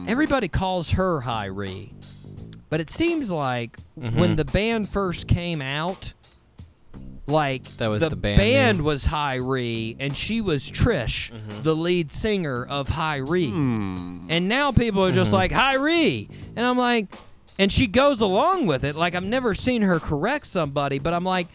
Everybody 0.07 0.49
calls 0.49 0.91
her 0.91 1.21
HIRIE. 1.21 1.93
But 2.69 2.79
it 2.79 2.89
seems 2.89 3.33
like 3.33 3.77
when 3.97 4.37
the 4.37 4.45
band 4.45 4.89
first 4.89 5.27
came 5.27 5.61
out, 5.61 6.15
like 7.31 7.65
That 7.79 7.89
was 7.89 8.01
the 8.01 8.15
band 8.17 8.37
band 8.39 8.79
name? 8.79 8.85
was 8.85 9.05
HIRIE 9.07 9.97
and 9.99 10.17
she 10.17 10.41
was 10.41 10.71
Trish, 10.71 11.31
mm-hmm. 11.33 11.63
the 11.63 11.75
lead 11.75 12.13
singer 12.13 12.65
of 12.65 12.89
HIRIE. 12.89 13.51
Hmm. 13.51 14.27
And 14.29 14.49
now 14.49 14.73
people 14.73 15.05
are 15.05 15.13
just 15.13 15.29
mm-hmm. 15.29 15.37
like 15.37 15.53
HIRIE, 15.53 16.29
and 16.57 16.67
I'm 16.67 16.77
like, 16.79 17.07
and 17.59 17.73
she 17.73 17.87
goes 17.87 18.21
along 18.21 18.67
with 18.67 18.85
it. 18.85 18.97
Like 18.97 19.15
I've 19.15 19.27
never 19.27 19.55
seen 19.55 19.83
her 19.83 20.01
correct 20.01 20.47
somebody, 20.47 20.99
but 20.99 21.13
I'm 21.13 21.25
like, 21.25 21.47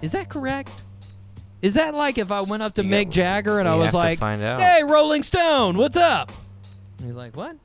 is 0.00 0.12
that 0.12 0.28
correct? 0.28 0.70
Is 1.62 1.74
that 1.74 1.94
like 1.94 2.18
if 2.18 2.32
I 2.32 2.40
went 2.40 2.62
up 2.62 2.74
to 2.74 2.82
You 2.82 2.90
Mick 2.90 3.04
got- 3.04 3.12
Jagger 3.12 3.60
and 3.60 3.68
I 3.68 3.76
was 3.76 3.94
like, 3.94 4.18
find 4.18 4.42
out. 4.42 4.60
"Hey, 4.60 4.82
Rolling 4.82 5.22
Stone, 5.22 5.78
what's 5.78 5.96
up?" 5.96 6.32
And 6.98 7.06
he's 7.06 7.16
like, 7.16 7.36
"What? 7.36 7.56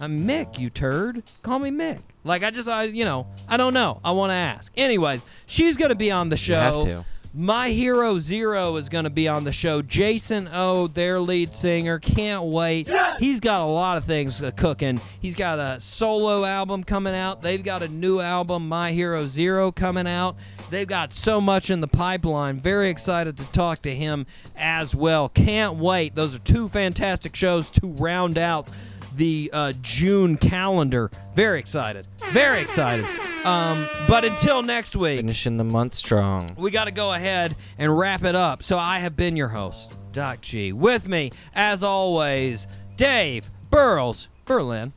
I'm 0.00 0.24
Mick, 0.24 0.58
you 0.58 0.70
turd. 0.70 1.22
Call 1.42 1.58
me 1.58 1.70
Mick." 1.70 2.00
Like 2.24 2.42
I 2.42 2.50
just, 2.50 2.68
I, 2.68 2.84
you 2.84 3.04
know, 3.04 3.26
I 3.48 3.56
don't 3.56 3.74
know. 3.74 4.00
I 4.04 4.12
want 4.12 4.30
to 4.30 4.34
ask. 4.34 4.72
Anyways, 4.76 5.24
she's 5.46 5.76
gonna 5.76 5.94
be 5.94 6.10
on 6.10 6.28
the 6.30 6.36
show. 6.36 6.54
have 6.54 6.82
to. 6.84 7.04
My 7.36 7.70
Hero 7.70 8.20
Zero 8.20 8.76
is 8.76 8.88
going 8.88 9.02
to 9.02 9.10
be 9.10 9.26
on 9.26 9.42
the 9.42 9.50
show. 9.50 9.82
Jason 9.82 10.48
O, 10.52 10.86
their 10.86 11.18
lead 11.18 11.52
singer, 11.52 11.98
can't 11.98 12.44
wait. 12.44 12.88
He's 13.18 13.40
got 13.40 13.60
a 13.62 13.66
lot 13.66 13.98
of 13.98 14.04
things 14.04 14.40
uh, 14.40 14.52
cooking. 14.52 15.00
He's 15.20 15.34
got 15.34 15.58
a 15.58 15.80
solo 15.80 16.44
album 16.44 16.84
coming 16.84 17.12
out. 17.12 17.42
They've 17.42 17.62
got 17.62 17.82
a 17.82 17.88
new 17.88 18.20
album, 18.20 18.68
My 18.68 18.92
Hero 18.92 19.26
Zero, 19.26 19.72
coming 19.72 20.06
out. 20.06 20.36
They've 20.70 20.86
got 20.86 21.12
so 21.12 21.40
much 21.40 21.70
in 21.70 21.80
the 21.80 21.88
pipeline. 21.88 22.60
Very 22.60 22.88
excited 22.88 23.36
to 23.38 23.44
talk 23.50 23.82
to 23.82 23.92
him 23.92 24.26
as 24.54 24.94
well. 24.94 25.28
Can't 25.28 25.74
wait. 25.74 26.14
Those 26.14 26.36
are 26.36 26.38
two 26.38 26.68
fantastic 26.68 27.34
shows 27.34 27.68
to 27.70 27.88
round 27.94 28.38
out 28.38 28.68
the 29.16 29.50
uh, 29.52 29.72
June 29.80 30.36
calendar. 30.36 31.10
Very 31.34 31.58
excited. 31.58 32.06
Very 32.30 32.60
excited. 32.60 33.06
Um, 33.44 33.86
but 34.08 34.24
until 34.24 34.62
next 34.62 34.96
week. 34.96 35.18
Finishing 35.18 35.56
the 35.56 35.64
month 35.64 35.94
strong. 35.94 36.48
We 36.56 36.70
got 36.70 36.84
to 36.84 36.90
go 36.90 37.12
ahead 37.12 37.54
and 37.78 37.96
wrap 37.96 38.24
it 38.24 38.34
up. 38.34 38.62
So 38.62 38.78
I 38.78 39.00
have 39.00 39.16
been 39.16 39.36
your 39.36 39.48
host, 39.48 39.92
Doc 40.12 40.40
G. 40.40 40.72
With 40.72 41.08
me, 41.08 41.30
as 41.54 41.82
always, 41.82 42.66
Dave 42.96 43.48
Burles 43.70 44.28
Berlin. 44.44 44.92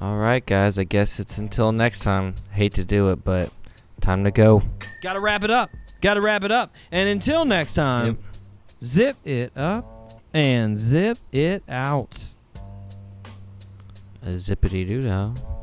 All 0.00 0.18
right, 0.18 0.44
guys. 0.44 0.78
I 0.78 0.84
guess 0.84 1.18
it's 1.18 1.38
until 1.38 1.72
next 1.72 2.00
time. 2.00 2.34
Hate 2.52 2.74
to 2.74 2.84
do 2.84 3.08
it, 3.08 3.24
but 3.24 3.50
time 4.00 4.24
to 4.24 4.30
go. 4.30 4.62
Got 5.02 5.14
to 5.14 5.20
wrap 5.20 5.42
it 5.42 5.50
up. 5.50 5.70
Got 6.02 6.14
to 6.14 6.20
wrap 6.20 6.44
it 6.44 6.52
up. 6.52 6.74
And 6.90 7.08
until 7.08 7.46
next 7.46 7.72
time, 7.74 8.18
zip 8.84 9.16
it 9.24 9.56
up 9.56 10.20
and 10.34 10.76
zip 10.76 11.18
it 11.32 11.62
out. 11.66 12.34
Zippity 14.34 14.84
doo 14.84 15.00
dah. 15.00 15.55